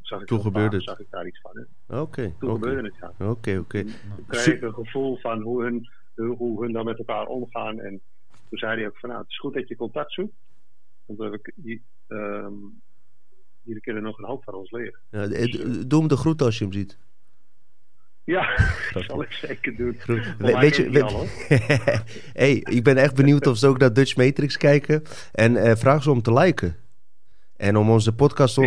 [0.00, 1.66] zag ik Toen gebeurde zag ik daar iets van.
[2.00, 3.26] Oké, Toen gebeurde het ja.
[3.30, 3.82] Oké, oké.
[3.84, 3.92] Toen
[4.26, 7.80] kreeg ik een gevoel van hoe hun, hoe- hun dan met elkaar omgaan.
[7.80, 8.00] En
[8.48, 10.34] toen zei hij ook van nou, het is goed dat je contact zoekt.
[11.06, 11.82] Want dan heb ik die,
[13.62, 15.00] jullie kunnen nog een hoop van ons leren.
[15.10, 16.98] Ja, eh, d- doe hem de groet als je hem ziet.
[18.28, 18.48] Ja,
[18.92, 19.96] dat zal ik zeker doen.
[20.06, 21.26] We- weet je, we- al,
[22.42, 25.02] hey, ik ben echt benieuwd of ze ook naar Dutch Matrix kijken.
[25.32, 26.76] En eh, vraag ze om te liken.
[27.56, 28.58] En om onze podcast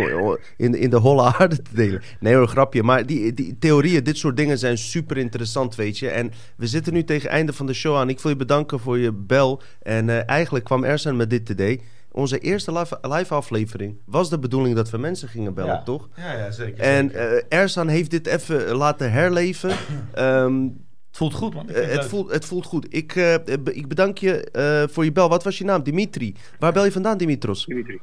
[0.56, 2.02] in, in de holle aarde te delen.
[2.20, 2.82] Nee hoor, grapje.
[2.82, 6.08] Maar die, die theorieën, dit soort dingen zijn super interessant, weet je.
[6.08, 8.08] En we zitten nu tegen het einde van de show aan.
[8.08, 9.62] Ik wil je bedanken voor je bel.
[9.82, 11.80] En eh, eigenlijk kwam Ersan met dit idee.
[12.14, 15.82] Onze eerste live, live aflevering was de bedoeling dat we mensen gingen bellen, Ja.
[15.82, 16.08] toch?
[16.16, 16.80] Ja, ja, zeker.
[16.84, 19.70] En eh Ersan heeft dit even laten herleven.
[20.12, 21.66] Ehm, het voelt goed, man.
[21.66, 22.02] Het, leuk.
[22.04, 22.86] voelt, het voelt goed.
[22.94, 25.28] Ik, eh, be- ik bedank je eh, voor je bel.
[25.28, 25.82] Wat was je naam?
[25.82, 26.34] Dimitri.
[26.58, 27.64] Waar bel je vandaan, Dimitros?
[27.66, 28.00] Dimitri.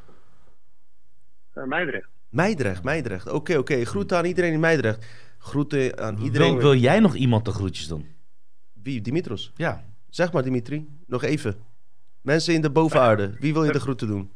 [1.56, 2.08] Uh, Meidrecht.
[2.30, 3.32] Meidrecht, Meidrecht.
[3.32, 3.86] Oké, oké.
[3.86, 5.06] Groeten aan iedereen in Meidrecht.
[5.38, 6.52] Groeten aan iedereen.
[6.52, 8.06] Wil, wil jij nog iemand de groetjes doen?
[8.74, 9.02] Wie?
[9.02, 9.52] Dimitros?
[9.56, 9.84] Ja.
[10.10, 10.88] Zeg maar, Dimitri.
[11.08, 11.56] Nog even.
[12.22, 13.32] Mensen in de bovenaarde.
[13.40, 14.32] Wie wil je de groeten doen?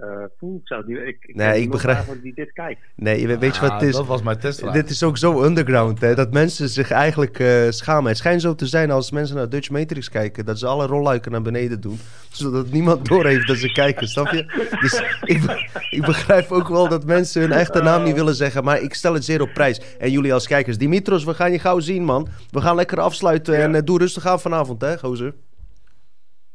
[0.00, 0.60] Uh, poeh.
[0.60, 2.80] Ik zou het niet, ik, ik Nee, ik begrijp- die dit kijkt.
[2.96, 3.94] Nee, we- weet je wat Ah, het is?
[3.94, 4.38] Dat was mijn.
[4.72, 8.08] Dit is ook zo underground, hè, dat mensen zich eigenlijk eh, schamen.
[8.08, 11.32] Het schijnt zo te zijn als mensen naar Dutch Matrix kijken, dat ze alle rolluiken
[11.32, 11.98] naar beneden doen,
[12.30, 14.44] zodat niemand doorheeft dat ze kijken, snap je?
[14.80, 15.02] Dus
[15.34, 18.94] ik, ik begrijp ook wel dat mensen hun echte naam niet willen zeggen, maar ik
[18.94, 19.80] stel het zeer op prijs.
[19.98, 22.28] En jullie als kijkers, Dimitros, we gaan je gauw zien, man.
[22.50, 23.60] We gaan lekker afsluiten Ja.
[23.60, 25.34] en eh, doe rustig aan vanavond, hè, gozer.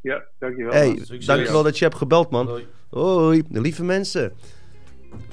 [0.01, 0.73] Ja, dankjewel.
[0.73, 1.25] Hey, succes.
[1.25, 2.45] dankjewel dat je hebt gebeld, man.
[2.45, 2.67] Doei.
[2.89, 4.33] Hoi, lieve mensen.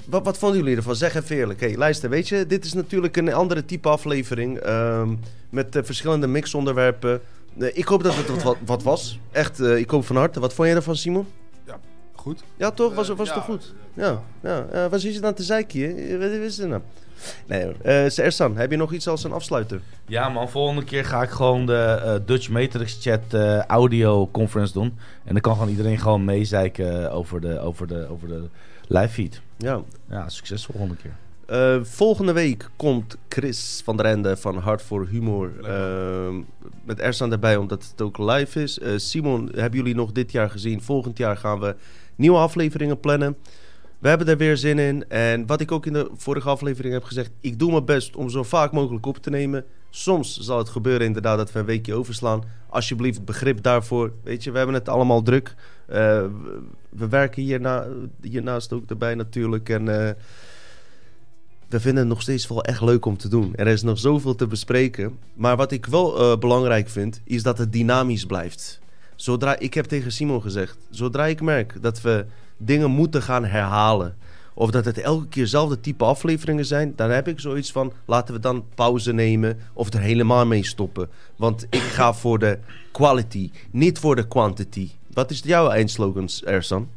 [0.04, 0.96] Wat, wat vonden jullie ervan?
[0.96, 1.60] Zeg even eerlijk.
[1.60, 4.58] Hey, luister, weet je, dit is natuurlijk een andere type aflevering.
[4.58, 5.14] ehm,
[5.50, 7.20] met eh, verschillende mixonderwerpen.
[7.58, 9.18] Eh, ik hoop dat het wat, wat, was.
[9.30, 10.40] Echt, eh, ik hoop van harte.
[10.40, 11.26] Wat vond je ervan, Simon?
[12.28, 12.44] Goed.
[12.56, 12.94] Ja, toch?
[12.94, 13.74] Was, Eh, was het ja, toch goed?
[13.94, 14.66] eh, Ja, ja.
[14.72, 15.78] Eh, waar zit je dan te zeiken?
[15.78, 16.18] hier?
[16.18, 16.82] Wat is het nou?
[17.46, 17.74] Nee hoor.
[17.82, 19.80] Eh Ersan, heb je nog iets als een afsluiter?
[20.06, 24.72] Ja man, volgende keer ga ik gewoon de eh, Dutch Matrix Chat eh, audio conference
[24.72, 24.98] doen.
[25.24, 28.42] En dan kan gewoon iedereen gewoon meezeiken over de, over de, over de
[28.88, 29.40] live feed.
[29.56, 29.80] Ja.
[30.10, 31.12] Ja, succes volgende keer.
[31.46, 35.50] Eh, volgende week komt Chris van der Ende van Hart voor Humor.
[35.64, 36.34] Ehm,
[36.84, 38.78] met Ersan erbij, omdat het ook live is.
[38.78, 40.82] Eh, Simon, hebben jullie nog dit jaar gezien?
[40.82, 41.74] Volgend jaar gaan we
[42.18, 43.36] nieuwe afleveringen plannen.
[43.98, 45.08] We hebben er weer zin in.
[45.08, 47.30] En wat ik ook in de vorige aflevering heb gezegd...
[47.40, 49.64] ik doe mijn best om zo vaak mogelijk op te nemen.
[49.90, 52.42] Soms zal het gebeuren inderdaad dat we een weekje overslaan.
[52.68, 54.12] Alsjeblieft begrip daarvoor.
[54.22, 55.54] Weet je, we hebben het allemaal druk.
[55.86, 57.86] Eh, we, we werken hierna,
[58.22, 59.68] hiernaast ook erbij natuurlijk.
[59.68, 59.88] En...
[59.88, 60.14] eh,
[61.68, 63.52] we vinden het nog steeds wel echt leuk om te doen.
[63.56, 65.18] Er is nog zoveel te bespreken.
[65.34, 68.80] Maar wat ik wel eh, belangrijk vind, is dat het dynamisch blijft.
[69.18, 74.16] Zodra, ik heb tegen Simon gezegd, zodra ik merk dat we dingen moeten gaan herhalen...
[74.54, 76.92] of dat het elke keer dezelfde type afleveringen zijn...
[76.96, 81.08] dan heb ik zoiets van, laten we dan pauze nemen of er helemaal mee stoppen.
[81.36, 82.58] Want ik ga voor de
[82.92, 84.90] quality, niet voor de quantity.
[85.12, 86.88] Wat is jouw eindslogan, Ersan?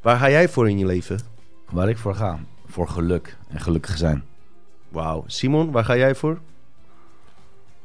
[0.00, 1.20] Waar ga jij voor in je leven?
[1.70, 2.40] Waar ik voor ga.
[2.66, 4.24] Voor geluk en gelukkig zijn.
[4.88, 5.24] Wauw.
[5.26, 6.40] Simon, waar ga jij voor?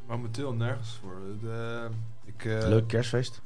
[0.08, 1.18] Momenteel nergens voor.
[1.42, 1.88] De,
[2.40, 3.42] ik, eh, Leuk kerstfeest.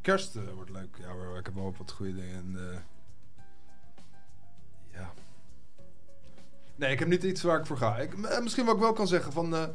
[0.00, 0.96] Kerst eh, wordt leuk.
[1.00, 2.34] Ja, maar ik heb wel wat goede dingen.
[2.34, 2.78] En, eh,
[4.92, 5.12] ja.
[6.76, 7.98] Nee, ik heb niet iets waar ik voor ga.
[7.98, 9.72] Ik, misschien wat ik wel kan zeggen van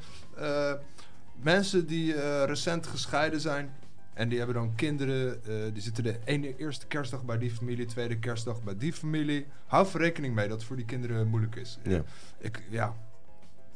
[1.42, 3.76] mensen die recent gescheiden zijn.
[4.14, 5.42] En die hebben dan kinderen.
[5.74, 9.48] die zitten de ene eerste kerstdag bij die familie, tweede kerstdag bij die familie.
[9.66, 11.80] Hou er rekening mee dat het voor die kinderen moeilijk is.
[11.84, 12.04] Ja.
[12.38, 12.96] Ik, ja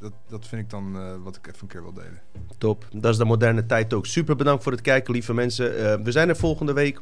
[0.04, 2.22] dat, dat vind ik dan eh, wat ik even een keer wil delen.
[2.58, 4.06] Top, dat is de moderne tijd ook.
[4.06, 5.78] Super bedankt voor het kijken, lieve mensen.
[5.78, 7.02] Eh, we zijn er volgende week.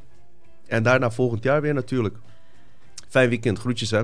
[0.67, 2.17] En daarna volgend jaar weer natuurlijk.
[3.07, 4.03] Fijn weekend, groetjes hè.